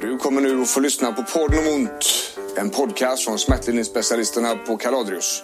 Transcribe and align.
Du 0.00 0.18
kommer 0.18 0.40
nu 0.40 0.62
att 0.62 0.70
få 0.70 0.80
lyssna 0.80 1.12
på 1.12 1.22
Podden 1.22 1.58
om 1.58 1.74
ont. 1.74 2.04
En 2.56 2.70
podcast 2.70 3.24
från 3.24 3.38
smärtlindringsspecialisterna 3.38 4.56
på 4.56 4.76
Kaladrius. 4.76 5.42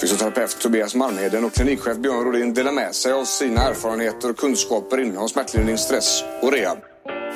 Fysioterapeut 0.00 0.60
Tobias 0.60 0.94
Malmheden 0.94 1.44
och 1.44 1.52
klinikchef 1.52 1.96
Björn 1.96 2.24
Rodin 2.24 2.54
delar 2.54 2.72
med 2.72 2.94
sig 2.94 3.12
av 3.12 3.24
sina 3.24 3.60
erfarenheter 3.60 4.30
och 4.30 4.36
kunskaper 4.36 5.00
inom 5.00 5.28
smärtlindring, 5.28 5.78
stress 5.78 6.24
och 6.42 6.52
rehab. 6.52 6.78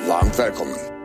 Varmt 0.07 0.39
välkommen! 0.39 0.98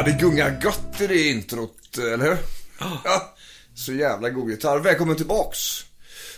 Ja, 0.00 0.04
det 0.04 0.12
gungar 0.12 0.60
gött 0.62 1.00
i 1.00 1.06
det 1.06 1.28
introt, 1.28 1.98
eller 1.98 2.24
hur? 2.24 2.38
Ja, 3.04 3.34
så 3.74 3.92
jävla 3.92 4.30
god 4.30 4.50
gitarr. 4.50 4.78
Välkommen 4.78 5.16
tillbaks. 5.16 5.84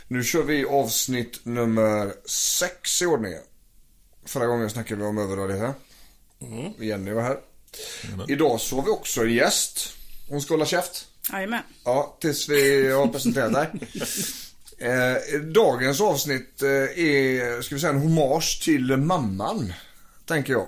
Nu 0.08 0.24
kör 0.24 0.42
vi 0.42 0.64
avsnitt 0.64 1.40
nummer 1.44 2.12
sex 2.26 3.02
i 3.02 3.06
ordningen. 3.06 3.42
Förra 4.26 4.46
gången 4.46 4.70
snackade 4.70 5.00
vi 5.00 5.06
om 5.06 5.18
överrörlighet. 5.18 5.76
Mm. 6.40 6.72
Jenny 6.78 7.12
var 7.12 7.22
här. 7.22 7.38
Idag 8.28 8.60
så 8.60 8.76
har 8.76 8.82
vi 8.82 8.90
också 8.90 9.20
en 9.20 9.32
gäst. 9.32 9.92
Hon 10.28 10.42
ska 10.42 10.54
hålla 10.54 10.66
käft. 10.66 11.06
Jajamän. 11.32 11.62
Ja, 11.84 12.18
tills 12.20 12.48
vi 12.48 12.90
har 12.92 13.06
presenterat 13.06 13.52
dig. 13.52 13.70
Eh, 14.78 15.40
dagens 15.40 16.00
avsnitt 16.00 16.62
eh, 16.62 16.68
är, 16.68 17.62
ska 17.62 17.74
vi 17.74 17.80
säga, 17.80 17.92
en 17.92 17.98
hommage 17.98 18.60
till 18.64 18.96
mamman. 18.96 19.72
Tänker 20.26 20.52
jag. 20.52 20.66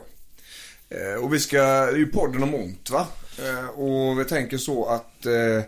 Eh, 0.94 1.24
och 1.24 1.34
vi 1.34 1.40
ska, 1.40 1.58
det 1.62 1.92
är 1.92 1.96
ju 1.96 2.06
podden 2.06 2.42
om 2.42 2.54
ont 2.54 2.90
va? 2.90 3.06
Eh, 3.38 3.68
och 3.68 4.20
vi 4.20 4.24
tänker 4.24 4.58
så 4.58 4.86
att 4.86 5.26
eh, 5.26 5.62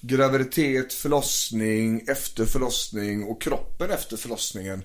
graviditet, 0.00 0.92
förlossning, 0.92 2.04
efter 2.08 2.46
förlossning 2.46 3.24
och 3.24 3.42
kroppen 3.42 3.90
efter 3.90 4.16
förlossningen. 4.16 4.82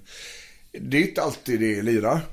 Det 0.72 0.98
är 0.98 1.02
inte 1.02 1.22
alltid 1.22 1.60
det 1.60 1.82
lirar. 1.82 2.28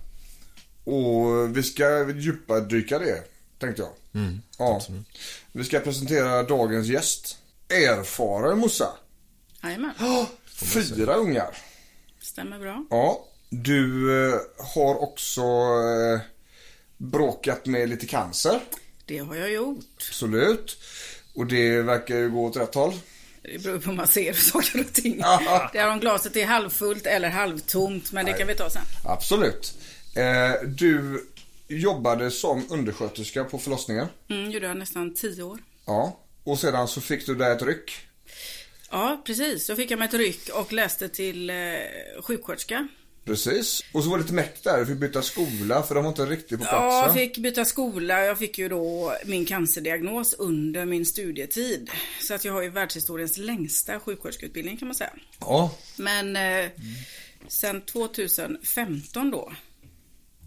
Och 0.84 1.56
vi 1.56 1.62
ska 1.62 2.10
djupaddyka 2.10 2.99
det, 2.99 3.22
tänkte 3.59 3.82
jag. 3.82 3.93
ja. 4.59 4.82
Vi 5.53 5.65
ska 5.65 5.81
presentera 5.81 6.43
dagens 6.43 6.87
gäst. 6.87 7.38
Erfaren 7.69 8.59
morsa. 8.59 8.88
Jajamän. 9.62 9.93
Fyra 10.47 11.15
ungar. 11.15 11.56
Stämmer 12.20 12.59
bra. 12.59 12.84
Ja. 12.91 13.26
Du 13.50 14.16
eh, 14.28 14.41
har 14.75 15.03
också 15.03 15.41
eh, 15.41 16.20
bråkat 17.00 17.66
med 17.66 17.88
lite 17.88 18.06
cancer. 18.06 18.61
Det 19.06 19.19
har 19.19 19.37
jag 19.37 19.53
gjort. 19.53 19.84
Absolut. 19.97 20.78
Och 21.34 21.47
det 21.47 21.83
verkar 21.83 22.16
ju 22.16 22.31
gå 22.31 22.44
åt 22.44 22.56
rätt 22.56 22.75
håll. 22.75 22.93
Det 23.43 23.62
beror 23.62 23.78
på 23.78 23.91
hur 23.91 23.97
man 23.97 24.06
ser 24.06 24.33
saker 24.53 24.81
och 24.81 24.93
ting. 24.93 25.19
Ja. 25.19 25.71
Det 25.72 25.78
är 25.78 25.93
om 25.93 26.00
glaset 26.00 26.37
är 26.37 26.47
halvfullt 26.47 27.06
eller 27.06 27.28
halvtomt. 27.28 28.12
Men 28.12 28.27
det 28.27 28.33
kan 28.33 28.47
vi 28.47 28.55
ta 28.55 28.71
sen. 28.71 28.83
Absolut. 29.05 29.75
Eh, 30.16 30.69
du 30.69 31.27
jobbade 31.69 32.31
som 32.31 32.66
undersköterska 32.71 33.44
på 33.44 33.59
förlossningen. 33.59 34.06
Mm, 34.28 34.50
gjorde 34.50 34.67
jag 34.67 34.77
nästan 34.77 35.15
tio 35.15 35.43
år. 35.43 35.59
Ja. 35.87 36.21
Och 36.44 36.59
sedan 36.59 36.88
så 36.88 37.00
fick 37.00 37.27
du 37.27 37.34
där 37.34 37.50
ett 37.56 37.62
ryck. 37.62 37.93
Ja, 38.91 39.22
precis. 39.27 39.67
Så 39.67 39.77
fick 39.77 39.91
jag 39.91 39.99
mig 39.99 40.09
ett 40.09 40.15
ryck 40.15 40.49
och 40.49 40.72
läste 40.72 41.09
till 41.09 41.50
eh, 41.50 41.56
sjuksköterska. 42.22 42.88
Precis. 43.25 43.84
Och 43.92 44.04
så 44.04 44.10
var 44.10 44.16
det 44.16 44.22
lite 44.22 44.34
meck 44.34 44.62
där. 44.62 44.78
Du 44.78 44.86
fick 44.86 44.97
byta 44.97 45.22
skola 45.22 45.82
för 45.82 45.94
de 45.94 46.04
var 46.04 46.10
inte 46.10 46.26
riktigt 46.26 46.58
på 46.58 46.64
plats. 46.64 46.72
Ja, 46.72 47.06
jag 47.06 47.14
fick 47.14 47.38
byta 47.38 47.64
skola. 47.64 48.25
Jag 48.25 48.38
fick 48.38 48.58
ju 48.58 48.69
då 48.69 49.16
min 49.25 49.47
cancerdiagnos 49.47 50.34
under 50.34 50.84
min 50.84 51.06
studietid. 51.06 51.91
Så 52.20 52.34
att 52.34 52.44
jag 52.44 52.53
har 52.53 52.62
ju 52.62 52.70
världshistoriens 52.70 53.36
längsta 53.36 54.00
sjuksköterskeutbildning 54.00 54.76
kan 54.76 54.88
man 54.88 54.94
säga. 54.94 55.12
Ja. 55.41 55.75
Men 55.97 56.36
eh, 56.36 56.70
sen 57.48 57.81
2015 57.81 59.31
då 59.31 59.52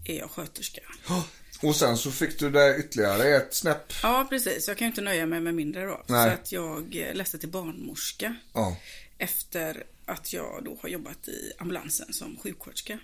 är 0.04 0.18
jag 0.18 0.30
sköterska. 0.30 0.80
Och 1.62 1.76
sen 1.76 1.96
så 1.96 2.10
fick 2.10 2.38
du 2.38 2.50
där 2.50 2.78
ytterligare 2.78 3.36
ett 3.36 3.54
snäpp. 3.54 3.92
Ja, 4.02 4.26
precis. 4.30 4.68
Jag 4.68 4.76
kan 4.76 4.86
ju 4.86 4.90
inte 4.90 5.02
nöja 5.02 5.26
mig 5.26 5.40
med 5.40 5.54
mindre 5.54 5.84
då. 5.84 6.02
Nej. 6.06 6.28
Så 6.28 6.34
att 6.34 6.52
jag 6.52 6.96
eh, 6.96 7.14
läste 7.14 7.38
till 7.38 7.48
barnmorska. 7.48 8.36
Ja. 8.52 8.76
Efter 9.18 9.84
att 10.06 10.32
jag 10.32 10.64
då 10.64 10.78
har 10.82 10.88
jobbat 10.88 11.28
i 11.28 11.52
ambulansen 11.58 12.12
som 12.12 12.36
sjuksköterska. 12.42 12.98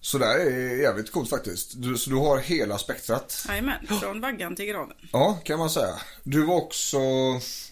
Så 0.00 0.18
där 0.18 0.38
är 0.38 0.82
jävligt 0.82 1.12
coolt 1.12 1.30
faktiskt. 1.30 1.72
Du, 1.82 1.98
så 1.98 2.10
du 2.10 2.16
har 2.16 2.38
hela 2.38 2.78
spektrat. 2.78 3.44
Jajamän, 3.48 3.86
från 4.00 4.20
vaggan 4.20 4.56
till 4.56 4.64
graven. 4.64 4.96
Ja, 5.12 5.38
kan 5.44 5.58
man 5.58 5.70
säga. 5.70 5.94
Du 6.22 6.46
var 6.46 6.56
också, 6.56 6.98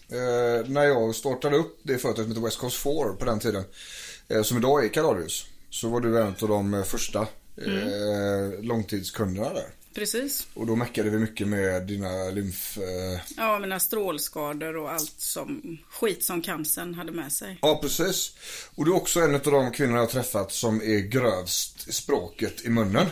eh, 0.09 0.67
när 0.67 0.83
jag 0.83 1.15
startade 1.15 1.57
upp 1.57 1.79
det 1.83 1.97
företaget 1.97 2.25
som 2.25 2.31
heter 2.31 2.45
West 2.45 2.59
Coast 2.59 2.77
4 2.77 2.93
på 3.19 3.25
den 3.25 3.39
tiden, 3.39 3.63
eh, 4.27 4.41
som 4.41 4.57
idag 4.57 4.85
är 4.85 4.89
Kaladius, 4.89 5.45
så 5.69 5.89
var 5.89 5.99
du 5.99 6.21
en 6.21 6.35
av 6.41 6.47
de 6.47 6.83
första 6.87 7.21
eh, 7.57 8.61
långtidskunderna 8.61 9.53
där. 9.53 9.67
Precis. 9.97 10.47
Och 10.53 10.67
då 10.67 10.75
meckade 10.75 11.09
vi 11.09 11.17
mycket 11.17 11.47
med 11.47 11.87
dina 11.87 12.29
lymf... 12.29 12.77
Eh... 12.77 13.19
Ja, 13.37 13.59
mina 13.59 13.79
strålskador 13.79 14.77
och 14.77 14.91
allt 14.91 15.13
som 15.17 15.77
skit 15.89 16.23
som 16.23 16.41
cancern 16.41 16.93
hade 16.93 17.11
med 17.11 17.31
sig. 17.31 17.57
Ja, 17.61 17.79
precis. 17.81 18.31
Och 18.75 18.85
du 18.85 18.91
är 18.91 18.95
också 18.95 19.19
en 19.19 19.35
av 19.35 19.41
de 19.41 19.71
kvinnor 19.71 19.93
jag 19.93 20.01
har 20.01 20.07
träffat 20.07 20.51
som 20.51 20.81
är 20.81 20.99
grövst 20.99 21.87
i 21.87 21.91
språket 21.91 22.65
i 22.65 22.69
munnen. 22.69 23.05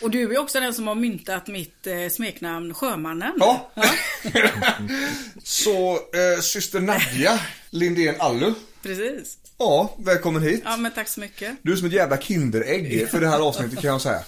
Och 0.00 0.10
du 0.10 0.34
är 0.34 0.38
också 0.38 0.60
den 0.60 0.74
som 0.74 0.86
har 0.86 0.94
myntat 0.94 1.46
mitt 1.46 1.86
eh, 1.86 2.08
smeknamn 2.10 2.74
Sjömannen. 2.74 3.32
Ja. 3.38 3.72
så, 5.42 5.92
eh, 5.94 6.40
syster 6.40 6.80
Nadja 6.80 7.40
Lindén 7.70 8.14
Allu. 8.18 8.54
Precis. 8.82 9.38
Ja, 9.58 9.96
välkommen 9.98 10.42
hit. 10.42 10.62
Ja, 10.64 10.76
men 10.76 10.92
tack 10.92 11.08
så 11.08 11.20
mycket. 11.20 11.56
Du 11.62 11.72
är 11.72 11.76
som 11.76 11.86
ett 11.86 11.92
jävla 11.92 12.18
kinderägg 12.18 13.08
för 13.10 13.20
det 13.20 13.28
här 13.28 13.40
avsnittet 13.40 13.80
kan 13.80 13.90
jag 13.90 14.00
säga. 14.00 14.24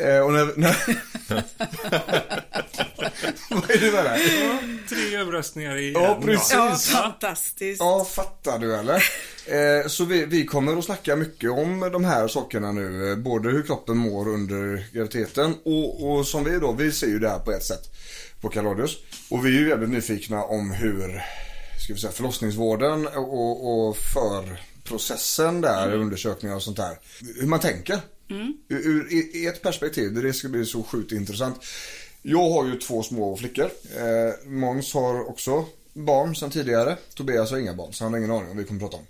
Eh, 0.00 0.18
och 0.20 0.32
när, 0.32 0.52
när... 0.56 0.76
Vad 3.50 3.70
är 3.70 3.78
det 3.80 3.92
med 3.92 4.04
det? 4.04 4.18
Tre 4.94 5.16
överröstningar 5.16 5.76
i 5.76 5.92
Ja, 5.92 6.20
precis. 6.24 6.52
Ja, 6.52 6.76
fantastiskt. 7.02 7.80
Ja, 7.80 8.04
fattar 8.04 8.58
du 8.58 8.74
eller? 8.76 8.94
Eh, 9.46 9.86
så 9.88 10.04
vi, 10.04 10.24
vi 10.26 10.46
kommer 10.46 10.78
att 10.78 10.84
snacka 10.84 11.16
mycket 11.16 11.50
om 11.50 11.80
de 11.92 12.04
här 12.04 12.28
sakerna 12.28 12.72
nu. 12.72 13.10
eh, 13.10 13.16
Både 13.16 13.50
hur 13.50 13.62
kroppen 13.62 13.96
mår 13.96 14.28
under 14.28 14.86
graviditeten 14.92 15.54
och, 15.64 16.10
och 16.12 16.26
som 16.26 16.44
vi 16.44 16.58
då, 16.58 16.72
vi 16.72 16.92
ser 16.92 17.06
ju 17.06 17.18
det 17.18 17.28
här 17.28 17.38
på 17.38 17.52
ett 17.52 17.64
sätt 17.64 17.82
på 18.40 18.48
Kaladius. 18.48 18.96
Och 19.30 19.46
vi 19.46 19.56
är 19.56 19.60
ju 19.60 19.68
väldigt 19.68 19.90
nyfikna 19.90 20.42
om 20.44 20.70
hur, 20.70 21.22
ska 21.84 21.94
vi 21.94 22.00
säga, 22.00 22.12
förlossningsvården 22.12 23.06
och, 23.06 23.88
och 23.88 23.96
för 23.96 24.60
processen 24.84 25.60
där, 25.60 25.94
undersökningar 25.94 26.56
och 26.56 26.62
sånt 26.62 26.76
där. 26.76 26.98
Hur 27.40 27.46
man 27.46 27.60
tänker. 27.60 27.98
Ur, 28.28 28.56
ur 28.68 29.12
i- 29.12 29.30
i 29.38 29.46
ett 29.46 29.62
perspektiv, 29.62 30.14
det 30.14 30.32
ska 30.32 30.48
bli 30.48 30.64
så 30.66 30.82
sjukt 30.82 31.12
intressant. 31.12 31.64
Jag 32.22 32.50
har 32.50 32.66
ju 32.66 32.78
två 32.78 33.02
små 33.02 33.36
flickor. 33.36 33.70
Eh, 33.96 34.48
Måns 34.48 34.94
har 34.94 35.28
också 35.28 35.64
barn 35.92 36.36
sedan 36.36 36.50
tidigare. 36.50 36.96
Tobias 37.14 37.50
har 37.50 37.58
inga 37.58 37.74
barn, 37.74 37.92
så 37.92 38.04
han 38.04 38.12
har 38.12 38.18
ingen 38.18 38.30
aning 38.30 38.50
om 38.50 38.56
vi 38.56 38.64
kommer 38.64 38.80
prata 38.80 38.96
om. 38.96 39.06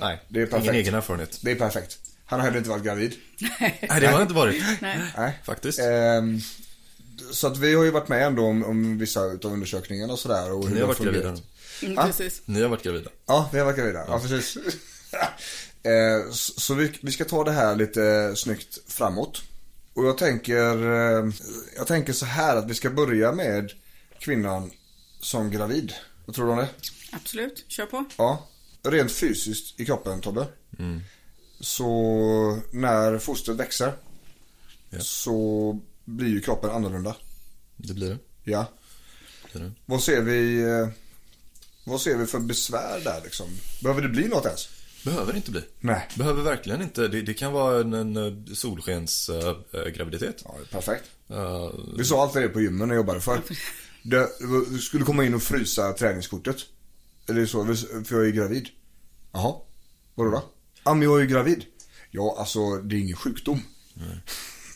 Nej, 0.00 0.20
Det 0.28 0.40
är 0.42 0.46
perfekt. 0.46 0.64
ingen 0.64 0.74
egen 0.74 0.94
erfarenhet. 0.94 1.38
Det 1.42 1.50
är 1.50 1.54
perfekt. 1.56 1.98
Han 2.26 2.40
har 2.40 2.44
heller 2.46 2.58
inte 2.58 2.70
varit 2.70 2.84
gravid. 2.84 3.14
Nej, 3.60 3.78
det 3.80 3.88
har 4.06 4.12
jag 4.12 4.22
inte 4.22 4.34
varit. 4.34 4.62
Nej. 4.80 5.00
Nej. 5.16 5.38
Faktiskt. 5.44 5.78
Ehm, 5.78 6.40
så 7.32 7.46
att 7.46 7.58
vi 7.58 7.74
har 7.74 7.84
ju 7.84 7.90
varit 7.90 8.08
med 8.08 8.26
ändå 8.26 8.42
om, 8.44 8.64
om 8.64 8.98
vissa 8.98 9.24
utav 9.24 9.52
undersökningarna 9.52 10.12
och 10.12 10.18
sådär. 10.18 10.52
Och 10.52 10.68
hur 10.68 10.74
Ni 10.74 10.80
har 10.80 10.88
varit 10.88 10.98
gravida 11.02 11.32
nu. 11.32 11.40
Mm, 11.86 11.98
Ah. 11.98 12.06
precis. 12.06 12.42
Ni 12.44 12.62
har 12.62 12.68
varit 12.68 12.82
gravida. 12.82 13.10
Ja, 13.26 13.50
vi 13.52 13.58
har 13.58 13.64
varit 13.66 13.76
gravida. 13.78 14.04
Ja, 14.08 14.18
precis. 14.28 14.56
eh, 15.84 16.30
så 16.32 16.74
vi, 16.74 16.92
vi 17.02 17.12
ska 17.12 17.24
ta 17.24 17.44
det 17.44 17.52
här 17.52 17.76
lite 17.76 18.32
snyggt 18.36 18.78
framåt. 18.92 19.42
Och 19.94 20.04
jag 20.06 20.18
tänker, 20.18 20.92
eh, 20.92 21.32
jag 21.76 21.86
tänker 21.86 22.12
så 22.12 22.26
här 22.26 22.56
att 22.56 22.70
vi 22.70 22.74
ska 22.74 22.90
börja 22.90 23.32
med 23.32 23.72
kvinnan 24.18 24.70
som 25.20 25.50
gravid. 25.50 25.92
Vad 26.26 26.36
tror 26.36 26.46
du 26.46 26.52
om 26.52 26.58
det? 26.58 26.68
Absolut, 27.12 27.64
kör 27.68 27.86
på. 27.86 28.04
Ja. 28.16 28.48
Rent 28.82 29.12
fysiskt 29.12 29.80
i 29.80 29.84
kroppen 29.86 30.20
Tobbe. 30.20 30.46
Så 31.60 31.88
när 32.72 33.18
fostret 33.18 33.56
växer 33.56 33.92
Ja. 34.90 35.00
så 35.00 35.80
blir 36.04 36.28
ju 36.28 36.40
kroppen 36.40 36.70
annorlunda. 36.70 37.16
Det 37.76 37.94
blir 37.94 38.08
det. 38.10 38.18
Ja. 38.44 38.66
Det 39.52 39.58
det. 39.58 39.72
Vad 39.86 40.02
ser 40.02 40.20
vi, 40.22 40.62
eh, 40.62 40.88
vad 41.84 42.00
ser 42.00 42.16
vi 42.16 42.26
för 42.26 42.38
besvär 42.38 43.00
där 43.04 43.20
liksom? 43.24 43.46
Behöver 43.82 44.02
det 44.02 44.08
bli 44.08 44.28
något 44.28 44.44
ens? 44.46 44.68
Behöver 45.04 45.36
inte 45.36 45.50
bli. 45.50 45.62
Nej. 45.80 46.08
Behöver 46.16 46.42
verkligen 46.42 46.82
inte. 46.82 47.08
Det, 47.08 47.22
det 47.22 47.34
kan 47.34 47.52
vara 47.52 47.80
en, 47.80 47.94
en 47.94 48.46
solskensgraviditet. 48.56 49.74
Äh, 49.86 49.92
graviditet. 49.92 50.42
Ja, 50.44 50.54
perfekt. 50.70 51.04
Eh, 51.30 51.70
Vi 51.98 52.04
sa 52.04 52.22
alltid 52.22 52.42
det 52.42 52.48
på 52.48 52.60
gymmen 52.60 52.88
när 52.88 52.94
jag 52.94 53.00
jobbade 53.02 53.20
för. 53.20 53.40
Det, 54.02 54.28
du 54.70 54.78
skulle 54.78 55.04
komma 55.04 55.24
in 55.24 55.34
och 55.34 55.42
frysa 55.42 55.92
träningskortet. 55.92 56.56
Eller 57.28 57.46
så, 57.46 57.64
för 58.04 58.16
jag 58.16 58.26
är 58.26 58.30
gravid. 58.30 58.68
Jaha, 59.32 59.54
vadå 60.14 60.30
då? 60.30 60.42
Ja, 60.84 60.94
men 60.94 61.02
jag 61.02 61.16
är 61.18 61.22
ju 61.22 61.26
gravid. 61.28 61.64
Ja, 62.10 62.36
alltså 62.38 62.76
det 62.76 62.96
är 62.96 63.00
ingen 63.00 63.16
sjukdom. 63.16 63.60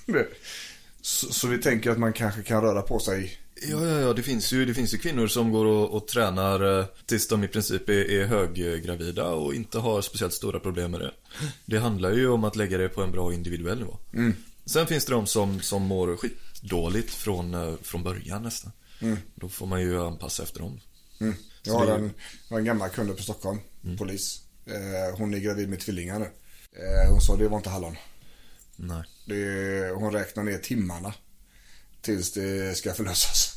Det- 0.06 0.28
så, 1.00 1.32
så 1.32 1.48
vi 1.48 1.58
tänker 1.58 1.90
att 1.90 1.98
man 1.98 2.12
kanske 2.12 2.42
kan 2.42 2.62
röra 2.62 2.82
på 2.82 2.98
sig. 2.98 3.38
Ja, 3.62 3.86
ja, 3.86 4.00
ja. 4.00 4.12
Det 4.12 4.22
finns 4.22 4.52
ju, 4.52 4.64
det 4.64 4.74
finns 4.74 4.94
ju 4.94 4.98
kvinnor 4.98 5.26
som 5.26 5.52
går 5.52 5.64
och, 5.64 5.90
och 5.96 6.08
tränar 6.08 6.78
eh, 6.78 6.86
tills 7.06 7.28
de 7.28 7.44
i 7.44 7.48
princip 7.48 7.88
är, 7.88 8.10
är 8.10 8.26
höggravida 8.26 9.26
och 9.28 9.54
inte 9.54 9.78
har 9.78 10.02
speciellt 10.02 10.34
stora 10.34 10.60
problem 10.60 10.90
med 10.90 11.00
det. 11.00 11.12
Det 11.66 11.78
handlar 11.78 12.12
ju 12.12 12.28
om 12.28 12.44
att 12.44 12.56
lägga 12.56 12.78
det 12.78 12.88
på 12.88 13.02
en 13.02 13.12
bra 13.12 13.32
individuell 13.34 13.78
nivå. 13.78 13.98
Sen 14.64 14.86
finns 14.86 15.04
det 15.04 15.12
de 15.12 15.26
som, 15.26 15.60
som 15.60 15.82
mår 15.82 16.16
skitdåligt 16.16 17.10
från, 17.14 17.54
eh, 17.54 17.74
från 17.82 18.02
början 18.02 18.42
nästan. 18.42 18.72
Då 19.34 19.48
får 19.48 19.66
man 19.66 19.80
ju 19.80 20.00
anpassa 20.02 20.42
efter 20.42 20.60
dem. 20.60 20.80
Jag 21.18 21.34
Så 21.62 21.78
har 21.78 21.86
en, 21.86 22.10
jag 22.48 22.54
har 22.54 22.58
en 22.58 22.64
gammal 22.64 22.90
kund 22.90 23.16
på 23.16 23.22
Stockholm, 23.22 23.58
polis. 23.98 24.42
Eh, 24.66 25.18
hon 25.18 25.34
är 25.34 25.38
gravid 25.38 25.68
med 25.68 25.80
tvillingar 25.80 26.18
nu. 26.18 26.24
Eh, 26.72 27.10
hon 27.10 27.20
sa 27.20 27.36
det 27.36 27.48
var 27.48 27.56
inte 27.56 27.70
hallon. 27.70 27.96
Nej. 28.76 29.02
Det, 29.26 29.90
hon 29.94 30.12
räknar 30.12 30.44
ner 30.44 30.58
timmarna 30.58 31.14
tills 32.00 32.32
det 32.32 32.76
ska 32.76 32.94
förlösas. 32.94 33.54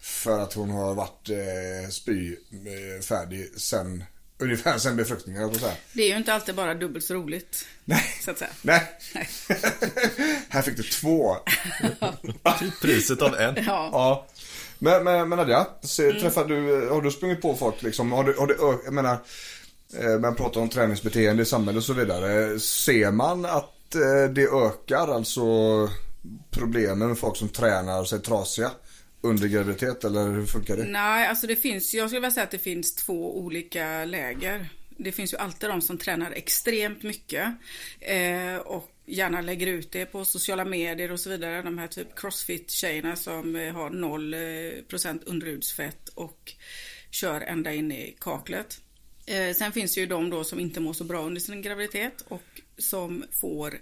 För 0.00 0.38
att 0.38 0.54
hon 0.54 0.70
har 0.70 0.94
varit 0.94 1.28
eh, 1.28 1.90
spy 1.90 2.32
eh, 2.32 3.00
sen, 3.56 4.04
ungefär 4.38 4.78
sen 4.78 4.96
befruktningen. 4.96 5.48
på 5.48 5.54
att 5.54 5.60
säga. 5.60 5.74
Det 5.92 6.02
är 6.02 6.08
ju 6.08 6.16
inte 6.16 6.34
alltid 6.34 6.54
bara 6.54 6.74
dubbelt 6.74 7.04
så 7.04 7.14
roligt. 7.14 7.64
Nej. 7.84 8.04
Så 8.24 8.30
att 8.30 8.38
säga. 8.38 8.50
Nej. 8.62 8.82
Nej. 9.14 9.28
Här 10.48 10.62
fick 10.62 10.76
du 10.76 10.82
två. 10.82 11.36
Priset 12.82 13.22
av 13.22 13.34
en. 13.34 13.54
Ja. 13.56 13.88
Ja. 13.92 14.26
Men, 14.78 15.04
men, 15.04 15.28
men 15.28 15.38
Nadja, 15.38 15.66
träffar 16.20 16.44
du, 16.44 16.88
har 16.88 17.02
du 17.02 17.10
sprungit 17.10 17.42
på 17.42 17.54
folk 17.54 17.82
liksom? 17.82 18.12
Har 18.12 18.24
du, 18.24 18.34
har 18.38 18.46
du, 18.46 18.80
jag 18.84 18.94
menar, 18.94 19.18
eh, 19.98 20.18
man 20.20 20.34
pratar 20.34 20.60
om 20.60 20.68
träningsbeteende 20.68 21.42
i 21.42 21.46
samhället 21.46 21.78
och 21.78 21.84
så 21.84 21.92
vidare. 21.92 22.60
Ser 22.60 23.10
man 23.10 23.44
att 23.44 23.94
eh, 23.94 24.32
det 24.34 24.42
ökar, 24.42 25.14
alltså 25.14 25.42
problemen 26.50 27.08
med 27.08 27.18
folk 27.18 27.36
som 27.36 27.48
tränar 27.48 28.04
sig 28.04 28.20
trasiga 28.20 28.70
under 29.20 29.48
graviditet 29.48 30.04
eller 30.04 30.28
hur 30.28 30.46
funkar 30.46 30.76
det? 30.76 30.84
Nej, 30.84 31.26
alltså 31.26 31.46
det 31.46 31.56
finns, 31.56 31.94
jag 31.94 32.08
skulle 32.08 32.20
vilja 32.20 32.30
säga 32.30 32.44
att 32.44 32.50
det 32.50 32.58
finns 32.58 32.94
två 32.94 33.38
olika 33.38 34.04
läger. 34.04 34.68
Det 34.96 35.12
finns 35.12 35.32
ju 35.32 35.36
alltid 35.36 35.70
de 35.70 35.80
som 35.80 35.98
tränar 35.98 36.30
extremt 36.30 37.02
mycket 37.02 37.54
eh, 38.00 38.56
och 38.56 38.90
gärna 39.06 39.40
lägger 39.40 39.66
ut 39.66 39.92
det 39.92 40.06
på 40.06 40.24
sociala 40.24 40.64
medier 40.64 41.12
och 41.12 41.20
så 41.20 41.30
vidare. 41.30 41.62
De 41.62 41.78
här 41.78 41.88
typ 41.88 42.18
crossfit-tjejerna 42.18 43.16
som 43.16 43.56
eh, 43.56 43.74
har 43.74 43.90
0% 43.90 45.06
eh, 45.06 45.14
underhudsfett 45.26 46.08
och 46.08 46.52
kör 47.10 47.40
ända 47.40 47.72
in 47.74 47.92
i 47.92 48.16
kaklet. 48.20 48.80
Eh, 49.26 49.54
sen 49.54 49.72
finns 49.72 49.94
det 49.94 50.00
ju 50.00 50.06
de 50.06 50.30
då 50.30 50.44
som 50.44 50.60
inte 50.60 50.80
mår 50.80 50.92
så 50.92 51.04
bra 51.04 51.22
under 51.22 51.40
sin 51.40 51.62
graviditet 51.62 52.24
och 52.28 52.60
som 52.78 53.24
får 53.40 53.80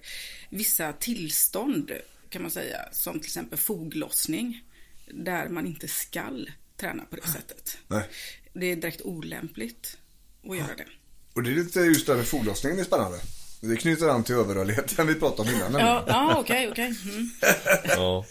vissa 0.50 0.92
tillstånd 0.92 1.92
kan 2.30 2.42
man 2.42 2.50
säga, 2.50 2.88
som 2.92 3.20
till 3.20 3.28
exempel 3.28 3.58
foglossning, 3.58 4.64
där 5.06 5.48
man 5.48 5.66
inte 5.66 5.88
skall 5.88 6.50
träna 6.76 7.04
på 7.04 7.16
det 7.16 7.28
sättet. 7.28 7.78
Nej. 7.88 8.08
Det 8.52 8.66
är 8.66 8.76
direkt 8.76 9.02
olämpligt 9.02 9.98
att 10.48 10.56
göra 10.56 10.76
det. 10.76 10.86
Och 11.34 11.42
det 11.42 11.50
är 11.50 11.54
lite 11.54 11.80
just 11.80 12.06
det 12.06 12.12
här 12.12 12.16
med 12.16 12.26
foglossningen 12.26 12.78
är 12.78 12.84
spännande. 12.84 13.20
Det 13.60 13.76
knyter 13.76 14.08
an 14.08 14.24
till 14.24 14.34
överrörligheten 14.34 15.06
vi 15.06 15.14
pratade 15.14 15.50
om 15.50 15.56
innan. 15.56 15.72
Ja, 15.72 16.04
ja 16.08 16.36
okej, 16.38 16.68
okej. 16.70 16.94
Mm. 17.04 17.30
Ja. 17.84 18.26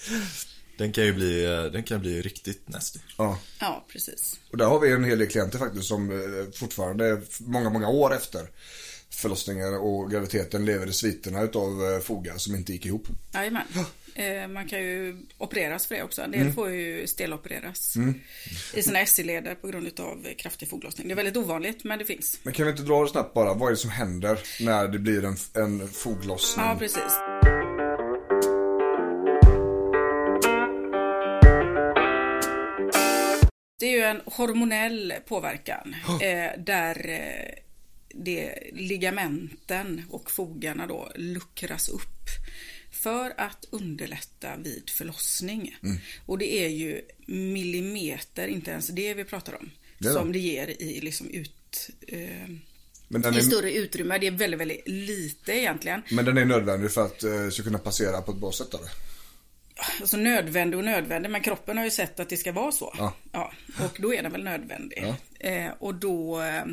Den 0.78 0.92
kan 0.92 1.06
ju 1.06 1.14
bli, 1.14 1.44
den 1.74 1.84
kan 1.84 2.00
bli 2.00 2.22
riktigt 2.22 2.70
nasty. 2.70 3.00
Ja. 3.18 3.40
Ja, 3.60 3.86
precis. 3.92 4.40
Och 4.52 4.58
där 4.58 4.66
har 4.66 4.80
vi 4.80 4.92
en 4.92 5.04
hel 5.04 5.20
del 5.20 5.28
klienter 5.28 5.60
faktiskt 5.60 5.88
som 5.88 6.12
eh, 6.12 6.52
fortfarande 6.54 7.22
många, 7.40 7.70
många 7.70 7.90
år 7.90 8.16
efter 8.16 8.50
förlossningar 9.10 9.78
och 9.80 10.12
graviditeten 10.12 10.66
lever 10.66 10.88
i 10.88 10.94
sviterna 10.94 11.42
utav 11.42 11.94
eh, 11.94 12.00
fogar 12.00 12.38
som 12.38 12.56
inte 12.56 12.72
gick 12.74 12.86
ihop. 12.86 13.08
Jajamän. 13.34 13.64
Eh, 14.16 14.48
man 14.48 14.68
kan 14.68 14.80
ju 14.80 15.18
opereras 15.38 15.88
för 15.88 15.96
det 15.96 16.04
också. 16.04 16.22
En 16.22 16.32
del 16.32 16.42
Mm. 16.42 16.54
får 16.54 16.70
ju 16.70 17.08
stelopereras 17.08 17.94
i 18.74 18.84
sina 18.84 19.06
SC-leder 19.06 19.56
på 19.56 19.68
grund 19.68 20.00
av 20.00 20.28
kraftig 20.38 20.70
foglossning. 20.70 21.08
Det 21.08 21.14
är 21.14 21.16
väldigt 21.16 21.38
ovanligt, 21.38 21.84
men 21.84 22.00
det 22.00 22.06
finns. 22.06 22.40
Men 22.44 22.54
kan 22.54 22.66
vi 22.66 22.72
inte 22.72 22.84
dra 22.84 23.04
det 23.04 23.10
snabbt 23.10 23.34
bara? 23.34 23.54
Vad 23.54 23.68
är 23.68 23.72
det 23.72 23.78
som 23.78 23.90
händer 23.90 24.40
när 24.60 24.88
det 24.88 25.00
blir 25.00 25.26
en, 25.26 25.36
en 25.54 25.88
foglossning? 25.88 26.66
Ja, 26.66 26.76
precis. 26.80 27.14
Det 33.80 33.86
är 33.86 33.92
ju 33.92 34.04
en 34.04 34.22
hormonell 34.26 35.14
påverkan 35.28 35.96
eh, 36.22 36.60
där 36.60 37.12
det, 38.16 38.60
ligamenten 38.74 40.04
och 40.10 40.32
fogarna 40.32 40.88
då 40.88 41.12
luckras 41.16 41.90
upp 41.90 42.26
för 42.92 43.34
att 43.38 43.66
underlätta 43.70 44.58
vid 44.58 44.90
förlossning. 44.90 45.76
Och 46.26 46.38
det 46.38 46.54
är 46.66 46.68
ju 46.70 47.02
millimeter, 47.28 48.48
inte 48.48 48.72
ens 48.72 48.88
det 48.88 49.14
vi 49.14 49.24
pratar 49.24 49.56
om, 49.56 49.72
Det 49.98 50.14
som 50.14 50.32
det. 50.32 50.40
ger 50.40 50.68
i 50.68 51.00
liksom 51.02 51.30
ut... 51.30 51.90
Eh, 52.08 52.20
Men, 53.08 53.22
den 53.22 53.34
i 53.34 53.38
är, 53.38 53.42
större 53.42 53.74
utrymme. 53.74 54.18
Det 54.18 54.28
är 54.28 54.32
väldigt, 54.32 54.60
väldigt 54.60 54.88
lite 54.88 55.52
egentligen. 55.54 56.02
men 56.12 56.26
den 56.26 56.38
är 56.38 56.46
nödvändig 56.46 56.92
för 56.92 57.06
att 57.06 57.24
eh, 57.24 57.50
ska 57.50 57.64
kunna 57.64 57.80
passera 57.80 58.22
på 58.22 58.32
ett 58.32 58.38
bra 58.38 58.52
sätt 58.52 58.74
eller? 58.74 58.90
Alltså 60.02 60.18
nödvändig 60.18 60.78
och 60.78 60.86
nödvändig, 60.86 61.30
men 61.30 61.42
kroppen 61.42 61.78
har 61.78 61.86
ju 61.86 61.92
sett 61.92 62.20
att 62.20 62.30
det 62.30 62.38
ska 62.38 62.52
vara 62.52 62.72
så. 62.72 62.94
Ja. 63.32 63.54
och 63.86 63.98
då 64.02 64.14
är 64.14 64.24
den 64.24 64.32
väl 64.32 64.44
nödvändig. 64.44 65.14
Eh, 65.40 65.68
och 65.80 65.96
då, 65.96 66.42
eh, 66.42 66.64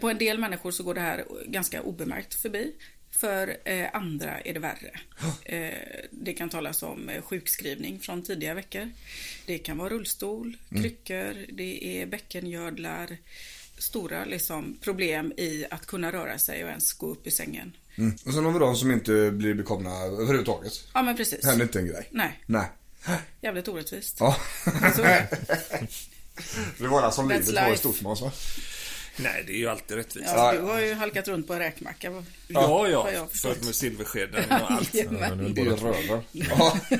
på 0.00 0.10
en 0.10 0.18
del 0.18 0.38
människor 0.38 0.70
så 0.70 0.82
går 0.82 0.94
det 0.94 1.00
här 1.00 1.24
ganska 1.46 1.82
obemärkt 1.82 2.34
förbi. 2.34 2.72
För 3.10 3.56
eh, 3.64 3.88
andra 3.92 4.40
är 4.40 4.54
det 4.54 4.60
värre. 4.60 5.00
Eh, 5.44 6.06
det 6.10 6.32
kan 6.32 6.48
talas 6.48 6.82
om 6.82 7.08
eh, 7.08 7.22
sjukskrivning 7.22 8.00
från 8.00 8.22
tidiga 8.22 8.54
veckor. 8.54 8.90
Det 9.46 9.58
kan 9.58 9.78
vara 9.78 9.88
rullstol, 9.88 10.56
kryckor, 10.70 11.46
det 11.52 12.02
är 12.02 12.06
bäckengödlar. 12.06 13.16
Stora 13.78 14.24
liksom, 14.24 14.78
problem 14.80 15.32
i 15.36 15.66
att 15.70 15.86
kunna 15.86 16.12
röra 16.12 16.38
sig 16.38 16.64
och 16.64 16.70
ens 16.70 16.92
gå 16.92 17.06
upp 17.06 17.26
i 17.26 17.30
sängen. 17.30 17.76
Mm. 17.98 18.16
Och 18.26 18.32
sen 18.32 18.44
har 18.44 18.52
vi 18.52 18.58
de 18.58 18.76
som 18.76 18.90
inte 18.90 19.30
blir 19.30 19.54
bekomna 19.54 19.90
överhuvudtaget. 19.90 20.72
Ja 20.94 21.02
men 21.02 21.16
precis. 21.16 21.44
Händer 21.44 21.64
inte 21.64 21.78
en 21.78 21.86
grej. 21.86 22.08
Nej, 22.10 22.40
Nej. 22.46 22.66
jävligt 23.40 23.68
orättvist. 23.68 24.16
Ja. 24.20 24.36
Så 24.96 25.02
det. 25.02 25.28
Det 26.78 26.88
var 26.88 27.06
det 27.06 27.12
som 27.12 27.32
That's 27.32 27.46
livet 27.46 27.64
var 27.64 27.74
i 27.74 27.76
stort 27.76 28.00
Måns 28.00 28.20
va? 28.20 28.32
Nej, 29.16 29.44
det 29.46 29.52
är 29.52 29.56
ju 29.56 29.68
alltid 29.68 29.96
rättvist. 29.96 30.28
Ja, 30.34 30.52
du 30.52 30.58
har 30.58 30.80
ju 30.80 30.94
halkat 30.94 31.28
runt 31.28 31.46
på 31.46 31.52
en 31.52 31.58
räkmacka. 31.58 32.24
Ja, 32.48 32.88
ja. 32.88 33.10
jag. 33.12 33.32
För 33.32 33.64
med 33.64 33.74
silverskeden 33.74 34.44
och 34.50 34.70
allt. 34.70 34.94
Jajamän. 34.94 35.58
I 35.58 35.64
röven. 35.64 36.22
Ja. 36.32 36.76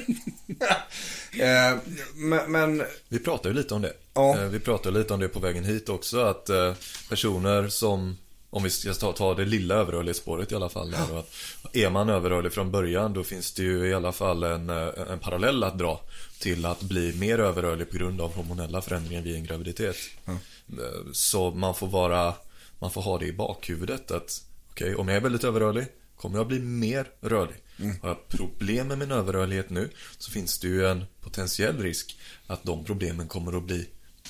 eh, 1.44 1.78
men, 2.14 2.52
men 2.52 2.84
Vi 3.08 3.18
pratar 3.18 3.50
ju 3.50 3.56
lite 3.56 3.74
om 3.74 3.82
det. 3.82 3.92
Ja. 4.14 4.38
Eh, 4.38 4.48
Vi 4.48 4.60
pratar 4.60 4.90
lite 4.90 5.14
om 5.14 5.20
det 5.20 5.28
på 5.28 5.40
vägen 5.40 5.64
hit 5.64 5.88
också. 5.88 6.20
Att 6.20 6.48
eh, 6.48 6.74
personer 7.08 7.68
som, 7.68 8.18
om 8.50 8.62
vi 8.62 8.70
ska 8.70 8.94
ta, 8.94 9.12
ta 9.12 9.34
det 9.34 9.44
lilla 9.44 9.74
överrörlighetsspåret 9.74 10.52
i 10.52 10.54
alla 10.54 10.68
fall. 10.68 10.90
Där, 10.90 11.24
är 11.72 11.90
man 11.90 12.08
överrörlig 12.08 12.52
från 12.52 12.70
början 12.70 13.12
då 13.12 13.24
finns 13.24 13.52
det 13.52 13.62
ju 13.62 13.88
i 13.88 13.94
alla 13.94 14.12
fall 14.12 14.42
en, 14.42 14.70
en 14.70 15.18
parallell 15.18 15.64
att 15.64 15.78
dra 15.78 16.00
till 16.40 16.66
att 16.66 16.82
bli 16.82 17.12
mer 17.12 17.38
överrörlig 17.38 17.90
på 17.90 17.96
grund 17.96 18.20
av 18.20 18.34
hormonella 18.34 18.82
förändringar 18.82 19.22
vid 19.22 19.34
en 19.34 19.44
graviditet. 19.44 19.96
Eh, 20.26 21.12
Så 21.12 21.50
man 21.50 21.74
får 21.74 21.86
vara, 21.88 22.34
man 22.78 22.90
får 22.90 23.02
ha 23.02 23.18
det 23.18 23.26
i 23.26 23.32
bakhuvudet 23.32 24.10
att 24.10 24.42
okej, 24.70 24.94
om 24.94 25.08
jag 25.08 25.16
är 25.16 25.20
väldigt 25.20 25.44
överrörlig 25.44 25.86
Kommer 26.16 26.38
jag 26.38 26.46
bli 26.46 26.58
mer 26.58 27.06
rörlig? 27.20 27.56
Har 28.02 28.08
jag 28.08 28.28
problem 28.28 28.88
med 28.88 28.98
min 28.98 29.10
överrörlighet 29.12 29.70
nu 29.70 29.90
så 30.18 30.30
finns 30.30 30.58
det 30.58 30.68
ju 30.68 30.86
en 30.86 31.04
potentiell 31.20 31.78
risk 31.82 32.18
att 32.46 32.64
de 32.64 32.84
problemen 32.84 33.28
kommer 33.28 33.56
att 33.56 33.64
bli 33.64 33.86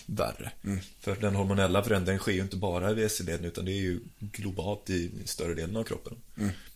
värre. 0.06 0.52
För 1.00 1.16
den 1.16 1.34
hormonella 1.34 1.82
förändringen 1.84 2.18
sker 2.20 2.32
ju 2.32 2.40
inte 2.40 2.56
bara 2.56 2.92
vid 2.92 3.10
SI-leden 3.10 3.44
utan 3.44 3.64
det 3.64 3.72
är 3.72 3.80
ju 3.82 4.00
globalt 4.20 4.90
i 4.90 5.10
större 5.24 5.54
delen 5.54 5.76
av 5.76 5.84
kroppen. 5.84 6.16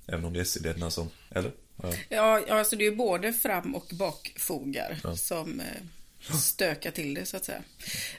Även 0.06 0.24
om 0.24 0.32
det 0.32 0.40
är 0.40 0.44
SI-lederna 0.44 0.90
som, 0.90 1.08
eller? 1.30 1.52
Ja. 1.82 1.92
Ja, 2.08 2.40
ja, 2.48 2.58
alltså 2.58 2.76
det 2.76 2.86
är 2.86 2.96
både 2.96 3.32
fram 3.32 3.74
och 3.74 3.86
bakfogar 3.92 5.16
som 5.16 5.60
eh, 5.60 6.36
stökar 6.36 6.90
till 6.90 7.14
det 7.14 7.26
så 7.26 7.36
att 7.36 7.44
säga. 7.44 7.62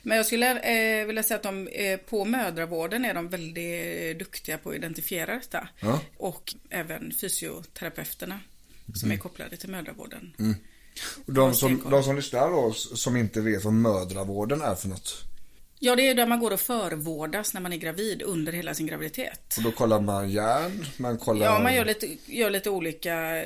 Men 0.02 0.16
jag 0.16 0.26
skulle 0.26 0.60
eh, 0.60 1.06
vilja 1.06 1.22
säga 1.22 1.36
att 1.36 1.42
de, 1.42 1.68
eh, 1.68 1.98
på 1.98 2.24
mödravården 2.24 3.04
är 3.04 3.14
de 3.14 3.28
väldigt 3.28 4.18
duktiga 4.18 4.58
på 4.58 4.70
att 4.70 4.76
identifiera 4.76 5.34
detta. 5.34 5.68
Ja. 5.80 6.00
Och 6.16 6.54
även 6.70 7.12
fysioterapeuterna 7.20 8.40
som 8.94 9.10
är 9.10 9.16
kopplade 9.16 9.56
till 9.56 9.70
mödravården. 9.70 10.56
Och 11.26 11.32
de, 11.32 11.54
som, 11.54 11.90
de 11.90 12.02
som 12.02 12.16
lyssnar 12.16 12.50
då, 12.50 12.72
som 12.72 13.16
inte 13.16 13.40
vet 13.40 13.64
vad 13.64 13.72
mödravården 13.72 14.60
är 14.60 14.74
för 14.74 14.88
något. 14.88 15.24
Ja, 15.78 15.96
det 15.96 16.08
är 16.08 16.14
där 16.14 16.26
man 16.26 16.40
går 16.40 16.50
och 16.50 16.60
förvårdas 16.60 17.54
när 17.54 17.60
man 17.60 17.72
är 17.72 17.76
gravid 17.76 18.22
under 18.22 18.52
hela 18.52 18.74
sin 18.74 18.86
graviditet. 18.86 19.54
Och 19.56 19.62
då 19.62 19.72
kollar 19.72 20.00
man 20.00 20.30
järn, 20.30 20.86
man 20.96 21.18
kollar... 21.18 21.46
Ja, 21.46 21.58
man 21.58 21.74
gör 21.74 21.84
lite, 21.84 22.16
gör 22.26 22.50
lite 22.50 22.70
olika 22.70 23.44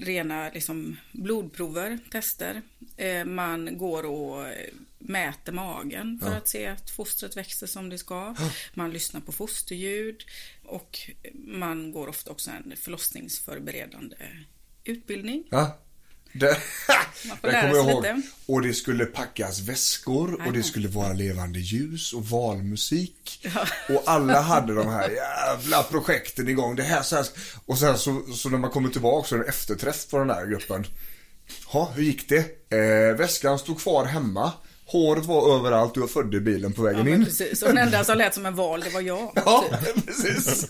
rena 0.00 0.50
liksom, 0.54 0.96
blodprover, 1.12 1.98
tester. 2.10 2.62
Eh, 2.96 3.24
man 3.24 3.78
går 3.78 4.06
och 4.06 4.46
mäter 4.98 5.52
magen 5.52 6.20
för 6.22 6.36
att 6.36 6.48
se 6.48 6.66
att 6.66 6.90
fostret 6.90 7.36
växer 7.36 7.66
som 7.66 7.88
det 7.88 7.98
ska. 7.98 8.34
Man 8.74 8.90
lyssnar 8.90 9.20
på 9.20 9.32
fosterljud 9.32 10.24
och 10.64 10.98
man 11.34 11.92
går 11.92 12.08
ofta 12.08 12.30
också 12.30 12.50
en 12.50 12.76
förlossningsförberedande 12.76 14.16
utbildning. 14.84 15.44
Ja. 15.50 15.78
Det, 16.32 16.46
Man 17.28 17.36
får 17.40 17.48
lära 17.48 17.84
sig 17.84 17.94
lite. 17.96 18.22
Och 18.46 18.62
det 18.62 18.72
skulle 18.74 19.04
packas 19.06 19.60
väskor 19.60 20.46
och 20.46 20.52
det 20.52 20.62
skulle 20.62 20.88
vara 20.88 21.12
levande 21.12 21.58
ljus 21.58 22.12
och 22.12 22.24
valmusik. 22.26 23.46
Och 23.88 24.02
alla 24.06 24.40
hade 24.40 24.74
de 24.74 24.88
här 24.88 25.10
jävla 25.10 25.82
projekten 25.82 26.48
igång. 26.48 26.76
Det 26.76 26.82
här, 26.82 27.02
så 27.02 27.16
här. 27.16 27.26
Och 27.66 27.78
sen 27.78 27.98
så, 27.98 28.22
så 28.34 28.48
när 28.48 28.58
man 28.58 28.70
kommer 28.70 28.88
tillbaka 28.88 29.28
så 29.28 29.34
är 29.34 29.38
det 29.38 29.44
en 29.44 29.48
efterträff 29.48 30.08
på 30.10 30.18
den 30.18 30.30
här 30.30 30.46
gruppen. 30.46 30.86
Ja, 31.72 31.92
hur 31.94 32.02
gick 32.02 32.28
det? 32.28 32.74
Eh, 32.76 33.16
väskan 33.16 33.58
stod 33.58 33.80
kvar 33.80 34.04
hemma. 34.04 34.52
Håret 34.86 35.24
var 35.24 35.56
överallt 35.58 35.96
och 35.96 36.02
jag 36.02 36.10
födde 36.10 36.36
i 36.36 36.40
bilen 36.40 36.72
på 36.72 36.82
Ja, 36.82 36.84
vägen 36.92 37.04
men 37.04 37.14
in. 37.14 37.24
precis. 37.24 37.62
Och 37.62 37.68
den 37.68 37.78
enda 37.78 38.04
som 38.04 38.18
lät 38.18 38.34
som 38.34 38.46
en 38.46 38.54
val, 38.54 38.80
det 38.80 38.90
var 38.90 39.00
jag. 39.00 39.32
Ja, 39.44 39.64
precis. 40.06 40.66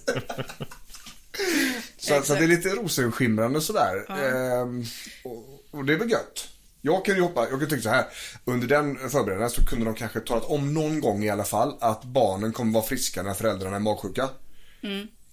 så, 1.99 2.23
så 2.23 2.35
det 2.35 2.45
är 2.45 2.49
lite 2.49 2.68
rosenskimrande 2.68 3.61
sådär. 3.61 4.07
Ehm, 4.09 4.85
och, 5.25 5.64
och 5.71 5.85
det 5.85 5.92
är 5.92 5.99
väl 5.99 6.11
gött. 6.11 6.49
Jag 6.83 7.04
kan 7.04 7.14
ju 7.14 7.21
hoppa, 7.21 7.49
jag 7.50 7.61
kan 7.61 7.68
tycka 7.68 7.83
så 7.83 7.88
här. 7.88 8.04
Under 8.45 8.66
den 8.68 9.11
förberedelsen 9.11 9.64
så 9.64 9.71
kunde 9.71 9.85
de 9.85 9.95
kanske 9.95 10.21
talat 10.21 10.45
om 10.45 10.75
någon 10.75 11.00
gång 11.00 11.25
i 11.25 11.30
alla 11.30 11.45
fall 11.45 11.76
att 11.80 12.04
barnen 12.04 12.52
kommer 12.52 12.73
vara 12.73 12.85
friska 12.85 13.23
när 13.23 13.35
föräldrarna 13.35 13.76
är 13.76 13.80
magsjuka. 13.80 14.28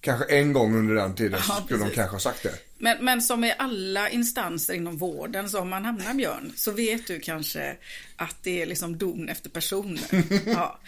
Kanske 0.00 0.24
en 0.38 0.52
gång 0.52 0.76
under 0.76 0.94
den 0.94 1.14
tiden 1.14 1.32
Mm. 1.34 1.44
Ja, 1.48 1.54
skulle 1.64 1.78
de 1.78 1.82
precis. 1.84 1.96
kanske 1.96 2.14
ha 2.14 2.20
sagt 2.20 2.42
det. 2.42 2.54
Men, 2.78 3.04
men 3.04 3.22
som 3.22 3.44
i 3.44 3.54
alla 3.58 4.10
instanser 4.10 4.74
inom 4.74 4.96
vården, 4.96 5.48
så 5.50 5.60
om 5.60 5.68
man 5.68 5.84
hamnar 5.84 6.14
Björn, 6.14 6.52
så 6.56 6.70
vet 6.70 7.06
du 7.06 7.20
kanske 7.20 7.76
att 8.16 8.36
det 8.42 8.62
är 8.62 8.66
liksom 8.66 8.98
don 8.98 9.28
efter 9.28 9.50
person. 9.50 9.98
Ja. 10.46 10.80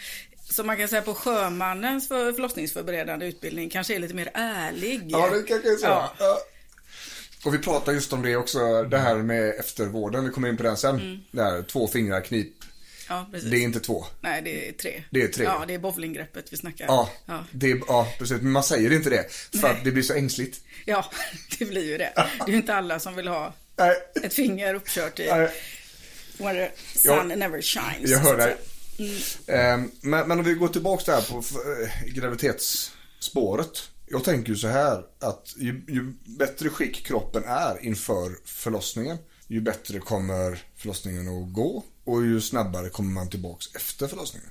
Så 0.49 0.63
man 0.63 0.77
kan 0.77 0.87
säga 0.87 1.01
på 1.01 1.13
sjömannens 1.13 2.07
för 2.07 2.33
förlossningsförberedande 2.33 3.25
utbildning 3.25 3.69
kanske 3.69 3.95
är 3.95 3.99
lite 3.99 4.13
mer 4.13 4.31
ärlig. 4.33 5.01
Ja, 5.07 5.29
det 5.29 5.43
kanske 5.43 5.69
är 5.71 5.75
så. 5.75 5.85
Ja. 5.85 6.13
Ja. 6.19 6.39
Och 7.45 7.53
vi 7.53 7.57
pratar 7.57 7.91
just 7.91 8.13
om 8.13 8.21
det 8.21 8.35
också, 8.35 8.83
det 8.83 8.97
här 8.97 9.15
med 9.15 9.49
eftervården. 9.59 10.25
Vi 10.25 10.31
kommer 10.31 10.49
in 10.49 10.57
på 10.57 10.63
den 10.63 10.77
sen. 10.77 11.23
Det 11.31 11.43
här, 11.43 11.63
två 11.63 11.87
fingrar 11.87 12.21
knip. 12.21 12.53
Ja, 13.09 13.29
precis. 13.31 13.49
Det 13.51 13.57
är 13.57 13.61
inte 13.61 13.79
två. 13.79 14.05
Nej, 14.21 14.41
det 14.41 14.69
är 14.69 14.71
tre. 14.71 15.03
Det 15.09 15.21
är 15.21 15.27
tre. 15.27 15.43
Ja, 15.45 15.63
det 15.67 15.73
är 15.73 15.79
bowlinggreppet 15.79 16.53
vi 16.53 16.57
snackar. 16.57 16.85
Ja, 16.85 17.09
Ja. 17.25 17.45
Det 17.51 17.71
är, 17.71 17.81
ja 17.87 18.07
precis. 18.19 18.41
Men 18.41 18.51
man 18.51 18.63
säger 18.63 18.93
inte 18.93 19.09
det. 19.09 19.25
För 19.61 19.67
att 19.69 19.83
det 19.83 19.91
blir 19.91 20.03
så 20.03 20.13
ängsligt. 20.13 20.61
ja, 20.85 21.05
det 21.59 21.65
blir 21.65 21.85
ju 21.85 21.97
det. 21.97 22.11
Det 22.15 22.21
är 22.47 22.49
ju 22.51 22.55
inte 22.55 22.75
alla 22.75 22.99
som 22.99 23.15
vill 23.15 23.27
ha 23.27 23.53
Nej, 23.75 23.95
ett 24.23 24.33
finger 24.33 24.73
uppkört 24.75 25.19
i 25.19 25.27
nej, 25.31 25.49
where 26.37 26.71
the 26.93 26.99
sun 26.99 27.29
Jag- 27.29 27.39
never 27.39 27.61
shines. 27.61 28.09
jag 28.11 28.23
så 28.25 28.33
Ehm, 29.47 29.91
Men, 30.01 30.27
men 30.27 30.39
om 30.39 30.45
vi 30.45 30.53
går 30.53 30.67
tillbaka 30.67 31.11
där 31.11 31.21
på 31.21 31.37
eh, 31.37 32.13
graviditetsspåret. 32.13 33.89
Jag 34.11 34.23
tänker 34.23 34.49
ju 34.49 34.55
så 34.55 34.67
här 34.67 35.03
att 35.19 35.53
ju, 35.57 35.83
ju 35.87 36.13
bättre 36.25 36.69
skick 36.69 37.05
kroppen 37.05 37.43
är 37.45 37.85
inför 37.85 38.35
förlossningen, 38.45 39.17
ju 39.47 39.61
bättre 39.61 39.99
kommer 39.99 40.63
förlossningen 40.75 41.27
att 41.27 41.53
gå 41.53 41.83
och 42.03 42.23
ju 42.25 42.41
snabbare 42.41 42.89
kommer 42.89 43.11
man 43.11 43.29
tillbaks 43.29 43.75
efter 43.75 44.07
förlossningen. 44.07 44.49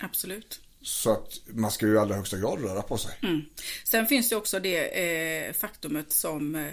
Absolut. 0.00 0.60
Så 0.82 1.12
att 1.12 1.40
man 1.46 1.70
ska 1.70 1.86
ju 1.86 1.94
i 1.94 1.98
allra 1.98 2.14
högsta 2.14 2.38
grad 2.38 2.62
röra 2.62 2.82
på 2.82 2.98
sig. 2.98 3.18
Mm. 3.22 3.40
Sen 3.84 4.06
finns 4.06 4.28
det 4.28 4.36
också 4.36 4.60
det 4.60 5.46
eh, 5.46 5.52
faktumet 5.52 6.12
som 6.12 6.54
eh, 6.54 6.72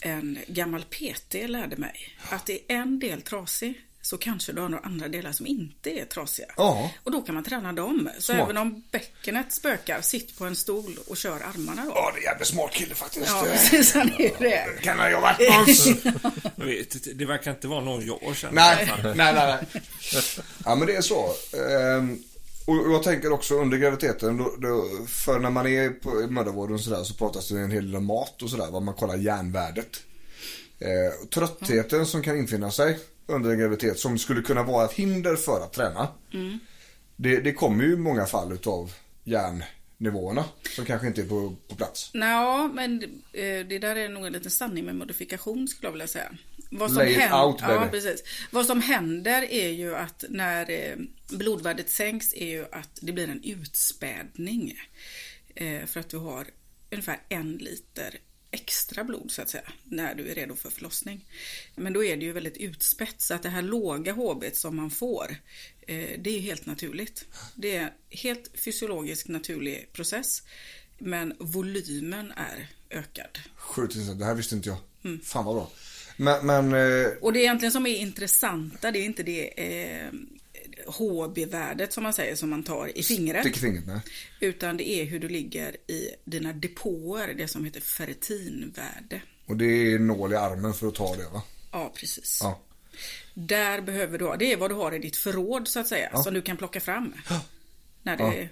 en 0.00 0.38
gammal 0.48 0.82
PT 0.82 1.34
lärde 1.34 1.76
mig. 1.76 2.16
Att 2.30 2.46
det 2.46 2.72
är 2.72 2.76
en 2.76 2.98
del 2.98 3.22
trasig 3.22 3.87
så 4.02 4.18
kanske 4.18 4.52
du 4.52 4.60
har 4.60 4.68
några 4.68 4.84
andra 4.84 5.08
delar 5.08 5.32
som 5.32 5.46
inte 5.46 5.90
är 5.90 6.04
trasiga. 6.04 6.46
Ja. 6.56 6.90
Och 7.04 7.12
då 7.12 7.22
kan 7.22 7.34
man 7.34 7.44
träna 7.44 7.72
dem. 7.72 8.10
Så 8.18 8.32
Smart. 8.32 8.40
även 8.40 8.56
om 8.56 8.82
bäckenet 8.90 9.52
spökar, 9.52 10.00
sitt 10.00 10.38
på 10.38 10.44
en 10.44 10.56
stol 10.56 10.98
och 11.06 11.16
kör 11.16 11.40
armarna 11.40 11.84
då. 11.84 11.92
Ja, 11.94 12.10
det 12.14 12.18
är 12.18 12.20
en 12.20 12.24
jävligt 12.24 12.48
smart 12.48 12.72
kille 12.72 12.94
faktiskt. 12.94 13.26
Ja, 13.28 13.44
precis. 13.50 13.94
Han 13.94 14.08
är 14.18 14.32
det. 14.38 14.82
Kan 14.82 14.98
ha 14.98 15.08
någonstans. 15.10 15.86
Jag 16.56 16.64
vet 16.64 16.94
inte, 16.94 17.12
det 17.12 17.24
verkar 17.24 17.50
inte 17.50 17.68
vara 17.68 17.84
någon 17.84 18.06
jag 18.06 18.36
känner. 18.36 18.54
Nej, 18.54 18.92
nej, 19.04 19.14
nej, 19.16 19.34
nej. 19.34 19.82
Ja, 20.64 20.74
men 20.74 20.86
det 20.86 20.96
är 20.96 21.00
så. 21.00 21.34
Ehm, 21.56 22.18
och 22.64 22.92
jag 22.92 23.02
tänker 23.02 23.32
också 23.32 23.54
under 23.54 23.78
graviditeten, 23.78 24.36
då, 24.36 24.54
då, 24.58 24.88
för 25.08 25.38
när 25.38 25.50
man 25.50 25.66
är 25.66 25.90
på 25.90 26.22
i 26.22 26.26
mödravården 26.26 26.74
och 26.74 26.80
sådär 26.80 27.04
så 27.04 27.14
pratas 27.14 27.48
det 27.48 27.60
en 27.60 27.70
hel 27.70 27.86
del 27.86 27.96
om 27.96 28.04
mat 28.04 28.42
och 28.42 28.50
sådär, 28.50 28.68
vad 28.70 28.82
man 28.82 28.94
kollar 28.94 29.16
järnvärdet. 29.16 30.02
Eh, 30.78 31.22
och 31.22 31.30
tröttheten 31.30 32.06
som 32.06 32.22
kan 32.22 32.38
infinna 32.38 32.70
sig 32.70 32.98
under 33.28 33.50
en 33.50 33.58
graviditet 33.58 33.98
som 33.98 34.18
skulle 34.18 34.42
kunna 34.42 34.62
vara 34.62 34.84
ett 34.84 34.92
hinder 34.92 35.36
för 35.36 35.60
att 35.60 35.72
träna. 35.72 36.08
Det, 37.16 37.40
det 37.40 37.52
kommer 37.52 37.84
ju 37.84 37.92
i 37.92 37.96
många 37.96 38.26
fall 38.26 38.52
utav 38.52 38.92
järnnivåerna 39.24 40.44
som 40.76 40.84
kanske 40.84 41.06
inte 41.06 41.20
är 41.20 41.26
på, 41.26 41.56
på 41.68 41.74
plats. 41.74 42.10
Nå, 42.14 42.70
men 42.74 43.02
eh, 43.32 43.66
det 43.68 43.78
där 43.78 43.96
är 43.96 44.08
nog 44.08 44.26
en 44.26 44.32
liten 44.32 44.50
sanning 44.50 44.84
med 44.84 44.96
modifikation 44.96 45.68
skulle 45.68 45.86
jag 45.86 45.92
vilja 45.92 46.06
säga. 46.06 46.32
Vad 46.70 46.94
Lay 46.94 47.12
it 47.12 47.18
händer, 47.18 47.46
out, 47.46 47.60
baby. 47.60 47.72
ja, 47.72 47.88
precis. 47.90 48.24
Vad 48.50 48.66
som 48.66 48.82
händer 48.82 49.42
är 49.42 49.68
ju 49.68 49.94
att 49.94 50.24
när 50.28 50.70
eh, 50.70 50.96
blodvärdet 51.30 51.90
sänks 51.90 52.34
är 52.34 52.46
ju 52.46 52.66
att 52.72 52.98
det 53.00 53.12
blir 53.12 53.28
en 53.28 53.44
utspädning. 53.44 54.74
Eh, 55.54 55.86
för 55.86 56.00
att 56.00 56.08
du 56.08 56.16
har 56.16 56.46
ungefär 56.90 57.20
en 57.28 57.52
liter 57.52 58.18
extra 58.50 59.04
blod 59.04 59.30
så 59.30 59.42
att 59.42 59.48
säga 59.48 59.72
när 59.84 60.14
du 60.14 60.30
är 60.30 60.34
redo 60.34 60.56
för 60.56 60.70
förlossning. 60.70 61.24
Men 61.74 61.92
då 61.92 62.04
är 62.04 62.16
det 62.16 62.24
ju 62.24 62.32
väldigt 62.32 62.56
utspätt 62.56 63.20
så 63.20 63.34
att 63.34 63.42
det 63.42 63.48
här 63.48 63.62
låga 63.62 64.12
HB 64.12 64.44
som 64.52 64.76
man 64.76 64.90
får 64.90 65.36
eh, 65.80 66.20
det 66.20 66.30
är 66.30 66.40
helt 66.40 66.66
naturligt. 66.66 67.24
Det 67.54 67.76
är 67.76 67.82
en 67.82 67.90
helt 68.10 68.50
fysiologisk 68.64 69.28
naturlig 69.28 69.92
process 69.92 70.42
men 70.98 71.34
volymen 71.38 72.32
är 72.36 72.68
ökad. 72.90 73.38
Sjukt 73.56 73.94
intressant, 73.94 74.18
det 74.18 74.24
här 74.24 74.34
visste 74.34 74.54
inte 74.54 74.68
jag. 74.68 74.78
Mm. 75.04 75.20
Fan 75.20 75.44
vad 75.44 75.54
bra. 75.54 75.70
Men, 76.16 76.46
men 76.46 76.72
eh, 76.74 77.08
Och 77.20 77.32
det 77.32 77.40
egentligen 77.40 77.72
som 77.72 77.86
är 77.86 77.96
intressanta 77.96 78.90
det 78.90 78.98
är 78.98 79.04
inte 79.04 79.22
det 79.22 79.48
eh, 79.48 80.10
HB-värdet 80.88 81.92
som 81.92 82.02
man 82.02 82.12
säger 82.12 82.34
som 82.36 82.50
man 82.50 82.62
tar 82.62 82.98
i 82.98 83.02
fingret. 83.02 83.56
fingret 83.56 83.86
med. 83.86 84.00
Utan 84.40 84.76
det 84.76 84.88
är 84.88 85.04
hur 85.04 85.18
du 85.20 85.28
ligger 85.28 85.76
i 85.90 86.10
dina 86.24 86.52
depåer, 86.52 87.34
det 87.34 87.48
som 87.48 87.64
heter 87.64 87.80
ferritinvärde. 87.80 89.20
Och 89.46 89.56
det 89.56 89.64
är 89.92 89.98
nål 89.98 90.32
i 90.32 90.36
armen 90.36 90.74
för 90.74 90.86
att 90.88 90.94
ta 90.94 91.16
det 91.16 91.28
va? 91.28 91.42
Ja, 91.72 91.92
precis. 91.96 92.38
Ja. 92.42 92.60
Där 93.34 93.80
behöver 93.80 94.18
du 94.18 94.24
ha, 94.24 94.36
det 94.36 94.52
är 94.52 94.56
vad 94.56 94.70
du 94.70 94.74
har 94.74 94.94
i 94.94 94.98
ditt 94.98 95.16
förråd 95.16 95.68
så 95.68 95.80
att 95.80 95.86
säga, 95.88 96.22
som 96.22 96.34
du 96.34 96.42
kan 96.42 96.56
plocka 96.56 96.80
fram. 96.80 97.14
När, 98.02 98.16
det, 98.16 98.22
Ja. 98.42 98.48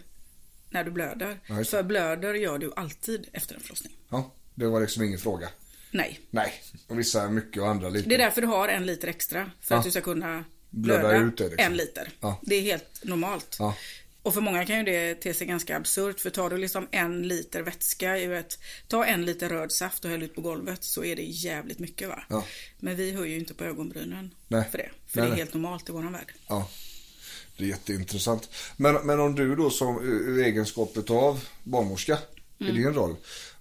när 0.71 0.85
du 0.85 0.91
blöder. 0.91 1.41
Ja. 1.47 1.65
För 1.65 1.83
blöder 1.83 2.35
gör 2.35 2.59
du 2.59 2.73
alltid 2.77 3.29
efter 3.33 3.55
en 3.55 3.61
förlossning. 3.61 3.93
Ja, 4.11 4.33
det 4.55 4.67
var 4.67 4.81
liksom 4.81 5.03
ingen 5.03 5.19
fråga. 5.19 5.49
Nej. 5.91 6.21
Nej, 6.31 6.53
och 6.87 6.99
vissa 6.99 7.29
mycket 7.31 7.63
och 7.63 7.69
andra 7.69 7.89
lite. 7.89 8.09
Det 8.09 8.15
är 8.15 8.19
därför 8.19 8.41
du 8.41 8.47
har 8.47 8.69
en 8.69 8.87
liter 8.87 9.09
extra. 9.09 9.51
För 9.61 9.75
Ja. 9.75 9.79
att 9.79 9.85
du 9.85 9.91
ska 9.91 10.01
kunna 10.01 10.45
Blöda 10.77 11.17
ut 11.17 11.39
det, 11.39 11.45
liksom. 11.45 11.65
en 11.65 11.77
liter. 11.77 12.11
Ja. 12.21 12.41
Det 12.43 12.55
är 12.55 12.63
helt 12.63 13.05
normalt. 13.05 13.57
Ja. 13.59 13.75
Och 14.23 14.35
för 14.35 14.41
många 14.41 14.67
kan 14.67 14.77
ju 14.79 14.85
det 14.85 15.15
te 15.15 15.35
sig 15.35 15.47
ganska 15.47 15.77
absurt. 15.77 16.21
För 16.21 16.31
tar 16.31 16.51
du 16.51 16.57
liksom 16.57 16.89
en 16.91 17.29
liter 17.29 17.63
vätska 17.63 18.17
i 18.19 18.25
ett, 18.25 18.59
ta 18.89 19.05
en 19.05 19.25
liter 19.25 19.49
röd 19.49 19.73
saft 19.73 20.05
och 20.05 20.11
häll 20.11 20.23
ut 20.23 20.35
på 20.35 20.41
golvet 20.41 20.85
så 20.85 21.05
är 21.05 21.17
det 21.17 21.23
jävligt 21.23 21.79
mycket 21.79 22.09
va. 22.09 22.23
Ja. 22.29 22.45
Men 22.79 22.97
vi 22.97 23.13
höjer 23.13 23.33
ju 23.33 23.39
inte 23.39 23.55
på 23.55 23.65
ögonbrynen 23.65 24.35
Nej. 24.49 24.69
för 24.71 24.79
det. 24.79 24.91
För 25.07 25.21
Nej, 25.21 25.27
det 25.27 25.29
är 25.29 25.29
nej. 25.29 25.39
helt 25.39 25.55
normalt 25.55 25.89
i 25.89 25.93
våran 25.93 26.13
värld. 26.13 26.33
Ja. 26.49 26.69
Det 27.57 27.65
är 27.65 27.69
jätteintressant. 27.69 28.49
Men, 28.77 28.95
men 28.95 29.21
om 29.21 29.35
du 29.35 29.57
då 29.57 29.71
som 29.71 30.21
i 30.39 30.43
egenskapet 30.43 31.11
av 31.11 31.45
barnmorska 31.63 32.19
i 32.59 32.65
din 32.65 32.95
roll. 32.95 33.17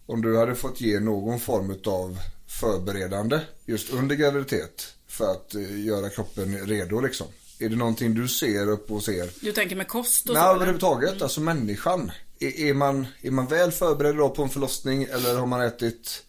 Om 0.06 0.22
du 0.22 0.38
hade 0.38 0.56
fått 0.56 0.82
ge 0.82 1.00
någon 1.00 1.40
form 1.40 1.80
av 1.86 2.20
förberedande 2.48 3.40
just 3.66 3.90
under 3.90 4.16
graviditet 4.16 4.96
för 5.18 5.32
att 5.32 5.56
eh, 5.56 5.86
göra 5.86 6.10
kroppen 6.10 6.58
redo 6.68 7.02
liksom. 7.02 7.28
Är 7.60 7.70
det 7.70 7.76
någonting 7.76 8.14
du 8.14 8.28
ser 8.28 8.70
upp 8.70 8.92
och 8.92 9.04
ser? 9.04 9.30
Du 9.46 9.52
tänker 9.52 9.76
med 9.76 9.88
kost 9.88 10.30
och 10.30 10.34
Nej, 10.36 10.42
så? 10.44 10.48
eller? 10.50 10.56
överhuvudtaget. 10.56 11.22
Alltså 11.22 11.42
människan. 11.42 12.12
Är, 12.40 12.60
är, 12.70 12.74
man, 12.74 13.08
är 13.22 13.32
man 13.32 13.48
väl 13.48 13.72
förberedd 13.72 14.16
då 14.16 14.30
på 14.30 14.44
en 14.44 14.50
förlossning 14.50 15.04
eller 15.04 15.36
har 15.36 15.46
man 15.48 15.62
ätit 15.62 16.24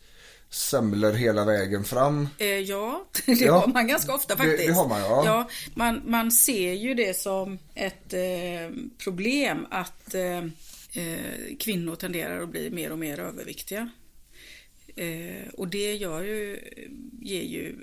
semlor 0.51 1.13
hela 1.13 1.45
vägen 1.45 1.85
fram? 1.85 2.29
Eh, 2.39 2.47
ja, 2.47 3.07
det 3.27 3.33
Ja. 3.33 3.59
har 3.59 3.67
man 3.67 3.87
ganska 3.87 4.15
ofta 4.15 4.35
Det- 4.35 4.43
faktiskt. 4.43 4.67
det 4.69 4.73
har 4.75 4.89
man, 4.89 5.01
ja. 5.01 5.49
man, 5.75 6.03
man 6.07 6.31
ser 6.33 6.73
ju 6.73 6.95
det 6.95 7.17
som 7.17 7.59
ett 7.75 8.13
eh, 8.13 8.77
problem 9.05 9.67
att 9.71 10.15
eh, 10.15 10.39
eh, 11.03 11.57
kvinnor 11.59 11.97
tenderar 11.97 12.43
att 12.43 12.49
bli 12.49 12.71
mer 12.71 12.93
och 12.93 12.99
mer 12.99 13.21
överviktiga. 13.21 13.91
Eh, 14.97 15.49
och 15.55 15.69
det 15.69 15.95
gör 15.95 16.23
ju, 16.23 16.59
ger 17.23 17.43
ju 17.43 17.75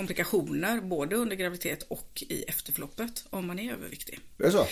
komplikationer 0.00 0.80
både 0.80 1.16
under 1.16 1.36
graviditet 1.36 1.82
och 1.82 2.22
i 2.28 2.42
efterförloppet 2.42 3.24
om 3.30 3.46
man 3.46 3.58
är 3.58 3.72
överviktig. 3.72 4.20
Det 4.36 4.44
är 4.46 4.50
så? 4.50 4.66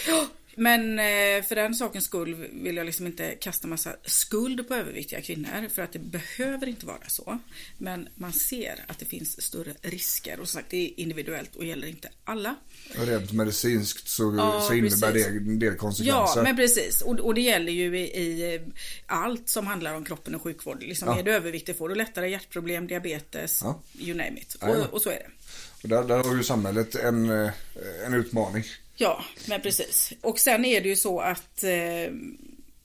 Men 0.59 0.99
eh, 0.99 1.45
för 1.45 1.55
den 1.55 1.75
sakens 1.75 2.05
skull 2.05 2.35
vill 2.53 2.77
jag 2.77 2.87
liksom 2.87 3.07
inte 3.07 3.31
kasta 3.31 3.69
massa 3.69 3.97
skuld 4.05 4.69
på 4.69 4.75
överviktiga 4.75 5.21
kvinnor 5.21 5.69
för 5.75 5.83
att 5.83 5.93
det 5.93 5.99
behöver 5.99 6.67
inte 6.67 6.87
vara 6.87 7.09
så. 7.09 7.38
Men 7.79 8.09
man 8.15 8.33
ser 8.33 8.85
att 8.87 8.99
det 8.99 9.05
finns 9.05 9.43
större 9.43 9.75
risker 9.83 10.41
och 10.41 10.49
som 10.49 10.61
sagt 10.61 10.71
det 10.71 10.77
är 10.77 11.00
individuellt 11.00 11.57
och 11.57 11.65
gäller 11.65 11.87
inte 11.88 12.09
alla. 12.25 12.55
Rent 12.95 13.33
medicinskt 13.33 14.09
så, 14.09 14.35
Ja, 14.38 14.65
så 14.69 14.75
innebär 14.75 15.12
precis. 15.12 15.27
det 15.27 15.37
en 15.38 15.59
del 15.59 15.75
konsekvenser. 15.75 16.37
Ja, 16.37 16.43
men 16.43 16.57
precis. 16.57 17.03
Och, 17.03 17.21
och 17.21 17.35
det 17.35 17.41
gäller 17.41 17.73
ju 17.73 17.99
i, 17.99 18.03
i 18.05 18.61
allt 19.07 19.49
som 19.49 19.67
handlar 19.67 19.95
om 19.95 20.05
kroppen 20.05 20.35
och 20.35 20.43
sjukvård. 20.43 20.83
Liksom, 20.83 21.09
Ja. 21.09 21.19
Är 21.19 21.23
du 21.23 21.33
överviktig 21.33 21.77
får 21.79 21.88
du 21.88 21.95
lättare 21.95 22.31
hjärtproblem, 22.31 22.87
diabetes, 22.87 23.61
Ja. 23.65 23.83
you 23.99 24.17
name 24.17 24.41
it. 24.41 24.55
Och, 24.61 24.93
och 24.95 25.03
så 25.03 25.11
är 25.11 25.15
det. 25.15 25.29
Och 25.83 25.88
där, 25.88 26.05
där 26.05 26.25
har 26.25 26.37
ju 26.37 26.43
samhället 26.45 26.95
en, 26.95 27.31
eh, 27.31 27.50
en 28.07 28.15
utmaning. 28.15 28.65
Ja, 29.00 29.25
men 29.49 29.61
precis. 29.61 30.12
Och 30.21 30.38
sen 30.38 30.64
är 30.64 30.81
det 30.81 30.88
ju 30.88 30.97
så 30.97 31.21
att 31.21 31.64
eh, 31.64 32.12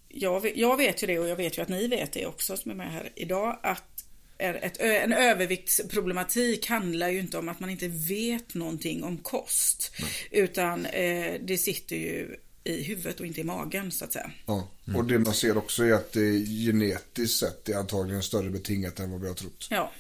jag, 0.10 0.42
vet- 0.42 0.58
jag 0.58 0.78
vet 0.78 1.04
ju 1.04 1.08
det 1.08 1.20
och 1.20 1.28
jag 1.28 1.36
vet 1.36 1.58
ju 1.58 1.62
att 1.62 1.70
ni 1.70 1.88
vet 1.88 2.12
det 2.14 2.26
också 2.26 2.58
som 2.58 2.72
är 2.72 2.76
med 2.76 2.92
här 2.92 3.12
idag. 3.16 3.60
Att 3.64 4.06
ett, 4.38 4.78
en 4.78 5.14
överviktsproblematik 5.14 6.68
handlar 6.70 7.10
ju 7.10 7.20
inte 7.20 7.38
om 7.38 7.50
att 7.50 7.60
man 7.60 7.70
inte 7.70 7.88
vet 7.88 8.54
någonting 8.54 9.04
om 9.04 9.18
kost. 9.18 9.92
Utan 10.32 10.86
eh, 10.86 11.34
det 11.42 11.58
sitter 11.58 11.96
ju 11.96 12.36
i 12.64 12.84
huvudet 12.84 13.20
och 13.20 13.26
inte 13.26 13.42
i 13.42 13.44
magen 13.44 13.92
så 13.92 14.06
att 14.06 14.14
säga. 14.14 14.32
Ja. 14.46 14.68
Och 14.96 15.06
det 15.06 15.20
man 15.20 15.34
ser 15.34 15.58
också 15.58 15.84
är 15.84 15.94
att 15.94 16.12
det 16.12 16.46
genetiskt 16.46 17.40
sett 17.40 17.70
är 17.70 17.76
antagligen 17.76 18.24
större 18.24 18.50
betingat 18.50 19.00
än 19.00 19.12
vad 19.12 19.22
vi 19.22 19.28
har 19.28 19.36
trott. 19.36 19.68
Ja. 19.70 19.92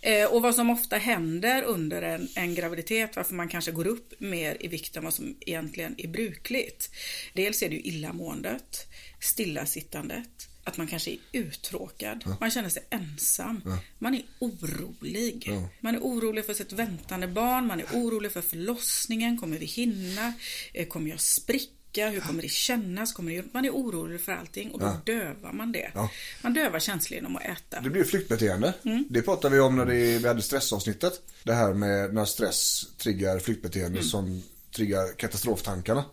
Eh, 0.00 0.26
och 0.26 0.42
vad 0.42 0.54
som 0.54 0.70
ofta 0.70 0.96
händer 0.96 1.62
under 1.62 2.02
en, 2.02 2.28
en 2.34 2.54
graviditet, 2.54 3.16
varför 3.16 3.34
man 3.34 3.48
kanske 3.48 3.70
går 3.72 3.86
upp 3.86 4.20
mer 4.20 4.56
i 4.60 4.68
vikt 4.68 4.96
än 4.96 5.04
vad 5.04 5.14
som 5.14 5.36
egentligen 5.40 5.94
är 5.98 6.08
brukligt. 6.08 6.90
Dels 7.32 7.62
är 7.62 7.68
det 7.68 7.74
ju 7.74 7.82
illamåendet, 7.82 8.86
stillasittandet, 9.20 10.48
att 10.64 10.76
man 10.76 10.86
kanske 10.86 11.10
är 11.10 11.18
uttråkad, 11.32 12.36
man 12.40 12.50
känner 12.50 12.68
sig 12.68 12.82
ensam, 12.90 13.60
man 13.98 14.14
är 14.14 14.22
orolig. 14.38 15.50
Man 15.80 15.94
är 15.94 16.00
orolig 16.00 16.46
för 16.46 16.54
sitt 16.54 16.72
väntande 16.72 17.28
barn, 17.28 17.66
man 17.66 17.80
är 17.80 17.86
orolig 17.92 18.32
för 18.32 18.42
förlossningen, 18.42 19.38
kommer 19.38 19.58
vi 19.58 19.66
hinna, 19.66 20.32
Eh, 20.72 20.86
kommer 20.86 21.10
jag 21.10 21.20
spricka, 21.20 21.72
hur 21.96 22.20
kommer 22.20 22.42
det 22.42 22.50
kännas, 22.50 23.12
kommer 23.12 23.32
det... 23.32 23.44
man 23.54 23.64
är 23.64 23.70
orolig 23.70 24.20
för 24.20 24.32
allting 24.32 24.70
och 24.70 24.80
då 24.80 24.96
dövar 25.04 25.52
man 25.52 25.72
det. 25.72 25.90
Ja. 25.94 26.10
Man 26.42 26.54
dövar 26.54 26.78
känslor 26.80 27.14
genom 27.16 27.36
att 27.36 27.42
äta. 27.44 27.80
Det 27.80 27.90
blir 27.90 28.04
flyktbeteende. 28.04 28.74
Mm. 28.84 29.04
Det 29.10 29.22
pratade 29.22 29.54
vi 29.54 29.60
om 29.60 29.76
när 29.76 29.86
det, 29.86 30.18
vi 30.18 30.28
hade 30.28 30.42
stressavsnittet. 30.42 31.22
Det 31.42 31.54
här 31.54 31.74
med 31.74 32.14
när 32.14 32.24
stress 32.24 32.86
triggar 32.98 33.38
flyktbeteende 33.38 33.98
Mm. 33.98 34.08
som 34.10 34.42
triggar 34.76 35.12
katastroftankarna. 35.16 36.04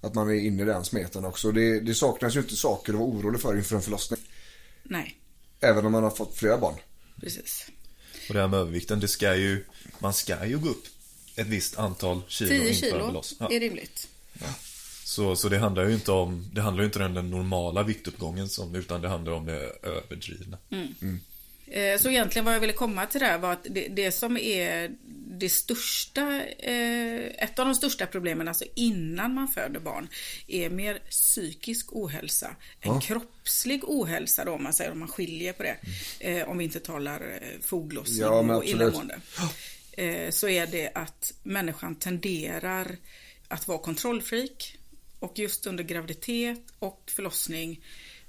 Att 0.00 0.14
man 0.14 0.28
är 0.30 0.34
inne 0.34 0.62
i 0.62 0.66
den 0.66 0.84
smeten 0.84 1.24
också. 1.24 1.52
Det, 1.52 1.80
det 1.80 1.94
saknas 1.94 2.36
ju 2.36 2.40
inte 2.40 2.56
saker 2.56 2.92
att 2.92 2.98
vara 2.98 3.08
orolig 3.08 3.40
för 3.40 3.56
inför 3.56 3.76
en 3.76 3.82
förlossning. 3.82 4.20
Nej, 4.82 5.18
Även 5.60 5.86
om 5.86 5.92
man 5.92 6.02
har 6.02 6.10
fått 6.10 6.36
flera 6.38 6.58
barn. 6.58 6.74
precis. 7.20 7.66
Och 8.28 8.34
det 8.34 8.40
här 8.40 8.48
med 8.48 8.60
övervikten, 8.60 9.00
det 9.00 9.08
ska 9.08 9.36
ju, 9.36 9.64
man 9.98 10.12
ska 10.14 10.46
ju 10.46 10.58
gå 10.58 10.68
upp 10.68 10.84
ett 11.36 11.46
visst 11.46 11.78
antal 11.78 12.22
kilo 12.28 12.48
10 12.50 12.68
inför 12.68 12.74
kilo. 12.80 13.22
Ja. 13.38 13.48
är 13.52 13.60
rimligt. 13.60 14.08
Så, 15.04 15.36
så 15.36 15.48
det 15.48 15.58
handlar 15.58 15.84
ju 15.88 15.94
inte 15.94 16.12
om, 16.12 16.50
det 16.52 16.60
handlar 16.60 16.84
inte 16.84 17.04
om 17.04 17.14
den 17.14 17.30
normala 17.30 17.82
viktuppgången 17.82 18.48
som, 18.48 18.74
utan 18.74 19.02
det 19.02 19.08
handlar 19.08 19.32
om 19.32 19.46
det 19.46 19.72
överdrivna. 19.82 20.58
Eh, 21.66 21.98
Så 21.98 22.10
egentligen 22.10 22.44
vad 22.44 22.54
jag 22.54 22.60
ville 22.60 22.72
komma 22.72 23.06
till 23.06 23.20
där 23.20 23.38
var 23.38 23.52
att 23.52 23.66
det, 23.70 23.88
det 23.88 24.12
som 24.12 24.36
är 24.36 24.90
det 25.38 25.48
största, 25.48 26.42
eh, 26.58 27.44
ett 27.44 27.58
av 27.58 27.66
de 27.66 27.74
största 27.74 28.06
problemen, 28.06 28.48
alltså 28.48 28.64
innan 28.74 29.34
man 29.34 29.48
föder 29.48 29.80
barn, 29.80 30.08
är 30.46 30.70
mer 30.70 30.98
psykisk 31.10 31.86
ohälsa 31.92 32.56
än 32.80 33.00
kroppslig 33.00 33.84
ohälsa 33.84 34.44
då, 34.44 34.52
om 34.52 34.62
man 34.62 34.72
säger 34.72 34.92
om 34.92 34.98
man 34.98 35.08
skiljer 35.08 35.52
på 35.52 35.62
det. 35.62 35.76
Eh, 36.20 36.48
om 36.48 36.58
vi 36.58 36.64
inte 36.64 36.80
talar 36.80 37.40
foglossning 37.62 38.20
Ja, 38.20 38.56
och 38.56 38.64
illamående. 38.64 39.20
Så 40.30 40.48
är 40.48 40.66
det 40.66 40.90
att 40.94 41.32
människan 41.42 41.94
tenderar 41.94 42.96
att 43.48 43.68
vara 43.68 43.78
kontrollfreak 43.78 44.78
och 45.18 45.38
just 45.38 45.66
under 45.66 45.84
graviditet 45.84 46.60
och 46.78 47.02
förlossning 47.16 47.84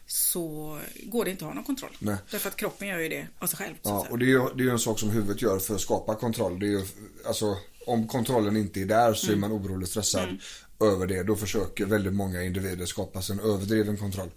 så 0.07 0.79
går 1.03 1.25
det 1.25 1.31
inte 1.31 1.45
att 1.45 1.49
ha 1.49 1.55
någon 1.55 1.63
kontroll. 1.63 1.97
Nej. 1.99 2.15
Därför 2.31 2.49
att 2.49 2.55
kroppen 2.55 2.87
gör 2.87 2.99
ju 2.99 3.09
det 3.09 3.27
av 3.39 3.47
sig 3.47 3.57
själv. 3.57 3.75
Ja, 3.81 4.07
och 4.09 4.19
det 4.19 4.25
är 4.25 4.27
ju 4.27 4.49
det 4.55 4.63
är 4.63 4.71
en 4.71 4.79
sak 4.79 4.99
som 4.99 5.09
huvudet 5.09 5.41
gör 5.41 5.59
för 5.59 5.75
att 5.75 5.81
skapa 5.81 6.15
kontroll. 6.15 6.59
Det 6.59 6.65
är 6.65 6.69
ju, 6.69 6.85
alltså, 7.27 7.57
om 7.85 8.07
kontrollen 8.07 8.57
inte 8.57 8.81
är 8.81 8.85
där 8.85 9.13
så 9.13 9.31
är 9.31 9.35
man 9.35 9.51
orolig 9.51 9.81
och 9.81 9.89
stressad 9.89 10.37
över 10.79 11.07
det. 11.07 11.23
Då 11.23 11.35
försöker 11.35 11.85
väldigt 11.85 12.13
många 12.13 12.43
individer 12.43 12.85
skapa 12.85 13.21
sig 13.21 13.33
en 13.33 13.39
överdriven 13.39 13.97
kontroll. 13.97 14.31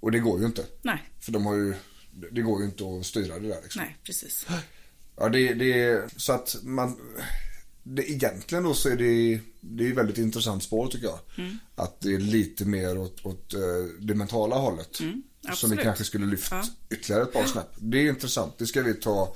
Och 0.00 0.12
det 0.12 0.18
går 0.18 0.40
ju 0.40 0.46
inte. 0.46 0.64
Nej, 0.82 1.10
För 1.20 1.32
de 1.32 1.46
har 1.46 1.54
ju, 1.54 1.74
det 2.30 2.40
går 2.40 2.60
ju 2.60 2.66
inte 2.66 2.84
att 2.84 3.06
styra 3.06 3.38
det 3.38 3.48
där 3.48 3.62
liksom. 3.62 3.82
nej, 3.82 3.96
precis. 4.04 4.46
Ja, 5.16 5.28
det, 5.28 5.54
det 5.54 5.82
är 5.82 6.08
så 6.16 6.32
att 6.32 6.56
man, 6.62 6.96
det, 7.94 8.10
egentligen 8.10 8.64
då 8.64 8.74
så 8.74 8.88
är 8.88 8.96
det, 8.96 9.40
det 9.60 9.86
är 9.86 9.90
ett 9.90 9.96
väldigt 9.96 10.18
intressant 10.18 10.62
spår 10.62 10.86
tycker 10.86 11.06
jag. 11.06 11.18
Mm. 11.38 11.58
Att 11.76 12.00
det 12.00 12.14
är 12.14 12.18
lite 12.18 12.64
mer 12.64 12.98
åt, 12.98 13.26
åt 13.26 13.54
eh, 13.54 13.60
det 14.00 14.14
mentala 14.14 14.56
hållet. 14.56 14.96
som 15.54 15.70
vi 15.70 15.74
Mm, 15.76 15.84
kanske 15.84 16.04
skulle 16.04 16.26
lyft 16.26 16.48
Ja. 16.50 16.64
ytterligare 16.90 17.22
ett 17.22 17.32
par 17.32 17.44
snäpp. 17.44 17.68
Det 17.76 17.98
är 17.98 18.08
intressant, 18.08 18.54
det 18.58 18.66
ska 18.66 18.82
vi 18.82 18.94
ta, 18.94 19.34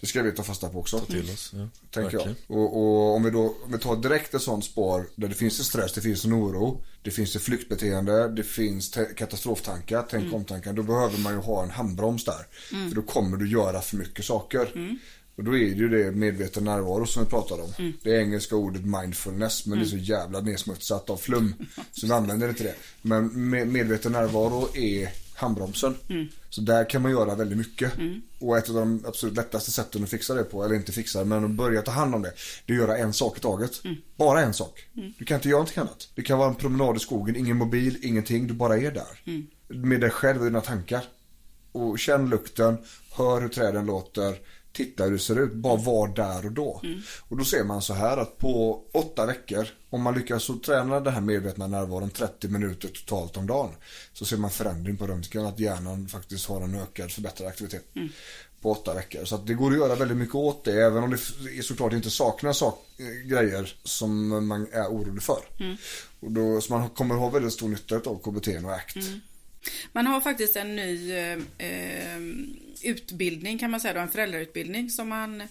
det 0.00 0.06
ska 0.06 0.22
vi 0.22 0.32
ta 0.32 0.42
fasta 0.42 0.68
på 0.68 0.78
också. 0.78 0.98
Ta 0.98 1.06
till 1.06 1.30
oss. 1.30 1.52
Ja, 1.54 1.68
Tänker 1.90 2.18
jag. 2.18 2.34
Och, 2.58 2.76
och 2.76 3.14
om 3.16 3.22
vi 3.22 3.30
då 3.30 3.56
om 3.64 3.72
vi 3.72 3.78
tar 3.78 3.96
direkt 3.96 4.34
ett 4.34 4.42
sånt 4.42 4.64
spår 4.64 5.06
där 5.16 5.28
det 5.28 5.34
finns 5.34 5.58
en 5.58 5.64
stress, 5.64 5.92
det 5.92 6.00
finns 6.00 6.24
en 6.24 6.34
oro, 6.34 6.82
det 7.02 7.10
finns 7.10 7.36
ett 7.36 7.42
flyktbeteende, 7.42 8.28
det 8.28 8.42
finns 8.42 8.98
katastroftankar, 9.16 10.06
tänk 10.10 10.22
Mm. 10.22 10.34
omtankar. 10.34 10.72
Då 10.72 10.82
behöver 10.82 11.18
man 11.18 11.32
ju 11.32 11.38
ha 11.38 11.62
en 11.62 11.70
handbroms 11.70 12.24
där. 12.24 12.46
För 12.88 12.94
då 12.94 13.02
kommer 13.02 13.36
du 13.36 13.48
göra 13.50 13.80
för 13.80 13.96
mycket 13.96 14.24
saker. 14.24 14.72
Mm. 15.36 15.36
Och 15.36 15.44
då 15.44 15.58
är 15.58 15.60
det 15.60 15.76
ju 15.76 15.88
det 15.88 16.12
medveten 16.12 16.64
närvaro 16.64 17.06
som 17.06 17.24
vi 17.24 17.30
pratade 17.30 17.62
om. 17.62 17.72
Mm. 17.78 17.92
Det 18.02 18.20
engelska 18.20 18.56
ordet 18.56 18.84
mindfulness 18.84 19.66
men 19.66 19.78
det 19.78 19.84
är 19.84 19.88
så 19.88 19.96
jävla 19.96 20.40
nedsmutsat 20.40 21.10
av 21.10 21.16
flum. 21.16 21.54
så 21.92 22.06
vi 22.06 22.12
använder 22.12 22.48
inte 22.48 22.62
det. 22.62 22.74
Men 23.02 23.50
med, 23.50 23.68
medveten 23.68 24.12
närvaro 24.12 24.76
är 24.76 25.08
handbromsen. 25.34 25.94
Mm. 26.08 26.28
Så 26.50 26.60
där 26.60 26.90
kan 26.90 27.02
man 27.02 27.10
göra 27.10 27.34
väldigt 27.34 27.58
mycket. 27.58 27.92
Och 28.38 28.58
ett 28.58 28.68
av 28.68 28.74
de 28.74 29.04
absolut 29.06 29.36
lättaste 29.36 29.70
sätten 29.70 30.02
att 30.04 30.10
fixa 30.10 30.34
det 30.34 30.44
på, 30.44 30.64
eller 30.64 30.74
inte 30.74 30.92
fixa 30.92 31.18
det, 31.18 31.24
men 31.24 31.44
att 31.44 31.50
börja 31.50 31.82
ta 31.82 31.90
hand 31.90 32.14
om 32.14 32.22
det. 32.22 32.32
Det 32.66 32.72
är 32.72 32.76
att 32.76 32.88
göra 32.88 32.98
en 32.98 33.12
sak 33.12 33.38
i 33.38 33.40
taget. 33.40 33.82
Bara 34.16 34.42
en 34.42 34.54
sak. 34.54 34.88
Du 35.18 35.24
kan 35.24 35.34
inte 35.34 35.48
göra 35.48 35.58
någonting 35.58 35.80
annat. 35.80 36.08
Det 36.14 36.22
kan 36.22 36.38
vara 36.38 36.48
en 36.48 36.54
promenad 36.54 36.96
i 36.96 37.00
skogen, 37.00 37.36
ingen 37.36 37.56
mobil, 37.56 37.98
ingenting. 38.02 38.46
Du 38.46 38.54
bara 38.54 38.78
är 38.78 38.90
där. 38.90 39.44
Med 39.68 40.00
dig 40.00 40.10
själv 40.10 40.38
och 40.38 40.44
dina 40.44 40.60
tankar. 40.60 41.04
Och 41.72 41.98
känn 41.98 42.30
lukten, 42.30 42.78
hör 43.10 43.40
hur 43.40 43.48
träden 43.48 43.86
låter, 43.86 44.38
titta 44.74 45.04
hur 45.04 45.12
det 45.12 45.18
ser 45.18 45.40
ut. 45.40 45.52
Bara 45.52 45.76
var 45.76 46.08
där 46.08 46.46
och 46.46 46.52
då. 46.52 46.82
Och 47.28 47.36
då 47.36 47.44
ser 47.44 47.64
man 47.64 47.82
så 47.82 47.94
här 47.94 48.16
att 48.16 48.38
på 48.38 48.82
åtta 48.92 49.26
veckor, 49.26 49.66
om 49.90 50.02
man 50.02 50.14
lyckas 50.14 50.44
så 50.44 50.54
träna 50.58 51.00
den 51.00 51.14
här 51.14 51.20
medvetna 51.20 51.66
närvaron 51.66 52.10
30 52.10 52.48
minuter 52.48 52.88
totalt 52.88 53.36
om 53.36 53.46
dagen. 53.46 53.70
Så 54.12 54.24
ser 54.24 54.36
man 54.36 54.50
förändring 54.50 54.96
på 54.96 55.06
röntgen, 55.06 55.46
att 55.46 55.60
hjärnan 55.60 56.08
faktiskt 56.08 56.46
har 56.46 56.60
en 56.60 56.74
ökad 56.74 57.12
förbättrad 57.12 57.48
aktivitet. 57.48 57.84
På 58.60 58.70
åtta 58.70 58.94
veckor. 58.94 59.24
Så 59.24 59.36
det 59.36 59.54
går 59.54 59.70
att 59.70 59.76
göra 59.76 59.94
väldigt 59.94 60.16
mycket 60.16 60.34
åt 60.34 60.64
det. 60.64 60.84
Även 60.84 61.02
om 61.02 61.10
det 61.10 61.62
såklart 61.62 61.92
inte 61.92 62.10
saknas 62.10 62.58
sak, 62.58 62.86
grejer 63.24 63.76
som 63.84 64.46
man 64.48 64.66
är 64.72 64.86
orolig 64.86 65.22
för. 65.22 65.40
Och 66.20 66.32
då, 66.32 66.60
så 66.60 66.72
man 66.72 66.90
kommer 66.90 67.14
ha 67.14 67.30
väldigt 67.30 67.52
stor 67.52 67.68
nytta 67.68 67.96
av 67.96 68.18
KBT 68.22 68.48
och 68.64 68.72
ACT. 68.72 68.96
Man 69.92 70.06
har 70.06 70.20
faktiskt 70.20 70.56
en 70.56 70.76
ny 70.76 71.12
eh, 71.12 71.38
eh, 71.58 72.20
utbildning 72.84 73.58
kan 73.58 73.70
man 73.70 73.80
säga 73.80 73.94
då, 73.94 74.00
en 74.00 74.10
föräldrautbildning 74.10 74.90
som 74.90 75.08
man 75.08 75.42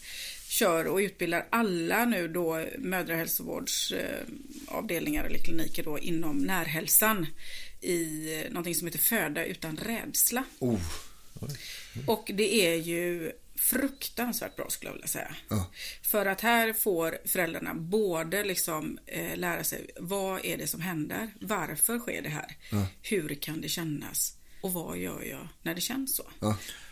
kör 0.47 0.87
och 0.87 0.97
utbildar 0.97 1.45
alla 1.49 2.05
nu 2.05 2.27
då 2.27 2.65
mödrahälsovårdsavdelningar 2.77 5.23
eller 5.23 5.39
kliniker 5.39 5.83
då 5.83 5.99
inom 5.99 6.37
närhälsan 6.37 7.25
i 7.81 8.27
någonting 8.49 8.75
som 8.75 8.87
heter 8.87 8.99
Föda 8.99 9.45
utan 9.45 9.77
rädsla. 9.77 10.43
Oh, 10.59 10.79
Och 12.07 12.31
det 12.33 12.53
är 12.65 12.75
ju 12.75 13.31
fruktansvärt 13.55 14.55
bra 14.55 14.69
skulle 14.69 14.89
jag 14.89 14.93
vilja 14.93 15.07
säga. 15.07 15.35
För 16.01 16.25
att 16.25 16.41
här 16.41 16.73
får 16.73 17.17
föräldrarna 17.25 17.73
både 17.73 18.43
liksom 18.43 18.99
eh, 19.05 19.37
lära 19.37 19.63
sig 19.63 19.89
vad 19.99 20.45
är 20.45 20.57
det 20.57 20.67
som 20.67 20.81
händer, 20.81 21.29
varför 21.41 21.99
sker 21.99 22.21
det 22.21 22.29
här, 22.29 22.55
hur 23.01 23.35
kan 23.35 23.61
det 23.61 23.69
kännas 23.69 24.37
och 24.63 24.73
vad 24.73 24.97
gör 24.97 25.23
jag 25.23 25.47
när 25.61 25.75
det 25.75 25.81
känns 25.81 26.15
så. 26.15 26.23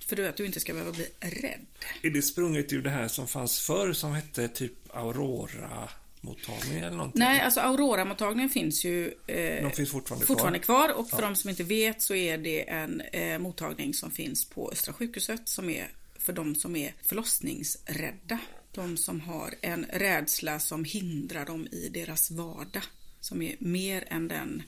För 0.08 0.16
du 0.16 0.28
att 0.28 0.38
du 0.38 0.46
inte 0.46 0.60
ska 0.60 0.74
behöva 0.74 0.92
bli 0.92 1.08
rädd. 1.20 1.66
Är 2.02 2.10
det 2.10 2.22
sprunget 2.22 2.74
ur 2.74 2.82
det 2.82 2.90
här 2.90 3.08
som 3.08 3.28
fanns 3.28 3.60
förr 3.60 3.94
som 3.94 4.14
hette 4.14 4.48
typ 4.48 4.74
Aurora-mottagning 4.94 6.80
eller 6.80 6.98
någonting? 6.98 7.20
Nej, 7.20 7.42
alltså 7.42 7.60
Aurora-mottagningen 7.60 8.50
finns 8.50 8.86
ju 8.86 9.14
eh, 9.28 9.64
De 9.64 9.72
finns 9.72 9.92
fortfarande 9.92 10.26
fortfarande 10.26 10.60
kvar. 10.60 10.94
Och 10.94 11.10
för 11.10 11.22
de 11.22 11.36
som 11.36 11.50
inte 11.50 11.64
vet 11.64 12.02
så 12.02 12.16
är 12.16 12.38
det 12.38 12.70
en 12.70 13.02
eh, 13.02 13.40
mottagning 13.40 13.94
som 13.94 14.12
finns 14.12 14.50
på 14.50 14.72
Östra 14.72 14.94
sjukhuset 14.94 15.50
som 15.50 15.70
är 15.70 15.88
för 16.20 16.34
de 16.34 16.56
som 16.56 16.76
är 16.76 16.94
förlossningsrädda. 17.02 18.40
De 18.72 18.98
som 18.98 19.22
har 19.22 19.54
en 19.62 19.86
rädsla 19.94 20.60
som 20.60 20.84
hindrar 20.84 21.46
dem 21.46 21.68
i 21.72 21.90
deras 21.90 22.32
vardag. 22.32 22.84
Som 23.20 23.42
är 23.42 23.56
mer 23.60 24.04
än 24.08 24.28
den 24.28 24.64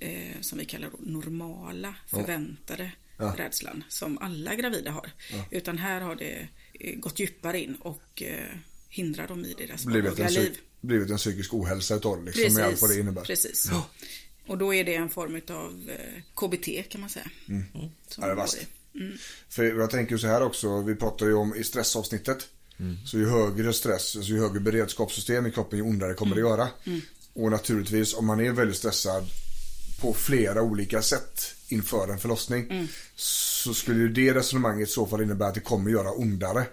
eh, 0.00 0.40
som 0.40 0.58
vi 0.58 0.64
kallar 0.64 0.90
normala, 0.98 1.94
förväntade 2.06 2.92
rädslan 3.30 3.84
som 3.88 4.18
alla 4.18 4.54
gravida 4.54 4.90
har. 4.90 5.10
Utan 5.50 5.78
här 5.78 6.00
har 6.00 6.14
det 6.14 6.48
eh, 6.72 6.98
gått 6.98 7.18
djupare 7.18 7.60
in 7.60 7.74
och 7.74 8.22
eh, 8.22 8.56
hindrar 8.88 9.28
dem 9.28 9.44
i 9.44 9.54
deras 9.58 9.86
en, 9.86 10.32
liv. 10.32 10.58
blivit 10.80 11.10
en 11.10 11.16
psykisk 11.16 11.54
ohälsa 11.54 11.94
utav 11.94 12.24
det 12.24 12.30
liksom, 12.30 12.54
med 12.54 12.64
allt 12.64 12.80
vad 12.80 12.90
det 12.90 13.00
innebär. 13.00 13.22
Precis. 13.22 13.70
Och 14.46 14.58
då 14.58 14.74
är 14.74 14.84
det 14.84 14.94
en 14.94 15.10
form 15.10 15.40
av 15.48 15.90
eh, 15.90 16.22
KBT 16.34 16.90
kan 16.90 17.00
man 17.00 17.10
säga. 17.10 17.30
Som 17.46 18.22
Ja, 18.22 18.26
det 18.26 18.32
är 18.32 18.36
vasst. 18.36 18.58
i. 18.62 18.98
Mm. 18.98 19.18
För 19.48 19.64
jag 19.64 19.90
tänker 19.90 20.16
så 20.16 20.26
här 20.26 20.42
också, 20.42 20.82
vi 20.82 20.94
pratar 20.94 21.26
ju 21.26 21.34
om 21.34 21.54
i 21.54 21.64
stressavsnittet. 21.64 22.48
Så 23.06 23.18
ju 23.18 23.26
högre 23.28 23.72
stress, 23.72 24.16
alltså 24.16 24.32
ju 24.32 24.40
högre 24.40 24.60
beredskapssystem 24.60 25.46
i 25.46 25.50
kroppen, 25.50 25.78
ju 25.78 25.84
ondare 25.84 26.14
kommer 26.14 26.34
det 26.34 26.40
göra. 26.40 26.68
Och 27.32 27.50
naturligtvis 27.50 28.14
om 28.14 28.26
man 28.26 28.40
är 28.40 28.52
väldigt 28.52 28.76
stressad 28.76 29.24
på 30.02 30.14
flera 30.14 30.62
olika 30.62 31.02
sätt 31.02 31.54
inför 31.68 32.08
en 32.12 32.18
förlossning. 32.18 32.88
Så 33.14 33.74
skulle 33.74 33.98
ju 33.98 34.08
det 34.08 34.34
resonemanget 34.34 34.88
i 34.88 34.92
så 34.92 35.06
fall 35.06 35.22
innebära 35.22 35.48
att 35.48 35.54
det 35.54 35.60
kommer 35.60 35.90
göra 35.90 36.12
ondare 36.12 36.64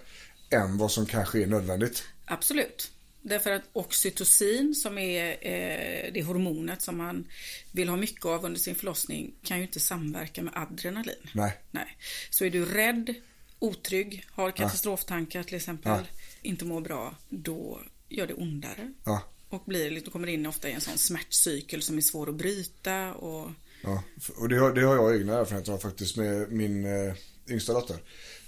än 0.50 0.78
vad 0.78 0.92
som 0.92 1.06
kanske 1.06 1.42
är 1.42 1.46
nödvändigt. 1.46 2.02
Absolut. 2.24 2.90
Därför 3.22 3.50
att 3.50 3.62
oxytocin 3.72 4.74
som 4.74 4.98
är 4.98 5.30
eh, 5.30 6.12
det 6.12 6.22
hormonet 6.22 6.82
som 6.82 6.96
man 6.98 7.24
vill 7.72 7.88
ha 7.88 7.96
mycket 7.96 8.24
av 8.24 8.44
under 8.44 8.60
sin 8.60 8.74
förlossning 8.74 9.34
kan 9.42 9.56
ju 9.56 9.62
inte 9.62 9.80
samverka 9.80 10.42
med 10.42 10.52
adrenalin. 10.56 11.14
Nej. 11.32 11.52
Nej. 11.70 11.96
Så 12.30 12.44
är 12.44 12.50
du 12.50 12.64
rädd, 12.64 13.14
otrygg, 13.58 14.26
har 14.30 14.50
katastroftankar 14.50 15.42
till 15.42 15.54
exempel, 15.56 15.92
Ja. 15.92 16.20
inte 16.42 16.64
mår 16.64 16.80
bra, 16.80 17.14
då 17.28 17.80
gör 18.08 18.26
det 18.26 18.34
ondare. 18.34 18.92
Ja. 19.04 19.22
Och 19.50 19.62
blir, 19.66 19.90
lite- 19.90 20.10
kommer 20.10 20.28
in 20.28 20.46
ofta 20.46 20.68
i 20.68 20.72
en 20.72 20.80
sån 20.80 20.98
smärtcykel 20.98 21.82
som 21.82 21.96
är 21.96 22.00
svår 22.02 22.28
att 22.28 22.34
bryta. 22.34 23.14
Och, 23.14 23.50
Ja, 23.82 24.02
och 24.36 24.48
det 24.48 24.56
har, 24.56 24.72
det 24.74 24.80
har 24.82 24.94
jag 24.94 25.16
egna 25.16 25.38
erfarenheter 25.40 25.72
av 25.72 25.78
faktiskt 25.78 26.16
med 26.16 26.52
min 26.52 26.84
eh, 26.84 27.14
yngsta 27.48 27.72
dotter. 27.72 27.96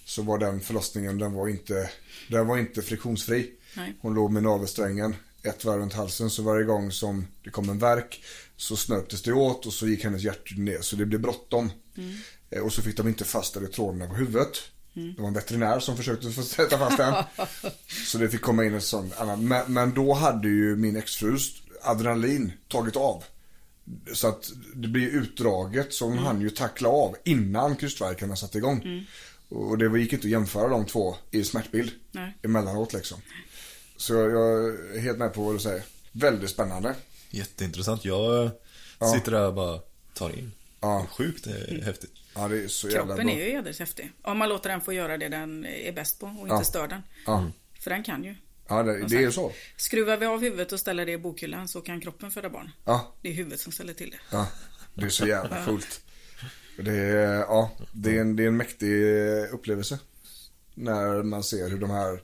Så 0.04 0.22
var 0.22 0.38
den 0.38 0.60
förlossningen, 0.60 1.18
den 1.18 1.32
var 1.32 1.48
inte, 1.48 1.90
den 2.30 2.46
var 2.46 2.58
inte 2.58 2.82
friktionsfri. 2.82 3.50
Nej. 3.76 3.94
Hon 4.00 4.14
låg 4.14 4.30
med 4.32 4.42
navelsträngen 4.42 5.16
ett 5.42 5.64
varv 5.64 5.80
runt 5.80 5.92
halsen 5.92 6.30
så 6.30 6.42
varje 6.42 6.64
gång 6.64 6.92
som 6.92 7.26
det 7.44 7.50
kom 7.50 7.68
en 7.68 7.78
verk 7.78 8.24
så 8.56 8.76
snörptes 8.76 9.22
det 9.22 9.32
åt 9.32 9.66
och 9.66 9.72
så 9.72 9.86
gick 9.88 10.04
hennes 10.04 10.22
hjärta 10.22 10.54
ner 10.56 10.80
så 10.80 10.96
det 10.96 11.06
blev 11.06 11.20
bråttom. 11.20 11.70
Eh, 12.50 12.62
Och 12.62 12.72
så 12.72 12.82
fick 12.82 12.96
de 12.96 13.08
inte 13.08 13.24
fast 13.24 13.56
elektroderna 13.56 14.06
på 14.06 14.14
huvudet. 14.14 14.58
Det 14.94 15.20
var 15.22 15.28
en 15.28 15.34
veterinär 15.34 15.80
som 15.80 15.96
försökte 15.96 16.30
få 16.30 16.42
sätta 16.42 16.78
fast 16.78 16.96
den. 16.96 17.24
så 18.06 18.18
det 18.18 18.28
fick 18.28 18.40
komma 18.40 18.64
in 18.64 18.74
en 18.74 18.80
sån 18.80 19.12
annan. 19.18 19.48
Men, 19.48 19.72
men 19.72 19.94
då 19.94 20.12
hade 20.12 20.48
ju 20.48 20.76
min 20.76 20.96
exfrus 20.96 21.62
adrenalin 21.82 22.52
tagit 22.68 22.96
av. 22.96 23.24
Så 24.12 24.28
att 24.28 24.50
det 24.74 24.88
blir 24.88 25.08
utdraget 25.08 25.94
som 25.94 26.18
han 26.18 26.40
ju 26.40 26.50
tackla 26.50 26.88
av 26.88 27.16
innan 27.24 27.76
krystvärkarna 27.76 28.36
satte 28.36 28.58
igång. 28.58 29.06
Och 29.48 29.78
det 29.78 29.98
gick 29.98 30.12
inte 30.12 30.26
att 30.26 30.30
jämföra 30.30 30.68
de 30.68 30.86
två 30.86 31.16
i 31.30 31.44
smärtbild 31.44 31.90
Nej. 32.10 32.38
emellanåt 32.42 32.92
liksom. 32.92 33.18
Så 33.96 34.14
jag, 34.14 34.30
jag 34.30 34.68
är 34.96 35.00
helt 35.00 35.18
med 35.18 35.34
på 35.34 35.42
vad 35.42 35.54
du 35.54 35.58
säger. 35.58 35.82
Väldigt 36.12 36.50
spännande. 36.50 36.94
Jätteintressant. 37.30 38.04
Jag 38.04 38.50
sitter 39.14 39.32
där 39.32 39.46
och 39.46 39.54
bara 39.54 39.80
tar 40.14 40.30
in. 40.30 40.52
Ja. 40.82 41.06
Sjukt 41.10 41.46
eh, 41.46 41.52
häftigt. 41.84 42.10
Ja, 42.34 42.48
det 42.48 42.62
är 42.64 42.68
så 42.68 42.88
jävla 42.88 43.06
kroppen 43.14 43.26
bra. 43.26 43.34
är 43.36 43.44
ju 43.46 43.52
jädrigt 43.52 43.78
häftig. 43.78 44.12
Om 44.22 44.38
man 44.38 44.48
låter 44.48 44.70
den 44.70 44.80
få 44.80 44.92
göra 44.92 45.18
det 45.18 45.28
den 45.28 45.64
är 45.66 45.92
bäst 45.92 46.20
på 46.20 46.26
och 46.26 46.32
inte 46.32 46.48
Ja. 46.54 46.64
stör 46.64 46.88
den. 46.88 47.02
Ja, 47.26 47.50
För 47.80 47.90
den 47.90 48.02
kan 48.02 48.24
ju. 48.24 48.34
ja 48.68 48.82
det, 48.82 49.06
det 49.06 49.24
är 49.24 49.30
så. 49.30 49.52
Skruvar 49.76 50.16
vi 50.16 50.26
av 50.26 50.40
huvudet 50.40 50.72
och 50.72 50.80
ställer 50.80 51.06
det 51.06 51.12
i 51.12 51.18
bokhyllan 51.18 51.68
så 51.68 51.80
kan 51.80 52.00
kroppen 52.00 52.30
föda 52.30 52.48
barn. 52.50 52.70
Ja, 52.84 53.14
Det 53.22 53.28
är 53.28 53.32
huvudet 53.32 53.60
som 53.60 53.72
ställer 53.72 53.94
till 53.94 54.10
det. 54.10 54.18
ja. 54.30 54.48
Det 54.94 55.04
är 55.04 55.08
så 55.08 55.26
jävla 55.26 55.64
coolt. 55.64 56.00
Det 56.78 56.92
är, 56.96 57.38
ja, 57.38 57.70
det 57.92 58.16
är, 58.16 58.20
en, 58.20 58.36
det 58.36 58.42
är 58.44 58.48
en 58.48 58.56
mäktig 58.56 59.02
upplevelse. 59.52 59.98
När 60.74 61.22
man 61.22 61.44
ser 61.44 61.68
hur 61.70 61.78
de 61.78 61.90
här 61.90 62.22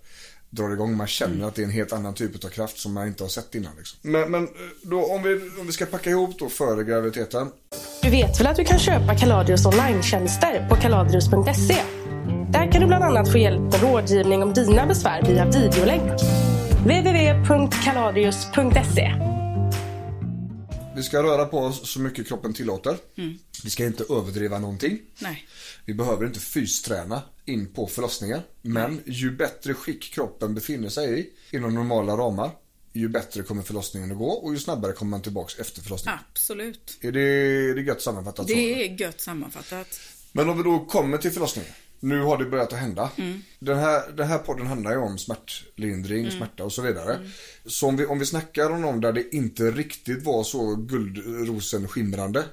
drar 0.51 0.71
igång. 0.71 0.97
Man 0.97 1.07
känner 1.07 1.49
att 1.49 1.55
det 1.55 1.63
är 1.63 1.65
en 1.65 1.71
helt 1.71 1.93
annan 1.93 2.15
typ 2.15 2.45
av 2.45 2.49
kraft 2.49 2.79
som 2.79 2.93
man 2.93 3.07
inte 3.07 3.25
har 3.25 3.29
sett 3.29 3.55
innan. 3.55 3.73
Liksom. 3.79 3.99
Men, 4.03 4.31
men 4.31 4.49
då, 4.83 5.05
om, 5.05 5.23
vi, 5.23 5.35
om 5.61 5.67
vi 5.67 5.73
ska 5.73 5.87
packa 5.87 6.11
ihop 6.11 6.39
då 6.39 6.49
före 6.49 6.85
graviditeten. 6.85 7.51
Du 8.03 8.11
vet 8.11 8.41
väl 8.41 8.47
att 8.47 8.57
du 8.57 8.65
kan 8.65 8.79
köpa 8.79 9.15
Kaladrius 9.15 9.67
online-tjänster 9.67 10.67
på 10.69 10.77
kaladrius.se? 10.77 11.77
Där 12.51 12.73
kan 12.73 12.81
du 12.81 12.87
bland 12.87 13.05
annat 13.05 13.33
få 13.33 13.39
hjälp 13.39 13.75
och 13.75 13.83
rådgivning 13.83 14.43
om 14.43 14.53
dina 14.53 14.87
besvär 14.87 15.23
via 15.23 15.45
videolänk. 15.45 16.21
www.kaladrius.se 16.85 19.38
Vi 20.99 21.05
ska 21.05 21.23
röra 21.23 21.45
på 21.45 21.59
oss 21.59 21.91
så 21.91 22.01
mycket 22.01 22.29
kroppen 22.29 22.55
tillåter. 22.55 22.97
Vi 23.65 23.71
ska 23.71 23.87
inte 23.87 24.05
överdriva 24.11 24.59
någonting. 24.59 25.01
Nej. 25.19 25.49
Vi 25.85 25.95
behöver 25.95 26.27
inte 26.27 26.41
fysträna 26.41 27.23
in 27.45 27.73
på 27.73 27.87
förlossningen. 27.87 28.41
Men 28.63 29.03
ju 29.07 29.31
bättre 29.31 29.75
skick 29.75 30.15
kroppen 30.15 30.55
befinner 30.55 30.89
sig 30.89 31.21
i, 31.21 31.57
inom 31.57 31.75
normala 31.75 32.17
ramar, 32.17 32.51
ju 32.93 33.09
bättre 33.09 33.43
kommer 33.43 33.63
förlossningen 33.63 34.13
att 34.13 34.19
gå 34.19 34.31
och 34.31 34.53
ju 34.53 34.59
snabbare 34.59 34.93
kommer 34.93 35.11
man 35.11 35.23
tillbaks 35.23 35.59
efter 35.59 35.83
förlossningen. 35.83 36.21
Absolut. 36.31 36.99
Är, 37.01 37.13
det, 37.13 37.21
är 37.71 37.75
det 37.75 37.83
gött 37.83 38.03
sammanfattat 38.03 38.49
så? 38.49 38.55
Det 38.55 38.85
är 38.85 39.01
gött 39.01 39.21
sammanfattat. 39.21 40.01
Men 40.33 40.49
om 40.49 40.57
vi 40.57 40.63
då 40.63 40.85
kommer 40.85 41.19
till 41.19 41.31
förlossningen. 41.31 41.73
Nu 42.01 42.21
har 42.21 42.39
det 42.39 42.45
börjat 42.45 42.73
att 42.73 42.79
hända. 42.79 43.11
Den, 43.59 43.79
här, 43.79 44.13
den 44.17 44.29
här 44.29 44.39
podden 44.39 44.67
handlar 44.67 44.91
ju 44.91 44.99
om 44.99 45.19
smärtlindring, 45.19 46.31
smärta 46.31 46.65
och 46.65 46.73
så 46.73 46.83
vidare. 46.83 47.19
Så 47.67 47.87
om 47.89 47.97
vi, 47.97 48.07
om 48.07 48.19
vi 48.19 48.27
snackar 48.27 48.71
om 48.71 48.83
någon 48.83 49.01
där 49.01 49.13
det 49.13 49.35
inte 49.35 49.71
riktigt 49.71 50.25
var 50.25 50.45
så 50.45 50.75
guldrosenskimrande. 50.75 52.45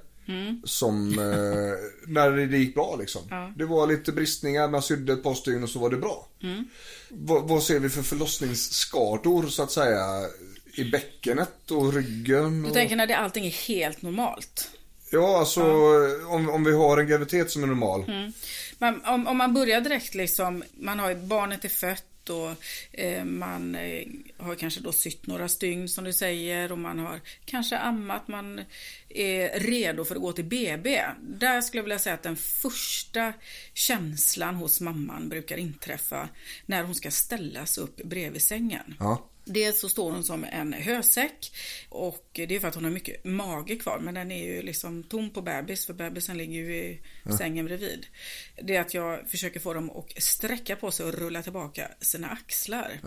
Som 0.63 1.09
eh, 1.19 2.07
när 2.07 2.31
det 2.31 2.57
gick 2.57 2.75
bra 2.75 2.95
liksom. 2.99 3.51
Det 3.57 3.65
var 3.65 3.87
lite 3.87 4.11
bristningar, 4.11 4.67
man 4.67 4.81
sydde 4.81 5.13
ett 5.13 5.23
par 5.23 5.33
stygn 5.33 5.63
och 5.63 5.69
så 5.69 5.79
var 5.79 5.89
det 5.89 5.97
bra. 5.97 6.27
Vad, 7.09 7.49
vad 7.49 7.63
ser 7.63 7.79
vi 7.79 7.89
för 7.89 8.01
förlossningsskador 8.01 9.47
så 9.47 9.63
att 9.63 9.71
säga? 9.71 10.05
I 10.77 10.83
bäckenet 10.83 11.71
och 11.71 11.93
ryggen? 11.93 12.61
Du 12.63 12.67
Och... 12.67 12.73
tänker 12.73 12.95
när 12.95 13.07
det, 13.07 13.17
allting 13.17 13.45
är 13.45 13.67
helt 13.67 14.01
normalt. 14.01 14.69
Ja, 15.11 15.39
alltså 15.39 15.63
Om, 16.27 16.49
om 16.49 16.63
vi 16.63 16.73
har 16.73 16.97
en 16.97 17.07
graviditet 17.07 17.51
som 17.51 17.63
är 17.63 17.67
normal. 17.67 18.05
Man, 18.77 19.05
om, 19.05 19.27
om 19.27 19.37
man 19.37 19.53
börjar 19.53 19.81
direkt 19.81 20.15
liksom, 20.15 20.63
man 20.73 20.99
har 20.99 21.15
barnet 21.15 21.65
är 21.65 21.69
fött 21.69 22.29
och 22.29 22.51
eh, 22.91 23.23
man 23.25 23.75
eh, 23.75 24.07
har 24.37 24.55
kanske 24.55 24.81
då 24.81 24.91
sytt 24.91 25.27
några 25.27 25.47
stygn 25.47 25.89
som 25.89 26.03
du 26.03 26.13
säger 26.13 26.71
och 26.71 26.77
man 26.77 26.99
har 26.99 27.21
kanske 27.45 27.77
ammat, 27.77 28.27
man 28.27 28.61
är 29.09 29.59
redo 29.59 30.05
för 30.05 30.15
att 30.15 30.21
gå 30.21 30.31
till 30.31 30.45
BB. 30.45 31.03
Där 31.21 31.61
skulle 31.61 31.79
jag 31.79 31.83
vilja 31.83 31.99
säga 31.99 32.13
att 32.13 32.23
den 32.23 32.35
första 32.35 33.33
känslan 33.73 34.55
hos 34.55 34.81
mamman 34.81 35.29
brukar 35.29 35.57
inträffa 35.57 36.29
när 36.65 36.83
hon 36.83 36.95
ska 36.95 37.11
ställas 37.11 37.77
upp 37.77 37.95
bredvid 37.95 38.41
sängen. 38.41 38.95
Ja. 38.99 39.29
Dels 39.45 39.79
så 39.79 39.89
står 39.89 40.11
hon 40.11 40.23
som 40.23 40.43
en 40.43 40.73
hösäck 40.73 41.51
och 41.89 42.29
det 42.33 42.55
är 42.55 42.59
för 42.59 42.67
att 42.67 42.75
hon 42.75 42.83
har 42.83 42.91
mycket 42.91 43.25
mage 43.25 43.75
kvar 43.75 43.99
men 43.99 44.13
den 44.13 44.31
är 44.31 44.45
ju 44.45 44.61
liksom 44.61 45.03
tom 45.03 45.29
på 45.29 45.41
bebis 45.41 45.85
för 45.85 45.93
bebisen 45.93 46.37
ligger 46.37 46.53
ju 46.53 46.73
i 46.75 47.01
sängen 47.37 47.65
bredvid. 47.65 48.05
Det 48.63 48.75
är 48.75 48.81
att 48.81 48.93
jag 48.93 49.29
försöker 49.29 49.59
få 49.59 49.73
dem 49.73 49.89
att 49.89 50.23
sträcka 50.23 50.75
på 50.75 50.91
sig 50.91 51.05
och 51.05 51.13
rulla 51.13 51.43
tillbaka 51.43 51.91
sina 52.01 52.27
axlar. 52.29 52.99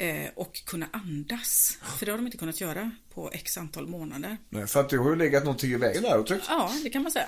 Eh, 0.00 0.30
och 0.34 0.64
kunna 0.66 0.86
andas. 0.92 1.78
För 1.98 2.06
det 2.06 2.12
har 2.12 2.18
de 2.18 2.26
inte 2.26 2.38
kunnat 2.38 2.60
göra 2.60 2.90
på 3.14 3.30
x 3.32 3.58
antal 3.58 3.86
månader. 3.86 4.36
Nej, 4.48 4.66
för 4.66 4.80
att 4.80 4.88
det 4.88 4.96
har 4.96 5.10
ju 5.10 5.16
legat 5.16 5.44
någonting 5.44 5.70
i 5.70 5.76
vägen 5.76 6.02
där 6.02 6.18
och 6.18 6.26
tryckt. 6.26 6.44
Ja, 6.48 6.72
det 6.84 6.90
kan 6.90 7.02
man 7.02 7.12
säga. 7.12 7.26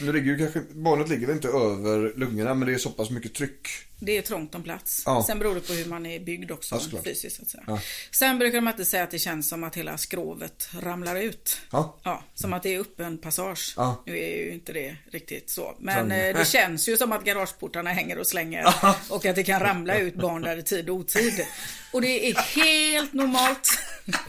Nu 0.00 0.12
ligger 0.12 0.26
ju 0.26 0.38
kanske, 0.38 0.60
barnet 0.74 1.08
ligger 1.08 1.26
väl 1.26 1.36
inte 1.36 1.48
över 1.48 2.18
lungorna 2.18 2.54
men 2.54 2.68
det 2.68 2.74
är 2.74 2.78
så 2.78 2.90
pass 2.90 3.10
mycket 3.10 3.34
tryck 3.34 3.68
Det 3.98 4.16
är 4.16 4.22
trångt 4.22 4.54
om 4.54 4.62
plats. 4.62 5.02
Ja. 5.06 5.24
Sen 5.26 5.38
beror 5.38 5.54
det 5.54 5.60
på 5.60 5.72
hur 5.72 5.84
man 5.86 6.06
är 6.06 6.20
byggd 6.20 6.50
också 6.50 6.80
Ja, 6.92 6.98
fysiskt. 7.04 7.36
Så 7.36 7.42
att 7.42 7.48
säga. 7.48 7.64
Ja. 7.66 7.80
Sen 8.10 8.38
brukar 8.38 8.58
de 8.58 8.66
alltid 8.68 8.86
säga 8.86 9.02
att 9.02 9.10
det 9.10 9.18
känns 9.18 9.48
som 9.48 9.64
att 9.64 9.76
hela 9.76 9.98
skrovet 9.98 10.68
ramlar 10.80 11.16
ut. 11.16 11.56
Ja. 11.70 11.96
Ja, 12.02 12.22
som 12.34 12.52
att 12.52 12.62
det 12.62 12.74
är 12.74 12.80
öppen 12.80 13.18
passage. 13.18 13.74
Ja. 13.76 14.02
Nu 14.06 14.18
är 14.18 14.36
ju 14.44 14.52
inte 14.52 14.72
det 14.72 14.96
riktigt 15.12 15.50
så. 15.50 15.74
Men 15.80 16.12
eh, 16.12 16.36
det 16.36 16.44
känns 16.48 16.88
ju 16.88 16.96
som 16.96 17.12
att 17.12 17.24
garageportarna 17.24 17.90
hänger 17.90 18.18
och 18.18 18.26
slänger. 18.26 18.74
och 19.10 19.26
att 19.26 19.36
det 19.36 19.44
kan 19.44 19.60
ramla 19.60 19.98
ut 19.98 20.14
barn 20.14 20.42
där 20.42 20.56
i 20.56 20.62
tid 20.62 20.90
och 20.90 20.96
otid. 20.96 21.46
Och 21.92 22.00
det 22.02 22.28
är 22.30 22.34
helt 22.34 23.12
normalt. 23.12 23.68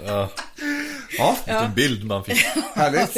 Ja, 0.05 0.31
Ja, 1.17 1.37
vilken 1.45 1.73
bild 1.75 2.03
man 2.05 2.25
fick. 2.25 2.37
härligt. 2.75 3.13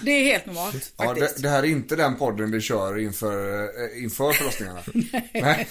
Det 0.00 0.10
är 0.10 0.24
helt 0.24 0.46
normalt 0.46 0.92
Ja, 0.96 1.14
det, 1.14 1.42
det 1.42 1.48
här 1.48 1.58
är 1.58 1.66
inte 1.66 1.96
den 1.96 2.16
podden 2.16 2.50
vi 2.50 2.60
kör 2.60 2.98
inför, 2.98 3.62
eh, 3.62 4.02
inför 4.02 4.32
förlossningarna. 4.32 4.82
Nej. 5.32 5.68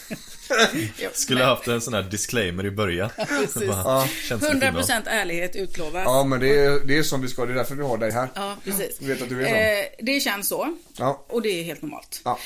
Skulle 1.14 1.44
haft 1.44 1.68
en 1.68 1.82
sån 1.82 1.94
här 1.94 2.04
disclaimer 2.04 2.66
i 2.66 2.72
början. 2.72 3.10
Bra. 3.56 4.08
100% 4.30 5.02
ärlighet 5.06 5.56
utlovat. 5.56 6.04
Ja, 6.06 6.24
men 6.24 6.40
det 6.40 6.58
är, 6.58 6.80
det 6.86 6.98
är 6.98 7.04
som 7.04 7.22
vi 7.22 7.28
ska. 7.28 7.46
Det 7.46 7.54
är 7.54 7.56
därför 7.56 7.76
vi 7.76 7.84
har 7.84 7.98
dig 7.98 8.12
här. 8.12 8.30
Ja, 8.36 8.58
precis. 8.64 8.98
Jag 9.00 9.08
vet 9.08 9.22
att 9.22 9.30
du 9.30 9.48
är 9.48 9.80
eh, 9.80 9.86
det 10.00 10.20
känns 10.20 10.48
så. 10.48 10.78
Ja. 10.98 11.26
Och 11.28 11.42
det 11.42 11.50
är 11.50 11.64
helt 11.64 11.82
normalt. 11.82 12.22
Ja. 12.26 12.40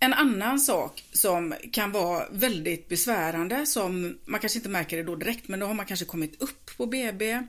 En 0.00 0.12
annan 0.12 0.60
sak 0.60 1.04
som 1.12 1.54
kan 1.72 1.92
vara 1.92 2.24
väldigt 2.30 2.88
besvärande 2.88 3.66
som 3.66 4.18
man 4.24 4.40
kanske 4.40 4.58
inte 4.58 4.68
märker 4.68 4.96
det 4.96 5.02
då 5.02 5.16
direkt 5.16 5.48
men 5.48 5.60
då 5.60 5.66
har 5.66 5.74
man 5.74 5.86
kanske 5.86 6.06
kommit 6.06 6.42
upp 6.42 6.70
på 6.76 6.86
BB 6.86 7.42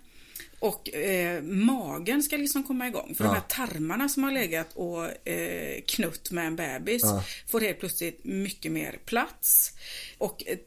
och 0.61 0.93
eh, 0.93 1.43
magen 1.43 2.23
ska 2.23 2.37
liksom 2.37 2.63
komma 2.63 2.87
igång. 2.87 3.15
För 3.15 3.23
de 3.23 3.33
här 3.33 3.43
tarmarna 3.47 4.09
som 4.09 4.23
har 4.23 4.31
legat 4.31 4.73
och 4.73 5.27
eh, 5.27 5.81
knutt 5.87 6.31
med 6.31 6.47
en 6.47 6.55
bebis 6.55 7.03
får 7.47 7.61
helt 7.61 7.79
plötsligt 7.79 8.23
mycket 8.23 8.71
mer 8.71 8.99
plats. 9.05 9.71
Och 10.17 10.43
eh, 10.47 10.57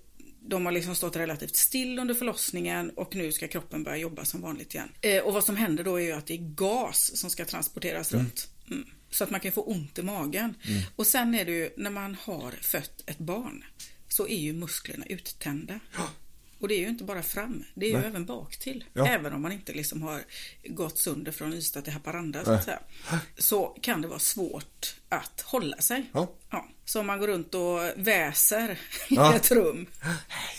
de 0.41 0.67
har 0.67 0.73
liksom 0.73 0.95
stått 0.95 1.17
relativt 1.17 1.57
still 1.57 1.99
under 1.99 2.15
förlossningen 2.15 2.91
och 2.91 3.15
nu 3.15 3.33
ska 3.33 3.49
kroppen 3.49 3.85
börja 3.85 3.97
jobba 3.97 4.25
som 4.25 4.41
vanligt 4.41 4.75
igen. 4.75 4.89
Eh, 5.01 5.23
och 5.23 5.33
vad 5.33 5.45
som 5.45 5.57
händer 5.57 5.85
då 5.85 5.97
är 5.97 6.05
ju 6.05 6.13
att 6.13 6.27
det 6.27 6.35
är 6.35 6.55
gas 6.55 7.17
som 7.17 7.31
ska 7.31 7.45
transporteras 7.45 8.13
runt. 8.13 8.49
Mm. 8.71 8.85
Så 9.11 9.25
att 9.25 9.31
man 9.31 9.41
kan 9.41 9.53
få 9.53 9.63
ont 9.63 9.99
i 9.99 10.03
magen. 10.03 10.55
Och 10.97 11.07
sen 11.07 11.35
är 11.35 11.45
det 11.45 11.53
ju 11.53 11.71
när 11.77 11.91
man 11.91 12.17
har 12.21 12.51
fött 12.51 13.03
ett 13.07 13.19
barn 13.19 13.65
så 14.09 14.29
är 14.29 14.39
ju 14.39 14.53
musklerna 14.53 15.05
uttända. 15.09 15.81
Och 16.65 16.69
det 16.69 16.75
är 16.75 16.81
ju 16.81 16.89
inte 16.89 17.05
bara 17.05 17.23
fram, 17.23 17.65
det 17.75 17.87
är 17.87 17.91
ju 17.91 18.05
även 18.05 18.27
bak 18.27 18.57
till. 18.57 18.85
Ja. 18.93 19.07
Även 19.07 19.33
om 19.33 19.43
man 19.43 19.53
inte 19.53 19.73
liksom 19.73 20.03
har 20.03 20.23
gått 20.65 20.99
sönder 20.99 21.33
från 21.33 21.53
Ystad 21.53 21.83
till 21.83 21.93
Haparanda 21.93 22.45
så. 22.45 22.71
Så 23.39 23.67
kan 23.67 24.03
det 24.03 24.09
vara 24.09 24.19
svårt 24.19 24.95
att 25.09 25.41
hålla 25.41 25.77
sig. 25.77 26.11
Ja. 26.13 26.33
Ja, 26.51 26.69
så 26.85 27.01
om 27.01 27.07
man 27.07 27.19
går 27.21 27.27
runt 27.27 27.55
och 27.55 27.81
väser 27.97 28.79
Ja. 29.09 29.33
i 29.33 29.37
ett 29.37 29.51
rum. 29.51 29.87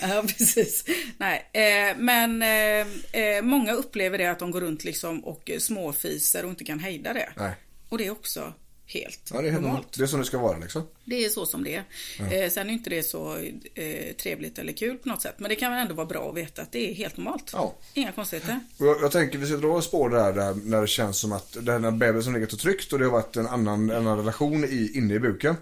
Ja, 0.01 0.23
precis. 0.27 0.85
Nej, 1.17 1.49
eh, 1.53 1.97
men 1.97 2.41
eh, 2.41 2.87
eh, 3.21 3.41
många 3.41 3.73
upplever 3.73 4.17
det 4.17 4.31
att 4.31 4.39
de 4.39 4.51
går 4.51 4.61
runt 4.61 4.83
liksom 4.83 5.25
och 5.25 5.51
småfiser 5.59 6.43
och 6.43 6.49
inte 6.49 6.63
kan 6.63 6.79
hejda 6.79 7.13
det. 7.13 7.29
Nej. 7.37 7.55
Och 7.89 7.97
det 7.97 8.05
är 8.05 8.11
också 8.11 8.53
helt 8.87 9.31
Ja, 9.33 9.41
det 9.41 9.47
är 9.47 9.51
helt 9.51 9.63
normalt. 9.63 9.97
Det 9.97 10.03
är 10.03 10.07
som 10.07 10.19
det 10.19 10.25
ska 10.25 10.37
vara 10.37 10.57
liksom. 10.57 10.87
Det 11.05 11.25
är 11.25 11.29
så 11.29 11.45
som 11.45 11.63
det 11.63 11.75
är. 11.75 12.43
Eh, 12.43 12.49
sen 12.49 12.69
är 12.69 12.73
inte 12.73 12.89
det 12.89 13.03
så 13.03 13.37
eh, 13.73 14.15
trevligt 14.21 14.59
eller 14.59 14.73
kul 14.73 14.97
på 14.97 15.09
något 15.09 15.21
sätt. 15.21 15.35
Men 15.37 15.49
det 15.49 15.55
kan 15.55 15.71
väl 15.71 15.81
ändå 15.81 15.93
vara 15.93 16.05
bra 16.05 16.29
att 16.29 16.37
veta 16.37 16.61
att 16.61 16.71
det 16.71 16.91
är 16.91 16.93
helt 16.93 17.17
normalt. 17.17 17.49
Ja. 17.53 17.75
Inga 17.93 18.11
konstigheter. 18.11 18.59
Jag, 18.77 19.01
jag 19.01 19.11
tänker 19.11 19.37
vi 19.37 19.47
ska 19.47 19.57
dra 19.57 19.77
ett 19.77 19.83
spår 19.83 20.09
där, 20.09 20.33
där 20.33 20.53
när 20.53 20.81
det 20.81 20.87
känns 20.87 21.17
som 21.17 21.31
att 21.31 21.57
den 21.61 21.83
här 21.83 21.91
bebisen 21.91 22.33
legat 22.33 22.53
och 22.53 22.59
tryckt 22.59 22.93
och 22.93 22.99
det 22.99 23.05
har 23.05 23.11
varit 23.11 23.35
en 23.35 23.47
annan, 23.47 23.89
en 23.89 23.97
annan 23.97 24.17
relation 24.17 24.65
i, 24.65 24.91
inne 24.95 25.13
i 25.13 25.19
buken. 25.19 25.55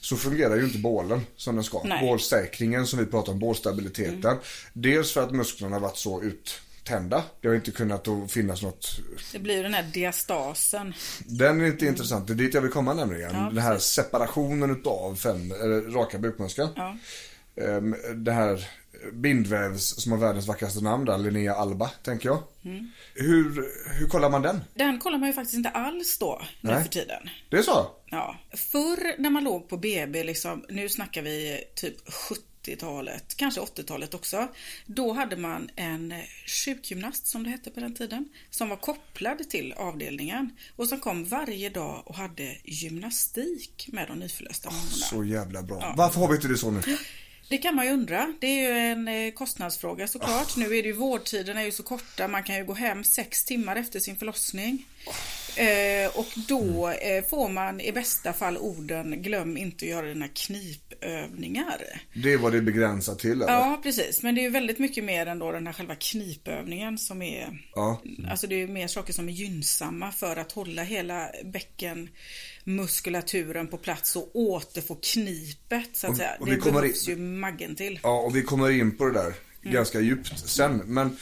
Så 0.00 0.16
fungerar 0.16 0.56
ju 0.56 0.64
inte 0.64 0.78
bålen 0.78 1.20
som 1.36 1.54
den 1.54 1.64
ska. 1.64 1.82
Nej. 1.84 2.06
Bålsäkringen 2.06 2.86
som 2.86 2.98
vi 2.98 3.06
pratar 3.06 3.32
om, 3.32 3.38
bålstabiliteten. 3.38 4.36
Dels 4.72 5.12
för 5.12 5.22
att 5.22 5.32
musklerna 5.32 5.76
har 5.76 5.80
varit 5.80 5.96
så 5.96 6.22
uttända. 6.90 7.22
Det 7.40 7.48
har 7.48 7.54
inte 7.54 7.70
kunnat 7.70 8.08
finnas 8.28 8.62
något 8.62 9.00
Det 9.32 9.38
blir 9.38 9.56
ju 9.56 9.62
den 9.62 9.74
här 9.74 9.82
diastasen. 9.82 10.94
Den 11.24 11.60
är 11.60 11.66
inte 11.66 11.86
intressant, 11.86 12.26
det 12.26 12.32
är 12.32 12.34
dit 12.34 12.54
jag 12.54 12.62
vill 12.62 12.70
komma 12.70 12.94
nämligen. 12.94 13.34
Ja, 13.34 13.50
den 13.54 13.62
här 13.62 13.78
separationen 13.78 14.70
utav 14.70 15.14
fem, 15.16 15.52
eller 15.52 15.80
raka 15.80 16.18
bukmuskeln. 16.18 16.68
Ja. 16.76 16.96
Ehm, 17.56 17.96
Det 18.14 18.32
här 18.32 18.68
bindvävs 19.12 20.02
som 20.02 20.12
har 20.12 20.18
världens 20.18 20.46
vackraste 20.46 20.84
namn 20.84 21.04
där, 21.04 21.18
Linnea 21.18 21.54
Alba, 21.54 21.88
tänker 21.88 22.28
jag. 22.28 22.42
Mm. 22.64 22.90
Hur, 23.14 23.68
hur 23.98 24.08
kollar 24.08 24.30
man 24.30 24.42
den? 24.42 24.60
Den 24.74 24.98
kollar 24.98 25.18
man 25.18 25.28
ju 25.28 25.32
faktiskt 25.32 25.54
inte 25.56 25.68
alls 25.70 26.18
då, 26.18 26.42
nu 26.60 26.70
Nej. 26.70 26.82
för 26.82 26.90
tiden. 26.90 27.22
Det 27.50 27.56
är 27.56 27.62
så? 27.62 27.86
Ja. 28.10 28.36
Förr 28.72 29.20
när 29.22 29.30
man 29.30 29.44
låg 29.44 29.68
på 29.68 29.76
BB, 29.76 30.24
liksom, 30.24 30.64
nu 30.68 30.88
snackar 30.88 31.22
vi 31.22 31.64
typ 31.74 31.96
70-talet, 32.62 33.36
kanske 33.36 33.60
80-talet 33.60 34.14
också. 34.14 34.48
Då 34.86 35.12
hade 35.12 35.36
man 35.36 35.70
en 35.76 36.14
sjukgymnast 36.46 37.26
som 37.26 37.44
det 37.44 37.50
hette 37.50 37.70
på 37.70 37.80
den 37.80 37.94
tiden. 37.94 38.28
Som 38.50 38.68
var 38.68 38.76
kopplad 38.76 39.50
till 39.50 39.72
avdelningen. 39.72 40.50
Och 40.76 40.88
som 40.88 41.00
kom 41.00 41.24
varje 41.24 41.68
dag 41.68 42.02
och 42.06 42.14
hade 42.14 42.56
gymnastik 42.64 43.88
med 43.92 44.08
de 44.08 44.18
nyförlösta 44.18 44.70
mammorna. 44.70 44.90
Så 44.90 45.24
jävla 45.24 45.62
bra. 45.62 45.94
Varför 45.96 46.20
har 46.20 46.28
vi 46.28 46.34
inte 46.34 46.48
det 46.48 46.58
så 46.58 46.70
nu? 46.70 46.82
Det 47.50 47.58
kan 47.58 47.74
man 47.74 47.86
ju 47.86 47.92
undra. 47.92 48.34
Det 48.40 48.46
är 48.46 48.68
ju 48.68 48.78
en 48.78 49.08
eh, 49.08 49.32
kostnadsfråga 49.32 50.06
såklart. 50.06 50.56
Nu 50.56 50.64
är 50.64 50.82
det 50.82 50.88
ju 50.88 50.92
vårdtiderna 50.92 51.60
är 51.60 51.64
ju 51.64 51.72
så 51.72 51.82
korta. 51.82 52.28
Man 52.28 52.42
kan 52.42 52.56
ju 52.56 52.64
gå 52.64 52.74
hem 52.74 53.04
sex 53.04 53.44
timmar 53.44 53.76
efter 53.76 54.00
sin 54.00 54.16
förlossning. 54.16 54.86
Eh, 55.56 56.18
och 56.18 56.26
då 56.48 56.88
eh, 56.88 57.24
får 57.24 57.48
man 57.48 57.80
i 57.80 57.92
bästa 57.92 58.32
fall 58.32 58.58
orden 58.58 59.22
glöm 59.22 59.56
inte 59.56 59.84
att 59.84 59.90
göra 59.90 60.06
dina 60.06 60.28
knipövningar. 60.28 62.00
Det 62.14 62.32
är 62.32 62.38
vad 62.38 62.52
det 62.52 62.58
är 62.58 62.62
begränsat 62.62 63.18
till 63.18 63.42
eller? 63.42 63.52
Ja, 63.52 63.80
precis. 63.82 64.22
Men 64.22 64.34
det 64.34 64.40
är 64.40 64.42
ju 64.42 64.50
väldigt 64.50 64.78
mycket 64.78 65.04
mer 65.04 65.26
än 65.26 65.38
då 65.38 65.52
den 65.52 65.66
här 65.66 65.74
själva 65.74 65.94
knipövningen 65.94 66.98
som 66.98 67.22
är... 67.22 67.66
Ja. 67.74 68.02
Alltså 68.30 68.46
det 68.46 68.54
är 68.54 68.58
ju 68.58 68.68
mer 68.68 68.88
saker 68.88 69.12
som 69.12 69.28
är 69.28 69.32
gynnsamma 69.32 70.12
för 70.12 70.36
att 70.36 70.52
hålla 70.52 70.82
hela 70.82 71.30
bäckenmuskulaturen 72.64 73.68
på 73.68 73.76
plats 73.76 74.16
och 74.16 74.30
återfå 74.36 74.94
knipet 75.02 75.88
så 75.96 76.06
att 76.06 76.10
Och- 76.10 76.16
säga. 76.16 76.30
och 76.40 76.46
det 76.46 76.56
behövs 76.72 77.08
in- 77.08 77.16
ju 77.16 77.22
maggen 77.22 77.76
till. 77.76 78.00
Ja, 78.02 78.20
och 78.20 78.36
vi 78.36 78.42
kommer 78.42 78.70
in 78.70 78.96
på 78.96 79.04
det 79.04 79.12
där 79.12 79.34
Mm. 79.62 79.74
ganska 79.74 80.00
djupt 80.00 80.38
sen. 80.48 80.76
Men 80.86 81.16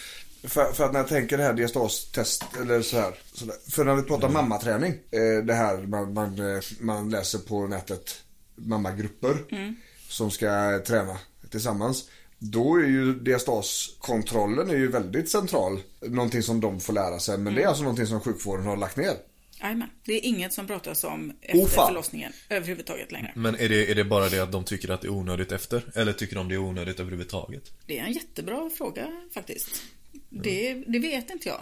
för, 0.44 0.72
för 0.72 0.84
att 0.84 0.92
när 0.92 1.00
jag 1.00 1.08
tänker 1.08 1.36
det 1.38 1.42
här 1.42 1.52
diastastest 1.54 2.44
eller 2.60 2.82
så 2.82 2.96
här. 3.00 3.14
Så 3.32 3.44
där. 3.44 3.56
För 3.70 3.84
när 3.84 3.94
vi 3.94 4.02
pratar 4.02 4.28
mammaträning. 4.28 4.90
Eh, 5.10 5.44
det 5.44 5.54
här 5.54 5.76
man, 5.86 6.12
man, 6.12 6.54
eh, 6.54 6.60
man 6.80 7.10
läser 7.10 7.38
på 7.38 7.66
nätet 7.66 8.22
mammagrupper. 8.54 9.36
Mm. 9.50 9.76
Som 10.08 10.30
ska 10.30 10.78
träna 10.86 11.18
tillsammans. 11.50 12.04
Då 12.38 12.76
är 12.76 12.84
ju 12.86 13.14
diastaskontrollen 13.14 14.70
är 14.70 14.76
ju 14.76 14.88
väldigt 14.88 15.30
central. 15.30 15.80
Någonting 16.00 16.42
som 16.42 16.60
de 16.60 16.80
får 16.80 16.92
lära 16.92 17.18
sig. 17.18 17.38
Men 17.38 17.44
det 17.44 17.50
Mm. 17.50 17.64
är 17.64 17.68
alltså 17.68 17.82
någonting 17.82 18.06
som 18.06 18.20
sjukvården 18.20 18.66
har 18.66 18.76
lagt 18.76 18.96
ner. 18.96 19.14
Jajamän. 19.60 19.90
Det 20.04 20.12
är 20.12 20.24
inget 20.24 20.52
som 20.52 20.66
pratas 20.66 21.04
om 21.04 21.32
efter 21.40 21.58
Oh, 21.58 21.68
förlossningen 21.68 22.32
överhuvudtaget 22.48 23.12
längre. 23.12 23.32
Men 23.36 23.54
är 23.54 23.68
det, 23.68 23.90
är 23.90 23.94
det 23.94 24.04
bara 24.04 24.28
det 24.28 24.40
att 24.40 24.52
de 24.52 24.64
tycker 24.64 24.90
att 24.90 25.00
det 25.00 25.06
är 25.06 25.12
onödigt 25.12 25.52
efter? 25.52 25.82
Eller 25.94 26.12
tycker 26.12 26.36
de 26.36 26.48
det 26.48 26.54
är 26.54 26.58
onödigt 26.58 27.00
överhuvudtaget? 27.00 27.72
Det 27.86 27.98
är 27.98 28.04
en 28.04 28.12
jättebra 28.12 28.70
fråga 28.70 29.26
faktiskt. 29.34 29.82
Det, 30.30 30.74
det 30.74 30.98
vet 30.98 31.30
inte 31.30 31.48
jag. 31.48 31.60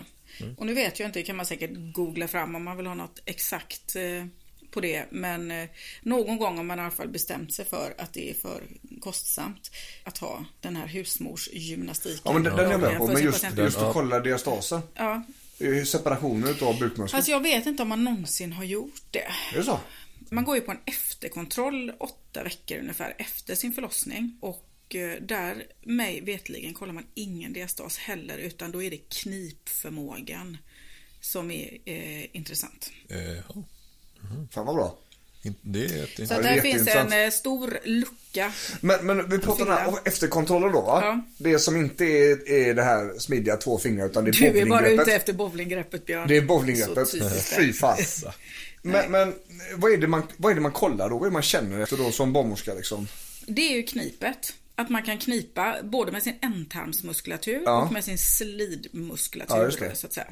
Och 0.56 0.66
nu 0.66 0.74
vet 0.74 1.00
jag 1.00 1.08
inte, 1.08 1.18
det 1.18 1.22
kan 1.22 1.36
man 1.36 1.46
säkert 1.46 1.70
googla 1.94 2.28
fram 2.28 2.54
om 2.54 2.64
man 2.64 2.76
vill 2.76 2.86
ha 2.86 2.94
något 2.94 3.22
exakt 3.24 3.96
eh, 3.96 4.26
på 4.70 4.80
det. 4.80 5.06
Men 5.10 5.50
eh, 5.50 5.68
någon 6.02 6.38
gång 6.38 6.56
har 6.56 6.64
man 6.64 6.78
i 6.78 6.82
alla 6.82 6.90
fall 6.90 7.08
bestämt 7.08 7.54
sig 7.54 7.64
för 7.64 7.94
att 7.98 8.12
det 8.12 8.30
är 8.30 8.34
för 8.34 8.62
kostsamt 9.00 9.70
att 10.04 10.18
ha 10.18 10.44
den 10.60 10.76
här 10.76 10.86
husmorsgymnastiken. 10.86 12.20
Ja 12.24 12.32
men 12.32 12.42
den, 12.42 12.56
den 12.56 12.66
är 12.66 12.70
jag 12.70 12.80
med 12.80 12.98
på. 12.98 13.06
Men 13.06 13.22
just, 13.22 13.44
just 13.56 13.78
att 13.78 13.92
kolla 13.92 14.20
diastasen. 14.20 14.80
Ja, 14.94 15.22
Eh, 15.58 15.84
Separationen 15.84 16.48
utav 16.48 16.78
bukmuskeln. 16.78 17.08
fast 17.08 17.28
jag 17.28 17.40
vet 17.40 17.66
inte 17.66 17.82
om 17.82 17.88
man 17.88 18.04
någonsin 18.04 18.52
har 18.52 18.64
gjort 18.64 19.02
det. 19.10 19.28
Är 19.52 19.56
det 19.56 19.62
så? 19.64 19.80
Man 20.30 20.44
går 20.44 20.56
ju 20.56 20.60
på 20.60 20.70
en 20.70 20.80
efterkontroll 20.84 21.92
åtta 21.98 22.42
veckor 22.44 22.78
ungefär 22.78 23.14
efter 23.18 23.54
sin 23.54 23.72
förlossning. 23.72 24.38
Och 24.40 24.94
eh, 24.94 25.22
där, 25.22 25.66
mig 25.82 26.20
vetligen 26.20 26.74
kollar 26.74 26.92
man 26.92 27.06
ingen 27.14 27.52
diastas 27.52 27.98
heller 27.98 28.38
utan 28.38 28.72
då 28.72 28.82
är 28.82 28.90
det 28.90 28.96
knipförmågan 28.96 30.56
som 31.20 31.50
är 31.50 31.78
eh, 31.84 32.36
intressant. 32.36 32.90
Eh, 33.08 33.36
ja. 33.36 33.62
Fan 34.50 34.66
vad 34.66 34.74
bra. 34.74 34.98
Det 35.62 35.84
är 35.84 36.04
ett... 36.04 36.28
Så 36.28 36.34
Ja, 36.34 36.42
där 36.42 36.60
finns 36.60 36.88
en 36.88 37.12
eh, 37.12 37.30
stor 37.30 37.78
lucka. 37.84 38.52
Men, 38.80 39.06
men 39.06 39.30
vi 39.30 39.38
pratar 39.38 39.64
Fylla. 39.64 39.76
den 39.76 39.84
här 39.84 39.98
efterkontrollen 40.04 40.72
då 40.72 40.80
va? 40.80 41.00
Ja. 41.02 41.20
Det 41.38 41.58
som 41.58 41.76
inte 41.76 42.04
är, 42.04 42.50
är 42.50 42.74
det 42.74 42.82
här 42.82 43.18
smidiga 43.18 43.56
två 43.56 43.78
fingrar 43.78 44.06
utan 44.06 44.24
det 44.24 44.30
är 44.30 44.32
Du 44.32 44.46
är 44.46 44.52
bara 44.52 44.80
bowlinggreppet. 44.80 45.08
ute 45.08 45.16
efter 45.16 45.32
bowlinggreppet 45.32 46.06
Björn. 46.06 46.28
Det 46.28 46.36
är 46.36 46.42
bowlinggreppet. 46.42 47.08
Fy 47.56 47.72
fan. 47.72 47.98
Men, 48.82 49.10
men 49.10 49.34
vad, 49.76 49.92
är 49.92 49.96
det 49.96 50.06
man, 50.06 50.22
vad 50.36 50.50
är 50.52 50.54
det 50.54 50.60
man 50.60 50.72
kollar 50.72 51.08
då? 51.10 51.14
Vad 51.18 51.26
är 51.26 51.30
det 51.30 51.32
man 51.32 51.42
känner 51.42 51.80
efter 51.80 51.96
då 51.96 52.10
som 52.12 52.32
barnmorska 52.32 52.74
liksom? 52.74 53.08
Det 53.46 53.72
är 53.72 53.76
ju 53.76 53.82
knipet. 53.82 54.52
Att 54.78 54.88
man 54.88 55.02
kan 55.02 55.18
knipa 55.18 55.76
både 55.82 56.12
med 56.12 56.22
sin 56.22 56.34
ändtarmsmuskulatur 56.42 57.62
Ja. 57.64 57.82
och 57.84 57.92
med 57.92 58.04
sin 58.04 58.18
slidmuskulatur. 58.18 59.74
Ja. 59.80 59.94
Så 59.94 60.06
att 60.06 60.12
säga. 60.12 60.26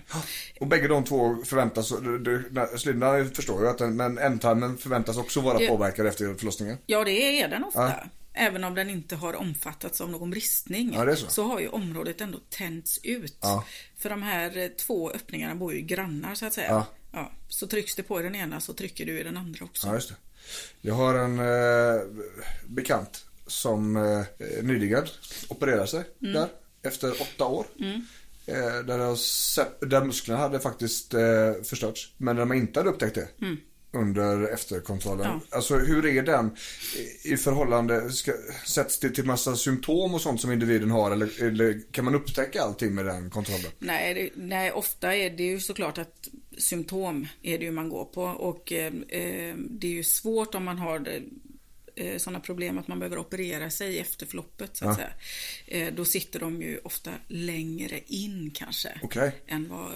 Och 0.61 0.67
bägge 0.67 0.89
de 0.89 1.05
två 1.05 1.37
förväntas, 1.45 1.89
slidorna 2.81 3.25
förstår 3.35 3.65
jag 3.65 3.71
att 3.71 3.79
den, 3.79 3.97
men 3.97 4.19
ändtarmen 4.19 4.79
förväntas 4.79 5.17
också 5.17 5.41
vara 5.41 5.59
Det- 5.59 5.69
påverkad 5.69 6.07
efter 6.07 6.35
förlossningen. 6.35 6.79
Ja, 6.87 7.05
det 7.05 7.41
är 7.41 7.49
den 7.49 7.65
ofta. 7.65 8.09
även 8.37 8.65
om 8.65 8.75
den 8.75 8.91
inte 8.91 9.17
har 9.17 9.35
omfattats 9.37 10.01
av 10.01 10.11
någon 10.11 10.31
bristning, 10.31 10.93
Ja, 10.95 11.05
är 11.13 11.17
så. 11.17 11.27
har 11.43 11.61
ju 11.61 11.69
området 11.69 12.21
ändå 12.21 12.39
tänts 12.51 13.01
ut. 13.03 13.37
Ja. 13.41 13.65
För 13.97 14.11
de 14.11 14.23
här 14.23 14.57
eh, 14.59 14.69
två 14.69 15.11
öppningarna 15.11 15.55
bor 15.55 15.75
ju 15.75 15.81
grannar 15.81 16.35
så 16.35 16.47
att 16.47 16.53
säga. 16.53 16.69
Ja. 16.69 16.87
Ja, 17.13 17.33
så 17.49 17.67
trycks 17.67 17.95
det 17.95 18.03
på 18.03 18.21
i 18.21 18.23
den 18.23 18.35
ena 18.35 18.61
så 18.61 18.73
trycker 18.73 19.07
du 19.07 19.21
i 19.21 19.23
den 19.23 19.37
andra 19.37 19.65
också. 19.65 19.87
Ja. 19.87 20.01
Jag 20.81 20.95
har 20.95 21.15
en 21.15 21.39
eh, 21.39 22.03
bekant 22.67 23.25
som 23.47 23.97
eh, 23.97 24.23
nyligen 24.63 25.05
opererade 25.49 25.87
sig 25.87 26.05
Mm. 26.23 26.33
där 26.35 26.49
efter 26.83 27.11
åtta 27.23 27.45
år. 27.45 27.67
Eh, 28.47 28.55
där, 28.87 29.87
där 29.87 30.05
musklerna 30.05 30.41
hade 30.41 30.61
faktiskt 30.61 31.15
eh, 31.15 31.53
förstörts. 31.65 32.15
Men 32.19 32.37
där 32.37 32.45
man 32.45 32.57
inte 32.57 32.81
hade 32.81 32.91
upptäckt 32.91 33.15
det. 33.15 33.29
Under 33.93 34.49
efterkontrollen. 34.49 35.27
Mm. 35.27 35.41
Ja. 35.51 35.57
Alltså 35.57 35.77
hur 35.79 36.07
är 36.07 36.23
den 36.23 36.57
i- 37.25 37.33
i 37.33 37.37
förhållande, 37.37 38.11
ska, 38.13 38.33
sätts 38.67 38.99
det 39.01 39.11
till 39.11 39.25
massa 39.25 39.57
symptom 39.57 40.15
och 40.15 40.21
sånt 40.21 40.41
som 40.41 40.53
individen 40.53 40.91
har 40.91 41.11
eller, 41.11 41.43
eller 41.43 41.81
kan 41.93 42.05
man 42.05 42.15
upptäcka 42.15 42.63
allting 42.63 42.95
med 42.95 43.05
den 43.07 43.31
kontrollen? 43.31 43.71
Nej, 43.79 44.15
det, 44.15 44.31
nej, 44.43 44.73
ofta 44.73 45.15
är 45.17 45.31
det 45.31 45.43
ju 45.43 45.61
såklart 45.61 45.99
att 45.99 46.29
symptom 46.59 47.27
är 47.43 47.59
det 47.59 47.65
ju 47.65 47.71
man 47.71 47.89
går 47.89 48.05
på 48.05 48.23
och 48.23 48.73
eh, 48.73 48.93
eh, 49.09 49.55
det 49.57 49.87
är 49.87 49.93
ju 49.93 50.05
svårt 50.05 50.55
om 50.55 50.65
man 50.65 50.79
har 50.79 50.99
eh, 51.97 52.19
sådana 52.19 52.41
problem 52.41 52.79
att 52.79 52.89
man 52.89 52.99
behöver 52.99 53.19
operera 53.19 53.71
sig 53.71 53.99
efter 53.99 54.27
förloppet 54.27 54.77
så 54.77 54.89
att 54.89 54.97
säga. 54.97 55.11
Eh, 55.67 55.95
då 55.95 56.05
sitter 56.05 56.41
de 56.41 56.63
ju 56.63 56.79
ofta 56.79 57.11
längre 57.29 58.01
in 58.07 58.51
kanske 58.55 59.01
Okej. 59.03 59.33
än 59.47 59.69
vad 59.69 59.93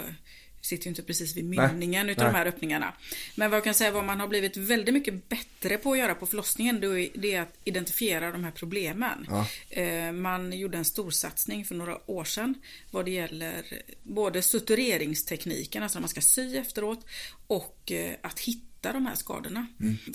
sitter 0.60 0.84
ju 0.84 0.88
inte 0.88 1.02
precis 1.02 1.36
vid 1.36 1.44
Nej, 1.44 1.68
mynningen 1.68 2.10
utav 2.10 2.24
nej. 2.24 2.32
de 2.32 2.38
här 2.38 2.46
öppningarna. 2.46 2.94
Men 3.34 3.50
vad 3.50 3.56
jag 3.56 3.64
kan 3.64 3.74
säga 3.74 3.90
vad 3.90 4.04
man 4.04 4.20
har 4.20 4.28
blivit 4.28 4.56
väldigt 4.56 4.94
mycket 4.94 5.28
bättre 5.28 5.78
på 5.78 5.92
att 5.92 5.98
göra 5.98 6.14
på 6.14 6.26
förlossningen 6.26 6.80
det 7.14 7.34
är 7.34 7.40
att 7.40 7.54
identifiera 7.64 8.32
de 8.32 8.44
här 8.44 8.50
problemen. 8.50 9.28
Eh, 9.70 10.12
Man 10.12 10.52
gjorde 10.58 10.78
en 10.78 10.84
stor 10.84 11.10
satsning 11.10 11.64
för 11.64 11.74
några 11.74 12.10
år 12.10 12.24
sedan 12.24 12.54
vad 12.90 13.04
det 13.04 13.10
gäller 13.10 13.64
både 14.02 14.42
sutureringstekniken, 14.42 15.82
alltså 15.82 15.98
när 15.98 16.00
man 16.02 16.08
ska 16.08 16.20
sy 16.20 16.56
efteråt 16.56 17.06
och 17.46 17.92
eh, 17.92 18.14
att 18.22 18.40
hitta 18.40 18.67
de 18.80 19.06
här 19.06 19.14
skadorna. 19.14 19.66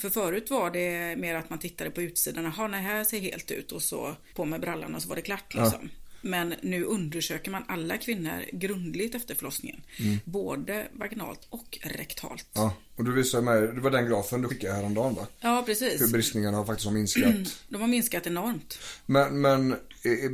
För 0.02 0.10
förut 0.10 0.50
var 0.50 0.72
det 0.72 1.16
mer 1.16 1.36
att 1.36 1.50
man 1.50 1.60
tittade 1.60 1.90
på 1.90 2.02
utsidan, 2.02 2.44
jaha 2.44 2.68
nej 2.68 2.82
här 2.82 3.04
ser 3.04 3.20
helt 3.20 3.52
ut 3.52 3.72
och 3.72 3.82
så 3.82 4.16
på 4.36 4.46
med 4.46 4.62
brallan 4.62 4.96
och 4.96 5.02
så 5.02 5.10
var 5.10 5.16
det 5.16 5.22
klart 5.22 5.54
liksom. 5.54 5.90
Men 6.26 6.54
nu 6.62 6.84
undersöker 6.84 7.52
man 7.52 7.64
alla 7.68 7.98
kvinnor 7.98 8.46
grundligt 8.52 9.16
efter 9.16 9.36
förlossningen. 9.36 9.82
Både 10.26 10.88
vaginalt 10.94 11.48
och 11.50 11.80
rektalt. 11.82 12.48
Ja, 12.54 12.64
Ja, 12.64 12.74
och 12.96 13.04
du 13.04 13.12
visade 13.12 13.44
mig, 13.44 13.62
det 13.62 13.82
var 13.82 13.92
den 13.92 14.06
grafen 14.06 14.42
du 14.42 14.48
skickade 14.48 14.74
häromdagen 14.74 15.16
va? 15.16 15.28
Hur 15.40 15.62
precis. 15.62 16.12
bristningarna 16.12 16.58
har 16.58 16.66
faktiskt 16.66 16.86
har 16.86 16.94
minskat. 16.94 17.34
De 17.70 17.82
har 17.82 17.88
minskat 17.88 18.28
enormt. 18.28 18.80
Men, 19.06 19.42
men 19.42 19.72
eh, 19.72 20.12
eh, 20.12 20.32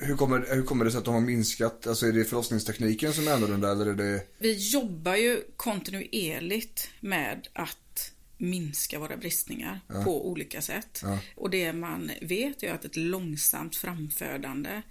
hur, 0.00 0.16
kommer, 0.16 0.54
hur 0.54 0.62
kommer 0.62 0.84
det 0.84 0.90
sig 0.90 0.98
att 0.98 1.04
de 1.04 1.14
har 1.14 1.20
minskat? 1.20 1.86
Alltså 1.86 2.06
är 2.06 2.12
det 2.12 2.24
förlossningstekniken 2.24 3.12
som 3.12 3.28
är 3.28 3.32
annorlunda 3.32 3.72
eller 3.72 3.86
är 3.86 3.94
det... 3.94 4.22
Vi 4.38 4.70
jobbar 4.72 5.14
ju 5.14 5.42
kontinuerligt 5.56 6.90
med 7.00 7.48
att 7.52 8.12
minska 8.40 8.98
våra 8.98 9.16
bristningar 9.16 9.80
på 10.04 10.28
olika 10.28 10.62
sätt. 10.62 11.04
Och 11.36 11.50
det 11.50 11.72
man 11.72 12.10
vet 12.22 12.62
är 12.62 12.72
att 12.72 12.84
ett 12.84 12.96
långsamt 12.96 13.76
framfödande, 13.76 14.82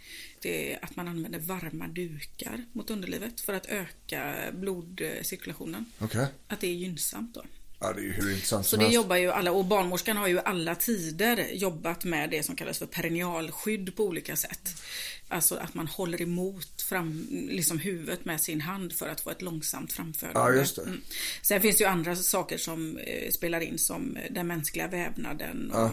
det 0.41 0.73
är 0.73 0.85
att 0.85 0.95
man 0.95 1.07
använder 1.07 1.39
varma 1.39 1.87
dukar 1.87 2.65
mot 2.73 2.89
underlivet 2.89 3.41
för 3.41 3.53
att 3.53 3.65
öka 3.65 4.35
blodcirkulationen. 4.53 5.85
Okej. 5.99 6.27
Att 6.47 6.59
det 6.59 6.67
är 6.67 6.73
gynnsamt 6.73 7.33
då. 7.33 7.43
Ja, 7.81 7.93
det 7.93 8.01
är 8.01 8.03
ju 8.03 8.11
hur 8.11 8.31
intressant 8.31 8.65
Så 8.65 8.69
som 8.69 8.79
det 8.79 8.85
helst. 8.85 8.95
jobbar 8.95 9.15
ju 9.15 9.31
alla, 9.31 9.51
och 9.51 9.65
barnmorskan 9.65 10.17
har 10.17 10.27
ju 10.27 10.39
alla 10.39 10.75
tider 10.75 11.47
jobbat 11.53 12.03
med 12.03 12.29
det 12.29 12.43
som 12.43 12.55
kallas 12.55 12.77
för 12.77 12.85
perinealskydd 12.85 13.95
på 13.95 14.03
olika 14.03 14.35
sätt. 14.35 14.81
Alltså 15.27 15.55
att 15.55 15.73
man 15.73 15.87
håller 15.87 16.21
emot 16.21 16.81
fram, 16.81 17.27
liksom 17.49 17.79
huvudet 17.79 18.25
med 18.25 18.41
sin 18.41 18.61
hand 18.61 18.93
för 18.93 19.09
att 19.09 19.21
få 19.21 19.29
ett 19.29 19.41
långsamt 19.41 19.93
framfödande. 19.93 20.39
Ja, 20.39 20.51
just 20.59 20.75
det. 20.75 20.81
Mm. 20.81 21.01
Sen 21.41 21.61
finns 21.61 21.77
det 21.77 21.83
ju 21.83 21.89
andra 21.89 22.15
saker 22.15 22.57
som 22.57 22.97
eh, 22.97 23.31
spelar 23.31 23.61
in 23.61 23.79
som 23.79 24.17
den 24.29 24.47
mänskliga 24.47 24.87
vävnaden 24.87 25.71
och 25.71 25.91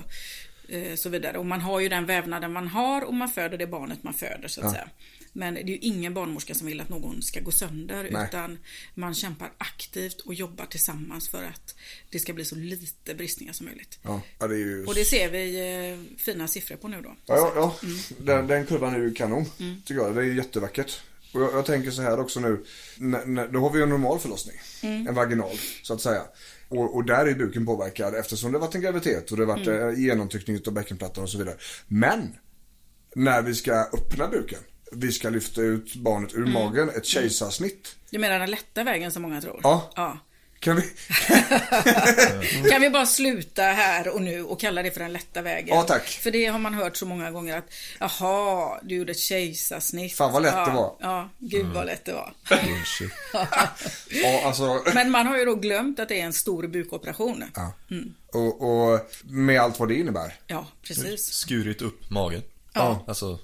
eh, 0.75 0.95
så 0.95 1.09
vidare. 1.09 1.39
Och 1.39 1.47
man 1.47 1.61
har 1.61 1.81
ju 1.81 1.89
den 1.89 2.07
vävnaden 2.07 2.53
man 2.53 2.69
har 2.69 3.03
och 3.03 3.15
man 3.15 3.29
föder 3.29 3.59
det 3.59 3.67
barnet 3.67 4.03
man 4.03 4.15
föder 4.15 4.49
så 4.49 4.61
att 4.61 4.73
säga. 4.73 4.89
Men 5.37 5.55
det 5.55 5.61
är 5.61 5.67
ju 5.69 5.79
ingen 5.79 6.15
barnmorska 6.15 6.55
som 6.55 6.67
vill 6.67 6.81
att 6.81 6.89
någon 6.89 7.23
ska 7.23 7.41
gå 7.41 7.51
sönder 7.51 8.09
Nej. 8.11 8.27
utan 8.29 8.59
man 8.95 9.15
kämpar 9.15 9.53
aktivt 9.59 10.21
och 10.21 10.35
jobbar 10.35 10.67
tillsammans 10.67 11.29
för 11.29 11.45
att 11.45 11.75
det 12.11 12.19
ska 12.19 12.33
bli 12.33 12.45
så 12.45 12.55
lite 12.57 13.15
bristningar 13.15 13.53
som 13.53 13.67
möjligt. 13.67 13.99
Ja, 14.03 14.23
det 14.39 14.45
är 14.45 14.59
ju... 14.59 14.85
Och 14.85 14.95
det 14.95 15.05
ser 15.05 15.31
vi 15.31 15.45
eh, 15.91 16.19
fina 16.19 16.49
siffror 16.49 16.77
på 16.77 16.89
nu 16.89 17.01
då. 17.03 17.17
Ja, 17.27 17.37
ja, 17.37 17.53
ja. 17.57 17.77
Mm. 17.89 17.99
Den, 18.27 18.47
den 18.47 18.67
kurvan 18.67 18.95
är 18.95 18.99
ju 18.99 19.15
kanon, 19.15 19.45
tycker 19.85 19.95
jag. 20.03 20.15
Det 20.15 20.21
är 20.21 20.25
jättevackert. 20.25 21.01
Och 21.35 21.43
jag, 21.43 21.53
jag 21.55 21.67
tänker 21.67 21.91
så 21.91 22.03
här 22.03 22.21
också 22.21 22.41
nu. 22.41 22.65
N- 23.01 23.49
då 23.53 23.61
har 23.61 23.71
vi 23.73 23.79
ju 23.79 23.83
en 23.83 23.89
normal 23.89 24.19
förlossning. 24.19 24.57
Mm. 24.83 25.07
En 25.07 25.15
vaginal, 25.15 25.57
så 25.83 25.95
att 25.95 26.01
säga. 26.01 26.23
Och, 26.69 26.95
och 26.97 27.05
där 27.05 27.27
är 27.27 27.35
buken 27.35 27.67
påverkad 27.67 28.15
eftersom 28.15 28.53
det 28.53 28.59
varit 28.59 28.75
en 28.75 28.81
graviditet 28.81 29.31
och 29.31 29.37
det 29.37 29.45
varit 29.45 29.67
Mm. 29.67 29.83
mm. 29.83 30.01
genomtryckning 30.03 30.61
av 30.67 30.73
bäckenplattan 30.73 31.25
och 31.25 31.31
så 31.31 31.39
vidare. 31.39 31.57
Men, 31.89 32.37
när 33.15 33.43
vi 33.43 33.55
ska 33.55 33.73
öppna 33.73 34.29
buken. 34.29 34.61
Vi 34.93 35.13
ska 35.13 35.29
lyfta 35.31 35.61
ut 35.61 35.95
barnet 35.95 36.35
Mm. 36.35 36.49
ur 36.49 36.53
magen, 36.53 36.91
ett 36.97 37.07
kejsarsnitt. 37.07 37.97
Du 38.11 38.19
menar 38.19 38.39
den 38.39 38.51
lätta 38.51 38.85
vägen 38.85 39.13
som 39.13 39.23
många 39.23 39.41
tror? 39.41 39.61
Ja. 39.63 39.93
ja. 39.97 40.19
Kan 40.61 40.77
vi... 40.77 40.83
Kan 42.71 42.81
vi 42.81 42.91
bara 42.91 43.07
sluta 43.07 43.63
här 43.63 44.09
och 44.09 44.23
nu 44.23 44.43
och 44.43 44.61
kalla 44.61 44.83
det 44.83 44.91
för 44.91 45.01
den 45.01 45.13
lätta 45.13 45.43
vägen? 45.43 45.77
Ja, 45.77 45.83
tack. 45.83 46.07
För 46.09 46.31
det 46.31 46.47
har 46.47 46.59
man 46.59 46.75
hört 46.75 46.97
så 46.97 47.07
många 47.07 47.31
gånger 47.31 47.59
att 47.59 47.65
jaha, 48.01 48.81
du 48.83 48.95
gjorde 48.95 49.13
ett 49.13 49.19
kejsarsnitt. 49.19 50.17
Fan, 50.17 50.33
vad 50.33 50.43
lätt 50.43 50.55
ja, 50.55 50.67
det 50.67 50.73
var. 50.73 50.97
Ja, 51.01 51.29
gud 51.39 51.67
vad 51.67 51.87
lätt 51.87 52.05
det 52.05 52.13
var. 52.13 52.33
Ja, 54.23 54.43
alltså... 54.45 54.83
Men 54.95 55.11
man 55.11 55.27
har 55.27 55.39
ju 55.39 55.45
då 55.45 55.55
glömt 55.55 56.01
att 56.01 56.09
det 56.09 56.21
är 56.21 56.25
en 56.25 56.33
stor 56.33 56.67
bukoperation. 56.67 57.45
Ja. 57.55 57.73
Och, 58.33 58.63
och 58.93 59.01
med 59.25 59.61
allt 59.61 59.79
vad 59.79 59.89
det 59.89 59.95
innebär. 59.95 60.35
Ja, 60.47 60.67
precis. 60.83 61.25
Skurit 61.25 61.83
upp 61.83 62.11
magen. 62.11 62.43
Ja. 62.73 63.05
Alltså, 63.07 63.39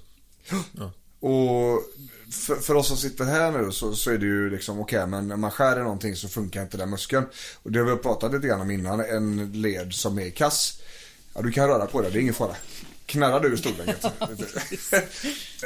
och 1.23 1.83
för, 2.31 2.57
för 2.57 2.75
oss 2.75 2.89
som 2.89 2.97
sitter 2.97 3.25
här 3.25 3.53
nu 3.53 3.73
så, 3.73 3.95
så 3.95 4.11
är 4.11 4.19
det 4.19 4.27
ju 4.27 4.51
liksom 4.51 4.81
okej 4.81 5.07
men 5.07 5.29
när 5.29 5.37
man 5.37 5.51
skär 5.51 5.81
i 5.81 5.83
någonting 5.83 6.17
så 6.17 6.29
funkar 6.29 6.63
inte 6.63 6.77
den 6.77 6.91
muskeln. 6.91 7.25
Och 7.63 7.73
det 7.73 7.79
har 7.79 7.87
vi 7.87 7.97
pratat 7.97 8.33
lite 8.33 8.47
grann 8.47 8.61
om 8.61 8.71
innan, 8.71 9.01
en 9.01 9.53
led 9.53 9.93
som 9.93 10.19
är 10.19 10.31
kass. 10.31 10.81
Ja 11.35 11.43
du 11.43 11.51
kan 11.51 11.69
röra 11.69 11.87
på 11.87 12.03
det, 12.03 12.11
det 12.11 12.19
är 12.19 12.21
ingen 12.21 12.35
fara. 12.35 12.57
Knarrar 13.13 13.41
du 13.41 13.55
i 13.55 13.57
stolen 13.57 13.89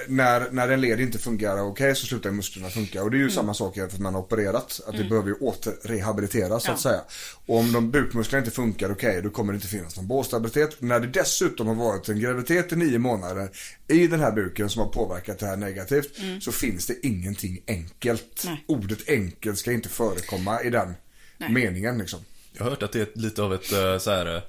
när, 0.09 0.51
när 0.51 0.69
en 0.69 0.81
led 0.81 1.01
inte 1.01 1.19
fungerar 1.19 1.61
okej 1.61 1.95
så 1.97 2.07
slutar 2.07 2.31
musklerna 2.31 2.71
funka. 2.71 3.03
Och 3.03 3.11
det 3.11 3.17
är 3.17 3.19
ju 3.19 3.31
samma 3.31 3.55
sak 3.55 3.75
för 3.75 3.83
att 3.85 3.99
man 3.99 4.15
har 4.15 4.21
opererat. 4.23 4.81
Att 4.87 4.97
det 4.97 5.05
behöver 5.05 5.29
ju 5.29 5.35
återrehabiliteras 5.35 6.65
så 6.65 6.73
att 6.73 6.85
Ja. 6.85 6.91
säga. 6.91 7.01
Och 7.47 7.57
om 7.59 7.73
de 7.73 7.91
bukmusklerna 7.91 8.39
inte 8.45 8.51
funkar 8.55 8.91
okej 8.93 9.23
då 9.23 9.31
kommer 9.31 9.53
det 9.53 9.57
inte 9.57 9.69
finnas 9.69 9.97
någon 9.97 10.07
bålstabilitet. 10.07 10.77
När 10.79 11.01
det 11.01 11.07
dessutom 11.07 11.67
har 11.67 11.75
varit 11.75 12.09
en 12.09 12.21
graviditet 12.21 12.73
i 12.73 12.77
nio 12.77 12.99
månader 12.99 13.49
i 13.89 14.07
den 14.07 14.21
här 14.21 14.33
buken 14.33 14.71
som 14.71 14.83
har 14.83 14.89
påverkat 14.89 15.39
det 15.39 15.47
här 15.47 15.57
negativt. 15.57 16.17
Så 16.41 16.53
finns 16.53 16.87
det 16.87 17.07
ingenting 17.07 17.63
enkelt. 17.67 18.43
Nej. 18.45 18.65
Ordet 18.69 19.09
enkelt 19.09 19.59
ska 19.59 19.73
inte 19.73 19.89
förekomma 19.89 20.63
i 20.63 20.71
den 20.71 20.95
Nej. 21.39 21.53
meningen 21.53 21.99
liksom. 21.99 22.21
jag 22.53 22.65
har 22.65 22.71
hört 22.71 22.83
att 22.83 22.93
det 22.93 23.01
är 23.01 23.09
lite 23.21 23.43
av 23.43 23.55
ett 23.55 23.73
eh, 23.73 23.99
så 23.99 24.11
här 24.11 24.37
eh, 24.37 24.43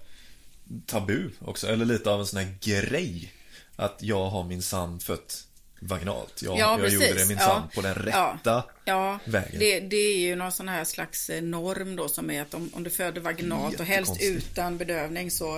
tabu 0.85 1.29
också. 1.39 1.67
Eller 1.67 1.85
lite 1.85 2.09
av 2.11 2.19
en 2.19 2.25
sån 2.27 2.39
här 2.39 2.57
grej. 2.61 3.33
Att 3.75 3.97
jag 4.01 4.29
har 4.29 4.43
minsann 4.43 4.99
fött 4.99 5.43
vaginalt. 5.79 6.41
Jag, 6.41 6.57
Ja, 6.59 6.79
jag 6.79 6.89
gjorde 6.89 7.13
det 7.13 7.25
minsann 7.25 7.61
Ja. 7.63 7.69
på 7.75 7.81
den 7.81 7.95
Ja. 8.11 8.33
rätta 8.37 8.63
Ja, 8.85 9.19
vägen. 9.25 9.59
det, 9.59 9.79
det 9.79 9.95
är 9.97 10.17
ju 10.17 10.35
någon 10.35 10.51
sån 10.51 10.67
här 10.67 10.83
slags 10.83 11.29
eh, 11.29 11.41
norm 11.41 11.95
då 11.95 12.09
som 12.09 12.31
är 12.31 12.41
att 12.41 12.53
om, 12.53 12.69
om 12.73 12.83
du 12.83 12.89
föder 12.89 13.21
vaginalt 13.21 13.79
och 13.79 13.85
helst 13.85 14.21
utan 14.21 14.77
bedövning 14.77 15.31
så 15.31 15.57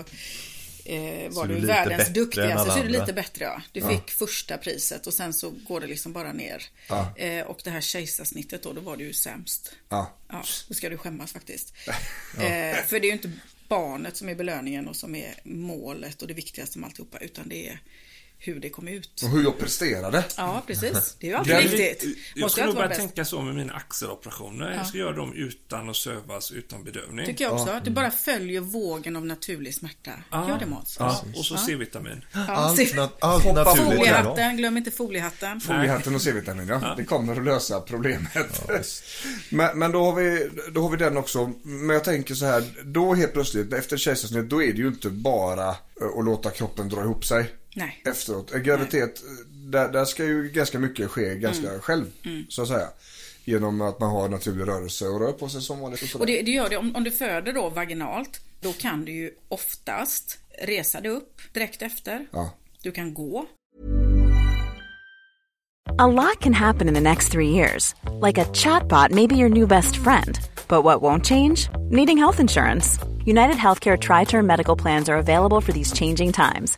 eh, 0.85 1.29
var 1.29 1.43
är 1.43 1.47
du 1.47 1.59
du 1.59 1.67
världens 1.67 2.07
duktigaste. 2.09 2.71
Så 2.71 2.77
är 2.79 2.83
du 2.83 2.89
lite 2.89 3.13
bättre 3.13 3.45
ja. 3.45 3.61
Du 3.71 3.81
fick 3.81 4.09
första 4.11 4.57
priset 4.57 5.07
och 5.07 5.13
sen 5.13 5.33
så 5.33 5.49
går 5.49 5.81
det 5.81 5.87
liksom 5.87 6.13
bara 6.13 6.33
ner. 6.33 6.63
Ja. 6.87 7.13
Eh, 7.17 7.45
och 7.45 7.59
det 7.63 7.69
här 7.69 7.81
kejsarsnittet 7.81 8.63
då, 8.63 8.73
då 8.73 8.81
var 8.81 8.97
du 8.97 9.03
ju 9.03 9.13
sämst. 9.13 9.71
Ja. 9.89 10.17
Ja, 10.29 10.43
då 10.67 10.73
ska 10.73 10.89
du 10.89 10.97
skämmas 10.97 11.31
faktiskt. 11.33 11.73
Eh, 12.37 12.75
för 12.87 12.99
det 12.99 13.05
är 13.07 13.09
ju 13.09 13.11
inte 13.13 13.31
barnet 13.69 14.17
som 14.17 14.29
är 14.29 14.35
belöningen 14.35 14.87
och 14.87 14.95
som 14.95 15.15
är 15.15 15.35
målet 15.43 16.21
och 16.21 16.27
det 16.27 16.33
viktigaste 16.33 16.79
med 16.79 16.87
alltihopa 16.87 17.17
utan 17.17 17.49
det 17.49 17.67
är 17.67 17.79
hur 18.41 18.59
det 18.59 18.69
kom 18.69 18.87
ut. 18.87 19.21
Och 19.23 19.29
hur 19.29 19.43
jag 19.43 19.59
presterade. 19.59 20.23
Ja, 20.37 20.63
precis. 20.67 21.15
Det 21.19 21.27
är 21.27 21.31
ju 21.31 21.37
alltid 21.37 21.53
Den- 21.55 21.63
viktigt. 21.63 22.17
Jag 22.35 22.41
Måste 22.41 22.55
ska 22.61 22.65
nog 22.65 22.75
börja 22.75 22.87
bäst. 22.87 22.99
tänka 22.99 23.25
så 23.25 23.41
med 23.41 23.55
mina 23.55 23.73
axeloperationer. 23.73 24.71
Jag 24.77 24.87
ska 24.87 24.97
göra 24.97 25.15
dem 25.15 25.33
utan 25.33 25.89
att 25.89 25.95
sövas, 25.95 26.51
utan 26.51 26.83
bedövning. 26.83 27.25
Tycker 27.25 27.43
jag 27.43 27.53
också. 27.53 27.69
Att 27.73 27.85
du 27.85 27.91
bara 27.91 28.11
följer 28.11 28.61
vågen 28.61 29.15
av 29.15 29.25
naturlig 29.25 29.75
smärta. 29.75 30.11
Gör 30.31 30.57
det 30.59 30.65
Måns. 30.65 30.95
Ja, 30.99 31.21
och 31.35 31.45
så 31.45 31.57
C-vitamin. 31.57 32.25
Allt, 32.47 32.77
se- 32.77 32.95
nat- 32.95 33.17
allt 33.21 33.45
naturligt. 33.45 33.89
ja. 33.89 33.95
Foliehatten, 33.95 34.57
glöm 34.57 34.77
inte 34.77 34.91
foliehatten. 34.91 35.61
Foliehatten 35.61 36.15
och 36.15 36.21
C-vitamin, 36.21 36.67
ja. 36.67 36.93
Det 36.97 37.03
kommer 37.03 37.35
att 37.37 37.43
lösa 37.43 37.81
problemet. 37.81 38.61
men, 39.49 39.79
men 39.79 39.91
då, 39.91 40.03
har 40.03 40.15
vi, 40.15 40.49
då 40.73 40.81
har 40.81 40.89
vi 40.89 40.97
den 40.97 41.17
också. 41.17 41.51
Men 41.63 41.89
jag 41.89 42.03
tänker 42.03 42.35
så 42.35 42.45
här, 42.45 42.63
då 42.85 43.13
helt 43.13 43.33
plötsligt 43.33 43.73
efter 43.73 43.97
kejsarsnitt, 43.97 44.49
då 44.49 44.63
är 44.63 44.67
det 44.73 44.77
ju 44.79 44.87
inte 44.87 45.09
bara 45.09 45.69
att 45.69 46.25
låta 46.25 46.49
kroppen 46.49 46.89
dra 46.89 47.01
ihop 47.01 47.25
sig 47.25 47.51
Nej. 47.79 48.01
efteråt. 48.05 48.51
En 48.51 48.63
graviditet, 48.63 49.21
där, 49.49 49.89
där 49.91 50.05
ska 50.05 50.25
ju 50.25 50.49
ganska 50.49 50.79
mycket 50.79 51.11
ske 51.11 51.35
ganska 51.35 51.67
Mm. 51.67 51.81
själv, 51.81 52.05
så 52.49 52.61
att 52.61 52.67
säga. 52.67 52.87
Genom 53.45 53.81
att 53.81 53.99
man 53.99 54.09
har 54.09 54.29
naturlig 54.29 54.67
rörelse 54.67 55.07
och 55.07 55.19
rör 55.19 55.31
på 55.31 55.49
sig 55.49 55.61
som 55.61 55.79
vanligt. 55.79 56.01
Och 56.03 56.07
sådär. 56.09 56.23
Och 56.23 56.27
det, 56.27 56.41
det 56.41 56.51
gör 56.51 56.69
det, 56.69 56.77
om, 56.77 56.95
om 56.95 57.03
du 57.03 57.11
föder 57.11 57.53
då 57.53 57.69
vaginalt, 57.69 58.39
då 58.61 58.73
kan 58.73 59.05
du 59.05 59.11
ju 59.11 59.31
oftast 59.47 60.37
resa 60.61 61.01
dig 61.01 61.11
upp 61.11 61.41
direkt 61.53 61.81
efter. 61.81 62.27
Ja. 62.31 62.53
Du 62.83 62.91
kan 62.91 63.13
gå. 63.13 63.45
A 65.99 66.07
lot 66.07 66.39
can 66.39 66.53
happen 66.53 66.87
in 66.87 66.93
the 66.93 67.01
next 67.01 67.31
three 67.31 67.49
years. 67.49 67.95
Like 68.21 68.37
a 68.41 68.45
chatbot 68.53 69.11
may 69.11 69.27
be 69.27 69.35
your 69.35 69.49
new 69.49 69.67
best 69.67 69.97
friend. 69.97 70.39
But 70.67 70.83
what 70.83 71.01
won't 71.01 71.25
change? 71.25 71.69
Needing 71.91 72.17
health 72.17 72.39
insurance. 72.39 72.99
United 73.25 73.57
Healthcare 73.57 73.97
Tri 73.97 74.25
Term 74.25 74.45
Medical 74.47 74.75
Plans 74.81 75.09
are 75.09 75.17
available 75.17 75.61
for 75.61 75.71
these 75.73 75.91
changing 75.93 76.31
times. 76.31 76.77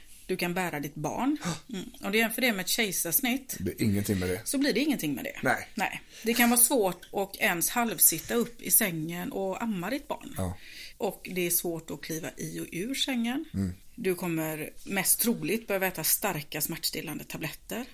Du 0.31 0.37
kan 0.37 0.53
bära 0.53 0.79
ditt 0.79 0.95
barn. 0.95 1.37
Mm. 1.73 1.85
Och 2.03 2.11
det 2.11 2.21
är 2.21 2.29
för 2.29 2.41
det 2.41 2.53
med 2.53 2.61
ett 2.61 2.67
kejsarsnitt 2.67 3.57
det 3.59 3.81
ingenting 3.81 4.19
med 4.19 4.29
det. 4.29 4.41
så 4.43 4.57
blir 4.57 4.73
det 4.73 4.79
ingenting 4.79 5.13
med 5.13 5.23
det. 5.23 5.39
Nej. 5.43 5.67
Nej. 5.75 6.01
Det 6.23 6.33
kan 6.33 6.49
vara 6.49 6.59
svårt 6.59 7.09
att 7.13 7.35
ens 7.35 7.69
halvsitta 7.69 8.35
upp 8.35 8.61
i 8.61 8.71
sängen 8.71 9.31
och 9.31 9.63
amma 9.63 9.89
ditt 9.89 10.07
barn. 10.07 10.33
Ja. 10.37 10.57
Och 10.97 11.29
det 11.31 11.47
är 11.47 11.49
svårt 11.49 11.91
att 11.91 12.01
kliva 12.01 12.29
i 12.37 12.59
och 12.59 12.65
ur 12.71 12.95
sängen. 12.95 13.45
Mm. 13.53 13.73
Du 13.95 14.15
kommer 14.15 14.69
mest 14.85 15.19
troligt 15.19 15.67
behöva 15.67 15.87
äta 15.87 16.03
starka 16.03 16.61
smärtstillande 16.61 17.23
tabletter. 17.23 17.85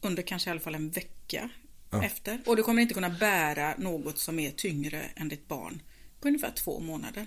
Under 0.00 0.22
kanske 0.22 0.50
i 0.50 0.52
alla 0.52 0.60
fall 0.60 0.74
en 0.74 0.90
vecka 0.90 1.50
efter. 2.02 2.40
Och 2.46 2.56
du 2.56 2.62
kommer 2.62 2.82
inte 2.82 2.94
kunna 2.94 3.10
bära 3.10 3.74
något 3.78 4.18
som 4.18 4.38
är 4.38 4.50
tyngre 4.50 5.02
än 5.16 5.28
ditt 5.28 5.48
barn 5.48 5.82
på 6.20 6.28
ungefär 6.28 6.50
två 6.50 6.80
månader. 6.80 7.26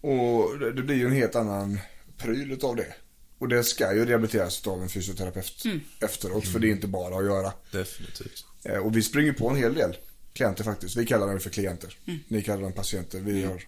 Och 0.00 0.58
det 0.58 0.72
det 0.72 0.82
blir 0.82 0.96
ju 0.96 1.06
en 1.06 1.12
helt 1.12 1.36
annan 1.36 1.78
pryl 2.16 2.52
utav 2.52 2.76
det. 2.76 2.94
Och 3.40 3.48
det 3.48 3.64
ska 3.64 3.94
ju 3.94 4.06
rehabiliteras 4.06 4.66
av 4.66 4.82
en 4.82 4.88
fysioterapeut 4.88 5.62
efteråt. 6.00 6.46
För 6.48 6.58
det 6.58 6.66
är 6.68 6.70
inte 6.70 6.86
bara 6.86 7.16
att 7.18 7.24
göra. 7.24 7.52
Definitivt. 7.72 8.44
Eh, 8.64 8.76
Och 8.78 8.96
vi 8.96 9.02
springer 9.02 9.32
på 9.32 9.48
en 9.48 9.56
hel 9.56 9.74
del 9.74 9.96
klienter 10.32 10.64
faktiskt. 10.64 10.96
Vi 10.96 11.06
kallar 11.06 11.26
dem 11.26 11.40
för 11.40 11.50
klienter. 11.50 11.96
Ni 12.28 12.42
kallar 12.42 12.62
dem 12.62 12.72
patienter. 12.72 13.20
Vi 13.20 13.44
har 13.44 13.62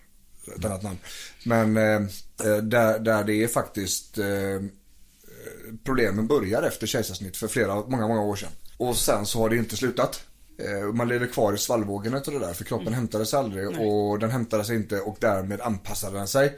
ett 0.59 0.65
annat 0.65 0.83
namn. 0.83 0.99
Men 1.45 1.77
eh, 1.77 2.09
eh, 2.51 2.57
där, 2.57 2.99
där 2.99 3.25
det 3.25 3.35
är 3.45 3.49
faktiskt 3.49 4.19
eh, 4.19 4.27
problemen 5.85 6.27
börjar 6.27 6.63
efter 6.63 6.87
kejsarsnitt 6.87 7.37
för 7.37 7.49
flera, 7.49 7.75
många, 7.75 8.09
många 8.09 8.23
år 8.23 8.37
sedan. 8.37 8.53
Och 8.77 8.97
sen 8.97 9.27
så 9.27 9.39
har 9.39 9.51
det 9.51 9.57
inte 9.57 9.77
slutat. 9.77 10.25
Eh, 10.59 10.93
Man 10.93 11.09
lever 11.09 11.27
kvar 11.27 11.53
i 11.55 11.59
svallvågen 11.59 12.15
och 12.15 12.23
det 12.33 12.39
där 12.39 12.55
för 12.55 12.65
kroppen 12.65 12.93
hämtade 12.93 13.27
sig 13.27 13.39
aldrig 13.39 13.69
och 13.81 14.19
den 14.19 14.31
hämtade 14.31 14.65
sig 14.65 14.77
inte 14.77 15.01
och 15.01 15.17
därmed 15.21 15.61
anpassade 15.61 16.19
den 16.19 16.29
sig 16.29 16.57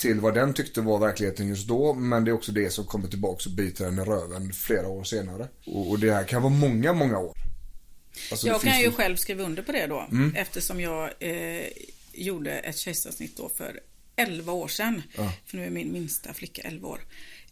till 0.00 0.20
vad 0.20 0.34
den 0.34 0.54
tyckte 0.54 0.80
var 0.80 0.98
verkligheten 0.98 1.48
just 1.48 1.68
då. 1.68 1.94
Men 1.94 2.24
det 2.24 2.30
är 2.30 2.32
också 2.32 2.52
det 2.52 2.70
som 2.70 2.84
kommer 2.84 3.08
tillbaka 3.08 3.42
och 3.50 3.54
biter 3.56 3.84
den 3.84 3.98
i 3.98 4.02
röven 4.02 4.52
flera 4.52 4.88
år 4.88 5.04
senare. 5.04 5.48
Och, 5.66 5.90
och 5.90 5.98
det 5.98 6.12
här 6.12 6.24
kan 6.24 6.42
vara 6.42 6.52
många, 6.52 6.92
många 6.92 7.18
år. 7.18 7.34
Alltså, 8.30 8.46
det 8.46 8.52
Jag 8.52 8.60
kan 8.60 8.78
ju 8.78 8.84
ju- 8.84 8.92
själv 8.92 9.16
skriva 9.16 9.42
under 9.44 9.62
på 9.62 9.72
det 9.72 9.86
då. 9.86 10.08
Eftersom 10.34 10.80
jag 10.80 11.10
eh, 11.20 11.66
gjorde 12.12 12.50
ett 12.50 12.76
kejsarsnitt 12.76 13.36
då 13.36 13.48
för 13.56 13.80
11 14.16 14.52
år 14.52 14.68
sedan. 14.68 15.02
För 15.46 15.56
nu 15.56 15.66
är 15.66 15.70
min 15.70 15.92
minsta 15.92 16.32
flicka 16.34 16.62
11 16.62 16.88
år. 16.88 17.00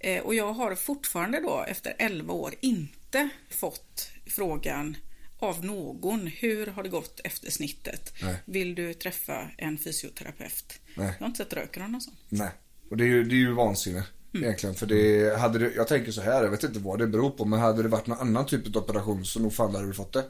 Eh, 0.01 0.23
och 0.23 0.35
jag 0.35 0.53
har 0.53 0.75
fortfarande 0.75 1.41
då 1.41 1.65
efter 1.69 1.95
11 1.99 2.33
år 2.35 2.55
inte 2.61 3.29
fått 3.51 4.11
frågan 4.27 4.97
av 5.39 5.65
någon. 5.65 6.27
Hur 6.27 6.67
har 6.67 6.83
det 6.83 6.89
gått 6.89 7.21
efter 7.25 7.51
snittet? 7.51 8.13
Nej. 8.23 8.37
Vill 8.45 8.75
du 8.75 8.95
träffa 8.95 9.51
en 9.59 9.79
fysioterapeut? 9.79 10.81
Nej. 10.95 11.07
Jag 11.07 11.21
har 11.21 11.27
inte 11.27 11.45
sett 11.45 11.53
röken 11.53 11.83
av 11.83 11.91
någon 11.91 12.01
sån. 12.01 12.15
Nej. 12.29 12.51
Och 12.91 12.97
det 12.97 13.05
är 13.05 13.09
ju, 13.09 13.25
det 13.25 13.35
är 13.35 13.39
ju 13.39 13.53
vansinne. 13.53 14.05
Egentligen. 14.35 14.75
För 14.75 14.87
det, 14.87 15.39
hade 15.39 15.59
det, 15.59 15.73
jag 15.77 15.89
tänker 15.89 16.13
så 16.13 16.21
här, 16.21 16.43
jag 16.43 16.51
vet 16.51 16.63
inte 16.63 16.79
vad 16.79 16.99
det 16.99 17.07
beror 17.07 17.31
på. 17.31 17.45
Men 17.45 17.61
hade 17.61 17.83
det 17.83 17.89
varit 17.89 18.07
någon 18.07 18.19
annan 18.19 18.47
typ 18.47 18.77
av 18.77 18.83
operation 18.83 19.25
så 19.25 19.41
nog 19.41 19.55
fan 19.55 19.75
hade 19.75 19.87
du 19.87 19.95
fått 19.95 20.13
det. 20.13 20.25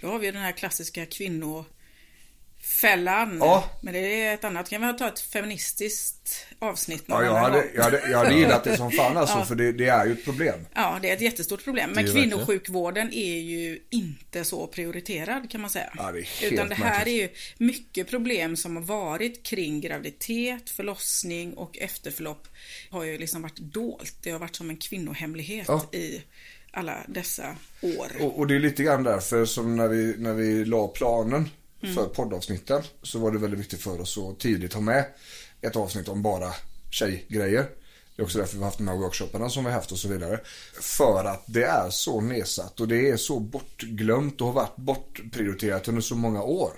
Då 0.00 0.08
har 0.08 0.18
vi 0.18 0.30
den 0.30 0.42
här 0.42 0.52
klassiska 0.52 1.06
kvinnofällan. 2.62 3.38
Ja. 3.40 3.64
Men 3.80 3.94
det 3.94 4.22
är 4.22 4.34
ett 4.34 4.44
annat. 4.44 4.70
Kan 4.70 4.86
vi 4.86 4.98
ta 4.98 5.08
ett 5.08 5.20
feministiskt 5.20 6.46
avsnitt 6.58 7.04
Ja, 7.06 7.24
jag 7.24 7.34
hade, 7.34 7.64
jag 7.74 7.82
hade, 7.82 8.10
jag 8.10 8.18
hade 8.18 8.34
gillat 8.34 8.64
det 8.64 8.76
som 8.76 8.90
fan 8.98 9.16
alltså. 9.16 9.38
Ja. 9.38 9.44
För 9.44 9.54
det, 9.54 9.72
det 9.72 9.88
är 9.88 10.06
ju 10.06 10.12
ett 10.12 10.24
problem. 10.24 10.66
Ja, 10.74 10.98
det 11.02 11.10
är 11.10 11.14
ett 11.14 11.20
jättestort 11.20 11.64
problem. 11.64 11.90
Men 11.94 12.06
kvinnosjukvården 12.06 13.12
är 13.12 13.38
ju 13.38 13.78
inte 13.90 14.44
så 14.44 14.66
prioriterad 14.66 15.50
kan 15.50 15.60
man 15.60 15.70
säga. 15.70 15.92
Ja, 15.96 16.12
det 16.12 16.18
är 16.18 16.40
helt 16.40 16.52
Utan 16.52 16.68
det 16.68 16.74
här 16.74 16.90
märkligt. 16.90 17.06
är 17.06 17.22
ju 17.22 17.28
mycket 17.66 18.08
problem 18.08 18.56
som 18.56 18.76
har 18.76 18.82
varit 18.82 19.42
kring 19.42 19.80
graviditet, 19.80 20.70
förlossning 20.70 21.54
och 21.54 21.78
efterförlopp. 21.78 22.48
Har 22.90 23.04
ju 23.04 23.18
liksom 23.18 23.42
varit 23.42 23.58
dolt. 23.58 24.14
Det 24.22 24.30
har 24.30 24.38
varit 24.38 24.56
som 24.56 24.70
en 24.70 24.76
kvinnohemlighet 24.76 25.64
Ja. 25.68 25.88
i 25.92 26.22
alla 26.70 26.96
dessa 27.06 27.56
år. 27.82 28.06
Och, 28.20 28.38
och 28.38 28.46
det 28.46 28.54
är 28.54 28.58
lite 28.60 28.82
grann 28.82 29.02
därför 29.02 29.44
som 29.44 29.76
när 29.76 29.88
vi, 29.88 30.14
när 30.18 30.32
vi 30.34 30.64
la 30.64 30.88
planen 30.88 31.48
för 31.94 32.06
poddavsnitten 32.06 32.82
så 33.02 33.18
var 33.18 33.30
det 33.30 33.38
väldigt 33.38 33.60
viktigt 33.60 33.82
för 33.82 34.00
oss 34.00 34.18
att 34.18 34.38
tidigt 34.38 34.72
ha 34.72 34.80
med 34.80 35.04
ett 35.60 35.76
avsnitt 35.76 36.08
om 36.08 36.22
bara 36.22 36.54
tjejgrejer. 36.90 37.68
Det 38.16 38.22
är 38.22 38.24
också 38.24 38.38
därför 38.38 38.54
vi 38.54 38.58
har 38.58 38.66
haft 38.66 38.78
de 38.78 38.88
här 38.88 38.96
workshopparna 38.96 39.50
som 39.50 39.64
vi 39.64 39.70
har 39.70 39.76
haft 39.76 39.92
och 39.92 39.98
så 39.98 40.08
vidare. 40.08 40.40
För 40.80 41.24
att 41.24 41.44
det 41.46 41.62
är 41.62 41.90
så 41.90 42.20
nedsatt 42.20 42.80
och 42.80 42.88
det 42.88 43.10
är 43.10 43.16
så 43.16 43.40
bortglömt 43.40 44.40
och 44.40 44.46
har 44.46 44.54
varit 44.54 44.76
bortprioriterat 44.76 45.88
under 45.88 46.02
så 46.02 46.14
många 46.14 46.42
år. 46.42 46.72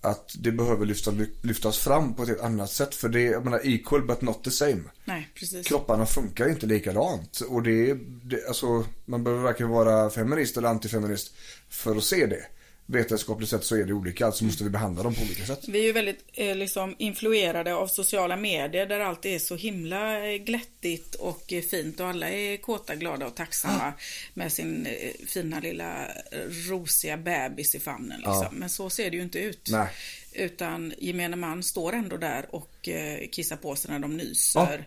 Att 0.00 0.34
det 0.38 0.52
behöver 0.52 0.86
lyfta, 0.86 1.12
lyftas 1.42 1.78
fram 1.78 2.14
på 2.14 2.22
ett 2.22 2.28
helt 2.28 2.40
annat 2.40 2.70
sätt. 2.70 2.94
För 2.94 3.08
det 3.08 3.26
är, 3.26 3.32
jag 3.32 3.44
menar, 3.44 3.60
equal 3.64 4.06
but 4.06 4.20
not 4.20 4.44
the 4.44 4.50
same. 4.50 4.82
Nej, 5.04 5.28
precis. 5.34 5.66
Kropparna 5.66 6.06
funkar 6.06 6.48
inte 6.48 6.66
likadant. 6.66 7.40
Och 7.40 7.62
det 7.62 7.94
det, 8.22 8.48
alltså, 8.48 8.84
man 9.04 9.24
behöver 9.24 9.42
varken 9.42 9.68
vara 9.68 10.10
feminist 10.10 10.56
eller 10.56 10.68
antifeminist 10.68 11.34
för 11.68 11.96
att 11.96 12.04
se 12.04 12.26
det. 12.26 12.46
Vetenskapligt 12.92 13.50
sett 13.50 13.64
så 13.64 13.76
är 13.76 13.84
det 13.84 13.92
olika, 13.92 14.26
alltså 14.26 14.44
måste 14.44 14.64
vi 14.64 14.70
behandla 14.70 15.02
dem 15.02 15.14
på 15.14 15.22
olika 15.22 15.46
sätt. 15.46 15.68
Vi 15.68 15.78
är 15.78 15.82
ju 15.84 15.92
väldigt 15.92 16.24
eh, 16.32 16.56
liksom, 16.56 16.94
influerade 16.98 17.74
av 17.74 17.86
sociala 17.86 18.36
medier 18.36 18.86
där 18.86 19.00
allt 19.00 19.26
är 19.26 19.38
så 19.38 19.56
himla 19.56 20.26
eh, 20.28 20.36
glättigt 20.36 21.14
och 21.14 21.52
eh, 21.52 21.62
fint 21.62 22.00
och 22.00 22.06
alla 22.06 22.28
är 22.30 22.56
kåta, 22.56 22.94
glada 22.94 23.26
och 23.26 23.34
tacksamma 23.34 23.70
Ah. 23.80 23.92
med 24.34 24.52
sin 24.52 24.86
eh, 24.86 25.26
fina 25.26 25.60
lilla 25.60 26.06
eh, 26.06 26.68
rosiga 26.70 27.16
bebis 27.16 27.74
i 27.74 27.80
famnen. 27.80 28.16
Liksom. 28.16 28.42
Ja. 28.42 28.48
Men 28.52 28.70
så 28.70 28.90
ser 28.90 29.10
det 29.10 29.16
ju 29.16 29.22
inte 29.22 29.38
ut. 29.38 29.68
Nej. 29.70 29.88
Utan 30.32 30.92
gemene 30.98 31.36
man 31.36 31.62
står 31.62 31.92
ändå 31.92 32.16
där 32.16 32.46
och 32.54 32.88
eh, 32.88 33.28
kissar 33.32 33.56
på 33.56 33.76
sig 33.76 33.90
när 33.90 33.98
de 33.98 34.16
nyser. 34.16 34.86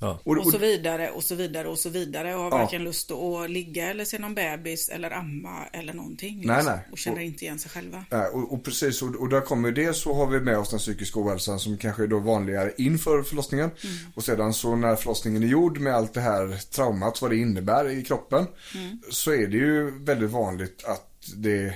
Ja. 0.00 0.20
Och, 0.24 0.46
så 0.52 0.58
vidare 0.58 1.10
och 1.10 1.24
så 1.24 1.34
vidare 1.34 1.68
och 1.68 1.78
så 1.78 1.88
vidare 1.88 2.34
och 2.34 2.40
har 2.42 2.50
Ja. 2.50 2.58
varken 2.58 2.84
lust 2.84 3.10
att 3.10 3.50
ligga 3.50 3.90
eller 3.90 4.04
se 4.04 4.18
någon 4.18 4.34
bebis 4.34 4.88
eller 4.88 5.10
amma 5.10 5.66
eller 5.72 5.92
någonting. 5.92 6.42
Nej, 6.46 6.56
liksom. 6.56 6.72
nej. 6.72 6.88
Och 6.92 6.98
känner 6.98 7.16
Och- 7.16 7.22
inte 7.22 7.44
igen 7.44 7.58
sig 7.58 7.70
själva. 7.70 8.04
Nej, 8.10 8.26
och, 8.28 8.52
och 8.52 8.64
precis, 8.64 9.02
och, 9.02 9.14
och 9.14 9.28
där 9.28 9.40
kommer 9.40 9.72
det 9.72 9.94
så 9.96 10.14
har 10.14 10.26
vi 10.26 10.40
med 10.40 10.58
oss 10.58 10.70
den 10.70 10.78
psykiska 10.78 11.20
ohälsan 11.20 11.58
som 11.60 11.78
kanske 11.78 12.02
är 12.02 12.06
då 12.06 12.18
vanligare 12.18 12.72
inför 12.78 13.22
förlossningen. 13.22 13.70
Mm. 13.84 13.96
Och 14.14 14.24
sedan 14.24 14.54
så 14.54 14.76
när 14.76 14.96
förlossningen 14.96 15.42
är 15.42 15.46
gjord 15.46 15.78
med 15.78 15.94
allt 15.94 16.14
det 16.14 16.20
här 16.20 16.56
traumat, 16.70 17.22
vad 17.22 17.30
det 17.30 17.36
innebär 17.36 17.88
i 17.90 18.04
kroppen. 18.04 18.46
Mm. 18.74 18.98
Så 19.10 19.32
är 19.32 19.46
det 19.46 19.56
ju 19.56 20.04
väldigt 20.04 20.30
vanligt 20.30 20.84
att 20.84 21.04
det 21.36 21.74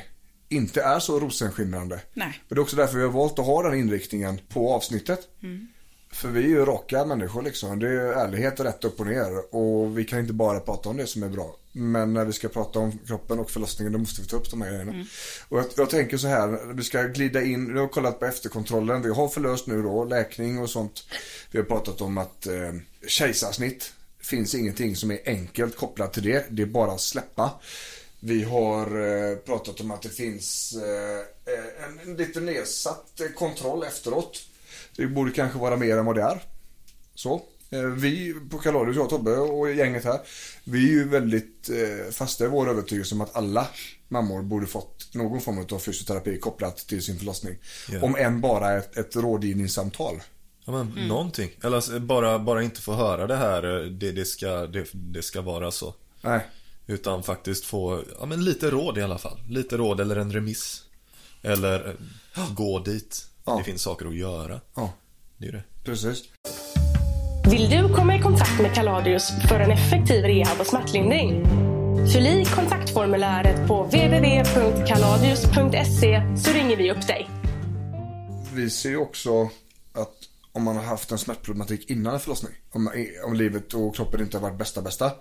inte 0.48 0.82
är 0.82 0.98
så 0.98 1.20
rosenskimrande. 1.20 2.00
Nej. 2.14 2.40
Och 2.48 2.54
det 2.54 2.58
är 2.58 2.62
också 2.62 2.76
därför 2.76 2.96
vi 2.98 3.02
har 3.04 3.10
valt 3.10 3.38
att 3.38 3.46
ha 3.46 3.62
den 3.62 3.78
inriktningen 3.78 4.40
på 4.48 4.74
avsnittet. 4.74 5.20
Mm. 5.42 5.68
För 6.12 6.28
vi 6.28 6.44
är 6.44 6.48
ju 6.48 6.64
raka 6.64 7.04
människor 7.04 7.42
liksom. 7.42 7.78
Det 7.78 7.88
är 7.88 8.12
ärlighet 8.12 8.60
rätt 8.60 8.84
upp 8.84 9.00
och 9.00 9.06
ner. 9.06 9.54
Och 9.54 9.98
vi 9.98 10.04
kan 10.04 10.18
inte 10.18 10.32
bara 10.32 10.60
prata 10.60 10.88
om 10.88 10.96
det 10.96 11.06
som 11.06 11.22
är 11.22 11.28
bra. 11.28 11.56
Men 11.72 12.14
när 12.14 12.24
vi 12.24 12.32
ska 12.32 12.48
prata 12.48 12.78
om 12.78 12.98
kroppen 13.06 13.38
och 13.38 13.50
förlossningen 13.50 13.92
då 13.92 13.98
måste 13.98 14.20
vi 14.20 14.28
ta 14.28 14.36
upp 14.36 14.50
de 14.50 14.62
här 14.62 14.70
grejerna. 14.70 14.92
Mm. 14.92 15.06
Och 15.48 15.58
jag, 15.58 15.66
jag 15.76 15.90
tänker 15.90 16.16
så 16.16 16.26
här, 16.26 16.74
vi 16.74 16.82
ska 16.82 17.02
glida 17.02 17.42
in, 17.42 17.74
vi 17.74 17.80
har 17.80 17.88
kollat 17.88 18.20
på 18.20 18.26
efterkontrollen. 18.26 19.02
Vi 19.02 19.10
har 19.10 19.28
förlöst 19.28 19.66
nu 19.66 19.82
då, 19.82 20.04
läkning 20.04 20.58
och 20.58 20.70
sånt. 20.70 21.04
Vi 21.50 21.58
har 21.58 21.64
pratat 21.64 22.00
om 22.00 22.18
att 22.18 22.46
eh, 22.46 22.72
kejsarsnitt 23.06 23.92
finns 24.20 24.54
ingenting 24.54 24.96
som 24.96 25.10
är 25.10 25.20
enkelt 25.26 25.76
kopplat 25.76 26.12
till 26.12 26.22
det. 26.22 26.46
Det 26.50 26.62
är 26.62 26.66
bara 26.66 26.92
att 26.92 27.00
släppa. 27.00 27.50
Vi 28.20 28.42
har 28.42 28.86
eh, 29.00 29.36
pratat 29.36 29.80
om 29.80 29.90
att 29.90 30.02
det 30.02 30.08
finns 30.08 30.74
eh, 30.76 31.18
eh, 31.54 32.06
en, 32.06 32.16
lite 32.16 32.40
nedsatt 32.40 33.20
kontroll 33.34 33.84
efteråt. 33.84 34.42
Det 34.96 35.06
borde 35.06 35.30
kanske 35.30 35.58
vara 35.58 35.76
mer 35.76 35.96
än 35.98 36.04
vad 36.06 36.14
det 36.16 36.22
är. 36.22 36.42
Så. 37.14 37.42
Eh, 37.70 37.80
Vi 37.80 38.34
på 38.50 38.58
Kaladius, 38.58 38.96
jag 38.96 39.08
Tobbe 39.10 39.36
och 39.36 39.72
gänget 39.72 40.04
här. 40.04 40.20
Vi 40.64 40.78
är 40.88 40.92
ju 40.92 41.08
väldigt 41.08 41.70
eh, 41.70 42.12
fasta 42.12 42.44
i 42.44 42.48
vår 42.48 42.68
övertygelse 42.70 43.14
om 43.14 43.20
att 43.20 43.36
alla 43.36 43.68
mammor 44.08 44.42
borde 44.42 44.66
fått 44.66 45.14
någon 45.14 45.40
form 45.40 45.66
av 45.72 45.78
fysioterapi 45.78 46.38
kopplat 46.38 46.76
till 46.76 47.02
sin 47.02 47.18
förlossning. 47.18 47.58
Ja. 47.90 48.02
Om 48.02 48.16
än 48.16 48.40
bara 48.40 48.72
ett, 48.78 48.96
ett 48.96 49.16
rådgivningssamtal. 49.16 50.22
Ja, 50.64 50.72
men 50.72 50.92
Mm. 50.92 51.08
någonting. 51.08 51.50
Eller 51.62 51.76
alltså, 51.76 52.00
bara, 52.00 52.38
bara 52.38 52.62
inte 52.62 52.80
få 52.80 52.94
höra 52.94 53.26
det 53.26 53.36
här, 53.36 53.80
eh, 53.80 53.86
det, 53.90 54.12
det, 54.12 54.24
ska, 54.24 54.66
det, 54.66 54.86
det 54.92 55.22
ska 55.22 55.40
vara 55.40 55.70
så. 55.70 55.94
Nej. 56.20 56.40
Utan 56.86 57.22
faktiskt 57.22 57.64
få, 57.64 58.04
ja 58.20 58.26
men 58.26 58.44
lite 58.44 58.70
råd 58.70 58.98
i 58.98 59.02
alla 59.02 59.18
fall. 59.18 59.38
Lite 59.48 59.76
råd 59.76 60.00
eller 60.00 60.16
en 60.16 60.32
remiss. 60.32 60.82
Eller 61.42 61.96
gå 62.56 62.78
dit. 62.78 63.26
Ja. 63.44 63.56
Det 63.58 63.64
finns 63.64 63.82
saker 63.82 64.06
att 64.06 64.14
göra. 64.16 64.60
Ja, 64.74 64.92
Det 65.38 65.46
är 65.48 65.52
det. 65.52 65.62
precis. 65.84 66.22
Vill 67.50 67.70
du 67.70 67.94
komma 67.94 68.16
i 68.16 68.22
kontakt 68.22 68.60
med 68.60 68.74
Kaladius 68.74 69.32
för 69.48 69.60
en 69.60 69.70
effektiv 69.70 70.24
rehab 70.24 70.60
och 70.60 70.66
smärtlindring? 70.66 71.44
Fyll 72.12 72.26
i 72.26 72.44
kontaktformuläret 72.44 73.68
på 73.68 73.82
www.kaladius.se 73.82 76.36
så 76.36 76.52
ringer 76.52 76.76
vi 76.76 76.92
upp 76.92 77.06
dig. 77.06 77.28
Vi 78.54 78.70
ser 78.70 78.88
ju 78.90 78.96
också 78.96 79.42
att 79.92 80.12
om 80.52 80.62
man 80.62 80.76
har 80.76 80.84
haft 80.84 81.10
en 81.10 81.18
smärtproblematik 81.18 81.90
innan 81.90 82.14
en 82.14 82.20
förlossning. 82.20 82.52
Om, 82.72 82.90
om 83.24 83.34
livet 83.34 83.74
och 83.74 83.96
kroppen 83.96 84.20
inte 84.20 84.36
har 84.36 84.42
varit 84.42 84.58
bästa 84.58 84.82
bästa. 84.82 85.12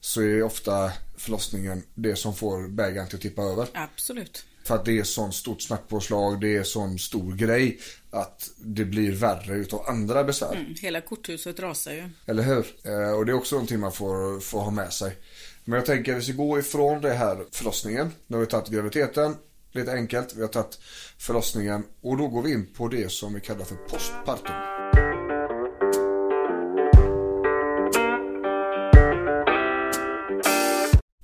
Så 0.00 0.22
är 0.22 0.42
ofta 0.42 0.92
förlossningen 1.16 1.82
det 1.94 2.16
som 2.16 2.34
får 2.34 2.68
bägaren 2.68 3.08
till 3.08 3.16
att 3.16 3.22
tippa 3.22 3.42
över. 3.42 3.66
Absolut. 3.74 4.44
För 4.64 4.74
att 4.74 4.84
det 4.84 4.98
är 4.98 5.04
sån 5.04 5.32
stort 5.32 5.62
smärtpåslag, 5.62 6.40
det 6.40 6.56
är 6.56 6.62
sån 6.62 6.98
stor 6.98 7.32
grej. 7.34 7.80
Att 8.10 8.50
det 8.56 8.84
blir 8.84 9.12
värre 9.12 9.54
utav 9.54 9.84
andra 9.88 10.24
besvär. 10.24 10.54
Mm. 10.54 10.74
Hela 10.80 11.00
korthuset 11.00 11.60
rasar 11.60 11.92
ju. 11.92 12.10
Eller 12.26 12.42
hur? 12.42 12.66
Eh, 12.84 13.12
och 13.12 13.26
det 13.26 13.32
är 13.32 13.36
också 13.36 13.54
någonting 13.54 13.80
man 13.80 13.92
får, 13.92 14.40
får 14.40 14.60
ha 14.60 14.70
med 14.70 14.92
sig. 14.92 15.16
Men 15.64 15.76
jag 15.76 15.86
tänker 15.86 16.12
att 16.12 16.18
vi 16.18 16.22
ska 16.22 16.32
gå 16.32 16.58
ifrån 16.58 17.00
det 17.00 17.12
här 17.12 17.44
förlossningen. 17.52 18.12
Nu 18.26 18.36
har 18.36 18.40
vi 18.40 18.46
tagit 18.46 18.68
graviditeten, 18.68 19.36
lite 19.72 19.92
enkelt. 19.92 20.34
Vi 20.36 20.40
har 20.40 20.48
tagit 20.48 20.78
förlossningen 21.18 21.84
och 22.00 22.16
då 22.16 22.28
går 22.28 22.42
vi 22.42 22.52
in 22.52 22.66
på 22.76 22.88
det 22.88 23.12
som 23.12 23.34
vi 23.34 23.40
kallar 23.40 23.64
för 23.64 23.76
postpartum. 23.76 24.89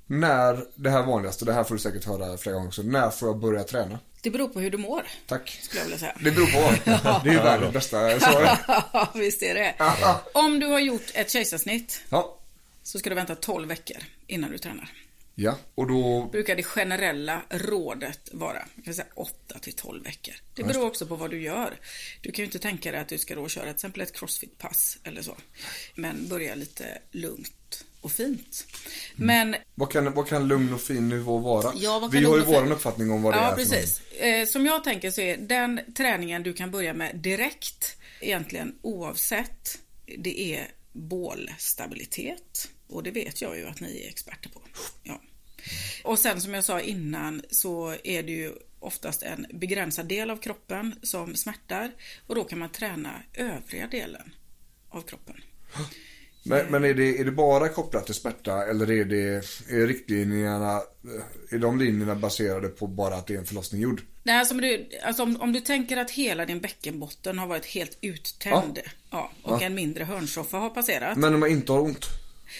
När, 0.07 0.65
det 0.75 0.91
här 0.91 1.03
vanligaste, 1.03 1.45
det 1.45 1.53
här 1.53 1.65
får 1.65 1.75
du 1.75 1.81
säkert 1.81 2.05
höra 2.05 2.37
flera 2.37 2.55
gånger 2.55 2.69
också. 2.69 2.83
När 2.83 3.11
får 3.11 3.29
jag 3.29 3.39
börja 3.39 3.65
träna? 3.65 3.99
Det 4.23 4.31
beror 4.31 4.49
på 4.49 4.61
hur 4.61 4.71
du 4.71 4.79
mår. 4.79 5.07
Tack. 5.27 5.59
Skulle 5.63 5.81
jag 5.81 5.85
vilja 5.85 5.99
säga. 5.99 6.17
Det 6.21 6.31
beror 6.31 6.47
på. 6.47 6.91
Det 7.25 7.31
är 7.31 7.33
ju 7.33 7.39
världens 7.39 7.73
bästa 7.73 8.21
svar. 8.21 8.59
Visst 9.19 9.43
är 9.43 9.55
det. 9.55 9.75
Om 10.35 10.61
du 10.61 10.67
har 10.67 10.81
gjort 10.81 11.11
ett 11.15 11.31
kejsarsnitt 11.31 12.03
Ja. 12.09 12.39
så 12.83 12.99
ska 12.99 13.11
du 13.11 13.17
vänta 13.17 13.35
12 13.35 13.69
veckor 13.69 13.97
innan 14.27 14.51
du 14.51 14.59
tränar. 14.59 14.91
Ja, 15.39 15.59
och 15.75 15.87
då... 15.89 16.29
Brukar 16.33 16.57
det 16.57 16.63
generella 16.63 17.43
rådet 17.51 18.29
vara 18.33 18.63
jag 18.75 18.85
kan 18.85 18.95
säga 18.95 19.07
8 19.15 19.59
till 19.61 19.73
12 19.73 20.05
veckor. 20.05 20.35
Det 20.55 20.63
beror 20.63 20.87
också 20.87 21.07
på 21.07 21.17
vad 21.17 21.31
du 21.31 21.43
gör. 21.43 21.81
Du 22.21 22.33
kan 22.33 22.43
ju 22.43 22.45
inte 22.47 22.59
tänka 22.59 22.93
dig 22.93 23.01
att 23.01 23.09
du 23.09 23.19
ska 23.19 23.35
då 23.35 23.49
köra 23.49 23.65
till 23.65 23.75
exempel 23.75 24.01
ett 24.03 24.17
crossfit-pass 24.17 24.99
eller 25.05 25.23
så. 25.23 25.37
Men 25.95 26.29
börja 26.29 26.55
lite 26.55 26.99
lugnt 27.11 27.53
och 28.07 28.13
fint. 28.13 28.67
Men 29.17 29.57
Vad 29.75 29.91
kan, 29.93 30.13
vad 30.13 30.29
kan 30.29 30.49
lugn 30.49 30.75
och 30.75 30.81
fin 30.81 31.09
nivå 31.09 31.39
vara? 31.39 31.73
Ja, 31.77 32.09
Vi 32.13 32.25
har 32.25 32.37
ju 32.37 32.45
vår 32.45 32.73
uppfattning 32.73 33.11
om 33.11 33.23
vad 33.23 33.35
det 33.35 33.39
ja, 33.39 33.53
är. 33.53 33.57
precis. 33.57 34.01
Eh, 34.13 34.47
som 34.47 34.67
jag 34.67 34.85
tänker 34.85 35.11
så 35.11 35.21
är 35.21 35.37
den 35.37 35.81
träningen 35.97 36.43
du 36.43 36.53
kan 36.53 36.71
börja 36.71 36.95
med 36.95 37.17
direkt, 37.17 37.97
egentligen 38.21 38.79
oavsett, 38.83 39.79
det 40.19 40.55
är 40.55 40.69
bålstabilitet. 40.93 42.69
Och 42.89 43.03
det 43.03 43.11
vet 43.11 43.43
jag 43.43 43.59
ju 43.59 43.67
att 43.67 43.81
ni 43.81 44.03
är 44.05 44.09
experter 44.09 44.51
på. 44.51 44.61
Ja. 45.03 45.21
Och 46.05 46.19
sen 46.19 46.41
som 46.41 46.55
jag 46.55 46.65
sa 46.65 46.81
innan 46.81 47.43
så 47.51 47.95
är 48.05 48.23
det 48.23 48.33
ju 48.33 48.53
oftast 48.81 49.23
en 49.23 49.47
begränsad 49.51 50.07
del 50.07 50.31
av 50.31 50.37
kroppen 50.37 50.95
som 51.03 51.35
smärtar 51.35 51.93
och 52.27 52.35
då 52.35 52.45
kan 52.45 52.59
man 52.59 52.69
träna 52.69 53.23
övriga 53.35 53.87
delen 53.87 54.33
av 54.89 55.03
kroppen. 55.03 55.37
Men, 56.49 56.67
men 56.71 56.85
är, 56.85 56.95
det, 56.95 57.19
är 57.19 57.25
det 57.25 57.31
bara 57.31 57.69
kopplat 57.69 58.07
till 58.07 58.15
smärta 58.15 58.67
eller 58.67 58.91
är, 58.91 59.05
det, 59.05 59.35
är 59.69 59.87
riktlinjerna, 59.87 60.75
eh, 60.77 61.55
är 61.55 61.59
de 61.59 61.79
linjerna 61.79 62.15
baserade 62.15 62.69
på 62.69 62.87
bara 62.87 63.15
att 63.15 63.27
det 63.27 63.35
är 63.35 63.39
en 63.39 63.47
förlossning 63.47 63.81
gjord? 63.81 64.03
Nej, 64.23 64.39
alltså, 64.39 64.55
om, 64.55 64.61
du, 64.61 64.89
alltså 65.05 65.23
om, 65.23 65.41
om 65.41 65.53
du 65.53 65.61
tänker 65.61 65.97
att 65.97 66.11
hela 66.11 66.47
din 66.47 66.61
bäckenbotten 66.61 67.39
har 67.39 67.47
varit 67.47 67.67
helt 67.67 67.99
uttänd 68.01 68.79
ja. 69.11 69.31
och 69.43 69.63
Ja. 69.63 69.63
en 69.63 69.75
mindre 69.75 70.05
hörnsoffa 70.05 70.57
har 70.57 70.71
passerat. 70.71 71.19
Men 71.19 71.35
om 71.35 71.41
man 71.41 71.51
inte 71.51 71.73
har 71.73 71.81
ont? 71.81 72.07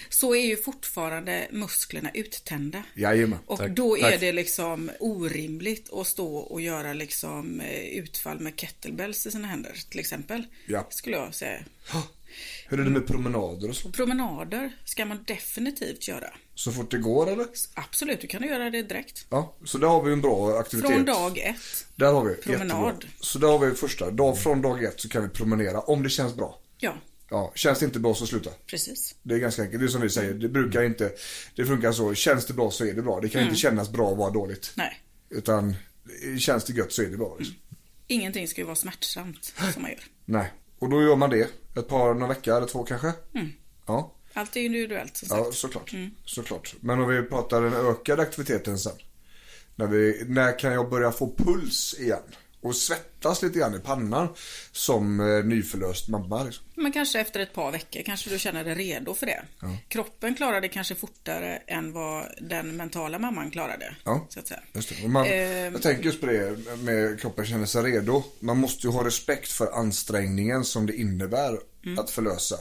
Så 0.09 0.35
är 0.35 0.45
ju 0.45 0.57
fortfarande 0.57 1.47
musklerna 1.51 2.11
uttända. 2.13 2.83
Jajamän. 2.93 3.39
Och 3.45 3.57
Tack. 3.57 3.71
då 3.71 3.97
är 3.97 4.01
Tack. 4.01 4.19
det 4.19 4.31
liksom 4.31 4.91
orimligt 4.99 5.93
att 5.93 6.07
stå 6.07 6.37
och 6.37 6.61
göra 6.61 6.93
liksom 6.93 7.61
eh, 7.61 7.97
utfall 7.97 8.39
med 8.39 8.59
kettlebells 8.59 9.25
i 9.27 9.31
sina 9.31 9.47
händer 9.47 9.71
till 9.89 9.99
exempel. 9.99 10.47
Ja. 10.65 10.87
Skulle 10.89 11.15
jag 11.15 11.35
säga. 11.35 11.59
Hur 12.67 12.79
är 12.79 12.83
det 12.83 12.89
med 12.89 13.07
promenader 13.07 13.69
och 13.69 13.75
så? 13.75 13.91
Promenader 13.91 14.71
ska 14.85 15.05
man 15.05 15.23
definitivt 15.27 16.07
göra. 16.07 16.27
Så 16.55 16.71
fort 16.71 16.91
det 16.91 16.97
går 16.97 17.29
eller? 17.31 17.45
Absolut, 17.73 18.21
du 18.21 18.27
kan 18.27 18.43
göra 18.43 18.69
det 18.69 18.83
direkt. 18.83 19.25
Ja, 19.29 19.55
så 19.65 19.77
där 19.77 19.87
har 19.87 20.03
vi 20.03 20.13
en 20.13 20.21
bra 20.21 20.59
aktivitet. 20.59 20.91
Från 20.91 21.05
dag 21.05 21.37
ett. 21.37 21.55
Där 21.95 22.13
har 22.13 22.25
vi, 22.25 22.35
Promenad. 22.35 22.87
jättebra. 22.87 23.09
Så 23.19 23.39
där 23.39 23.47
har 23.47 23.59
vi 23.59 23.75
första, 23.75 24.11
dag, 24.11 24.39
från 24.39 24.61
dag 24.61 24.83
ett 24.83 24.99
så 25.01 25.09
kan 25.09 25.23
vi 25.23 25.29
promenera 25.29 25.79
om 25.79 26.03
det 26.03 26.09
känns 26.09 26.35
bra. 26.35 26.59
Ja, 26.77 26.93
Ja, 27.29 27.51
känns 27.55 27.79
det 27.79 27.85
inte 27.85 27.99
bra 27.99 28.13
så 28.15 28.27
sluta. 28.27 28.49
precis. 28.65 29.15
Det 29.23 29.33
är 29.35 29.39
ganska 29.39 29.61
enkelt, 29.61 29.79
det 29.79 29.85
är 29.85 29.87
som 29.89 30.01
vi 30.01 30.09
säger, 30.09 30.33
det 30.33 30.49
brukar 30.49 30.83
inte, 30.83 31.11
det 31.55 31.65
funkar 31.65 31.91
så, 31.91 32.13
känns 32.13 32.45
det 32.45 32.53
bra 32.53 32.71
så 32.71 32.85
är 32.85 32.93
det 32.93 33.01
bra. 33.01 33.19
Det 33.19 33.29
kan 33.29 33.39
Mm. 33.41 33.49
inte 33.49 33.61
kännas 33.61 33.89
bra 33.89 34.07
och 34.09 34.17
vara 34.17 34.29
dåligt. 34.29 34.71
Nej, 34.75 35.01
Utan 35.29 35.75
känns 36.39 36.63
det 36.63 36.73
gött 36.73 36.91
så 36.93 37.01
är 37.01 37.05
det 37.07 37.17
bra. 37.17 37.35
Liksom. 37.39 37.55
ingenting 38.07 38.47
ska 38.47 38.61
ju 38.61 38.65
vara 38.65 38.75
smärtsamt 38.75 39.53
som 39.73 39.81
man 39.81 39.91
gör. 39.91 39.99
Nej, 40.25 40.51
och 40.79 40.89
då 40.89 41.01
gör 41.01 41.15
man 41.15 41.29
det. 41.29 41.47
Ett 41.77 41.87
par, 41.87 42.13
några 42.13 42.27
veckor 42.33 42.57
eller 42.57 42.67
två 42.67 42.83
kanske. 42.83 43.13
Mm. 43.33 43.47
Ja, 43.85 44.13
Allt 44.33 44.55
är 44.55 44.61
individuellt 44.61 45.17
som 45.17 45.27
sagt. 45.27 45.41
ja 45.45 45.51
såklart. 45.51 45.93
Mm. 45.93 46.11
såklart. 46.25 46.75
Men 46.79 46.99
om 46.99 47.07
vi 47.09 47.21
pratar 47.23 47.61
den 47.61 47.73
ökade 47.73 48.21
aktiviteten 48.21 48.77
sen. 48.79 48.93
När, 49.75 49.87
vi, 49.87 50.25
när 50.27 50.59
kan 50.59 50.73
jag 50.73 50.89
börja 50.89 51.11
få 51.11 51.33
puls 51.37 51.95
igen? 51.99 52.23
Och 52.67 52.75
svettas 52.75 53.41
lite 53.41 53.59
grann 53.59 53.75
i 53.75 53.79
pannan 53.79 54.27
som 54.71 55.19
eh, 55.19 55.45
nyförlöst 55.45 56.07
mamma. 56.07 56.43
Liksom. 56.43 56.65
Men 56.75 56.91
kanske 56.91 57.19
efter 57.19 57.39
ett 57.39 57.53
par 57.53 57.71
veckor 57.71 58.01
kanske 58.05 58.29
du 58.29 58.39
känner 58.39 58.63
dig 58.63 58.75
redo 58.75 59.13
för 59.13 59.25
det. 59.25 59.41
Ja. 59.61 59.77
Kroppen 59.87 60.35
klarar 60.35 60.61
det 60.61 60.67
kanske 60.67 60.95
fortare 60.95 61.55
än 61.67 61.93
vad 61.93 62.25
den 62.41 62.77
mentala 62.77 63.19
mamman 63.19 63.51
klarade. 63.51 63.95
Ja, 64.03 64.25
så 64.29 64.39
att 64.39 64.47
säga. 64.47 65.07
man, 65.07 65.25
Ehm. 65.27 65.73
Jag 65.73 65.81
tänker 65.81 66.03
just 66.03 66.19
på 66.21 66.25
det 66.25 66.57
med 66.77 67.19
kroppen 67.21 67.45
känner 67.45 67.65
sig 67.65 67.83
redo. 67.83 68.23
Man 68.39 68.57
måste 68.57 68.87
ju 68.87 68.93
ha 68.93 69.05
respekt 69.05 69.51
för 69.51 69.71
ansträngningen 69.79 70.63
som 70.63 70.85
det 70.85 70.93
innebär 70.93 71.57
Mm. 71.85 71.99
att 71.99 72.09
förlösa. 72.09 72.55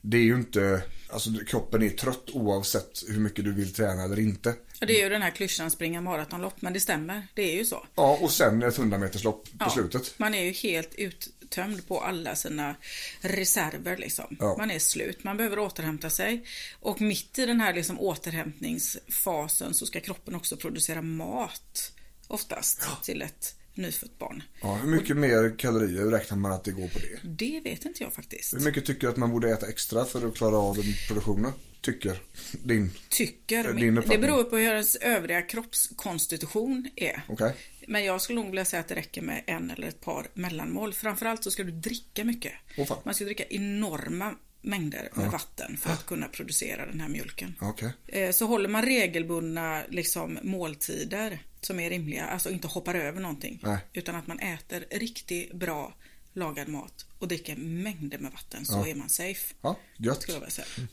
Det 0.00 0.16
är 0.16 0.22
ju 0.22 0.34
inte, 0.34 0.82
alltså 1.14 1.30
kroppen 1.46 1.82
är 1.82 1.90
trött 1.90 2.30
oavsett 2.32 3.02
hur 3.08 3.20
mycket 3.20 3.44
du 3.44 3.52
vill 3.52 3.72
träna 3.72 4.02
eller 4.04 4.18
inte. 4.18 4.54
Och 4.80 4.86
det 4.86 5.00
är 5.00 5.02
ju 5.02 5.08
den 5.08 5.22
här 5.22 5.30
klyschan 5.30 5.70
springa 5.70 6.00
maratonlopp, 6.00 6.62
men 6.62 6.72
det 6.72 6.80
stämmer. 6.80 7.26
Det 7.34 7.42
är 7.42 7.56
ju 7.56 7.64
så. 7.64 7.86
Ja, 7.94 8.18
och 8.20 8.30
sen 8.30 8.62
ett 8.62 8.78
100 8.78 8.98
meterslopp 8.98 9.44
på 9.44 9.50
Ja, 9.60 9.70
slutet. 9.70 10.14
Man 10.18 10.34
är 10.34 10.42
ju 10.42 10.52
helt 10.52 10.94
uttömd 10.94 11.88
på 11.88 12.00
alla 12.00 12.34
sina 12.34 12.76
reserver 13.20 13.96
liksom. 13.96 14.36
Ja. 14.40 14.54
Man 14.58 14.70
är 14.70 14.78
slut, 14.78 15.24
man 15.24 15.36
behöver 15.36 15.58
återhämta 15.58 16.10
sig. 16.10 16.44
Och 16.80 17.00
mitt 17.00 17.38
i 17.38 17.46
den 17.46 17.60
här 17.60 17.74
liksom 17.74 18.00
återhämtningsfasen 18.00 19.74
så 19.74 19.86
ska 19.86 20.00
kroppen 20.00 20.34
också 20.34 20.56
producera 20.56 21.02
mat. 21.02 21.92
Oftast 22.28 22.88
till 23.02 23.22
ett 23.22 23.54
nyfött 23.76 24.18
barn. 24.18 24.42
Ja, 24.62 24.74
hur 24.74 24.88
mycket 24.88 25.16
mer 25.16 25.58
kalorier 25.58 26.04
räknar 26.04 26.36
man 26.38 26.52
att 26.52 26.64
det 26.64 26.70
går 26.70 26.88
på 26.88 26.98
det? 26.98 27.28
Det 27.28 27.60
vet 27.64 27.84
inte 27.84 28.02
jag 28.02 28.12
faktiskt. 28.12 28.54
Hur 28.54 28.60
mycket 28.60 28.84
tycker 28.84 29.00
du 29.00 29.08
att 29.08 29.16
man 29.16 29.30
borde 29.30 29.50
äta 29.50 29.68
extra 29.68 30.04
för 30.04 30.26
att 30.28 30.36
klara 30.36 30.56
av 30.56 30.76
produktionen? 31.08 31.52
Tycker 31.80 32.20
din? 32.64 32.90
Tycker. 33.08 33.72
Din 33.72 33.94
det 33.94 34.18
beror 34.18 34.44
på 34.44 34.56
hur 34.56 34.70
ens 34.72 34.96
övriga 34.96 35.42
kroppskonstitution 35.42 36.88
är. 36.96 37.22
Okej. 37.28 37.54
Men 37.88 38.04
jag 38.04 38.20
skulle 38.22 38.40
nog 38.40 38.46
vilja 38.50 38.64
säga 38.64 38.80
att 38.80 38.88
det 38.88 38.94
räcker 38.94 39.22
med 39.22 39.44
en 39.46 39.70
eller 39.70 39.88
ett 39.88 40.00
par 40.00 40.26
mellanmål. 40.34 40.92
Framförallt 40.94 41.44
så 41.44 41.50
ska 41.50 41.62
du 41.64 41.70
dricka 41.72 42.24
mycket. 42.24 42.52
Fan. 42.88 42.98
Man 43.04 43.14
ska 43.14 43.24
dricka 43.24 43.44
enorma 43.44 44.34
mängder 44.62 45.08
med 45.14 45.26
Ja. 45.26 45.30
vatten 45.30 45.76
för 45.76 45.90
att 45.92 46.06
kunna 46.06 46.28
producera 46.28 46.86
den 46.86 47.00
här 47.00 47.08
mjölken. 47.08 47.54
Okej. 47.60 47.92
Eh, 48.06 48.30
Så 48.30 48.46
håller 48.46 48.68
man 48.68 48.82
regelbundna 48.82 49.82
liksom, 49.88 50.38
måltider 50.42 51.42
som 51.64 51.80
är 51.80 51.90
rimliga, 51.90 52.24
alltså 52.26 52.50
inte 52.50 52.68
hoppar 52.68 52.94
över 52.94 53.20
någonting. 53.20 53.60
Nej. 53.62 53.78
Utan 53.92 54.14
att 54.14 54.26
man 54.26 54.38
äter 54.38 54.84
riktigt 54.90 55.52
bra 55.52 55.94
lagad 56.32 56.68
mat 56.68 57.06
och 57.18 57.28
dricker 57.28 57.56
mängder 57.56 58.18
med 58.18 58.32
vatten 58.32 58.64
så 58.66 58.72
Ja. 58.74 58.86
är 58.88 58.94
man 58.94 59.08
safe. 59.08 59.54
Ja, 59.62 59.78
gött. 59.96 60.26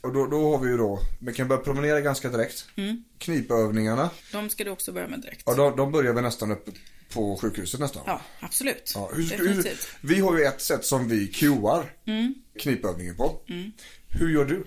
Och 0.00 0.12
då, 0.12 0.26
då 0.26 0.50
har 0.56 0.64
vi 0.64 0.70
ju 0.70 0.76
då, 0.76 0.98
vi 1.20 1.32
kan 1.32 1.48
börja 1.48 1.60
promenera 1.62 2.00
ganska 2.00 2.28
direkt. 2.28 2.64
Mm. 2.76 3.04
Knipövningarna, 3.18 4.10
De 4.32 4.50
ska 4.50 4.64
du 4.64 4.70
också 4.70 4.92
börja 4.92 5.08
med 5.08 5.20
direkt. 5.20 5.42
ja, 5.46 5.54
de, 5.54 5.76
de 5.76 5.92
börjar 5.92 6.12
vi 6.14 6.22
nästan 6.22 6.50
uppe 6.50 6.70
på 7.14 7.36
sjukhuset 7.36 7.80
nästan. 7.80 8.02
Ja, 8.06 8.20
absolut. 8.40 8.92
Ja, 8.94 9.10
hur, 9.14 9.22
hur, 9.38 9.64
vi 10.00 10.20
har 10.20 10.38
ju 10.38 10.44
ett 10.44 10.60
sätt 10.60 10.84
som 10.84 11.08
vi 11.08 11.26
cuear 11.28 11.92
Mm. 12.06 12.34
knipövningen 12.58 13.16
på. 13.16 13.40
Mm. 13.48 13.72
Hur 14.08 14.28
gör 14.30 14.44
du? 14.44 14.64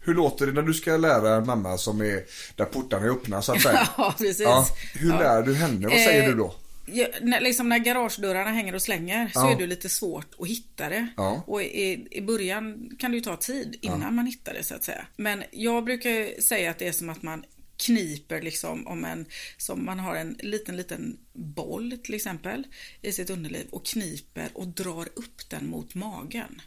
Hur 0.00 0.14
låter 0.14 0.46
det 0.46 0.52
när 0.52 0.62
du 0.62 0.74
ska 0.74 0.96
lära 0.96 1.34
en 1.36 1.46
mamma 1.46 1.78
som 1.78 2.00
är 2.00 2.22
där 2.56 2.64
portarna 2.64 3.04
är 3.06 3.10
öppna 3.10 3.42
så 3.42 3.52
att 3.52 3.62
säga? 3.62 3.88
Ja, 3.96 4.14
precis. 4.18 4.40
Ja, 4.40 4.66
hur 4.94 5.10
Ja. 5.10 5.18
lär 5.18 5.42
du 5.42 5.54
henne? 5.54 5.88
Vad 5.88 5.98
säger 5.98 6.22
Eh, 6.22 6.28
du 6.28 6.34
då? 6.34 6.54
Ja, 6.92 7.06
när, 7.22 7.40
liksom 7.40 7.68
när 7.68 7.78
garagedörrarna 7.78 8.50
hänger 8.50 8.74
och 8.74 8.82
slänger 8.82 9.30
så 9.34 9.50
är 9.50 9.56
det 9.58 9.66
lite 9.66 9.88
svårt 9.88 10.26
att 10.38 10.48
hitta 10.48 10.88
det. 10.88 11.06
Och 11.46 11.62
i, 11.62 12.06
i 12.10 12.20
början 12.20 12.90
kan 12.98 13.10
det 13.10 13.16
ju 13.16 13.20
ta 13.22 13.36
tid 13.36 13.78
innan 13.80 14.14
man 14.14 14.26
hittar 14.26 14.54
det 14.54 14.64
så 14.64 14.74
att 14.74 14.84
säga. 14.84 15.06
Men 15.16 15.42
jag 15.50 15.84
brukar 15.84 16.40
säga 16.40 16.70
att 16.70 16.78
det 16.78 16.88
är 16.88 16.92
som 16.92 17.08
att 17.10 17.22
man 17.22 17.44
kniper 17.76 18.42
liksom 18.42 18.86
om 18.86 19.04
en, 19.04 19.26
som 19.56 19.84
man 19.84 19.98
har 19.98 20.16
en 20.16 20.36
liten, 20.40 20.76
liten 20.76 21.16
boll 21.32 21.98
till 22.04 22.14
exempel 22.14 22.66
i 23.02 23.12
sitt 23.12 23.30
underliv 23.30 23.66
och 23.70 23.86
kniper 23.86 24.48
och 24.54 24.66
drar 24.68 25.08
upp 25.14 25.48
den 25.50 25.66
mot 25.70 25.94
magen. 25.94 26.60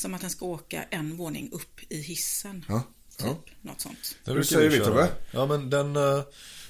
Som 0.00 0.14
att 0.14 0.20
den 0.20 0.30
ska 0.30 0.46
åka 0.46 0.82
en 0.90 1.16
våning 1.16 1.50
upp 1.52 1.80
i 1.88 2.00
hissen. 2.00 2.64
Ja. 2.68 2.82
ja. 3.18 3.36
Något 3.62 3.80
sånt. 3.80 4.16
Det 4.24 4.44
säger 4.44 4.70
vi. 4.70 4.78
Tobbe? 4.78 5.08
Ja 5.30 5.46
men 5.46 5.70
den, 5.70 5.96
eh, 5.96 6.22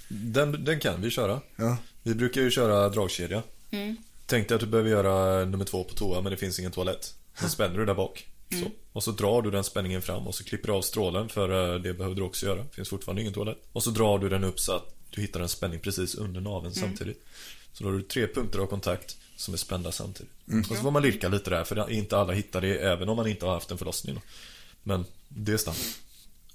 den, 0.09 0.65
den 0.65 0.81
kan 0.81 1.03
vi 1.03 1.11
köra. 1.11 1.41
Ja. 1.57 1.77
Vi 2.03 2.15
brukar 2.15 2.41
ju 2.41 2.51
köra 2.51 2.89
dragkedja. 2.89 3.43
Mm. 3.71 3.97
Tänk 4.27 4.49
dig 4.49 4.55
att 4.55 4.61
du 4.61 4.67
behöver 4.67 4.91
göra 4.91 5.45
nummer 5.45 5.65
två 5.65 5.85
på 5.85 5.95
toa 5.95 6.21
men 6.21 6.31
det 6.31 6.37
finns 6.37 6.59
ingen 6.59 6.73
toalett. 6.73 7.15
Sen 7.41 7.51
spänner 7.51 7.79
du 7.79 7.85
där 7.87 7.95
bak. 7.95 8.27
Mm. 8.51 8.65
Så. 8.65 8.71
Och 8.93 9.05
så 9.05 9.11
drar 9.11 9.43
du 9.43 9.51
den 9.51 9.65
spänningen 9.65 10.03
fram 10.03 10.27
och 10.27 10.35
så 10.35 10.45
klipper 10.45 10.69
du 10.69 10.75
av 10.75 10.83
strålen 10.83 11.29
för 11.29 11.75
eh, 11.75 11.81
det 11.81 11.95
behöver 11.95 12.17
du 12.17 12.23
också 12.23 12.47
göra. 12.47 12.63
Det 12.63 12.75
finns 12.75 12.89
fortfarande 12.89 13.23
ingen 13.23 13.35
toalett. 13.35 13.59
Och 13.73 13.83
så 13.83 13.91
drar 13.91 14.19
du 14.19 14.29
den 14.29 14.45
upp 14.45 14.61
så 14.61 14.73
att 14.73 14.95
du 15.11 15.21
hittar 15.21 15.41
en 15.41 15.49
spänning 15.49 15.81
precis 15.81 16.15
under 16.15 16.41
naveln 16.41 16.75
Mm. 16.77 16.89
samtidigt. 16.89 17.25
Så 17.73 17.85
då 17.85 17.91
har 17.91 17.97
du 17.97 18.03
tre 18.03 18.27
punkter 18.27 18.59
av 18.59 18.67
kontakt 18.67 19.17
som 19.39 19.55
är 19.55 19.59
spända 19.59 19.93
samtidigt. 19.93 20.33
Mm. 20.49 20.61
Och 20.61 20.67
så 20.67 20.75
får 20.75 20.91
man 20.91 21.03
lirka 21.03 21.29
lite 21.29 21.51
där 21.51 21.65
för 21.65 21.91
inte 21.91 22.17
alla 22.17 22.33
hittar 22.33 22.61
det 22.61 22.79
även 22.79 23.09
om 23.09 23.17
man 23.17 23.27
inte 23.27 23.47
har 23.47 23.53
haft 23.55 23.71
en 23.71 23.79
förlossning. 23.79 24.15
då. 24.15 24.21
Men 24.83 25.05
det 25.29 25.53
är 25.53 25.57
standard. 25.57 25.83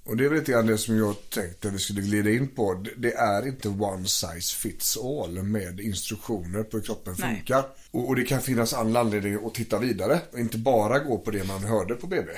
Och 0.06 0.18
det 0.18 0.26
är 0.26 0.30
väl 0.30 0.40
lite 0.40 0.52
grann 0.52 0.68
det 0.68 0.78
som 0.78 0.98
jag 0.98 1.16
tänkte 1.30 1.68
att 1.68 1.74
vi 1.74 1.80
skulle 1.80 2.02
glida 2.02 2.30
in 2.30 2.48
på. 2.48 2.84
Det- 2.98 3.14
är 3.14 3.48
inte 3.48 3.70
one 3.70 4.08
size 4.08 4.56
fits 4.58 4.98
all 4.98 5.44
med 5.44 5.80
instruktioner 5.80 6.64
på 6.64 6.78
hur 6.78 6.84
kroppen 6.84 7.16
Nej. 7.20 7.36
funkar. 7.36 7.66
Och, 7.92 8.08
och 8.08 8.16
det 8.16 8.24
kan 8.24 8.42
finnas 8.42 8.74
all 8.74 8.98
anledning 8.98 9.46
att 9.46 9.54
titta 9.54 9.80
vidare 9.80 10.22
och 10.32 10.40
inte 10.40 10.58
bara 10.58 11.00
gå 11.00 11.18
på 11.18 11.32
det 11.32 11.44
man 11.44 11.64
hörde 11.64 11.96
på 11.96 12.08
BB. 12.08 12.32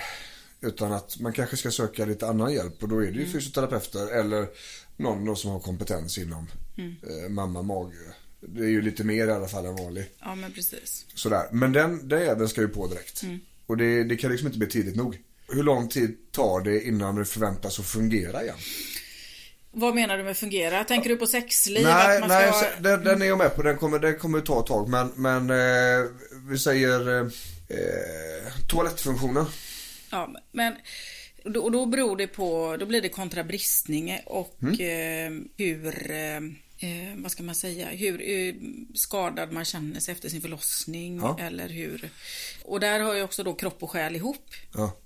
Utan 0.62 0.94
att 0.94 1.20
man 1.20 1.34
kanske 1.34 1.58
ska 1.58 1.72
söka 1.72 2.06
lite 2.06 2.28
annan 2.28 2.54
hjälp 2.54 2.84
och 2.84 2.90
då 2.90 2.96
är 2.98 3.06
det 3.12 3.18
ju 3.18 3.22
Mm. 3.22 3.32
fysioterapeuter 3.32 4.20
eller 4.20 4.48
någon 4.98 5.26
då 5.26 5.36
som 5.36 5.52
har 5.52 5.60
kompetens 5.60 6.18
inom 6.18 6.48
Mm. 6.78 6.96
eh, 7.04 7.30
mamma, 7.30 7.62
mage. 7.62 7.96
Det 8.48 8.64
är 8.64 8.70
ju 8.70 8.82
lite 8.82 9.04
mer 9.04 9.28
i 9.28 9.32
alla 9.32 9.48
fall 9.48 9.66
än 9.66 9.76
vanlig. 9.76 10.06
Ja 10.20 10.36
men 10.36 10.52
precis. 10.52 11.06
Sådär. 11.16 11.44
Men 11.52 11.72
den, 11.74 12.08
den 12.10 12.22
jäveln 12.22 12.50
ska 12.50 12.62
ju 12.62 12.68
på 12.68 12.88
direkt. 12.88 13.24
Mm. 13.24 13.40
Och 13.66 13.78
det, 13.78 14.04
det 14.04 14.16
kan 14.16 14.32
liksom 14.32 14.48
inte 14.48 14.60
bli 14.60 14.68
tidigt 14.68 14.96
nog. 14.96 15.18
Hur 15.48 15.64
lång 15.64 15.90
tid 15.90 16.18
tar 16.32 16.62
det 16.62 16.82
innan 16.88 17.16
det 17.16 17.26
förväntas 17.26 17.80
att 17.80 17.86
fungera 17.86 18.44
igen? 18.44 18.56
Vad 19.72 19.96
menar 19.96 20.18
du 20.18 20.24
med 20.24 20.38
fungera? 20.38 20.84
Tänker 20.84 21.10
du 21.10 21.16
på 21.18 21.28
sexliv? 21.28 21.84
Nej, 21.84 22.22
nej 22.28 22.52
så, 22.54 22.82
den, 22.84 23.04
den 23.04 23.22
är 23.22 23.26
jag 23.26 23.38
med 23.38 23.56
på. 23.56 23.62
Den 23.64 23.78
kommer, 23.78 24.00
den 24.00 24.20
kommer 24.20 24.42
ta 24.42 24.60
ett 24.60 24.66
tag. 24.66 24.90
Men, 24.90 25.12
men 25.16 25.50
eh, 25.50 26.06
vi 26.50 26.60
säger 26.60 27.10
eh, 27.20 27.28
eh, 27.70 28.54
toalettfunktionen. 28.70 29.46
Ja, 30.12 30.36
men 30.52 30.74
och 31.44 31.52
då, 31.52 31.70
då 31.70 31.86
beror 31.86 32.18
det 32.18 32.28
på, 32.28 32.78
då 32.80 32.86
blir 32.86 33.02
det 33.02 33.10
kontra 33.10 33.44
bristning 33.44 34.20
och 34.26 34.58
Mm. 34.62 34.74
eh, 34.74 35.44
hur, 35.58 36.12
eh, 36.78 37.16
vad 37.16 37.32
ska 37.32 37.44
man 37.44 37.56
säga, 37.56 37.88
hur 37.90 38.30
eh, 38.30 38.54
skadad 38.94 39.52
man 39.52 39.66
känner 39.66 40.00
sig 40.00 40.12
efter 40.12 40.30
sin 40.30 40.42
förlossning 40.42 41.18
Ja. 41.18 41.38
eller 41.40 41.70
hur. 41.70 42.10
Och 42.64 42.80
där 42.80 43.00
har 43.00 43.14
ju 43.14 43.24
också 43.24 43.44
då 43.44 43.54
kropp 43.54 43.84
och 43.84 43.92
själ 43.92 44.16
ihop. 44.16 44.50
Ja. 44.74 44.98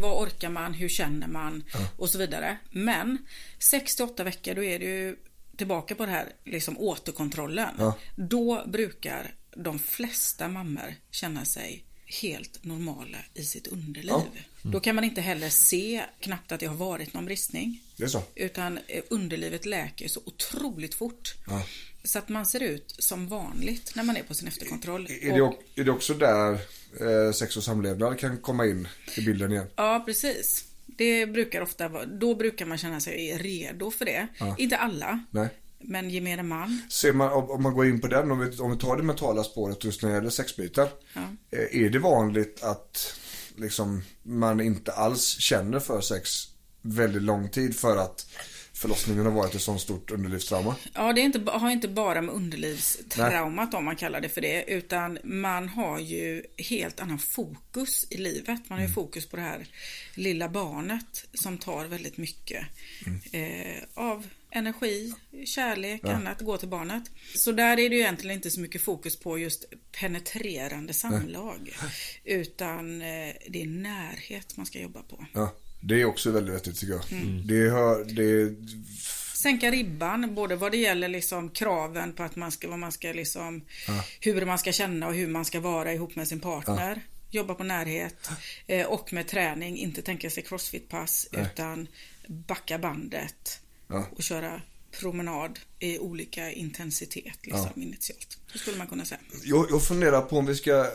Vad 0.00 0.22
orkar 0.22 0.50
man, 0.50 0.74
hur 0.74 0.88
känner 0.88 1.26
man 1.28 1.64
Ja. 1.74 1.88
och 1.96 2.10
så 2.10 2.18
vidare. 2.18 2.58
Men 2.70 3.18
6-8 3.58 4.24
veckor 4.24 4.54
då 4.54 4.64
är 4.64 4.78
det 4.78 4.84
ju 4.84 5.16
tillbaka 5.56 5.94
på 5.94 6.06
det 6.06 6.12
här 6.12 6.32
liksom 6.44 6.78
återkontrollen. 6.78 7.74
Då 8.16 8.64
brukar 8.66 9.34
de 9.56 9.78
flesta 9.78 10.48
mammor 10.48 10.94
känna 11.10 11.44
sig 11.44 11.84
helt 12.22 12.64
normala 12.64 13.18
i 13.34 13.42
sitt 13.44 13.66
underliv. 13.66 14.08
Ja. 14.10 14.24
Då 14.62 14.80
kan 14.80 14.94
man 14.94 15.04
inte 15.04 15.20
heller 15.20 15.48
se 15.48 16.04
knappt 16.20 16.52
att 16.52 16.60
det 16.60 16.66
har 16.66 16.74
varit 16.76 17.14
någon 17.14 17.24
bristning. 17.24 17.82
Det 17.96 18.04
är 18.04 18.08
så. 18.08 18.22
Utan 18.34 18.78
eh, 18.86 19.02
underlivet 19.10 19.66
läker 19.66 20.08
så 20.08 20.20
otroligt 20.24 20.94
fort. 20.94 21.34
Ja. 21.46 21.62
Så 22.04 22.18
att 22.18 22.28
man 22.28 22.46
ser 22.46 22.62
ut 22.62 22.94
som 22.98 23.28
vanligt 23.28 23.92
när 23.94 24.02
man 24.04 24.16
är 24.16 24.22
på 24.22 24.34
sin 24.34 24.48
efterkontroll. 24.48 25.06
Är, 25.22 25.32
det, 25.34 25.40
o- 25.42 25.58
är 25.74 25.84
det 25.84 25.90
också 25.90 26.14
där 26.14 26.52
eh, 27.00 27.32
sex 27.32 27.56
och 27.56 27.64
samlevnad 27.64 28.18
kan 28.18 28.38
komma 28.38 28.66
in 28.66 28.88
i 29.16 29.20
bilden 29.20 29.52
igen? 29.52 29.66
Ja, 29.76 30.02
precis. 30.06 30.64
Det 30.86 31.26
brukar 31.26 31.60
ofta 31.60 31.88
vara, 31.88 32.06
då 32.06 32.34
brukar 32.34 32.66
man 32.66 32.78
känna 32.78 33.00
sig 33.00 33.38
redo 33.38 33.90
för 33.90 34.04
det. 34.04 34.26
Ja. 34.38 34.54
Inte 34.58 34.76
alla, 34.76 35.24
Nej. 35.30 35.48
Men 35.80 36.10
gemene 36.10 36.42
man. 36.42 36.82
Ser 36.88 37.12
man, 37.12 37.32
om 37.32 37.62
man 37.62 37.74
går 37.74 37.86
in 37.86 38.00
på 38.00 38.06
den, 38.06 38.30
om 38.30 38.38
vi, 38.38 38.58
om 38.58 38.70
vi 38.70 38.76
tar 38.76 38.96
det 38.96 39.02
mentala 39.02 39.44
spåret 39.44 39.84
just 39.84 40.02
när 40.02 40.10
det 40.10 40.16
gäller 40.16 40.30
sexbiten. 40.30 40.88
Ja. 41.12 41.20
Eh, 41.50 41.82
Är 41.84 41.90
det 41.90 41.98
vanligt 41.98 42.62
att 42.62 43.14
liksom, 43.56 44.02
man 44.22 44.60
inte 44.60 44.92
alls 44.92 45.38
känner 45.38 45.80
för 45.80 46.00
sex 46.00 46.30
väldigt 46.82 47.22
lång 47.22 47.48
tid 47.48 47.76
för 47.76 47.96
att 47.96 48.26
förlossningen 48.72 49.24
har 49.24 49.32
varit 49.32 49.54
ett 49.54 49.62
sånt 49.62 49.80
stort 49.80 50.10
underlivstrauma? 50.10 50.76
Ja, 50.94 51.12
det 51.12 51.20
är 51.20 51.24
inte, 51.24 51.50
har 51.50 51.70
inte 51.70 51.88
bara 51.88 52.22
med 52.22 52.34
underlivstraumat 52.34 53.74
om 53.74 53.84
man 53.84 53.96
kallar 53.96 54.20
det 54.20 54.28
för 54.28 54.40
det, 54.40 54.64
utan 54.64 55.18
man 55.24 55.68
har 55.68 55.98
ju 55.98 56.42
helt 56.56 57.00
annan 57.00 57.18
fokus 57.18 58.06
i 58.10 58.16
livet. 58.16 58.60
Man 58.68 58.78
har 58.78 58.86
ju 58.86 58.92
fokus 58.92 59.26
på 59.26 59.36
det 59.36 59.42
här 59.42 59.66
lilla 60.14 60.48
barnet 60.48 61.26
som 61.34 61.58
tar 61.58 61.84
väldigt 61.84 62.16
mycket 62.16 62.66
eh, 63.32 63.82
av 63.94 64.26
energi, 64.50 65.12
kärlek, 65.46 66.00
Ja. 66.04 66.12
annat, 66.12 66.40
gå 66.40 66.56
till 66.58 66.68
barnet. 66.68 67.02
Så 67.34 67.52
där 67.52 67.70
är 67.78 67.88
det 67.88 67.94
ju 67.96 68.00
egentligen 68.00 68.36
inte 68.36 68.50
så 68.50 68.60
mycket 68.60 68.82
fokus 68.82 69.16
på 69.20 69.38
just 69.38 69.64
penetrerande 70.00 70.92
samlag, 70.92 71.76
utan 72.24 73.02
eh, 73.02 73.34
det 73.48 73.62
är 73.62 73.66
närhet 73.66 74.56
man 74.56 74.66
ska 74.66 74.78
jobba 74.80 75.02
på. 75.02 75.26
Ja, 75.32 75.54
det 75.80 76.00
är 76.00 76.04
också 76.04 76.30
väldigt 76.30 76.54
vettigt 76.54 76.78
tycker 76.80 76.92
jag. 76.94 77.12
Mm. 77.12 77.46
Det, 77.46 77.70
hör, 77.70 78.04
det 78.04 78.54
sänka 79.34 79.70
ribban, 79.70 80.34
både 80.34 80.56
vad 80.56 80.72
det 80.72 80.78
gäller 80.78 81.08
liksom 81.08 81.50
kraven 81.50 82.12
på 82.12 82.22
att 82.22 82.36
man 82.36 82.52
ska, 82.52 82.68
vad 82.68 82.78
man 82.78 82.92
ska 82.92 83.12
liksom, 83.12 83.64
Ja. 83.88 84.04
hur 84.20 84.46
man 84.46 84.58
ska 84.58 84.72
känna 84.72 85.06
och 85.08 85.14
hur 85.14 85.28
man 85.28 85.44
ska 85.44 85.60
vara 85.60 85.92
ihop 85.92 86.16
med 86.16 86.28
sin 86.28 86.40
partner. 86.40 87.00
Jobba 87.30 87.54
på 87.54 87.64
närhet 87.64 88.30
eh, 88.66 88.86
och 88.86 89.12
med 89.12 89.28
träning, 89.28 89.76
inte 89.78 90.02
tänka 90.02 90.30
sig 90.30 90.42
crossfit-pass 90.44 91.28
utan 91.32 91.88
backa 92.28 92.78
bandet 92.78 93.60
Ja. 93.88 94.06
och 94.16 94.22
köra 94.22 94.60
promenad 95.00 95.58
i 95.78 95.98
olika 95.98 96.52
intensitet 96.52 97.38
liksom, 97.42 97.70
initialt. 97.76 98.38
Det 98.52 98.58
skulle 98.58 98.78
man 98.78 98.86
kunna 98.86 99.04
säga. 99.04 99.20
Jag, 99.44 99.66
jag 99.70 99.82
funderar 99.82 100.20
på 100.20 100.38
om 100.38 100.46
vi 100.46 100.54
ska, 100.54 100.86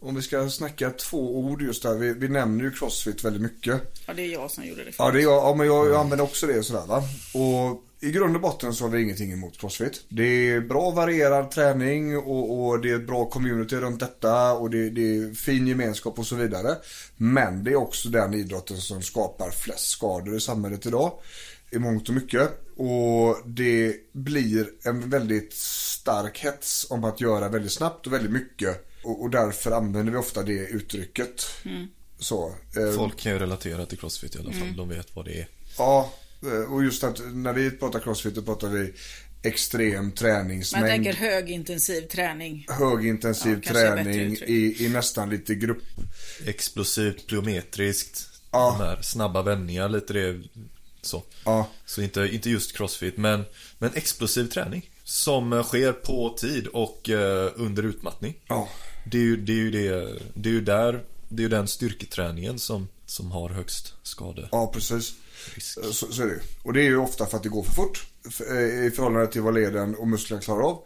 om 0.00 0.14
vi 0.14 0.22
ska 0.22 0.50
snacka 0.50 0.90
två 0.90 1.38
ord 1.38 1.62
just 1.62 1.82
där. 1.82 1.94
Vi, 1.94 2.12
vi 2.12 2.28
nämner 2.28 2.64
ju 2.64 2.70
crossfit 2.70 3.24
väldigt 3.24 3.42
mycket. 3.42 3.80
Ja, 4.06 4.14
det 4.14 4.22
är 4.22 4.32
jag 4.32 4.50
som 4.50 4.64
gjorde 4.64 4.84
det 4.84 4.92
Ja, 4.98 5.10
det 5.10 5.18
är 5.18 5.22
jag, 5.22 5.32
ja 5.32 5.54
men 5.54 5.66
jag, 5.66 5.86
jag 5.86 6.00
använder 6.00 6.24
också 6.24 6.46
det 6.46 6.62
sådär 6.62 6.86
va. 6.86 7.02
Och 7.34 7.84
i 8.00 8.10
grund 8.10 8.36
och 8.36 8.42
botten 8.42 8.74
så 8.74 8.84
har 8.84 8.90
vi 8.90 9.02
ingenting 9.02 9.32
emot 9.32 9.58
crossfit. 9.58 10.04
Det 10.08 10.50
är 10.50 10.60
bra 10.60 10.90
varierad 10.90 11.50
träning 11.50 12.16
och, 12.16 12.66
och 12.66 12.80
det 12.80 12.90
är 12.90 12.96
ett 12.96 13.06
bra 13.06 13.24
community 13.24 13.76
runt 13.76 14.00
detta 14.00 14.52
och 14.52 14.70
det, 14.70 14.90
det 14.90 15.16
är 15.16 15.34
fin 15.34 15.66
gemenskap 15.66 16.18
och 16.18 16.26
så 16.26 16.36
vidare. 16.36 16.76
Men 17.16 17.64
det 17.64 17.70
är 17.70 17.76
också 17.76 18.08
den 18.08 18.34
idrotten 18.34 18.76
som 18.76 19.02
skapar 19.02 19.50
flest 19.50 19.88
skador 19.88 20.36
i 20.36 20.40
samhället 20.40 20.86
idag. 20.86 21.12
I 21.72 21.78
mångt 21.78 22.08
och 22.08 22.14
mycket. 22.14 22.50
Och 22.76 23.36
det 23.46 23.96
blir 24.12 24.66
en 24.84 25.10
väldigt 25.10 25.52
stark 25.54 26.38
hets 26.38 26.86
om 26.90 27.04
att 27.04 27.20
göra 27.20 27.48
väldigt 27.48 27.72
snabbt 27.72 28.06
och 28.06 28.12
väldigt 28.12 28.32
mycket. 28.32 28.88
Och, 29.04 29.22
och 29.22 29.30
därför 29.30 29.70
använder 29.70 30.12
vi 30.12 30.18
ofta 30.18 30.42
det 30.42 30.52
uttrycket. 30.52 31.46
Mm. 31.64 31.86
Så, 32.18 32.54
eh, 32.76 32.96
Folk 32.96 33.18
kan 33.18 33.32
ju 33.32 33.38
relatera 33.38 33.86
till 33.86 33.98
crossfit 33.98 34.36
i 34.36 34.38
alla 34.38 34.52
fall. 34.52 34.62
Mm. 34.62 34.76
De 34.76 34.88
vet 34.88 35.16
vad 35.16 35.24
det 35.24 35.40
är. 35.40 35.48
Ja, 35.78 36.12
eh, 36.42 36.72
och 36.72 36.84
just 36.84 37.04
att 37.04 37.20
när 37.32 37.52
vi 37.52 37.70
pratar 37.70 38.00
crossfit 38.00 38.34
då 38.34 38.42
pratar 38.42 38.68
vi 38.68 38.92
extrem 39.42 40.04
Man 40.04 40.12
träningsmängd. 40.12 40.86
tänker 40.86 41.12
högintensiv 41.12 42.00
träning. 42.00 42.66
Högintensiv 42.68 43.60
Ja, 43.64 43.72
träning 43.72 44.36
i, 44.46 44.76
i 44.78 44.88
nästan 44.88 45.30
lite 45.30 45.54
grupp. 45.54 45.82
Explosivt, 46.46 47.26
plyometriskt. 47.26 48.28
Ja. 48.50 48.76
De 48.78 48.84
här 48.84 49.02
snabba 49.02 49.42
vändningar, 49.42 49.88
lite 49.88 50.12
det. 50.12 50.40
Så. 51.02 51.22
Ja. 51.44 51.68
Så 51.86 52.02
inte, 52.02 52.20
inte 52.32 52.50
just 52.50 52.76
crossfit, 52.76 53.16
men, 53.16 53.44
men 53.78 53.90
explosiv 53.94 54.44
träning. 54.48 54.90
Som 55.04 55.52
eh, 55.52 55.62
sker 55.64 55.92
på 55.92 56.34
tid 56.38 56.66
och 56.66 57.10
eh, 57.10 57.50
under 57.56 57.82
utmattning. 57.82 58.34
Ja. 58.48 58.68
Det 59.10 59.18
är 59.18 59.22
ju, 59.22 59.36
det 59.36 59.52
är 59.52 59.56
ju, 59.56 59.70
det, 59.70 60.18
det 60.34 60.48
är 60.48 60.52
ju 60.52 60.60
där, 60.60 61.04
det 61.28 61.44
är 61.44 61.48
den 61.48 61.68
styrketräningen 61.68 62.58
som, 62.58 62.88
som 63.06 63.32
har 63.32 63.48
högst 63.48 63.94
skade. 64.02 64.48
Ja, 64.52 64.70
precis. 64.74 65.14
Eh, 65.56 65.90
Så, 65.90 66.12
så 66.12 66.22
är 66.22 66.26
det. 66.26 66.40
Och 66.62 66.72
det 66.72 66.80
är 66.80 66.84
ju 66.84 66.96
ofta 66.96 67.26
för 67.26 67.36
att 67.36 67.42
det 67.42 67.48
går 67.48 67.62
för 67.62 67.72
fort. 67.72 68.06
eh, 68.50 68.84
I 68.86 68.90
förhållande 68.96 69.26
till 69.26 69.42
vad 69.42 69.54
leden 69.54 69.94
och 69.94 70.08
musklerna 70.08 70.42
klarar 70.42 70.62
av. 70.62 70.82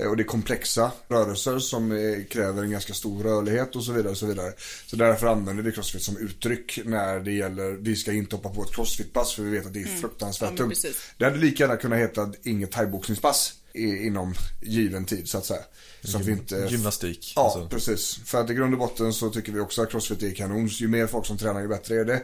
Eh, 0.00 0.06
Och 0.08 0.16
det 0.16 0.22
är 0.22 0.24
komplexa 0.24 0.92
rörelser 1.08 1.58
som 1.58 1.92
eh, 1.92 2.24
kräver 2.30 2.62
en 2.62 2.70
ganska 2.70 2.94
stor 2.94 3.22
rörlighet 3.22 3.76
och 3.76 3.84
så 3.84 3.92
vidare. 3.92 4.10
Och 4.10 4.16
så, 4.18 4.26
vidare. 4.26 4.52
så 4.86 4.96
därför 4.96 5.26
använder 5.26 5.62
vi 5.62 5.72
crossfit 5.72 6.02
som 6.02 6.16
uttryck 6.16 6.78
när 6.84 7.20
det 7.20 7.32
gäller, 7.32 7.70
vi 7.72 7.96
ska 7.96 8.12
inte 8.12 8.36
hoppa 8.36 8.48
på 8.48 8.62
ett 8.62 8.74
crossfitpass 8.74 9.32
för 9.34 9.42
vi 9.42 9.50
vet 9.50 9.66
att 9.66 9.72
det 9.72 9.82
är 9.82 9.86
Mm. 9.86 10.00
fruktansvärt 10.00 10.56
tungt. 10.56 10.84
Det 11.18 11.24
hade 11.24 11.36
lika 11.38 11.62
gärna 11.64 11.76
kunnat 11.76 11.98
heta 11.98 12.32
inget 12.42 12.70
thaiboxningspass 12.72 13.52
inom 13.74 14.34
given 14.62 15.04
tid 15.04 15.28
så 15.28 15.38
att 15.38 15.46
säga. 15.46 15.60
Så 16.04 16.16
att 16.18 16.24
vi 16.26 16.32
inte... 16.32 16.66
Gymnastik, 16.70 17.32
Ja, 17.36 17.44
alltså. 17.44 17.68
precis. 17.68 18.20
För 18.24 18.40
att 18.40 18.50
i 18.50 18.54
grund 18.54 18.72
och 18.74 18.78
botten 18.78 19.12
så 19.12 19.30
tycker 19.30 19.52
vi 19.52 19.60
också 19.60 19.82
att 19.82 19.90
crossfit 19.90 20.22
är 20.22 20.30
kanon. 20.34 20.66
Ju 20.66 20.88
mer 20.88 21.06
folk 21.06 21.26
som 21.26 21.38
tränar 21.38 21.60
ju 21.60 21.68
bättre 21.68 21.94
är 22.00 22.04
det. 22.04 22.22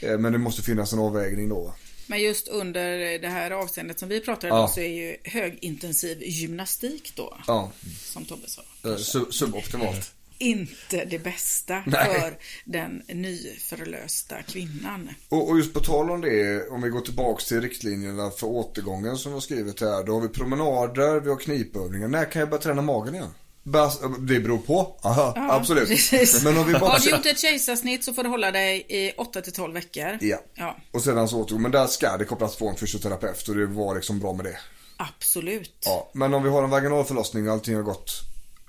Eh, 0.00 0.18
Men 0.18 0.32
det 0.32 0.38
måste 0.38 0.62
finnas 0.62 0.92
en 0.92 0.98
avvägning 0.98 1.48
då. 1.48 1.74
Men 2.12 2.20
just 2.22 2.48
under 2.48 3.18
det 3.18 3.28
här 3.28 3.50
avseendet 3.50 3.98
som 3.98 4.08
vi 4.08 4.20
pratar 4.20 4.48
Ja. 4.48 4.62
om 4.62 4.68
så 4.68 4.80
är 4.80 4.88
ju 4.88 5.16
högintensiv 5.24 6.22
gymnastik 6.22 7.12
då, 7.16 7.38
Ja. 7.46 7.70
som 8.04 8.24
Tobbe 8.24 8.48
sa, 8.48 8.62
Eh, 8.84 8.96
sub- 8.96 9.30
Suboptimalt. 9.32 10.12
inte 10.38 11.04
det 11.04 11.18
bästa 11.18 11.82
Nej. 11.86 12.20
för 12.20 12.38
den 12.64 13.02
nyförlösta 13.08 14.42
kvinnan. 14.42 15.10
Och, 15.28 15.48
och 15.50 15.58
just 15.58 15.72
på 15.74 15.80
tal 15.80 16.10
om 16.10 16.20
det, 16.20 16.68
om 16.68 16.82
vi 16.82 16.88
går 16.88 17.00
tillbaks 17.00 17.44
till 17.46 17.60
riktlinjerna 17.60 18.30
för 18.30 18.46
återgången 18.46 19.16
som 19.16 19.32
vi 19.32 19.36
har 19.36 19.40
skrivit 19.40 19.80
här. 19.80 20.04
Då 20.04 20.12
har 20.14 20.20
vi 20.20 20.28
promenader, 20.28 21.20
vi 21.20 21.28
har 21.28 21.36
knipövningar. 21.38 22.08
När 22.08 22.24
kan 22.30 22.40
jag 22.40 22.48
börja 22.50 22.62
träna 22.62 22.82
magen 22.82 23.14
igen? 23.14 23.30
Bas, 23.62 24.00
det 24.18 24.40
beror 24.40 24.58
på. 24.58 24.96
Aha, 25.02 25.32
Ja, 25.36 25.52
absolut. 25.52 25.88
precis. 25.88 26.44
Men 26.44 26.58
om 26.58 26.66
vi 26.66 26.72
bara... 26.72 26.90
Har 26.90 26.98
du 26.98 27.10
gjort 27.10 27.26
ett 27.26 27.38
kejsarsnitt 27.38 28.04
så 28.04 28.12
får 28.14 28.22
du 28.22 28.28
hålla 28.28 28.50
dig 28.50 28.86
i 28.88 29.12
8 29.16 29.40
till 29.42 29.52
12 29.52 29.74
veckor. 29.74 30.18
Ja. 30.20 30.38
Ja, 30.54 30.76
Och 30.90 31.02
sedan 31.02 31.28
så 31.28 31.40
återgår. 31.40 31.60
Men 31.60 31.70
där 31.70 31.86
ska 31.86 32.16
det 32.16 32.24
kopplas 32.24 32.56
på 32.56 32.68
en 32.68 32.76
fysioterapeut 32.76 33.48
och 33.48 33.54
det 33.56 33.66
var 33.66 33.94
liksom 33.94 34.20
bra 34.20 34.32
med 34.32 34.44
det. 34.44 34.58
absolut. 34.96 35.72
Ja, 35.84 36.10
men 36.14 36.34
om 36.34 36.42
vi 36.42 36.48
har 36.48 36.62
en 36.64 36.70
vaginal 36.70 37.04
förlossning 37.04 37.46
och 37.48 37.52
allting 37.54 37.74
har 37.76 37.82
gått 37.82 38.10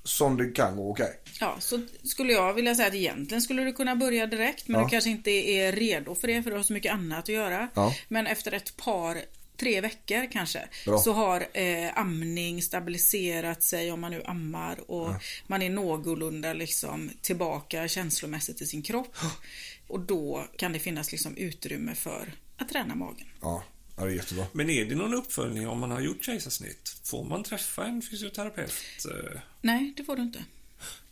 som 0.03 0.37
det 0.37 0.45
kan 0.51 0.75
gå, 0.75 0.91
okej. 0.91 1.19
Ja, 1.39 1.55
så 1.59 1.79
skulle 2.03 2.33
jag 2.33 2.53
vilja 2.53 2.75
säga 2.75 2.87
att 2.87 2.93
egentligen 2.93 3.41
skulle 3.41 3.63
du 3.63 3.73
kunna 3.73 3.95
börja 3.95 4.25
direkt 4.27 4.67
men 4.67 4.79
Ja. 4.81 4.85
du 4.87 4.89
kanske 4.91 5.09
inte 5.09 5.31
är 5.31 5.71
redo 5.71 6.15
för 6.15 6.27
det 6.27 6.43
för 6.43 6.49
du 6.51 6.55
har 6.57 6.63
så 6.63 6.73
mycket 6.73 6.93
annat 6.93 7.19
att 7.19 7.29
göra. 7.29 7.67
Ja. 7.73 7.93
Men 8.07 8.27
efter 8.27 8.51
ett 8.51 8.77
par, 8.77 9.17
tre 9.57 9.81
veckor 9.81 10.31
kanske, 10.31 10.67
Bra. 10.85 10.97
så 10.97 11.13
har 11.13 11.47
eh, 11.53 11.97
amning 11.97 12.61
stabiliserat 12.61 13.63
sig 13.63 13.91
om 13.91 14.01
man 14.01 14.11
nu 14.11 14.23
ammar 14.25 14.91
och 14.91 15.13
man 15.47 15.61
är 15.61 15.69
någorlunda 15.69 16.53
liksom 16.53 17.11
tillbaka 17.21 17.87
känslomässigt 17.87 18.61
i 18.61 18.65
sin 18.65 18.81
kropp. 18.81 19.15
Och 19.87 19.99
då 19.99 20.47
kan 20.57 20.73
det 20.73 20.79
finnas 20.79 21.11
liksom 21.11 21.37
utrymme 21.37 21.95
för 21.95 22.33
att 22.57 22.69
träna 22.69 22.95
magen. 22.95 23.27
Ja, 23.41 23.63
ja, 23.97 24.03
det 24.03 24.11
är 24.11 24.15
jättebra. 24.15 24.45
Men 24.51 24.69
är 24.69 24.85
det 24.85 24.95
någon 24.95 25.13
uppföljning 25.13 25.67
om 25.67 25.79
man 25.79 25.91
har 25.91 26.01
gjort 26.01 26.25
kejsarsnitt? 26.25 26.97
Får 27.03 27.23
man 27.23 27.43
träffa 27.43 27.85
en 27.85 28.01
fysioterapeut? 28.01 28.73
Nej, 29.61 29.93
det 29.97 30.03
får 30.03 30.15
du 30.15 30.21
inte. 30.21 30.45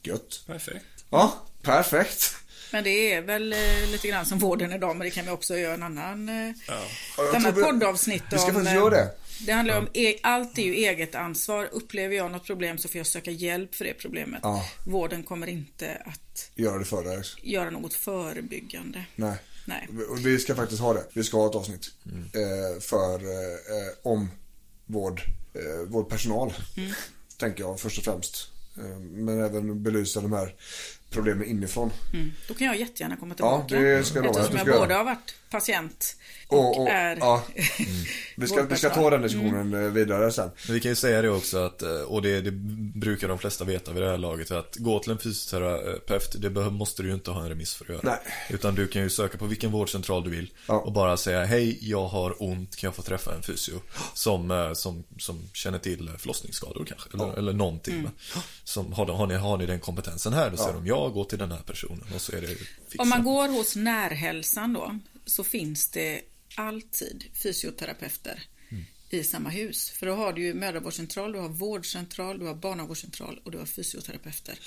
Gött. 0.03 0.43
Perfekt. 0.47 1.05
Ja, 1.09 1.45
perfekt. 1.61 2.35
Men 2.71 2.83
det 2.83 3.13
är 3.13 3.21
väl 3.21 3.53
eh, 3.53 3.59
lite 3.91 4.07
grann 4.07 4.25
som 4.25 4.39
vården 4.39 4.73
idag, 4.73 4.95
men 4.95 5.05
det 5.05 5.11
kan 5.11 5.25
vi 5.25 5.31
också 5.31 5.57
göra 5.57 5.73
en 5.73 5.83
annan, 5.83 6.29
eh, 6.29 6.49
ett 6.49 6.55
jag 7.17 7.35
annat 7.35 7.41
tror 7.41 7.51
vi- 7.51 7.61
poddavsnitt 7.71 8.23
vi 8.31 8.37
ska 8.37 8.47
om. 8.47 8.53
faktiskt 8.53 8.67
eh, 8.71 8.75
göra 8.75 8.89
det. 8.89 9.11
Det 9.45 9.51
handlar 9.51 9.77
om, 9.77 9.87
e- 9.93 10.17
allt 10.23 10.57
är 10.57 10.61
ju 10.63 10.73
eget 10.75 11.15
ansvar. 11.15 11.69
Upplever 11.71 12.15
jag 12.15 12.31
något 12.31 12.45
problem 12.45 12.77
så 12.77 12.87
får 12.87 12.97
jag 12.97 13.07
söka 13.07 13.31
hjälp 13.31 13.75
för 13.75 13.85
det 13.85 13.93
problemet. 13.93 14.39
Ja. 14.43 14.65
Vården 14.85 15.23
kommer 15.23 15.47
inte 15.47 16.01
att 16.05 16.51
Gör 16.55 16.79
det 16.79 16.85
för 16.85 17.03
dig. 17.03 17.23
göra 17.41 17.69
något 17.69 17.93
förebyggande. 17.93 19.05
Nej. 19.15 19.35
Nej. 19.65 19.87
Och 20.09 20.25
vi 20.25 20.39
ska 20.39 20.55
faktiskt 20.55 20.81
ha 20.81 20.93
det. 20.93 21.03
Vi 21.13 21.23
ska 21.23 21.37
ha 21.37 21.49
ett 21.49 21.55
avsnitt. 21.55 21.91
Mm. 22.05 22.23
Eh, 22.23 22.79
för, 22.81 23.15
eh, 23.15 23.89
om 24.03 24.31
vård, 24.85 25.21
eh, 25.53 25.87
vårdpersonal. 25.87 26.53
Mm. 26.77 26.91
Tänker 27.37 27.63
jag 27.63 27.79
först 27.79 27.97
och 27.97 28.03
främst. 28.03 28.47
Eh, 28.77 28.99
men 28.99 29.39
även 29.45 29.83
belysa 29.83 30.21
de 30.21 30.33
här 30.33 30.55
problemen 31.11 31.45
inifrån. 31.47 31.91
Mm. 32.13 32.31
Då 32.47 32.53
kan 32.53 32.67
jag 32.67 32.75
jättegärna 32.79 33.15
komma 33.17 33.35
Ja, 33.37 33.61
tillbaka. 33.67 33.85
det 33.85 34.03
ska 34.03 34.17
jag 34.17 34.25
lova 34.25 34.39
Eftersom 34.39 34.67
jag 34.67 34.79
både 34.79 34.93
har 34.93 35.03
varit 35.03 35.35
patient 35.51 36.15
och, 36.47 36.59
Och, 36.59 36.79
och, 36.81 36.89
är 36.89 37.17
ja. 37.19 37.43
vi, 38.37 38.47
ska, 38.47 38.63
vi 38.63 38.75
ska 38.75 38.89
ta 38.89 39.09
den 39.09 39.21
diskussionen 39.21 39.61
Mm. 39.73 39.85
eh, 39.85 39.91
vidare 39.91 40.31
sen. 40.31 40.49
Men 40.67 40.73
vi 40.73 40.79
kan 40.79 40.91
ju 40.91 40.95
säga 40.95 41.21
det 41.21 41.29
också 41.29 41.57
att, 41.57 41.81
eh, 41.81 41.89
och 41.89 42.21
det, 42.21 42.41
det 42.41 42.51
brukar 42.99 43.27
de 43.27 43.39
flesta 43.39 43.63
veta 43.63 43.91
vid 43.93 44.03
det 44.03 44.09
här 44.09 44.17
laget, 44.17 44.51
att 44.51 44.75
gå 44.75 44.99
till 44.99 45.11
en 45.11 45.17
fysioterapeut, 45.19 46.35
det 46.41 46.49
måste 46.49 47.01
du 47.03 47.07
ju 47.09 47.13
inte 47.15 47.31
ha 47.31 47.41
en 47.41 47.49
remiss 47.49 47.73
för 47.75 47.85
att 47.85 47.89
göra. 47.89 48.01
Nej. 48.03 48.19
Utan 48.49 48.75
du 48.75 48.87
kan 48.87 49.01
ju 49.01 49.09
söka 49.09 49.37
på 49.37 49.45
vilken 49.45 49.71
vårdcentral 49.71 50.23
du 50.23 50.29
vill 50.29 50.51
Ja. 50.67 50.79
och 50.79 50.91
bara 50.91 51.17
säga 51.17 51.45
hej, 51.45 51.77
jag 51.81 52.07
har 52.07 52.43
ont, 52.43 52.75
kan 52.75 52.87
jag 52.87 52.95
få 52.95 53.01
träffa 53.01 53.35
en 53.35 53.43
fysio? 53.43 53.81
Som, 54.13 54.51
eh, 54.51 54.73
som, 54.73 55.03
som 55.19 55.49
känner 55.53 55.79
till 55.79 56.09
förlossningsskador 56.17 56.85
kanske, 56.85 57.09
eller, 57.13 57.25
Ja. 57.27 57.37
eller 57.37 57.53
någonting. 57.53 57.99
Mm. 57.99 58.11
Som, 58.63 58.93
har, 58.93 59.05
har, 59.05 59.27
ni, 59.27 59.35
har 59.35 59.57
ni 59.57 59.65
den 59.65 59.79
kompetensen 59.79 60.33
här? 60.33 60.49
Då 60.49 60.57
säger 60.57 60.69
Ja. 60.69 60.75
de, 60.75 60.87
ja, 60.87 61.07
gå 61.07 61.23
till 61.23 61.37
den 61.39 61.51
här 61.51 61.61
personen 61.65 62.03
och 62.15 62.21
så 62.21 62.35
är 62.35 62.41
det 62.41 62.47
fixat. 62.47 62.99
Om 62.99 63.09
man 63.09 63.23
går 63.23 63.47
hos 63.47 63.75
närhälsan 63.75 64.73
då 64.73 64.99
så 65.31 65.43
finns 65.43 65.87
det 65.91 66.21
alltid 66.55 67.23
fysioterapeuter 67.43 68.43
Mm. 68.69 68.83
i 69.09 69.23
samma 69.23 69.49
hus. 69.49 69.89
För 69.89 70.05
då 70.05 70.15
har 70.15 70.33
du 70.33 70.41
ju 70.41 70.53
mödravårdscentral, 70.53 71.31
du 71.31 71.39
har 71.39 71.49
vårdcentral, 71.49 72.39
du 72.39 72.45
har 72.45 72.55
barnavårdscentral 72.55 73.39
och 73.43 73.51
du 73.51 73.57
har 73.57 73.65
fysioterapeuter 73.65 74.59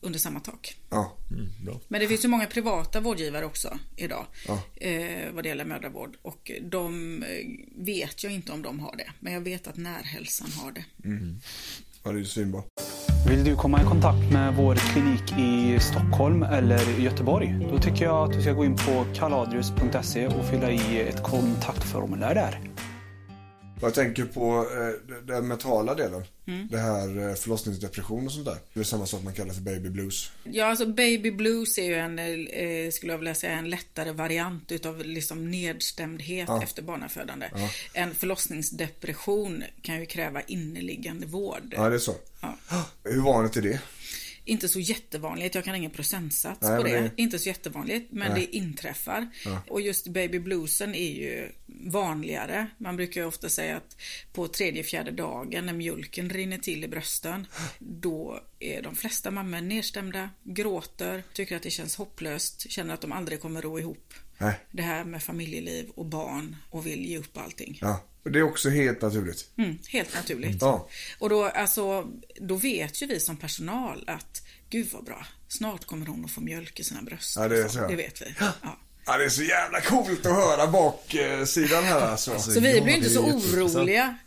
under 0.00 0.18
samma 0.18 0.40
tak. 0.40 0.76
Ja. 0.90 1.16
Mm, 1.30 1.48
bra. 1.64 1.80
Men 1.88 2.00
det 2.00 2.08
finns 2.08 2.24
ju 2.24 2.28
många 2.28 2.46
privata 2.46 3.00
vårdgivare 3.00 3.44
också 3.44 3.78
idag 3.96 4.26
Ja. 4.46 4.62
eh, 4.76 5.32
vad 5.32 5.44
det 5.44 5.48
gäller 5.48 5.64
mödravård 5.64 6.16
och 6.22 6.50
de 6.62 7.22
eh, 7.22 7.46
vet 7.84 8.22
jag 8.24 8.32
inte 8.32 8.52
om 8.52 8.62
de 8.62 8.80
har 8.80 8.96
det. 8.96 9.12
Men 9.20 9.32
jag 9.32 9.40
vet 9.40 9.66
att 9.66 9.76
närhälsan 9.76 10.52
har 10.52 10.72
det. 10.72 10.84
Mm. 11.04 11.40
Ja, 12.04 12.10
det 12.10 12.16
är 12.16 12.18
ju 12.18 12.24
svinbra. 12.24 12.62
Vill 13.28 13.44
du 13.44 13.56
komma 13.56 13.82
i 13.82 13.84
kontakt 13.84 14.32
med 14.32 14.54
vår 14.56 14.74
klinik 14.74 15.38
i 15.38 15.80
Stockholm 15.80 16.42
eller 16.42 17.00
Göteborg? 17.00 17.68
Då 17.72 17.78
tycker 17.78 18.04
jag 18.04 18.28
att 18.28 18.32
du 18.32 18.42
ska 18.42 18.52
gå 18.52 18.64
in 18.64 18.76
på 18.76 19.04
kaladrius.se 19.14 20.26
och 20.26 20.44
fylla 20.44 20.70
i 20.70 21.08
ett 21.08 21.22
kontaktformulär 21.22 22.34
där. 22.34 22.71
Jag 23.82 23.94
tänker 23.94 24.24
på 24.24 24.66
eh, 24.72 25.16
den 25.26 25.48
mentala 25.48 25.94
delen. 25.94 26.24
Mm. 26.46 26.68
Det 26.70 26.78
här 26.78 27.28
eh, 27.28 27.34
förlossningsdepression 27.34 28.26
och 28.26 28.32
sånt 28.32 28.44
där. 28.44 28.56
Det 28.74 28.80
är 28.80 28.84
samma 28.84 29.06
sak 29.06 29.22
man 29.22 29.32
kallar 29.34 29.54
för 29.54 29.60
baby 29.60 29.88
blues. 29.90 30.30
Ja, 30.44 30.66
alltså 30.66 30.86
baby 30.86 31.30
blues 31.30 31.78
är 31.78 31.84
ju 31.84 31.94
en, 31.94 32.18
eh, 32.18 32.90
skulle 32.90 33.12
jag 33.12 33.18
vilja 33.18 33.34
säga, 33.34 33.52
en 33.52 33.70
lättare 33.70 34.12
variant 34.12 34.72
utav 34.72 35.04
liksom 35.04 35.50
nedstämdhet 35.50 36.48
Ja. 36.48 36.62
efter 36.62 36.82
barnafödande. 36.82 37.46
Ja. 37.54 37.70
En 37.92 38.14
förlossningsdepression 38.14 39.64
kan 39.82 40.00
ju 40.00 40.06
kräva 40.06 40.40
inneliggande 40.42 41.26
vård. 41.26 41.74
Ja, 41.76 41.88
det 41.88 41.94
är 41.94 41.98
så. 41.98 42.14
Ja. 42.40 42.56
Hur 43.04 43.20
vanligt 43.22 43.56
är 43.56 43.62
det? 43.62 43.80
Inte 44.44 44.68
så 44.68 44.80
jättevanligt, 44.80 45.54
jag 45.54 45.64
kan 45.64 45.74
ingen 45.74 45.90
procentsats 45.90 46.60
Nej, 46.62 46.76
på 46.76 46.82
det. 46.82 47.00
det- 47.00 47.10
Inte 47.16 47.38
så 47.38 47.48
jättevanligt, 47.48 48.12
men 48.12 48.32
Nej. 48.32 48.40
det 48.40 48.56
inträffar. 48.56 49.28
Ja. 49.44 49.62
Och 49.68 49.80
just 49.80 50.06
baby 50.08 50.38
bluesen 50.38 50.94
är 50.94 51.10
ju 51.12 51.52
vanligare. 51.66 52.66
Man 52.78 52.96
brukar 52.96 53.20
ju 53.20 53.26
ofta 53.26 53.48
säga 53.48 53.76
att 53.76 53.96
på 54.32 54.48
tredje, 54.48 54.82
fjärde 54.84 55.10
dagen 55.10 55.66
när 55.66 55.72
mjölken 55.72 56.30
rinner 56.30 56.58
till 56.58 56.84
i 56.84 56.88
brösten, 56.88 57.46
då 57.78 58.40
är 58.58 58.82
de 58.82 58.96
flesta 58.96 59.30
mammor 59.30 59.60
nedstämda, 59.60 60.30
gråter, 60.42 61.22
tycker 61.32 61.56
att 61.56 61.62
det 61.62 61.70
känns 61.70 61.96
hopplöst, 61.96 62.70
känner 62.70 62.94
att 62.94 63.00
de 63.00 63.12
aldrig 63.12 63.40
kommer 63.40 63.62
ro 63.62 63.78
ihop. 63.78 64.14
Nej. 64.42 64.54
Det 64.70 64.82
här 64.82 65.04
med 65.04 65.22
familjeliv 65.22 65.90
och 65.94 66.06
barn 66.06 66.56
och 66.70 66.86
vill 66.86 67.04
ge 67.06 67.18
upp 67.18 67.36
allting. 67.36 67.78
Ja. 67.80 68.00
Och 68.24 68.30
det 68.30 68.38
är 68.38 68.42
också 68.42 68.70
helt 68.70 69.02
naturligt. 69.02 69.50
Mm, 69.58 69.78
helt 69.88 70.14
naturligt. 70.14 70.58
Ja. 70.60 70.88
Och 71.18 71.28
då, 71.28 71.44
alltså, 71.44 72.08
då 72.40 72.54
vet 72.54 73.02
ju 73.02 73.06
vi 73.06 73.20
som 73.20 73.36
personal 73.36 74.04
att 74.06 74.42
gud 74.70 74.88
vad 74.92 75.04
bra, 75.04 75.26
snart 75.48 75.84
kommer 75.84 76.06
hon 76.06 76.24
att 76.24 76.30
få 76.30 76.40
mjölk 76.40 76.80
i 76.80 76.84
sina 76.84 77.02
bröst. 77.02 77.36
Ja, 77.36 77.48
det 77.48 77.58
är 77.62 77.68
så. 77.68 77.88
Det 77.88 77.96
vet 77.96 78.22
vi. 78.22 78.26
Ja. 78.40 78.78
Ja, 79.06 79.18
det 79.18 79.24
är 79.24 79.28
så 79.28 79.42
jävla 79.42 79.80
coolt 79.80 80.26
att 80.26 80.32
höra 80.36 80.66
baksidan 80.66 81.84
här 81.84 82.00
alltså. 82.00 82.38
Så 82.38 82.60
vi 82.60 82.80
blir 82.80 82.94
inte 82.96 83.10
så 83.10 83.24
oroliga 83.24 84.18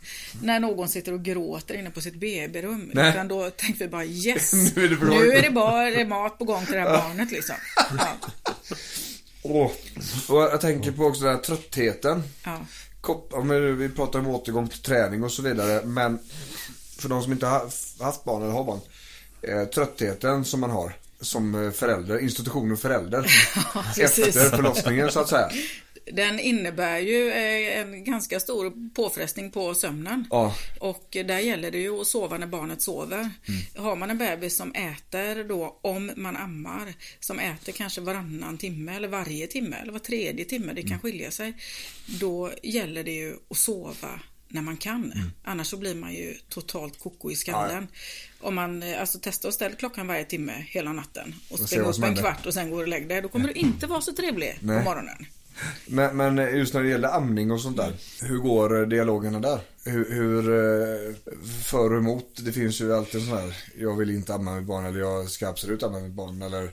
när 0.42 0.60
någon 0.60 0.88
sitter 0.88 1.12
och 1.12 1.24
gråter 1.24 1.74
inne 1.74 1.90
på 1.90 2.00
sitt 2.00 2.14
BB-rum. 2.14 2.90
Utan 2.90 3.28
då 3.28 3.50
tänker 3.50 3.78
vi 3.78 3.88
bara 3.88 4.04
yes, 4.26 4.52
Nu 4.52 4.84
är 4.84 4.88
det 4.88 4.96
bra. 4.96 5.08
nu 5.18 5.32
är 5.32 5.42
det 5.42 5.50
bara 5.50 6.04
mat 6.04 6.38
på 6.38 6.44
gång 6.44 6.64
till 6.66 6.74
det 6.74 6.80
här 6.80 6.98
barnet 6.98 7.32
liksom. 7.32 7.56
Ja. 7.98 8.16
Åh. 9.48 9.70
Och 10.28 10.42
jag 10.42 10.60
tänker 10.60 10.92
på 10.92 11.04
också 11.04 11.24
den 11.24 11.34
här 11.34 11.42
tröttheten. 11.42 12.22
Ja. 12.44 12.58
Kop- 13.00 13.28
ja, 13.32 13.40
Vi 13.74 13.88
pratar 13.88 14.18
om 14.18 14.26
återgång 14.26 14.68
till 14.68 14.82
träning 14.82 15.24
och 15.24 15.32
så 15.32 15.42
vidare. 15.42 15.80
Men 15.84 16.18
för 16.98 17.08
de 17.08 17.22
som 17.22 17.32
inte 17.32 17.46
har 17.46 17.60
haft 18.04 18.24
barn 18.24 18.42
eller 18.42 18.52
har 18.52 18.64
barn. 18.64 18.80
Eh, 19.42 19.64
tröttheten 19.64 20.44
som 20.44 20.60
man 20.60 20.70
har 20.70 20.92
som 21.20 21.64
eh, 21.64 21.70
förälder, 21.70 22.18
institutionen 22.18 22.76
förälder. 22.76 23.22
precis. 23.94 24.18
efter 24.36 24.56
förlossningen 24.56 25.10
så 25.10 25.20
att 25.20 25.28
säga. 25.28 25.50
Den 26.12 26.40
innebär 26.40 26.98
ju 26.98 27.30
eh, 27.30 27.80
en 27.80 28.04
ganska 28.04 28.40
stor 28.40 28.92
påfrestning 28.94 29.50
på 29.50 29.74
sömnen. 29.74 30.26
Ja. 30.30 30.54
Och 30.80 31.06
där 31.10 31.38
gäller 31.38 31.70
det 31.70 31.78
ju 31.78 32.00
att 32.00 32.06
sova 32.06 32.38
när 32.38 32.46
barnet 32.46 32.82
sover. 32.82 33.18
Mm. 33.18 33.84
Har 33.84 33.96
man 33.96 34.10
en 34.10 34.18
bebis 34.18 34.56
som 34.56 34.72
äter 34.74 35.44
då, 35.48 35.78
om 35.82 36.10
man 36.16 36.36
ammar, 36.36 36.94
som 37.20 37.38
äter 37.38 37.72
kanske 37.72 38.00
varannan 38.00 38.58
timme 38.58 38.96
eller 38.96 39.08
varje 39.08 39.46
timme 39.46 39.76
eller 39.76 39.92
var 39.92 39.98
tredje 39.98 40.44
timme, 40.44 40.72
det 40.72 40.82
kan 40.82 40.90
Mm. 40.90 41.00
skilja 41.00 41.30
sig. 41.30 41.54
Då 42.20 42.52
gäller 42.62 43.04
det 43.04 43.12
ju 43.12 43.36
att 43.50 43.56
sova 43.56 44.20
när 44.48 44.62
man 44.62 44.76
kan. 44.76 45.12
Mm. 45.12 45.30
Annars 45.44 45.66
så 45.66 45.76
blir 45.76 45.94
man 45.94 46.14
ju 46.14 46.34
totalt 46.48 46.98
koko 46.98 47.30
i 47.30 47.36
skallen. 47.36 47.88
Om 48.40 48.54
man 48.54 48.82
eh, 48.82 49.00
alltså 49.00 49.18
testar 49.22 49.48
att 49.48 49.54
ställa 49.54 49.76
klockan 49.76 50.06
varje 50.06 50.24
timme 50.24 50.64
hela 50.68 50.92
natten 50.92 51.34
och 51.50 51.60
Och 51.60 51.68
vad 51.72 51.98
upp 51.98 52.04
en 52.04 52.16
kvart 52.16 52.46
och 52.46 52.54
sen 52.54 52.70
går 52.70 52.82
och 52.82 52.88
lägger 52.88 53.08
dig. 53.08 53.22
Då 53.22 53.28
kommer 53.28 53.48
du 53.48 53.54
inte 53.54 53.86
vara 53.86 54.00
så 54.00 54.12
trevlig 54.12 54.58
Nej. 54.60 54.78
på 54.78 54.84
morgonen. 54.84 55.26
Men, 55.86 56.16
men 56.16 56.58
just 56.58 56.74
när 56.74 56.82
det 56.82 56.88
gäller 56.88 57.08
amning 57.08 57.50
och 57.50 57.60
sånt 57.60 57.76
där. 57.76 57.92
Hur 58.22 58.38
går 58.38 58.86
dialogerna 58.86 59.40
där? 59.40 59.60
Hur, 59.84 60.10
hur 60.14 60.48
eh, 60.48 61.14
för 61.64 61.92
och 61.92 61.98
emot? 61.98 62.44
Det 62.44 62.52
finns 62.52 62.80
ju 62.80 62.94
alltid 62.94 63.26
sån 63.26 63.38
här, 63.38 63.56
jag 63.78 63.96
vill 63.96 64.10
inte 64.10 64.34
amma 64.34 64.54
mitt 64.56 64.66
barn 64.66 64.84
eller 64.86 65.00
jag 65.00 65.30
ska 65.30 65.48
absolut 65.48 65.82
amma 65.82 66.00
mitt 66.00 66.12
barn. 66.12 66.42
Eller 66.42 66.70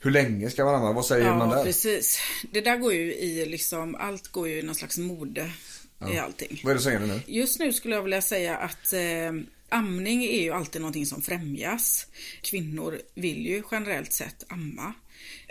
hur 0.00 0.10
länge 0.10 0.50
ska 0.50 0.64
man 0.64 0.74
amma? 0.74 0.92
Vad 0.92 1.06
säger 1.06 1.26
ja, 1.26 1.36
man 1.38 1.48
där? 1.48 1.64
precis. 1.64 2.20
Det 2.52 2.60
där 2.60 2.76
går 2.76 2.92
ju 2.92 3.14
i 3.14 3.46
liksom, 3.46 3.94
allt 3.94 4.28
går 4.28 4.48
ju 4.48 4.58
i 4.58 4.62
någon 4.62 4.74
slags 4.74 4.98
mode 4.98 5.40
i 5.40 6.14
Ja. 6.16 6.22
allting. 6.22 6.60
Vad 6.64 6.70
är 6.70 6.74
det 6.74 6.82
som 6.82 6.92
gäller 6.92 7.06
nu? 7.06 7.20
Just 7.26 7.58
nu 7.58 7.72
skulle 7.72 7.94
jag 7.94 8.02
vilja 8.02 8.22
säga 8.22 8.56
att 8.56 8.92
eh, 8.92 9.32
amning 9.68 10.24
är 10.24 10.42
ju 10.42 10.50
alltid 10.50 10.80
någonting 10.80 11.06
som 11.06 11.22
främjas. 11.22 12.06
Kvinnor 12.42 12.98
vill 13.14 13.46
ju 13.46 13.62
generellt 13.70 14.12
sett 14.12 14.44
amma. 14.52 14.94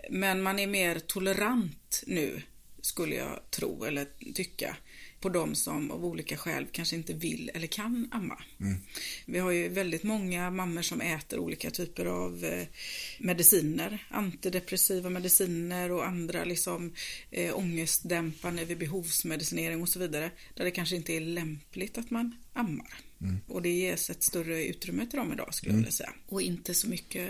Men 0.10 0.42
man 0.42 0.60
är 0.60 0.68
mer 0.68 1.00
tolerant 1.00 2.04
nu, 2.08 2.42
skulle 2.82 3.16
jag 3.16 3.52
tro 3.52 3.84
eller 3.84 4.08
tycka, 4.34 4.76
på 5.20 5.30
de 5.30 5.56
som 5.56 5.92
av 5.92 6.06
olika 6.06 6.38
skäl 6.38 6.68
kanske 6.72 6.96
inte 6.96 7.14
vill 7.14 7.52
eller 7.54 7.68
kan 7.68 8.10
amma. 8.12 8.44
Mm. 8.60 8.80
Vi 9.26 9.40
har 9.40 9.52
ju 9.52 9.70
väldigt 9.70 10.04
många 10.04 10.50
mammor 10.50 10.82
som 10.82 11.02
äter 11.02 11.40
olika 11.40 11.72
typer 11.72 12.06
av 12.06 12.46
eh, 12.46 12.68
mediciner, 13.20 14.08
antidepressiva 14.10 15.10
mediciner 15.10 15.92
och 15.92 16.08
andra 16.08 16.44
liksom 16.44 16.94
eh, 17.32 17.58
ångestdämpande 17.58 18.66
vid 18.66 18.78
behovsmedicinering 18.78 19.82
och 19.82 19.90
så 19.90 20.00
vidare. 20.00 20.32
Där 20.54 20.64
det 20.64 20.72
kanske 20.72 20.96
inte 20.96 21.14
är 21.14 21.22
lämpligt 21.22 21.98
att 21.98 22.10
man 22.10 22.36
ammar. 22.54 23.11
Mm. 23.22 23.38
Och 23.48 23.62
det 23.62 23.70
ges 23.70 24.10
ett 24.10 24.24
större 24.24 24.66
utrymme 24.66 25.06
till 25.06 25.20
dem 25.20 25.34
idag 25.34 25.54
skulle 25.54 25.70
jag 25.70 25.74
Mm. 25.74 25.82
vilja 25.84 25.92
säga. 25.92 26.14
Och 26.28 26.42
inte 26.42 26.74
så 26.74 26.88
mycket 26.88 27.30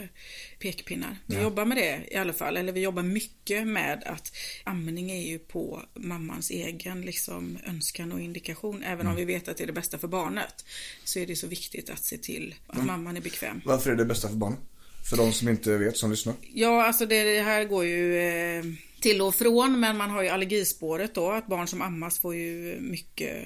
pekpinnar. 0.59 1.17
Vi 1.25 1.35
Ja. 1.35 1.41
jobbar 1.41 1.65
med 1.65 1.77
det 1.77 1.99
i 2.11 2.15
alla 2.15 2.33
fall. 2.33 2.57
Eller 2.57 2.73
vi 2.73 2.79
jobbar 2.81 3.03
mycket 3.03 3.67
med 3.67 4.03
att 4.05 4.31
amning 4.63 5.11
är 5.11 5.21
ju 5.27 5.39
på 5.39 5.81
mammans 5.95 6.49
egen 6.51 7.01
liksom, 7.01 7.57
önskan 7.67 8.11
och 8.11 8.19
indikation. 8.21 8.83
Även 8.83 9.07
om 9.07 9.13
Mm. 9.13 9.27
vi 9.27 9.33
vet 9.33 9.47
att 9.47 9.57
det 9.57 9.63
är 9.63 9.67
det 9.67 9.73
bästa 9.73 9.97
för 9.97 10.07
barnet. 10.07 10.65
Så 11.03 11.19
är 11.19 11.25
det 11.27 11.35
så 11.35 11.47
viktigt 11.47 11.89
att 11.89 12.03
se 12.03 12.17
till 12.17 12.55
att 12.67 12.75
Mm. 12.75 12.87
mamman 12.87 13.17
är 13.17 13.21
bekväm. 13.21 13.61
Varför 13.65 13.91
är 13.91 13.95
det 13.95 14.05
bästa 14.05 14.27
för 14.29 14.35
barnen? 14.35 14.59
För 15.09 15.17
de 15.17 15.33
som 15.33 15.49
inte 15.49 15.77
vet, 15.77 15.97
som 15.97 16.11
lyssnar. 16.11 16.35
Ja, 16.53 16.85
alltså 16.85 17.05
det, 17.05 17.23
det 17.23 17.41
här 17.41 17.65
går 17.65 17.85
ju 17.85 18.17
eh, 18.17 18.63
till 19.01 19.21
och 19.21 19.35
från, 19.35 19.79
men 19.79 19.97
man 19.97 20.09
har 20.09 20.23
ju 20.23 20.29
allergispåret 20.29 21.15
då, 21.15 21.31
att 21.31 21.47
barn 21.47 21.67
som 21.67 21.81
ammas 21.81 22.19
får 22.19 22.35
ju 22.35 22.77
mycket, 22.79 23.43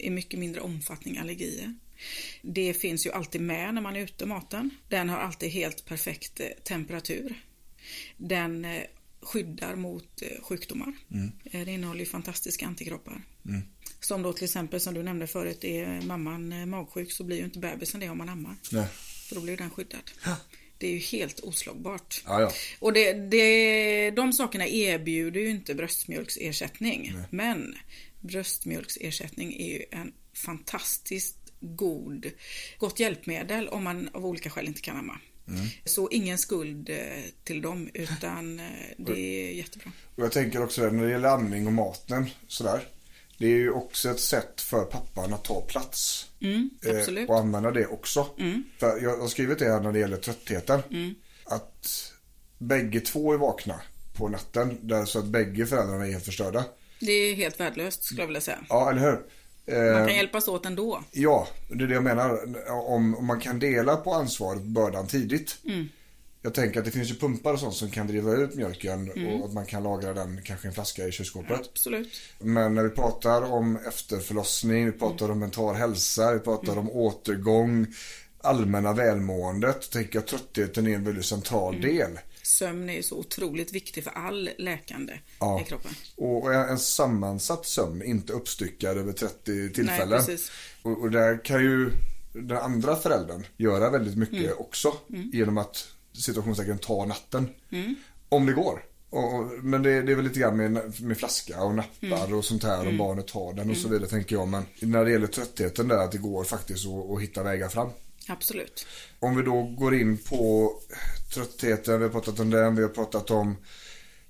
i 0.00 0.10
mycket 0.10 0.38
mindre 0.38 0.60
omfattning 0.60 1.18
allergier. 1.18 1.74
Det 2.42 2.74
finns 2.74 3.06
ju 3.06 3.12
alltid 3.12 3.40
med 3.40 3.74
när 3.74 3.80
man 3.80 3.96
är 3.96 4.00
ute, 4.00 4.26
maten. 4.26 4.70
Den 4.88 5.08
har 5.08 5.18
alltid 5.18 5.50
helt 5.50 5.84
perfekt 5.84 6.40
eh, 6.40 6.46
temperatur. 6.64 7.34
Den 8.16 8.64
eh, 8.64 8.82
skyddar 9.22 9.74
mot 9.74 10.22
eh, 10.22 10.42
sjukdomar. 10.42 10.92
Mm. 11.10 11.32
Det 11.64 11.72
innehåller 11.72 12.00
ju 12.00 12.06
fantastiska 12.06 12.66
antikroppar. 12.66 13.22
Mm. 13.46 13.62
Som 14.00 14.22
då 14.22 14.32
till 14.32 14.44
exempel, 14.44 14.80
som 14.80 14.94
du 14.94 15.02
nämnde 15.02 15.26
förut, 15.26 15.64
är 15.64 16.00
mamman 16.00 16.68
magsjuk 16.70 17.12
så 17.12 17.24
blir 17.24 17.36
ju 17.36 17.44
inte 17.44 17.58
bebisen 17.58 18.00
det 18.00 18.08
om 18.08 18.18
man 18.18 18.28
ammar. 18.28 18.56
Nej. 18.72 18.86
För 19.28 19.34
då 19.34 19.40
blir 19.40 19.56
den 19.56 19.70
skyddad. 19.70 20.10
Det 20.78 20.86
är 20.86 20.92
ju 20.92 20.98
helt 20.98 21.40
oslagbart. 21.40 22.22
Ja, 22.26 22.40
ja. 22.40 22.52
Och 22.78 22.92
det, 22.92 23.12
det, 23.12 24.10
de 24.10 24.32
sakerna 24.32 24.66
erbjuder 24.66 25.40
ju 25.40 25.50
inte 25.50 25.74
bröstmjölksersättning. 25.74 27.14
Men 27.30 27.74
bröstmjölksersättning 28.20 29.52
är 29.60 29.68
ju 29.68 29.84
en 29.90 30.12
fantastiskt 30.34 31.36
god, 31.60 32.30
gott 32.78 33.00
hjälpmedel 33.00 33.68
om 33.68 33.84
man 33.84 34.08
av 34.12 34.26
olika 34.26 34.50
skäl 34.50 34.66
inte 34.66 34.80
kan 34.80 34.96
amma. 34.96 35.18
Mm. 35.48 35.66
Så 35.84 36.08
ingen 36.10 36.38
skuld 36.38 36.90
eh, 36.90 36.96
till 37.44 37.62
dem 37.62 37.90
utan 37.94 38.60
eh, 38.60 38.66
det 38.96 39.18
är 39.20 39.52
jättebra. 39.52 39.92
Och 40.16 40.24
jag 40.24 40.32
tänker 40.32 40.62
också 40.62 40.90
när 40.90 41.04
det 41.04 41.10
gäller 41.10 41.28
amning 41.28 41.66
och 41.66 41.72
maten 41.72 42.30
sådär. 42.46 42.88
Det 43.38 43.46
är 43.46 43.56
ju 43.56 43.70
också 43.70 44.10
ett 44.10 44.20
sätt 44.20 44.60
för 44.60 44.84
pappan 44.84 45.34
att 45.34 45.44
ta 45.44 45.60
plats. 45.60 46.26
Mm, 46.40 46.70
Eh, 46.82 47.24
och 47.28 47.38
använda 47.38 47.70
det 47.70 47.86
också. 47.86 48.26
Mm. 48.38 48.64
För 48.78 49.02
jag 49.02 49.16
har 49.16 49.28
skrivit 49.28 49.58
det 49.58 49.64
här 49.64 49.80
när 49.80 49.92
det 49.92 49.98
gäller 49.98 50.16
tröttheten. 50.16 50.80
Mm. 50.90 51.14
Att 51.44 52.12
bägge 52.58 53.00
två 53.00 53.32
är 53.32 53.38
vakna 53.38 53.80
på 54.12 54.28
natten. 54.28 54.78
Där 54.82 55.04
så 55.04 55.18
att 55.18 55.24
bägge 55.24 55.66
föräldrarna 55.66 56.06
är 56.06 56.12
helt 56.12 56.24
förstörda. 56.24 56.64
Det 57.00 57.12
är 57.12 57.34
helt 57.34 57.60
värdelöst 57.60 58.04
skulle 58.04 58.20
jag 58.22 58.26
vilja 58.26 58.40
säga. 58.40 58.58
Ja, 58.68 58.90
eller 58.90 59.00
hur? 59.00 59.18
Eh, 59.76 59.92
Man 59.98 60.06
kan 60.06 60.16
hjälpas 60.16 60.48
åt 60.48 60.66
ändå. 60.66 61.02
Ja, 61.12 61.48
det 61.68 61.84
är 61.84 61.88
det 61.88 61.94
jag 61.94 62.02
menar. 62.04 62.38
Om, 62.70 63.14
om 63.16 63.26
man 63.26 63.40
kan 63.40 63.58
dela 63.58 63.96
på 63.96 64.14
ansvaret, 64.14 64.62
bördan 64.62 65.06
tidigt. 65.06 65.56
Mm. 65.64 65.88
Jag 66.42 66.54
tänker 66.54 66.78
att 66.78 66.84
det 66.84 66.90
finns 66.90 67.10
ju 67.10 67.14
pumpar 67.14 67.52
och 67.52 67.60
sånt 67.60 67.74
som 67.74 67.90
kan 67.90 68.06
driva 68.06 68.32
ut 68.32 68.54
mjölken 68.54 69.10
Mm. 69.16 69.40
och 69.40 69.46
att 69.48 69.52
man 69.52 69.66
kan 69.66 69.82
lagra 69.82 70.14
den 70.14 70.40
kanske 70.44 70.66
i 70.66 70.68
en 70.68 70.74
flaska 70.74 71.06
i 71.06 71.12
kylskåpet. 71.12 71.60
Absolut. 71.72 72.12
Men 72.38 72.74
när 72.74 72.82
vi 72.82 72.88
pratar 72.90 73.52
om 73.52 73.76
efterförlossning, 73.88 74.86
vi 74.86 74.92
pratar 74.92 75.30
om 75.30 75.38
mental 75.38 75.74
hälsa, 75.74 76.32
vi 76.32 76.38
pratar 76.38 76.72
Mm. 76.72 76.78
om 76.78 76.90
återgång, 76.90 77.86
allmänna 78.42 78.92
välmåendet, 78.92 79.90
tänker 79.90 80.18
jag 80.18 80.26
tröttheten 80.26 80.86
är 80.86 80.94
en 80.94 81.04
väldigt 81.04 81.24
central 81.26 81.74
Mm. 81.74 81.96
del. 81.96 82.18
Sömn 82.42 82.90
är 82.90 82.94
ju 82.94 83.02
så 83.02 83.16
otroligt 83.18 83.72
viktig 83.72 84.04
för 84.04 84.10
all 84.10 84.50
läkande 84.58 85.18
Ja. 85.40 85.60
i 85.60 85.64
kroppen. 85.64 85.90
Och 86.16 86.54
en 86.54 86.78
sammansatt 86.78 87.66
sömn, 87.66 88.02
inte 88.02 88.32
uppstyckad 88.32 88.98
över 88.98 89.12
30 89.12 89.70
tillfällen. 89.72 90.08
Nej, 90.08 90.18
precis. 90.26 90.50
och, 90.82 91.00
och 91.02 91.10
där 91.10 91.44
kan 91.44 91.60
ju 91.62 91.90
den 92.32 92.56
andra 92.58 92.96
föräldern 92.96 93.46
göra 93.56 93.90
väldigt 93.90 94.16
mycket 94.16 94.38
Mm. 94.44 94.52
också 94.58 94.96
Mm. 95.10 95.30
genom 95.32 95.58
att 95.58 95.86
situationstecken 96.12 96.78
ta 96.78 97.04
natten. 97.06 97.48
Mm. 97.72 97.94
Om 98.28 98.46
det 98.46 98.52
går. 98.52 98.84
Och, 99.10 99.44
men 99.62 99.82
det, 99.82 100.02
det 100.02 100.12
är 100.12 100.16
väl 100.16 100.24
lite 100.24 100.40
grann 100.40 100.56
med, 100.56 101.00
med 101.02 101.18
flaska 101.18 101.62
och 101.62 101.74
nappar 101.74 102.24
Mm. 102.26 102.34
och 102.38 102.44
sånt 102.44 102.62
här 102.64 102.80
om 102.80 102.86
Mm. 102.86 102.98
barnet 102.98 103.26
tar 103.28 103.52
den 103.52 103.70
och 103.70 103.76
så 103.76 103.86
Mm. 103.88 103.92
vidare 103.92 104.10
tänker 104.10 104.36
jag. 104.36 104.48
Men 104.48 104.62
när 104.80 105.04
det 105.04 105.10
gäller 105.10 105.26
tröttheten 105.26 105.88
där 105.88 105.98
att 105.98 106.12
det 106.12 106.18
går 106.18 106.44
faktiskt 106.44 106.86
att, 106.86 107.10
att 107.10 107.22
hitta 107.22 107.42
vägar 107.42 107.68
fram. 107.68 107.88
Absolut. 108.30 108.86
Om 109.18 109.36
vi 109.36 109.42
då 109.42 109.62
går 109.62 109.94
in 109.94 110.18
på 110.18 110.72
tröttheten, 111.34 111.98
vi 111.98 112.04
har 112.04 112.12
pratat 112.12 112.40
om 112.40 112.50
den, 112.50 112.76
vi 112.76 112.82
har 112.82 112.88
pratat 112.88 113.30
om 113.30 113.56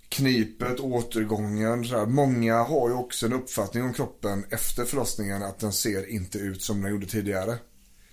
knipet, 0.08 0.80
återgången. 0.80 1.84
Så 1.84 1.98
här. 1.98 2.06
Många 2.06 2.62
har 2.62 2.88
ju 2.88 2.94
också 2.94 3.26
en 3.26 3.32
uppfattning 3.32 3.82
om 3.82 3.94
kroppen 3.94 4.44
efter 4.50 4.84
förlossningen 4.84 5.42
att 5.42 5.58
den 5.58 5.72
ser 5.72 6.10
inte 6.10 6.38
ut 6.38 6.62
som 6.62 6.82
den 6.82 6.90
gjorde 6.90 7.06
tidigare. 7.06 7.58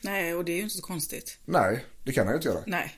Nej, 0.02 0.36
och 0.36 0.46
det 0.46 0.52
är 0.52 0.56
ju 0.58 0.64
inte 0.64 0.76
så 0.76 0.82
konstigt. 0.82 1.38
Nej, 1.46 1.86
det 2.04 2.12
kan 2.14 2.26
den 2.26 2.34
ju 2.34 2.38
inte 2.38 2.48
göra. 2.48 2.64
Nej. 2.68 2.96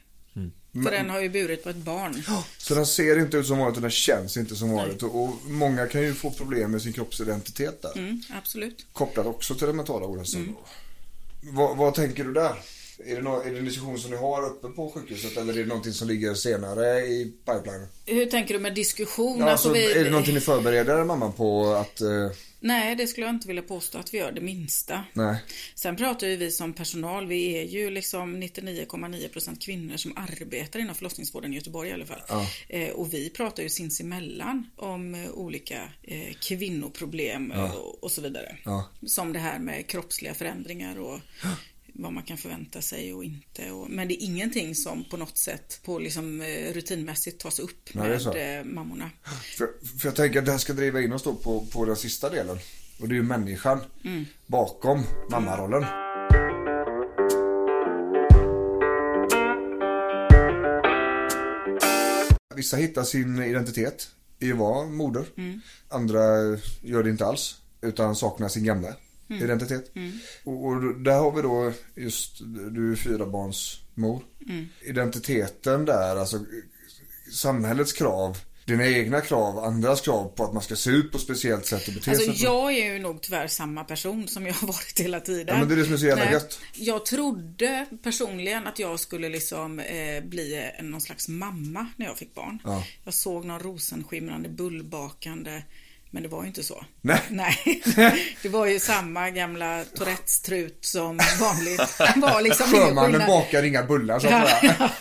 För 0.73 0.79
Men- 0.79 0.93
den 0.93 1.09
har 1.09 1.19
ju 1.21 1.29
burit 1.29 1.63
på 1.63 1.69
ett 1.69 1.75
barn. 1.75 2.23
Så 2.57 2.75
den 2.75 2.85
ser 2.85 3.19
inte 3.19 3.37
ut 3.37 3.47
som 3.47 3.57
vanligt 3.57 3.75
och 3.75 3.81
den 3.81 3.91
känns 3.91 4.37
inte 4.37 4.55
som 4.55 4.71
vanligt. 4.71 5.03
Och, 5.03 5.23
och 5.23 5.35
många 5.45 5.87
kan 5.87 6.01
ju 6.01 6.13
få 6.13 6.31
problem 6.31 6.71
med 6.71 6.81
sin 6.81 6.93
kroppsidentitet 6.93 7.81
där. 7.81 7.97
Mm, 7.97 8.21
absolut. 8.37 8.85
Kopplat 8.93 9.25
också 9.25 9.55
till 9.55 9.67
den 9.67 9.75
mentala 9.75 10.05
ohälsan. 10.05 10.41
Mm. 10.41 10.55
Vad, 11.41 11.77
vad 11.77 11.93
tänker 11.93 12.23
du 12.23 12.33
där? 12.33 12.59
Är 13.05 13.15
det, 13.15 13.21
nå- 13.21 13.41
är 13.41 13.51
det 13.51 13.57
en 13.59 13.65
diskussion 13.65 13.99
som 13.99 14.11
ni 14.11 14.17
har 14.17 14.45
uppe 14.45 14.67
på 14.67 14.91
sjukhuset 14.91 15.37
eller 15.37 15.53
är 15.53 15.57
det 15.57 15.65
någonting 15.65 15.93
som 15.93 16.07
ligger 16.07 16.33
senare 16.33 16.99
i 16.99 17.33
pipeline? 17.45 17.87
Hur 18.05 18.25
tänker 18.25 18.53
du 18.53 18.59
med 18.59 18.75
diskussion? 18.75 19.39
Ja, 19.39 19.49
Alltså, 19.49 19.69
alltså, 19.69 19.83
vi- 19.83 19.99
är 19.99 20.03
det 20.03 20.09
någonting 20.09 20.33
ni 20.33 20.39
förbereder 20.39 21.03
mamman 21.03 21.33
på 21.33 21.65
att... 21.73 22.01
Eh, 22.01 22.07
Nej, 22.61 22.95
det 22.95 23.07
skulle 23.07 23.25
jag 23.25 23.35
inte 23.35 23.47
vilja 23.47 23.63
påstå 23.63 23.97
att 23.97 24.13
vi 24.13 24.17
gör 24.17 24.31
det 24.31 24.41
minsta. 24.41 25.03
nej. 25.13 25.37
Sen 25.75 25.95
pratar 25.95 26.27
ju 26.27 26.35
vi 26.35 26.51
som 26.51 26.73
personal, 26.73 27.27
vi 27.27 27.57
är 27.57 27.63
ju 27.63 27.89
liksom 27.89 28.43
99,9% 28.43 29.59
kvinnor 29.59 29.97
som 29.97 30.17
arbetar 30.17 30.79
inom 30.79 30.95
förlossningsvården 30.95 31.53
i 31.53 31.55
Göteborg 31.55 31.89
i 31.89 31.93
alla 31.93 32.05
fall. 32.05 32.21
Ja. 32.29 32.47
Eh, 32.69 32.89
och 32.89 33.13
vi 33.13 33.29
pratar 33.29 33.63
ju 33.63 33.69
sinsemellan 33.69 34.69
om 34.75 35.15
eh, 35.15 35.29
olika 35.31 35.81
eh, 36.03 36.33
kvinnoproblem 36.41 37.53
Ja. 37.55 37.73
och, 37.73 38.03
och 38.03 38.11
så 38.11 38.21
vidare. 38.21 38.57
Ja. 38.65 38.89
Som 39.07 39.33
det 39.33 39.39
här 39.39 39.59
med 39.59 39.87
kroppsliga 39.87 40.33
förändringar 40.33 40.99
och 40.99 41.19
vad 42.01 42.13
man 42.13 42.23
kan 42.23 42.37
förvänta 42.37 42.81
sig 42.81 43.13
och 43.13 43.23
inte. 43.23 43.71
Och, 43.71 43.89
men 43.89 44.07
det 44.07 44.13
är 44.13 44.25
ingenting 44.25 44.75
som 44.75 45.03
på 45.09 45.17
något 45.17 45.37
sätt 45.37 45.79
på 45.83 45.99
liksom 45.99 46.41
eh, 46.41 46.73
rutinmässigt 46.73 47.41
tas 47.41 47.59
upp 47.59 47.89
Nej, 47.93 48.09
med 48.25 48.59
eh, 48.59 48.65
mammorna. 48.65 49.11
För, 49.57 49.67
för 49.99 50.07
jag 50.07 50.15
tänker 50.15 50.39
att 50.39 50.45
det 50.45 50.51
här 50.51 50.59
ska 50.59 50.73
driva 50.73 51.01
in 51.01 51.13
oss 51.13 51.23
då 51.23 51.35
på, 51.35 51.65
på 51.65 51.85
den 51.85 51.95
sista 51.95 52.29
delen. 52.29 52.57
Och 52.99 53.07
det 53.07 53.13
är 53.13 53.17
ju 53.17 53.23
människan 53.23 53.79
Mm. 54.03 54.25
bakom 54.47 55.03
mammarollen. 55.31 55.85
Vissa 62.55 62.77
hittar 62.77 63.03
sin 63.03 63.43
identitet 63.43 64.09
i 64.39 64.51
att 64.51 64.57
vara 64.57 64.85
moder. 64.85 65.25
Mm. 65.37 65.61
Andra 65.89 66.19
gör 66.81 67.03
det 67.03 67.09
inte 67.09 67.25
alls. 67.25 67.61
Utan 67.81 68.15
saknar 68.15 68.47
sin 68.47 68.63
gamla 68.63 68.93
Mm. 69.29 69.43
identitet. 69.43 69.95
Mm. 69.95 70.11
Och, 70.43 70.65
och 70.65 70.99
där 70.99 71.19
har 71.19 71.31
vi 71.31 71.41
då 71.41 71.71
just, 71.95 72.39
du 72.71 72.91
är 72.91 72.95
fyra 72.95 73.25
barns 73.25 73.79
mor. 73.95 74.23
Mm. 74.49 74.67
Identiteten 74.81 75.85
där, 75.85 76.15
alltså 76.15 76.39
samhällets 77.33 77.93
krav, 77.93 78.37
dina 78.65 78.87
egna 78.87 79.21
krav, 79.21 79.59
andras 79.59 80.01
krav 80.01 80.27
på 80.35 80.43
att 80.43 80.53
man 80.53 80.63
ska 80.63 80.75
se 80.75 80.89
ut 80.89 81.11
på 81.11 81.17
ett 81.17 81.23
speciellt 81.23 81.65
sätt 81.65 81.87
och 81.87 81.93
bete 81.93 82.11
Alltså 82.11 82.33
sig. 82.33 82.43
jag 82.43 82.77
är 82.77 82.93
ju 82.93 82.99
nog 82.99 83.21
tyvärr 83.21 83.47
samma 83.47 83.83
person 83.83 84.27
som 84.27 84.45
jag 84.45 84.53
har 84.53 84.67
varit 84.67 84.99
hela 84.99 85.19
tiden. 85.19 85.47
Ja, 85.47 85.59
men 85.59 85.67
det 85.67 85.73
är 85.73 85.77
det 85.77 85.83
som 85.85 85.93
är 85.93 85.97
så 85.97 86.05
jävla 86.05 86.31
gött. 86.31 86.59
Jag 86.73 87.05
trodde 87.05 87.85
personligen 88.03 88.67
att 88.67 88.79
jag 88.79 88.99
skulle 88.99 89.29
liksom 89.29 89.79
eh, 89.79 90.23
bli 90.23 90.71
någon 90.81 91.01
slags 91.01 91.27
mamma 91.27 91.87
när 91.95 92.05
jag 92.05 92.17
fick 92.17 92.35
barn. 92.35 92.59
Ja. 92.63 92.83
Jag 93.03 93.13
såg 93.13 93.45
någon 93.45 93.59
rosenskimrande 93.59 94.49
bullbakande 94.49 95.63
men 96.11 96.23
det 96.23 96.29
var 96.29 96.41
ju 96.41 96.47
inte 96.47 96.63
så. 96.63 96.85
Nej. 97.01 97.21
Nej. 97.29 97.81
Det 98.41 98.49
var 98.49 98.65
ju 98.65 98.79
samma 98.79 99.29
gamla 99.29 99.83
Tourettes-trut 99.83 100.85
som 100.85 101.19
vanligt. 101.39 101.99
Var 102.15 102.41
liksom 102.41 102.67
Sjömannen 102.67 103.27
bakar 103.27 103.63
inga 103.63 103.83
bullar 103.83 104.19
så 104.19 104.27
att 104.27 104.49
säga. 104.59 104.91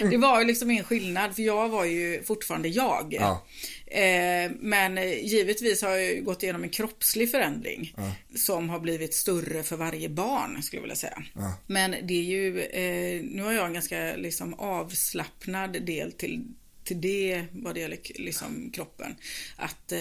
det 0.10 0.16
var 0.16 0.40
ju 0.40 0.46
liksom 0.46 0.70
ingen 0.70 0.84
skillnad 0.84 1.34
för 1.34 1.42
jag 1.42 1.68
var 1.68 1.84
ju 1.84 2.22
fortfarande 2.22 2.68
jag. 2.68 3.16
Ja. 3.20 3.44
Eh, 3.86 4.50
men 4.60 4.96
givetvis 5.22 5.82
har 5.82 5.90
jag 5.90 6.24
gått 6.24 6.42
igenom 6.42 6.62
en 6.62 6.68
kroppslig 6.70 7.30
förändring 7.30 7.94
Ja. 7.96 8.12
som 8.36 8.68
har 8.68 8.80
blivit 8.80 9.14
större 9.14 9.62
för 9.62 9.76
varje 9.76 10.08
barn 10.08 10.62
skulle 10.62 10.78
jag 10.78 10.82
vilja 10.82 10.96
säga. 10.96 11.22
Ja. 11.34 11.52
Men 11.66 11.90
det 12.02 12.14
är 12.14 12.22
ju, 12.22 12.60
eh, 12.60 13.22
nu 13.24 13.42
har 13.42 13.52
jag 13.52 13.66
en 13.66 13.72
ganska 13.72 14.16
liksom 14.16 14.54
avslappnad 14.54 15.82
del 15.82 16.12
till 16.12 16.44
till 16.88 17.00
det 17.00 17.44
vad 17.52 17.74
det 17.74 17.80
gäller 17.80 17.98
liksom 18.14 18.70
kroppen. 18.70 19.16
Att 19.56 19.92
eh, 19.92 19.98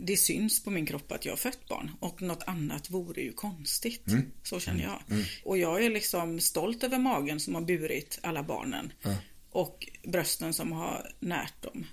det 0.00 0.16
syns 0.16 0.64
på 0.64 0.70
min 0.70 0.86
kropp 0.86 1.12
att 1.12 1.24
jag 1.24 1.32
har 1.32 1.36
fött 1.36 1.68
barn 1.68 1.90
och 2.00 2.22
något 2.22 2.42
annat 2.46 2.90
vore 2.90 3.22
ju 3.22 3.32
konstigt. 3.32 4.08
Mm. 4.08 4.30
Så 4.42 4.60
känner 4.60 4.82
jag. 4.82 5.02
Mm. 5.10 5.24
Och 5.44 5.58
jag 5.58 5.84
är 5.84 5.90
liksom 5.90 6.40
stolt 6.40 6.84
över 6.84 6.98
magen 6.98 7.40
som 7.40 7.54
har 7.54 7.62
burit 7.62 8.18
alla 8.22 8.42
barnen. 8.42 8.92
Ja. 9.02 9.16
Och 9.50 9.88
brösten 10.02 10.52
som 10.52 10.72
har 10.72 11.12
närt 11.20 11.62
dem. 11.62 11.86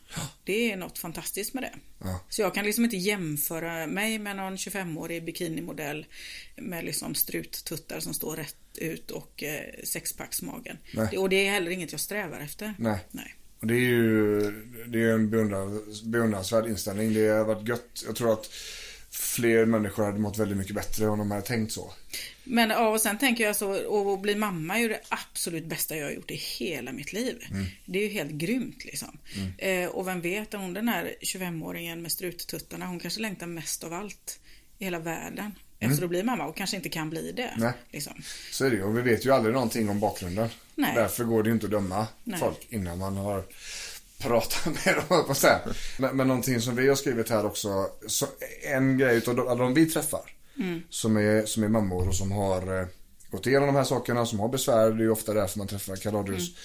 Det 0.43 0.71
är 0.71 0.77
något 0.77 0.97
fantastiskt 0.97 1.53
med 1.53 1.63
det. 1.63 1.73
Ja. 1.99 2.19
Så 2.29 2.41
jag 2.41 2.53
kan 2.53 2.65
liksom 2.65 2.83
inte 2.83 2.97
jämföra 2.97 3.87
mig 3.87 4.19
med 4.19 4.35
någon 4.35 4.55
25-årig 4.55 5.25
bikinimodell 5.25 6.05
med 6.55 6.85
liksom 6.85 7.15
struttuttar 7.15 7.99
som 7.99 8.13
står 8.13 8.35
rätt 8.35 8.77
ut 8.77 9.11
och 9.11 9.43
eh, 9.43 9.83
sexpacksmagen. 9.83 10.77
Nej. 10.93 11.07
Det, 11.11 11.17
och 11.17 11.29
det 11.29 11.47
är 11.47 11.51
heller 11.51 11.71
inget 11.71 11.91
jag 11.91 12.01
strävar 12.01 12.39
efter. 12.39 12.73
Nej. 12.77 12.99
Nej. 13.11 13.35
Och 13.59 13.67
det 13.67 13.73
är 13.73 13.79
ju 13.79 14.39
det 14.87 15.03
är 15.03 15.13
en 15.13 15.29
beundrans, 15.29 16.03
beundransvärd 16.03 16.67
inställning. 16.67 17.13
Det 17.13 17.27
har 17.27 17.45
varit 17.45 17.67
gött. 17.67 18.03
Jag 18.05 18.15
tror 18.15 18.33
att 18.33 18.49
fler 19.09 19.65
människor 19.65 20.05
hade 20.05 20.19
mått 20.19 20.37
väldigt 20.37 20.57
mycket 20.57 20.75
bättre 20.75 21.07
om 21.07 21.19
de 21.19 21.31
hade 21.31 21.43
tänkt 21.43 21.71
så. 21.71 21.93
Men 22.43 22.69
ja, 22.69 22.87
och 22.87 23.01
sen 23.01 23.17
tänker 23.17 23.43
jag 23.43 23.55
så, 23.55 24.13
att 24.13 24.21
bli 24.21 24.35
mamma 24.35 24.75
är 24.75 24.79
ju 24.79 24.87
det 24.87 24.99
absolut 25.09 25.65
bästa 25.65 25.97
jag 25.97 26.05
har 26.05 26.11
gjort 26.11 26.31
i 26.31 26.35
hela 26.35 26.91
mitt 26.91 27.13
liv. 27.13 27.45
Mm. 27.51 27.65
Det 27.85 27.99
är 27.99 28.03
ju 28.03 28.09
helt 28.09 28.31
grymt 28.31 28.85
liksom. 28.85 29.17
Eh, 29.57 29.89
och 29.89 30.07
vem 30.07 30.21
vet, 30.21 30.53
hon 30.53 30.73
den 30.73 30.87
här 30.87 31.15
25-åringen 31.21 32.01
med 32.01 32.11
struttuttarna, 32.11 32.85
hon 32.85 32.99
kanske 32.99 33.21
längtar 33.21 33.47
mest 33.47 33.83
av 33.83 33.93
allt 33.93 34.39
i 34.77 34.83
hela 34.83 34.99
världen. 34.99 35.51
Efter 35.79 36.03
att 36.03 36.09
bli 36.09 36.23
mamma 36.23 36.45
och 36.45 36.57
kanske 36.57 36.75
inte 36.75 36.89
kan 36.89 37.09
bli 37.09 37.31
det. 37.31 37.53
Nej. 37.57 37.73
Liksom. 37.91 38.13
Så 38.51 38.65
är 38.65 38.69
det 38.69 38.75
ju. 38.75 38.83
Och 38.83 38.97
vi 38.97 39.01
vet 39.01 39.25
ju 39.25 39.31
aldrig 39.31 39.53
någonting 39.53 39.89
om 39.89 39.99
bakgrunden. 39.99 40.49
Nej. 40.75 40.95
Därför 40.95 41.23
går 41.23 41.43
det 41.43 41.51
inte 41.51 41.65
att 41.65 41.71
döma 41.71 42.07
Nej. 42.23 42.39
folk 42.39 42.67
innan 42.69 42.97
man 42.97 43.17
har 43.17 43.43
pratat 44.19 44.65
med 44.85 44.95
dem. 45.09 45.25
på 45.27 45.33
säga. 45.35 45.59
Men, 45.99 46.17
men 46.17 46.27
någonting 46.27 46.61
som 46.61 46.75
vi 46.75 46.87
har 46.89 46.95
skrivit 46.95 47.29
här 47.29 47.45
också. 47.45 47.87
Så 48.07 48.25
en 48.63 48.97
grej 48.97 49.17
utav 49.17 49.35
de- 49.35 49.57
de 49.57 49.73
vi 49.73 49.85
träffar. 49.85 50.31
Mm. 50.59 50.81
Som 50.89 51.17
är, 51.17 51.45
som 51.45 51.63
är 51.63 51.67
mammor 51.67 52.07
och 52.07 52.15
som 52.15 52.31
har 52.31 52.79
eh, 52.81 52.87
gått 53.31 53.47
igenom 53.47 53.67
de 53.67 53.75
här 53.75 53.83
sakerna. 53.83 54.25
Som 54.25 54.39
har 54.39 54.49
besvär. 54.49 54.91
Det 54.91 54.97
är 55.01 55.05
ju 55.05 55.09
ofta 55.09 55.33
därför 55.33 55.57
man 55.57 55.67
träffar 55.67 55.95
Kaladius. 55.95 56.49
Mm. 56.49 56.55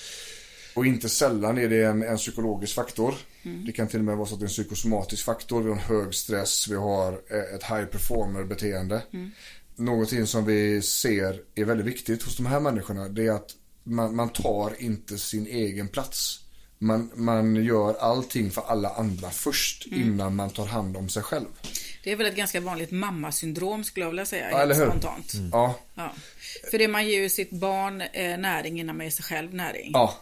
Och 0.75 0.87
inte 0.87 1.09
sällan 1.09 1.59
är 1.59 1.69
det 1.69 1.85
en, 1.85 2.03
en 2.03 2.17
psykologisk 2.17 2.75
faktor. 2.75 3.15
Mm. 3.43 3.65
Det 3.67 3.73
kan 3.73 3.89
till 3.89 3.99
och 3.99 4.05
med 4.05 4.17
vara 4.17 4.27
så 4.29 4.35
att 4.35 4.41
det 4.41 4.45
är 4.45 4.49
en 4.49 4.53
psykosomatisk 4.53 5.25
faktor. 5.25 5.63
Vi 5.63 5.69
har 5.69 5.77
en 5.77 5.83
hög 5.83 6.15
stress. 6.15 6.69
Vi 6.69 6.75
har 6.77 7.13
eh, 7.13 7.55
ett 7.55 7.63
high 7.63 7.85
performer 7.85 8.45
beteende. 8.45 9.03
Mm. 9.13 9.31
Någonting 9.77 10.27
som 10.27 10.45
vi 10.45 10.83
ser 10.83 11.41
är 11.55 11.65
väldigt 11.65 11.87
viktigt 11.87 12.23
hos 12.23 12.37
de 12.37 12.47
här 12.47 12.61
människorna 12.61 13.09
det 13.09 13.27
är 13.27 13.31
att 13.33 13.51
man, 13.85 14.17
man 14.17 14.29
tar 14.29 14.83
inte 14.83 15.19
sin 15.19 15.47
egen 15.47 15.89
plats. 15.89 16.41
Man, 16.79 17.11
man 17.15 17.57
gör 17.65 17.95
allting 18.01 18.51
för 18.51 18.63
alla 18.63 18.89
andra 18.91 19.31
först 19.31 19.87
Mm. 19.87 20.01
innan 20.03 20.37
man 20.37 20.51
tar 20.51 20.67
hand 20.67 20.97
om 20.97 21.09
sig 21.09 21.23
själv. 21.23 21.47
Det 22.05 22.13
är 22.13 22.17
väl 22.17 22.27
ett 22.27 22.37
ganska 22.37 22.61
vanligt 22.61 22.91
mammasyndrom 22.91 23.85
skulle 23.85 24.05
jag 24.07 24.11
vilja 24.11 24.27
säga. 24.27 24.51
Ja, 24.51 24.59
eller 24.63 24.75
hur? 24.75 24.87
Spontant. 24.87 25.35
Mm. 25.35 25.51
Ja. 25.53 25.75
Ja. 25.95 26.13
För 26.71 26.79
det 26.79 26.89
man 26.89 27.07
ger 27.09 27.19
ju 27.23 27.29
sitt 27.29 27.51
barn 27.51 28.01
eh, 28.01 28.39
näring 28.39 28.81
innan 28.81 28.97
man 28.97 29.07
ger 29.07 29.11
sig 29.11 29.25
själv 29.25 29.55
näring. 29.55 29.91
Ja. 29.95 30.15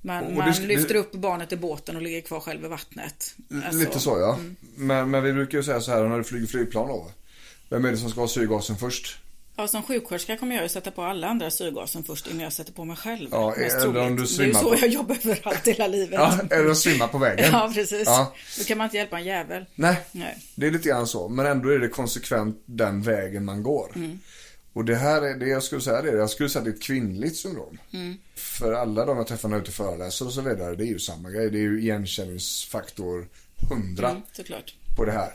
Man, 0.00 0.24
Och 0.24 0.30
det 0.30 0.36
man 0.38 0.54
ska- 0.54 0.64
lyfter 0.64 0.94
det- 0.94 1.00
upp 1.00 1.12
barnet 1.12 1.52
i 1.52 1.56
båten 1.56 1.96
och 1.96 2.02
ligger 2.02 2.20
kvar 2.20 2.40
själv 2.40 2.64
i 2.64 2.68
vattnet. 2.68 3.34
Alltså, 3.64 3.78
Lite 3.78 4.00
så 4.00 4.18
ja. 4.20 4.34
mm. 4.34 4.56
Men, 4.76 5.10
men 5.10 5.22
vi 5.22 5.32
brukar 5.32 5.58
ju 5.58 5.64
säga 5.64 5.80
så 5.80 5.90
här 5.90 6.04
när 6.08 6.18
du 6.18 6.24
flyger 6.24 6.46
flygplan 6.46 6.88
då. 6.88 7.10
Vem 7.68 7.84
är 7.84 7.90
det 7.90 7.96
som 7.96 8.10
ska 8.10 8.20
ha 8.20 8.28
syrgasen 8.28 8.76
först? 8.76 9.16
Ja, 9.58 9.68
som 9.68 9.82
sjuksköterska 9.82 10.36
kommer 10.36 10.54
jag 10.54 10.62
ju 10.62 10.68
sätta 10.68 10.90
på 10.90 11.02
alla 11.02 11.26
andra 11.28 11.50
syrgasen 11.50 12.04
först 12.04 12.26
innan 12.26 12.40
jag 12.40 12.52
sätter 12.52 12.72
på 12.72 12.84
mig 12.84 12.96
själv. 12.96 13.28
Ja, 13.32 13.54
eller 13.54 13.86
om 13.86 13.92
du 13.94 14.00
det 14.16 14.18
är 14.18 14.20
ju 14.20 14.26
svimmar 14.26 14.60
så 14.60 14.70
på- 14.70 14.76
jag 14.80 14.88
jobbar 14.88 15.16
överallt 15.24 15.66
hela 15.68 15.86
livet. 15.86 16.10
Ja, 16.20 16.38
eller 16.50 16.70
att 16.70 16.76
svimma 16.78 17.08
på 17.08 17.18
vägen. 17.18 17.48
Ja, 17.52 17.70
precis. 17.74 18.02
Ja. 18.06 18.34
Då 18.58 18.64
kan 18.64 18.78
man 18.78 18.84
inte 18.84 18.96
hjälpa 18.96 19.18
en 19.18 19.24
jävel. 19.24 19.66
Nej, 19.74 19.96
Nej. 20.12 20.38
det 20.54 20.66
är 20.66 20.70
lite 20.70 20.88
grann 20.88 21.06
så. 21.06 21.28
Men 21.28 21.46
ändå 21.46 21.68
är 21.68 21.78
det 21.78 21.88
konsekvent 21.88 22.62
den 22.66 23.02
vägen 23.02 23.44
man 23.44 23.62
går. 23.62 23.92
Mm. 23.94 24.18
Och 24.72 24.84
det 24.84 24.96
här 24.96 25.22
är 25.22 25.34
det 25.34 25.48
jag 25.48 25.62
skulle 25.62 25.80
säga 25.80 26.02
det. 26.02 26.10
Jag 26.10 26.30
skulle 26.30 26.48
säga 26.48 26.58
att 26.60 26.64
det 26.64 26.70
är 26.70 26.74
ett 26.74 26.82
kvinnligt 26.82 27.36
syndrom. 27.36 27.78
Mm. 27.92 28.16
För 28.34 28.72
alla 28.72 29.04
de 29.04 29.16
jag 29.16 29.26
träffar 29.26 29.48
när 29.48 29.56
jag 29.56 29.60
är 29.60 29.62
ute 29.62 29.72
föreläser 29.76 30.26
och 30.26 30.32
så 30.32 30.40
vidare. 30.40 30.74
Det 30.76 30.84
är 30.84 30.86
ju 30.86 30.98
samma 30.98 31.30
grej. 31.30 31.50
Det 31.50 31.58
är 31.58 31.62
ju 31.62 31.80
igenkänningsfaktor 31.80 33.26
100 33.70 34.10
Mm, 34.10 34.22
såklart. 34.32 34.74
på 34.96 35.04
det 35.04 35.12
här. 35.12 35.30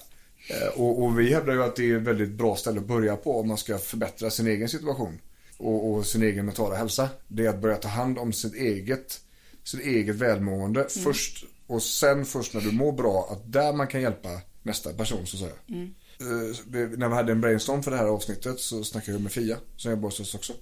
Eh, 0.48 0.68
Och, 0.68 1.04
och 1.04 1.20
vi 1.20 1.34
hävdar 1.34 1.54
ju 1.54 1.64
att 1.64 1.76
det 1.76 1.92
är 1.92 1.98
ett 1.98 2.02
väldigt 2.04 2.32
bra 2.32 2.56
ställe 2.56 2.80
att 2.80 2.88
börja 2.88 3.16
på 3.16 3.40
om 3.40 3.48
man 3.48 3.58
ska 3.58 3.78
förbättra 3.78 4.30
sin 4.30 4.48
egen 4.48 4.70
situation. 4.70 5.20
Och, 5.58 5.92
och 5.92 6.06
sin 6.06 6.24
egen 6.24 6.46
mentala 6.46 6.76
hälsa. 6.76 7.10
Det 7.28 7.46
är 7.46 7.50
att 7.50 7.62
börja 7.62 7.76
ta 7.76 7.88
hand 7.88 8.18
om 8.18 8.34
sitt 8.34 8.56
eget, 8.56 9.20
sitt 9.64 9.82
eget 9.82 10.16
välmående 10.16 10.80
Mm. 10.80 11.04
först 11.04 11.46
Och 11.68 11.84
sen 11.84 12.26
först 12.26 12.54
när 12.54 12.62
du 12.62 12.72
mår 12.72 12.92
bra, 12.92 13.28
att 13.32 13.54
där 13.54 13.74
man 13.74 13.88
kan 13.88 14.02
hjälpa 14.02 14.42
nästa 14.64 14.94
person 14.94 15.28
så 15.28 15.36
att 15.38 15.42
säga. 15.42 15.54
Mm. 15.70 15.94
Eh, 16.20 16.98
när 16.98 17.10
vi 17.10 17.16
hade 17.16 17.32
en 17.32 17.42
brainstorm 17.42 17.84
för 17.84 17.92
det 17.92 17.98
här 17.98 18.06
avsnittet 18.06 18.60
så 18.60 18.84
snackade 18.84 19.12
jag 19.12 19.22
med 19.22 19.32
Fia 19.32 19.58
som 19.78 19.92
jobbar 19.92 20.04
hos 20.10 20.20
oss 20.20 20.36
också. 20.36 20.54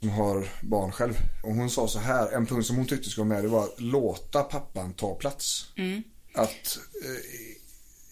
Som 0.00 0.08
har 0.10 0.48
barn 0.62 0.92
själv. 0.92 1.14
Och 1.44 1.54
hon 1.54 1.70
sa 1.70 1.88
så 1.88 1.98
här, 1.98 2.32
en 2.32 2.46
punkt 2.46 2.66
som 2.66 2.76
hon 2.76 2.86
tyckte 2.86 3.10
skulle 3.10 3.28
vara 3.28 3.34
med 3.34 3.44
det 3.44 3.48
var 3.48 3.64
att 3.64 3.80
låta 3.80 4.42
pappan 4.42 4.92
ta 4.92 5.14
plats. 5.14 5.66
Mm. 5.76 6.02
Att 6.34 6.78
eh, 7.04 7.57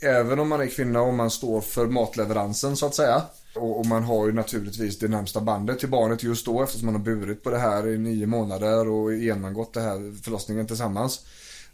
även 0.07 0.39
om 0.39 0.49
man 0.49 0.61
är 0.61 0.67
kvinna 0.67 1.01
och 1.01 1.15
man 1.15 1.31
står 1.31 1.61
för 1.61 1.87
matleveransen 1.87 2.77
så 2.77 2.87
att 2.87 2.95
säga. 2.95 3.23
Och, 3.55 3.79
och 3.79 3.87
man 3.87 4.03
har 4.03 4.27
ju 4.27 4.33
naturligtvis 4.33 4.99
det 4.99 5.09
närmsta 5.09 5.41
bandet 5.41 5.79
till 5.79 5.89
barnet 5.89 6.23
just 6.23 6.47
då 6.47 6.63
eftersom 6.63 6.87
man 6.87 6.95
har 6.95 7.03
burit 7.03 7.43
på 7.43 7.51
det 7.51 7.59
här 7.59 7.89
i 7.89 7.99
nio 7.99 8.27
månader 8.27 8.89
och 8.89 9.15
genomgått 9.15 9.75
det 9.75 9.81
här 9.81 10.23
förlossningen 10.23 10.67
tillsammans. 10.67 11.27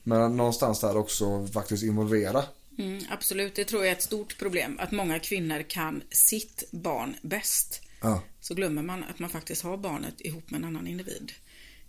Men 0.02 0.36
någonstans 0.36 0.80
där 0.80 0.96
också 0.96 1.46
faktiskt 1.46 1.82
involvera. 1.82 2.44
Mm, 2.78 3.04
absolut, 3.10 3.54
det 3.54 3.64
tror 3.64 3.82
jag 3.82 3.88
är 3.88 3.96
ett 3.96 4.02
stort 4.02 4.38
problem. 4.38 4.78
Att 4.80 4.90
många 4.90 5.18
kvinnor 5.18 5.62
kan 5.62 6.02
sitt 6.10 6.64
barn 6.70 7.16
bäst. 7.22 7.82
Ja. 8.00 8.22
Så 8.40 8.54
glömmer 8.54 8.82
man 8.82 9.04
att 9.04 9.18
man 9.18 9.30
faktiskt 9.30 9.62
har 9.62 9.76
barnet 9.76 10.20
ihop 10.20 10.50
med 10.50 10.58
en 10.58 10.64
annan 10.64 10.86
individ. 10.86 11.32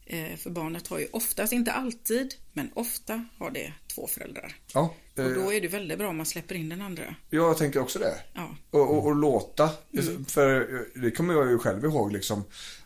Eh, 0.05 0.35
för 0.37 0.49
barnet 0.49 0.87
har 0.87 0.99
ju 0.99 1.07
oftast, 1.11 1.53
inte 1.53 1.71
alltid, 1.71 2.35
men 2.53 2.69
ofta 2.73 3.25
har 3.37 3.51
det 3.51 3.73
två 3.95 4.07
föräldrar. 4.07 4.55
Ja, 4.73 4.93
eh, 5.17 5.25
Och 5.25 5.33
då 5.33 5.53
är 5.53 5.61
det 5.61 5.67
väldigt 5.67 5.97
bra 5.97 6.07
om 6.09 6.17
man 6.17 6.25
släpper 6.25 6.55
in 6.55 6.69
den 6.69 6.81
andra. 6.81 7.03
ja, 7.03 7.15
jag 7.29 7.57
tänker 7.57 7.79
också 7.79 7.99
det. 7.99 8.15
Ja. 8.33 8.55
Och, 8.71 8.81
och, 8.97 9.05
och 9.05 9.15
låta. 9.15 9.69
Mm. 9.97 10.25
För 10.25 10.75
eh, 10.75 11.01
det 11.01 11.11
kommer 11.11 11.33
jag 11.33 11.49
ju 11.49 11.59
själv 11.59 11.85
ihåg 11.85 12.11
liksom. 12.11 12.43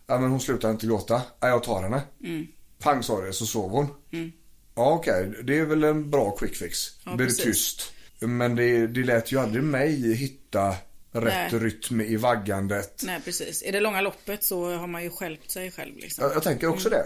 Ja 0.07 0.19
men 0.19 0.29
hon 0.31 0.39
slutar 0.39 0.71
inte 0.71 0.85
gråta. 0.87 1.21
Ja, 1.39 1.47
jag 1.47 1.63
tar 1.63 1.83
henne. 1.83 2.01
Mm. 2.23 2.47
Pang 2.79 3.03
sa 3.03 3.21
det 3.21 3.33
så 3.33 3.45
sov 3.45 3.71
hon. 3.71 3.87
Mm. 4.11 4.31
Ja 4.75 4.93
okej, 4.93 5.33
det 5.43 5.57
är 5.57 5.65
väl 5.65 5.83
en 5.83 6.09
bra 6.11 6.31
quick 6.37 6.55
fix. 6.55 6.77
Ja, 7.05 7.15
blir 7.15 7.27
det 7.27 7.33
tyst. 7.33 7.93
Men 8.19 8.55
det, 8.55 8.87
det 8.87 9.03
lät 9.03 9.31
ju 9.31 9.39
aldrig 9.39 9.63
mig 9.63 10.15
hitta 10.15 10.75
rätt 11.21 11.51
Nej. 11.51 11.61
rytm 11.61 12.01
i 12.01 12.15
vaggandet. 12.15 13.01
Nej, 13.05 13.21
precis. 13.25 13.63
I 13.63 13.71
det 13.71 13.79
långa 13.79 14.01
loppet 14.01 14.43
så 14.43 14.75
har 14.75 14.87
man 14.87 15.03
ju 15.03 15.09
skälpt 15.09 15.51
sig 15.51 15.71
själv. 15.71 15.95
Liksom. 15.97 16.23
Jag, 16.23 16.35
jag 16.35 16.43
tänker 16.43 16.67
också 16.67 16.89
det. 16.89 17.03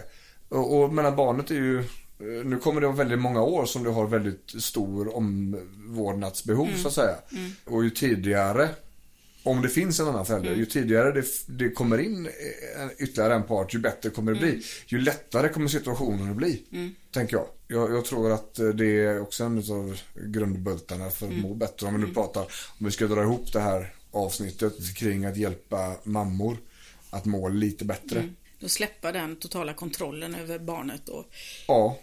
Och, 0.49 0.81
och 0.83 0.93
menar 0.93 1.11
barnet 1.11 1.51
är 1.51 1.55
ju, 1.55 1.79
eh, 1.79 1.85
nu 2.45 2.57
kommer 2.57 2.81
det 2.81 2.87
vara 2.87 2.97
väldigt 2.97 3.19
många 3.19 3.41
år 3.41 3.65
som 3.65 3.83
det 3.83 3.89
har 3.89 4.07
väldigt 4.07 4.63
stor 4.63 5.15
omvårdnadsbehov 5.15 6.67
Mm. 6.67 6.79
så 6.79 6.87
att 6.87 6.93
säga. 6.93 7.15
Mm. 7.31 7.51
Och 7.65 7.83
ju 7.83 7.89
tidigare, 7.89 8.69
om 9.43 9.61
det 9.61 9.69
finns 9.69 9.99
en 9.99 10.07
annan 10.07 10.25
förälder, 10.25 10.47
Mm. 10.47 10.59
ju 10.59 10.65
tidigare 10.65 11.11
det, 11.11 11.25
det 11.47 11.69
kommer 11.69 11.97
in 11.97 12.25
eh, 12.25 12.81
en- 12.81 12.91
ytterligare 12.99 13.35
en 13.35 13.43
part, 13.43 13.73
ju 13.73 13.79
bättre 13.79 14.09
kommer 14.09 14.31
det 14.33 14.37
Mm. 14.39 14.49
bli. 14.51 14.63
Ju 14.87 14.97
lättare 15.01 15.49
kommer 15.49 15.67
situationen 15.67 16.29
att 16.31 16.35
bli. 16.37 16.63
Mm. 16.71 16.95
Tänker 17.13 17.35
jag. 17.37 17.45
jag. 17.67 17.91
Jag 17.95 18.05
tror 18.05 18.31
att 18.31 18.59
eh, 18.59 18.67
det 18.67 18.85
är 19.05 19.21
också 19.21 19.43
en 19.43 19.57
av 19.57 19.99
grundbultarna 20.15 21.09
för 21.09 21.25
att 21.25 21.31
Mm. 21.31 21.41
må 21.43 21.53
bättre. 21.53 21.87
Om 21.87 21.93
vi 21.93 21.97
nu 21.99 22.03
Mm. 22.03 22.13
pratar, 22.15 22.41
om 22.79 22.85
vi 22.85 22.91
ska 22.91 23.07
dra 23.07 23.21
ihop 23.23 23.53
det 23.53 23.59
här 23.59 23.93
avsnittet 24.11 24.95
kring 24.95 25.25
att 25.25 25.37
hjälpa 25.37 25.95
mammor 26.03 26.57
att 27.09 27.25
må 27.25 27.49
lite 27.49 27.85
bättre. 27.85 28.19
Mm. 28.19 28.35
Då 28.59 28.69
släppa 28.69 29.11
den 29.11 29.35
totala 29.35 29.73
kontrollen 29.73 30.35
över 30.35 30.59
barnet 30.59 31.09
och 31.09 31.25
Ja, 31.67 31.99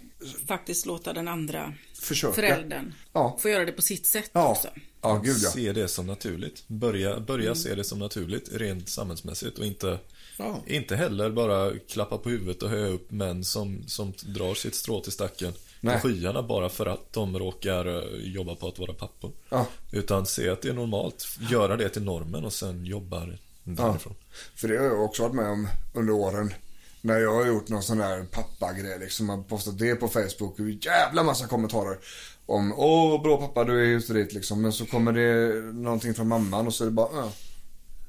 faktiskt 0.46 0.86
låta 0.86 1.12
den 1.12 1.28
andra 1.28 1.74
Försöka. 1.94 2.34
föräldern 2.34 2.94
Ja. 3.12 3.38
få 3.40 3.48
göra 3.48 3.64
det 3.64 3.72
på 3.72 3.82
sitt 3.82 4.06
sätt 4.06 4.30
Ja. 4.32 4.48
också. 4.50 4.68
Ja, 5.02 5.16
gud 5.24 5.36
ja. 5.42 5.50
Se 5.50 5.72
det 5.72 5.88
som 5.88 6.06
naturligt. 6.06 6.64
Börja, 6.68 7.20
börja 7.20 7.44
Mm. 7.44 7.56
se 7.56 7.74
det 7.74 7.84
som 7.84 7.98
naturligt 7.98 8.48
rent 8.52 8.88
samhällsmässigt 8.88 9.58
och 9.58 9.66
inte, 9.66 9.98
Ja. 10.38 10.62
inte 10.66 10.96
heller 10.96 11.30
bara 11.30 11.72
klappa 11.88 12.18
på 12.18 12.28
huvudet 12.30 12.62
och 12.62 12.70
höja 12.70 12.86
upp 12.86 13.10
män 13.10 13.44
som, 13.44 13.82
som 13.88 14.12
drar 14.26 14.54
sitt 14.54 14.74
strå 14.74 15.00
till 15.00 15.12
stacken 15.12 15.52
Nej. 15.80 16.00
till 16.00 16.10
skyarna 16.10 16.42
bara 16.42 16.68
för 16.68 16.86
att 16.86 17.12
de 17.12 17.38
råkar 17.38 17.86
eh, 17.86 18.32
jobba 18.34 18.54
på 18.54 18.68
att 18.68 18.78
vara 18.78 18.92
pappor. 18.92 19.32
Ja. 19.48 19.66
Utan 19.92 20.26
se 20.26 20.48
att 20.48 20.62
det 20.62 20.68
är 20.68 20.72
normalt, 20.72 21.26
göra 21.50 21.76
det 21.76 21.88
till 21.88 22.04
normen 22.04 22.44
och 22.44 22.52
sen 22.52 22.84
jobbar 22.84 23.38
därifrån. 23.64 24.14
För 24.54 24.68
det 24.68 24.78
har 24.78 24.84
jag 24.84 25.04
också 25.04 25.22
varit 25.22 25.34
med 25.34 25.48
om 25.48 25.68
under 25.92 26.12
åren. 26.12 26.54
När 27.00 27.18
jag 27.18 27.34
har 27.34 27.46
gjort 27.46 27.68
någon 27.68 27.82
sån 27.82 27.98
där 27.98 28.24
pappagrej 28.24 28.98
liksom. 28.98 29.26
Man 29.26 29.44
postat 29.44 29.78
det 29.78 29.94
på 29.94 30.08
Facebook 30.08 30.58
och 30.58 30.70
jävla 30.70 31.22
massa 31.22 31.46
kommentarer. 31.46 31.98
Om, 32.46 32.72
åh 32.76 33.22
bra 33.22 33.36
pappa 33.36 33.64
du 33.64 33.80
är 33.80 33.86
just 33.86 34.12
dit 34.12 34.32
liksom. 34.32 34.62
Men 34.62 34.72
så 34.72 34.86
kommer 34.86 35.12
det 35.12 35.54
någonting 35.72 36.14
från 36.14 36.28
mamman 36.28 36.66
och 36.66 36.74
så 36.74 36.84
är 36.84 36.86
det 36.86 36.92
bara, 36.92 37.24
äh. 37.24 37.30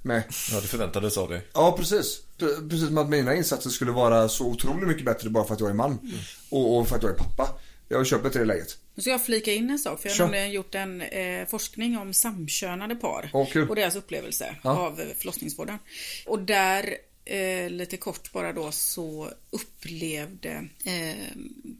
Nej. 0.01 0.27
Ja, 0.51 0.61
det 0.61 0.67
förväntades 0.67 1.17
av 1.17 1.29
dig. 1.29 1.41
Ja, 1.53 1.75
precis. 1.77 2.21
Precis 2.69 2.87
som 2.87 2.97
att 2.97 3.09
mina 3.09 3.35
insatser 3.35 3.69
skulle 3.69 3.91
vara 3.91 4.29
så 4.29 4.45
otroligt 4.45 4.87
mycket 4.87 5.05
bättre 5.05 5.29
bara 5.29 5.43
för 5.45 5.53
att 5.53 5.59
jag 5.59 5.69
är 5.69 5.73
man. 5.73 6.11
Och, 6.49 6.77
och 6.77 6.87
för 6.87 6.95
att 6.95 7.03
jag 7.03 7.11
är 7.11 7.15
pappa. 7.17 7.49
Jag 7.87 8.07
köper 8.07 8.25
inte 8.25 8.39
det 8.39 8.45
läget. 8.45 8.77
Nu 8.95 9.01
ska 9.01 9.09
jag 9.11 9.25
flika 9.25 9.53
in 9.53 9.69
en 9.69 9.79
sak, 9.79 10.01
för 10.01 10.09
jag 10.09 10.15
har 10.15 10.23
nämligen 10.25 10.51
gjort 10.51 10.75
en 10.75 11.01
eh, 11.01 11.47
forskning 11.47 11.97
om 11.97 12.13
samkönade 12.13 12.95
par 12.95 13.45
kul. 13.51 13.69
och 13.69 13.75
deras 13.75 13.95
upplevelse 13.95 14.55
Ja. 14.63 14.69
av 14.77 14.99
eh, 15.01 15.07
förlossningsvården. 15.17 15.77
Och 16.25 16.39
där, 16.39 16.95
eh, 17.25 17.69
lite 17.69 17.97
kort 17.97 18.31
bara 18.31 18.53
då, 18.53 18.71
så 18.71 19.29
upplevde 19.49 20.67
eh, 20.85 21.15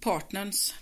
partners, 0.01 0.73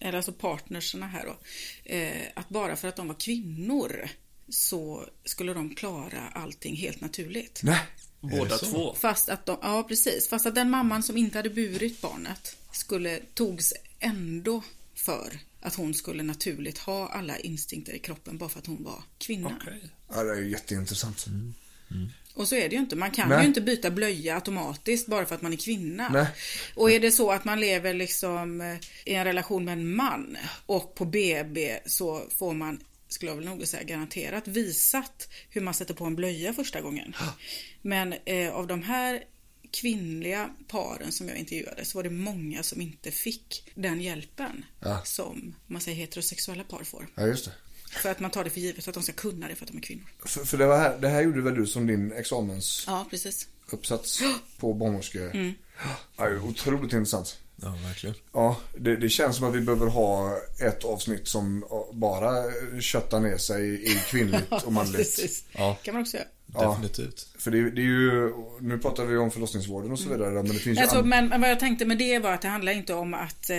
eller 0.00 0.16
alltså 0.16 0.32
partnerserna 0.32 1.06
här 1.06 1.24
då, 1.26 1.36
eh, 1.84 2.22
att 2.34 2.48
bara 2.48 2.76
för 2.76 2.88
att 2.88 2.96
de 2.96 3.08
var 3.08 3.14
kvinnor 3.20 4.08
så 4.48 5.08
skulle 5.24 5.54
de 5.54 5.74
klara 5.74 6.28
allting 6.34 6.76
helt 6.76 7.00
naturligt. 7.00 7.60
Nej. 7.62 7.80
Båda 8.20 8.58
två. 8.58 8.94
Fast 8.94 9.28
att 9.28 9.46
de, 9.46 9.58
ja 9.62 9.84
precis, 9.88 10.28
fast 10.28 10.46
att 10.46 10.54
den 10.54 10.70
mamman 10.70 11.02
som 11.02 11.16
inte 11.16 11.38
hade 11.38 11.50
burit 11.50 12.00
barnet 12.00 12.56
skulle, 12.72 13.20
togs 13.34 13.72
ändå 14.00 14.62
för 14.94 15.38
att 15.60 15.74
hon 15.74 15.94
skulle 15.94 16.22
naturligt 16.22 16.78
ha 16.78 17.08
alla 17.08 17.38
instinkter 17.38 17.92
i 17.92 17.98
kroppen 17.98 18.38
bara 18.38 18.48
för 18.48 18.58
att 18.58 18.66
hon 18.66 18.84
var 18.84 19.02
kvinna. 19.18 19.62
Ja, 20.08 20.22
det 20.22 20.30
är 20.30 20.40
ju 20.40 20.50
jätteintressant. 20.50 21.26
Och 22.34 22.48
så 22.48 22.54
är 22.54 22.68
det 22.68 22.74
ju 22.74 22.80
inte. 22.80 22.96
Man 22.96 23.10
kan 23.10 23.28
Nej. 23.28 23.40
ju 23.40 23.46
inte 23.46 23.60
byta 23.60 23.90
blöja 23.90 24.34
automatiskt 24.34 25.06
bara 25.06 25.26
för 25.26 25.34
att 25.34 25.42
man 25.42 25.52
är 25.52 25.56
kvinna. 25.56 26.08
Nej. 26.08 26.26
Och 26.74 26.90
är 26.90 27.00
det 27.00 27.12
så 27.12 27.30
att 27.30 27.44
man 27.44 27.60
lever 27.60 27.94
liksom 27.94 28.60
eh, 28.60 28.76
i 29.04 29.14
en 29.14 29.24
relation 29.24 29.64
med 29.64 29.72
en 29.72 29.94
man 29.94 30.36
och 30.66 30.94
på 30.94 31.04
BB 31.04 31.78
så 31.86 32.22
får 32.38 32.54
man, 32.54 32.80
skulle 33.08 33.30
jag 33.30 33.36
väl 33.36 33.44
nog 33.44 33.66
säga 33.66 33.82
garanterat, 33.82 34.48
visat 34.48 35.28
hur 35.50 35.60
man 35.60 35.74
sätter 35.74 35.94
på 35.94 36.04
en 36.04 36.16
blöja 36.16 36.52
första 36.52 36.80
gången. 36.80 37.16
Men 37.82 38.14
eh, 38.24 38.52
av 38.52 38.66
de 38.66 38.82
här 38.82 39.24
kvinnliga 39.70 40.50
paren 40.68 41.12
som 41.12 41.28
jag 41.28 41.36
intervjuade 41.36 41.84
så 41.84 41.98
var 41.98 42.02
det 42.02 42.10
många 42.10 42.62
som 42.62 42.80
inte 42.80 43.10
fick 43.10 43.70
den 43.74 44.00
hjälpen 44.00 44.64
Ja. 44.80 45.02
som 45.04 45.54
man 45.66 45.80
säger 45.80 45.96
heterosexuella 45.98 46.64
par 46.64 46.84
får. 46.84 47.06
Ja, 47.14 47.26
just 47.26 47.44
det. 47.44 47.52
För 48.02 48.10
att 48.10 48.20
man 48.20 48.30
tar 48.30 48.44
det 48.44 48.50
för 48.50 48.60
givet 48.60 48.88
att 48.88 48.94
de 48.94 49.02
ska 49.02 49.12
kunna 49.12 49.48
det 49.48 49.54
för 49.54 49.64
att 49.64 49.70
de 49.70 49.76
är 49.78 49.82
kvinnor. 49.82 50.04
För, 50.26 50.44
för 50.44 50.58
det, 50.58 50.66
var 50.66 50.78
här, 50.78 50.98
det 50.98 51.08
här 51.08 51.22
gjorde 51.22 51.40
väl 51.40 51.54
du 51.54 51.66
som 51.66 51.86
din 51.86 52.12
examensuppsats 52.12 52.86
Ja, 52.86 53.06
precis. 53.10 53.48
på 54.58 54.74
barnmorske... 54.74 55.20
Mm. 55.30 55.52
Ja, 56.16 56.30
otroligt 56.40 56.92
intressant. 56.92 57.38
Ja, 57.62 57.74
verkligen. 57.86 58.16
Ja, 58.32 58.56
det, 58.78 58.96
det 58.96 59.08
känns 59.08 59.36
som 59.36 59.48
att 59.48 59.54
vi 59.54 59.60
behöver 59.60 59.86
ha 59.86 60.38
ett 60.60 60.84
avsnitt 60.84 61.28
som 61.28 61.64
bara 61.92 62.44
köttar 62.80 63.20
ner 63.20 63.36
sig 63.36 63.92
i 63.92 63.94
kvinnligt 63.94 64.52
och 64.64 64.72
manligt. 64.72 65.44
Ja. 65.52 65.78
kan 65.82 65.94
man 65.94 66.02
också 66.02 66.16
göra. 66.16 66.26
Ja. 66.54 66.70
Definitivt. 66.70 67.28
För 67.38 67.50
det, 67.50 67.70
det 67.70 67.80
är 67.80 67.84
ju, 67.84 68.32
nu 68.60 68.78
pratar 68.78 69.04
vi 69.04 69.16
om 69.16 69.30
förlossningsvården 69.30 69.92
och 69.92 69.98
så 69.98 70.08
vidare, 70.08 70.30
men 70.30 70.48
det 70.48 70.54
finns 70.54 70.78
Alltså, 70.78 71.02
men, 71.02 71.28
men 71.28 71.40
vad 71.40 71.50
jag 71.50 71.60
tänkte 71.60 71.84
med 71.84 71.98
det 71.98 72.18
var 72.18 72.32
att 72.32 72.42
det 72.42 72.48
handlar 72.48 72.72
inte 72.72 72.94
om 72.94 73.14
att 73.14 73.50
eh, 73.50 73.56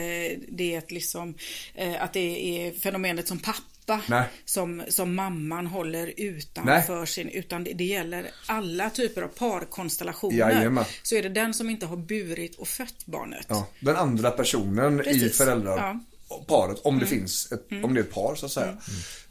det 0.47 0.73
är 0.73 0.77
ett 0.77 0.91
liksom, 0.91 1.33
eh, 1.75 2.03
att 2.03 2.13
det 2.13 2.67
är 2.67 2.71
fenomenet 2.71 3.27
som 3.27 3.39
pappa 3.39 3.61
Nej. 4.07 4.23
som, 4.45 4.83
som 4.89 5.15
mamman 5.15 5.67
håller 5.67 6.13
utanför 6.17 6.95
Nej. 6.97 7.07
sin, 7.07 7.29
utan 7.29 7.63
det, 7.63 7.73
det 7.73 7.83
gäller 7.83 8.31
alla 8.45 8.89
typer 8.89 9.21
av 9.21 9.27
parkonstellationer. 9.27 10.37
Jajamän. 10.37 10.85
Så 11.03 11.15
är 11.15 11.23
det 11.23 11.29
den 11.29 11.53
som 11.53 11.69
inte 11.69 11.85
har 11.85 11.97
burit 11.97 12.55
och 12.55 12.67
fött 12.67 13.05
barnet. 13.05 13.45
ja, 13.49 13.67
den 13.79 13.95
andra 13.95 14.31
personen 14.31 14.99
i 14.99 15.03
Precis. 15.03 15.37
föräldraparet, 15.37 16.01
Ja. 16.47 16.75
om 16.83 16.99
det 16.99 17.05
Mm. 17.05 17.19
finns, 17.19 17.51
ett, 17.51 17.71
Mm. 17.71 17.85
om 17.85 17.93
det 17.93 17.99
är 17.99 18.03
ett 18.03 18.13
par 18.13 18.35
så 18.35 18.45
att 18.45 18.51
säga. 18.51 18.77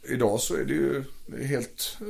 Idag 0.09 0.39
så 0.39 0.55
är 0.55 0.63
det 0.65 0.73
ju 0.73 1.03
helt, 1.45 1.97
eh, 2.01 2.05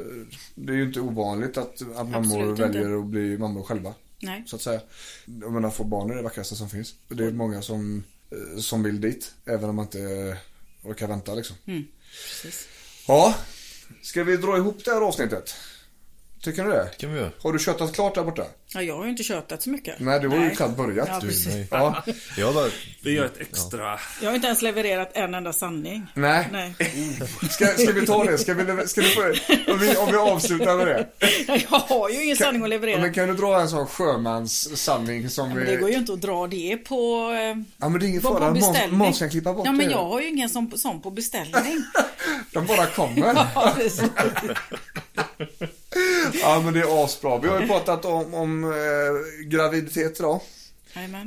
det 0.56 0.74
är 0.74 0.78
ju 0.78 0.84
inte 0.84 1.00
ovanligt 1.00 1.58
att, 1.58 1.82
att 1.96 2.10
mammor 2.10 2.56
väljer 2.56 3.00
att 3.00 3.06
bli 3.06 3.38
mammor 3.38 3.64
själva. 3.64 3.94
Nej. 4.20 4.44
Så 4.48 4.56
att 4.56 4.62
säga. 4.62 4.82
Jag 5.26 5.52
menar, 5.52 5.70
få 5.70 5.84
barn 5.84 6.12
är 6.12 6.16
det 6.16 6.22
vackraste 6.22 6.56
som 6.56 6.70
finns. 6.70 6.96
Det 7.08 7.24
är 7.26 7.32
många 7.32 7.62
som, 7.62 8.04
eh, 8.32 8.60
som 8.60 8.84
vill 8.84 9.02
dit, 9.02 9.32
även 9.46 9.70
om 9.70 9.76
man 9.76 9.86
inte 9.86 10.38
orkar 10.84 11.08
vänta 11.08 11.36
liksom. 11.36 11.56
Precis. 12.12 12.68
Ja, 13.08 13.36
ska 14.02 14.24
vi 14.24 14.38
dra 14.38 14.58
ihop 14.58 14.86
det 14.86 14.92
här 14.92 15.02
avsnittet? 15.02 15.56
Tycker 16.42 16.64
du 16.64 16.70
det? 16.72 16.90
kan 17.00 17.14
vi 17.14 17.20
göra. 17.20 17.30
Har 17.44 17.54
du 17.54 17.60
köttat 17.60 17.94
klart 17.96 18.16
där 18.16 18.24
borta? 18.24 18.44
Ja, 18.74 18.82
jag 18.82 18.98
har 18.98 19.04
ju 19.04 19.10
inte 19.10 19.24
köttat 19.24 19.62
så 19.64 19.70
mycket. 19.70 20.00
Nej, 20.00 20.20
du 20.20 20.28
har 20.28 20.38
ju 20.38 20.50
knappt 20.50 20.78
börjat. 20.78 21.08
Ja, 21.12 21.20
Du, 21.20 21.28
precis. 21.28 21.48
nej. 21.48 21.68
Ja. 21.72 22.04
Jag 22.38 22.54
bara, 22.54 22.70
Vi 23.04 23.12
gör 23.14 23.26
ett 23.26 23.38
extra. 23.42 24.00
Jag 24.22 24.30
har 24.30 24.36
inte 24.36 24.48
ens 24.48 24.62
levererat 24.62 25.12
en 25.14 25.34
enda 25.34 25.54
sanning. 25.54 26.06
Nej. 26.14 26.48
Nej. 26.52 26.76
Ska, 27.50 27.66
ska 27.68 27.92
vi 27.92 28.06
ta 28.06 28.24
det? 28.24 28.38
Ska 28.38 28.54
vi, 28.54 28.88
ska 28.88 29.02
du 29.02 29.08
få, 29.08 29.22
om, 29.72 29.80
vi, 29.80 29.96
om 29.98 30.12
vi 30.12 30.18
avslutar 30.18 30.78
med 30.78 30.88
det. 30.88 31.08
Jag 31.72 31.80
har 31.80 32.10
ju 32.10 32.24
ingen 32.24 32.38
sanning 32.38 32.64
att 32.64 32.70
leverera. 32.70 32.96
Ja, 32.96 33.02
men 33.02 33.14
kan 33.14 33.28
du 33.28 33.34
dra 33.34 33.62
en 33.62 33.70
sån 33.70 33.88
sjömanssanning 33.88 35.30
som 35.30 35.50
Men 35.50 35.58
vi... 35.58 35.66
det 35.66 35.78
går 35.78 35.90
ju 35.90 35.96
inte 35.96 36.14
att 36.14 36.22
dra 36.22 36.48
det 36.48 36.78
på... 36.78 37.32
Ja 37.78 37.90
men 37.90 38.00
det 38.00 38.06
är 38.06 38.10
ingen 38.10 38.22
fara. 38.22 38.88
Måns, 38.90 39.20
kan 39.20 39.30
klippa 39.30 39.54
bort 39.54 39.66
Ja, 39.66 39.72
men 39.72 39.86
det. 39.88 39.92
jag 39.94 40.06
har 40.06 40.22
ju 40.22 40.28
ingen 40.28 40.50
sån, 40.50 40.78
sån 40.78 41.02
på 41.02 41.12
beställning. 41.12 41.84
De 42.52 42.66
bara 42.66 42.86
kommer. 42.86 43.48
Ja, 43.56 43.74
precis. 43.78 44.02
Ja 46.42 46.62
men 46.66 46.74
det 46.74 46.80
är 46.80 47.04
asbra. 47.06 47.38
Vi 47.40 47.48
har 47.48 47.62
ju 47.62 47.68
pratat 47.68 48.06
om, 48.06 48.34
om 48.34 48.64
eh, 48.64 49.46
graviditet 49.48 50.20
idag. 50.20 50.42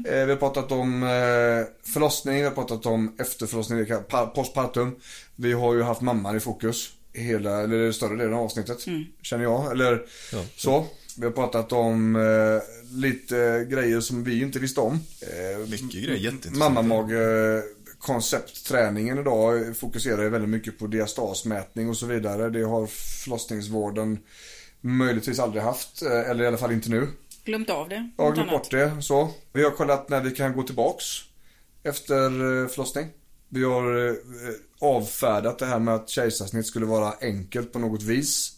Eh, 0.07 0.24
vi 0.27 0.31
har 0.32 0.37
pratat 0.37 0.73
om 0.73 1.03
eh, 1.03 1.91
förlossning, 1.93 2.37
vi 2.37 2.43
har 2.43 2.51
pratat 2.51 2.87
om 2.87 3.15
efterförlossning, 3.19 3.78
det 3.78 3.85
kan- 3.87 4.05
pa- 4.05 4.27
postpartum. 4.27 4.97
Vi 5.37 5.53
har 5.53 5.74
ju 5.74 5.82
haft 5.82 6.01
mamman 6.01 6.37
i 6.37 6.41
fokus 6.41 6.91
hela, 7.12 7.61
eller 7.62 7.93
större 7.93 8.16
delen 8.16 8.35
av 8.35 8.41
avsnittet. 8.45 8.87
Mm. 8.87 9.05
Känner 9.23 9.45
jag, 9.45 9.73
eller 9.73 10.03
så. 10.57 10.87
Vi 11.19 11.24
har 11.27 11.32
pratat 11.32 11.73
om 11.73 12.16
eh, 12.16 12.62
lite 12.99 13.66
grejer 13.70 14.01
som 14.01 14.24
vi 14.24 14.43
inte 14.43 14.59
visste 14.59 14.81
om. 14.81 15.01
Eh, 15.20 15.59
Mycket 15.70 15.91
grejer, 15.93 16.15
jätteintressant. 16.16 16.59
Mammamage 16.59 17.12
konceptträningen 18.01 19.18
idag 19.18 19.77
fokuserar 19.77 20.22
ju 20.22 20.28
väldigt 20.28 20.51
mycket 20.51 20.78
på 20.78 20.86
diastasmätning 20.86 21.89
och 21.89 21.97
så 21.97 22.06
vidare. 22.06 22.51
Det 22.51 22.62
har 22.62 22.86
förlossningsvården 22.86 24.18
möjligtvis 24.81 25.39
aldrig 25.39 25.62
haft, 25.62 26.02
eh, 26.02 26.31
eller 26.31 26.44
i 26.44 26.47
alla 26.47 26.56
fall 26.56 26.72
inte 26.72 26.90
nu. 26.90 27.09
Glömt 27.44 27.70
av 27.70 27.89
det. 27.89 28.10
Något 28.18 28.35
glömt 28.35 28.51
bort 28.51 28.70
det. 28.70 29.02
Så. 29.02 29.31
Vi 29.52 29.64
har 29.64 29.70
kollat 29.70 30.09
när 30.09 30.20
vi 30.20 30.31
kan 30.31 30.52
gå 30.52 30.62
tillbaks 30.62 31.05
efter 31.82 32.24
eh, 32.24 32.68
förlossning. 32.68 33.06
Vi 33.48 33.64
har 33.64 34.09
eh, 34.09 34.14
avfärdat 34.81 35.59
det 35.59 35.66
här 35.66 35.78
med 35.78 35.94
att 35.94 36.09
kejsarsnitt 36.09 36.66
skulle 36.66 36.86
vara 36.86 37.14
enkelt 37.20 37.72
på 37.72 37.78
något 37.78 38.02
vis. 38.02 38.52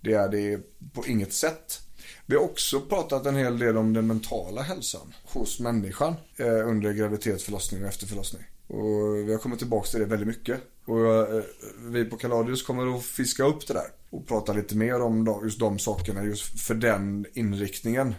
Det 0.00 0.12
är 0.12 0.28
det 0.28 0.60
på 0.92 1.06
inget 1.06 1.32
sätt. 1.32 1.80
Vi 2.26 2.36
har 2.36 2.42
också 2.42 2.80
pratat 2.80 3.26
en 3.26 3.36
hel 3.36 3.58
del 3.58 3.76
om 3.76 3.92
den 3.92 4.06
mentala 4.06 4.62
hälsan 4.62 5.14
hos 5.24 5.60
människan 5.60 6.14
under 6.38 6.92
graviditet, 6.92 7.42
förlossning 7.42 7.82
och 7.82 7.88
efter 7.88 8.06
förlossning. 8.06 8.42
Och 8.66 9.28
vi 9.28 9.32
har 9.32 9.38
kommit 9.38 9.58
tillbaka 9.58 9.86
till 9.86 10.00
det 10.00 10.06
väldigt 10.06 10.28
mycket. 10.28 10.60
Och 10.84 11.14
eh, 11.14 11.42
vi 11.78 12.04
på 12.04 12.16
Kaladius 12.16 12.62
kommer 12.62 12.96
att 12.96 13.04
fiska 13.04 13.44
upp 13.44 13.66
det 13.66 13.74
där 13.74 13.86
och 14.10 14.26
prata 14.26 14.52
lite 14.52 14.76
mer 14.76 15.00
om 15.02 15.24
de, 15.24 15.44
just 15.44 15.58
de 15.58 15.78
sakerna 15.78 16.24
just 16.24 16.60
för 16.60 16.74
den 16.74 17.26
inriktningen. 17.34 18.14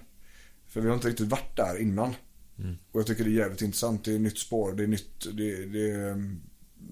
För 0.68 0.82
vi 0.82 0.88
har 0.88 0.96
inte 0.96 1.08
riktigt 1.08 1.28
varit 1.28 1.56
där 1.56 1.82
innan. 1.82 2.16
Och 2.92 3.00
jag 3.00 3.08
tycker 3.08 3.24
det 3.24 3.30
är 3.30 3.40
jävligt 3.40 3.62
intressant. 3.62 4.06
Det 4.06 4.16
är 4.16 4.20
nytt 4.20 4.38
spår. 4.38 4.74
Det 4.74 4.84
är 4.84 4.88
nytt. 4.88 5.28
Det, 5.34 5.66
det 5.66 5.92
är 5.92 6.12
um, 6.12 6.42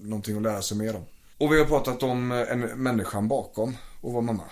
någonting 0.00 0.36
att 0.36 0.42
lära 0.42 0.62
sig 0.62 0.76
mer 0.78 0.96
om. 0.96 1.04
Och 1.38 1.52
vi 1.52 1.58
har 1.58 1.66
pratat 1.66 2.02
om 2.02 2.32
eh, 2.32 2.52
en 2.52 2.60
människan 2.60 3.28
bakom 3.28 3.76
och 4.00 4.12
vara 4.12 4.22
mamma. 4.22 4.42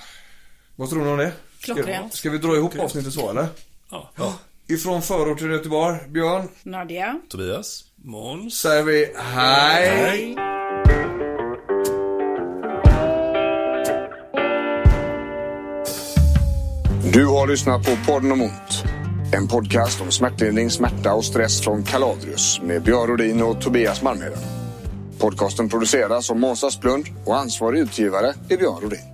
Vad 0.77 0.91
tror 0.91 1.05
ni 1.05 1.11
om 1.11 1.19
det? 1.19 1.33
Ska, 1.59 1.75
Klockrent. 1.75 2.15
ska 2.15 2.31
vi 2.31 2.39
dra 2.39 2.57
ihop 2.57 2.79
avsnittet 2.79 3.13
så 3.13 3.31
eller? 3.31 3.47
Ja. 3.91 4.39
Ifrån 4.69 5.03
förorten 5.03 5.51
Göteborg, 5.51 5.99
Björn, 6.09 6.49
Nadia. 6.63 7.21
Tobias. 7.29 7.85
Måns. 7.97 8.55
säger 8.55 8.83
vi 8.83 9.13
hej. 9.17 9.89
Hej. 9.89 10.37
Du 17.13 17.27
har 17.27 17.47
lyssnat 17.47 17.85
på 17.85 18.13
podden 18.13 18.33
om 18.33 18.43
ont. 18.43 18.85
En 19.33 19.49
podcast 19.49 20.01
om 20.01 20.11
smärtlindring, 20.11 20.71
smärta 20.71 21.15
och 21.15 21.25
stress 21.25 21.61
från 21.61 21.83
Kaladrius 21.83 22.61
med 22.63 22.83
Björn 22.83 23.07
Rodin 23.07 23.43
och 23.43 23.61
Tobias 23.61 24.03
Malmheden. 24.03 24.39
Podcasten 25.19 25.69
produceras 25.69 26.31
av 26.31 26.37
Måns 26.39 26.65
Asplund 26.65 27.07
och 27.25 27.37
ansvarig 27.37 27.79
utgivare 27.79 28.35
är 28.49 28.57
Björn 28.57 28.81
Rodin. 28.83 29.14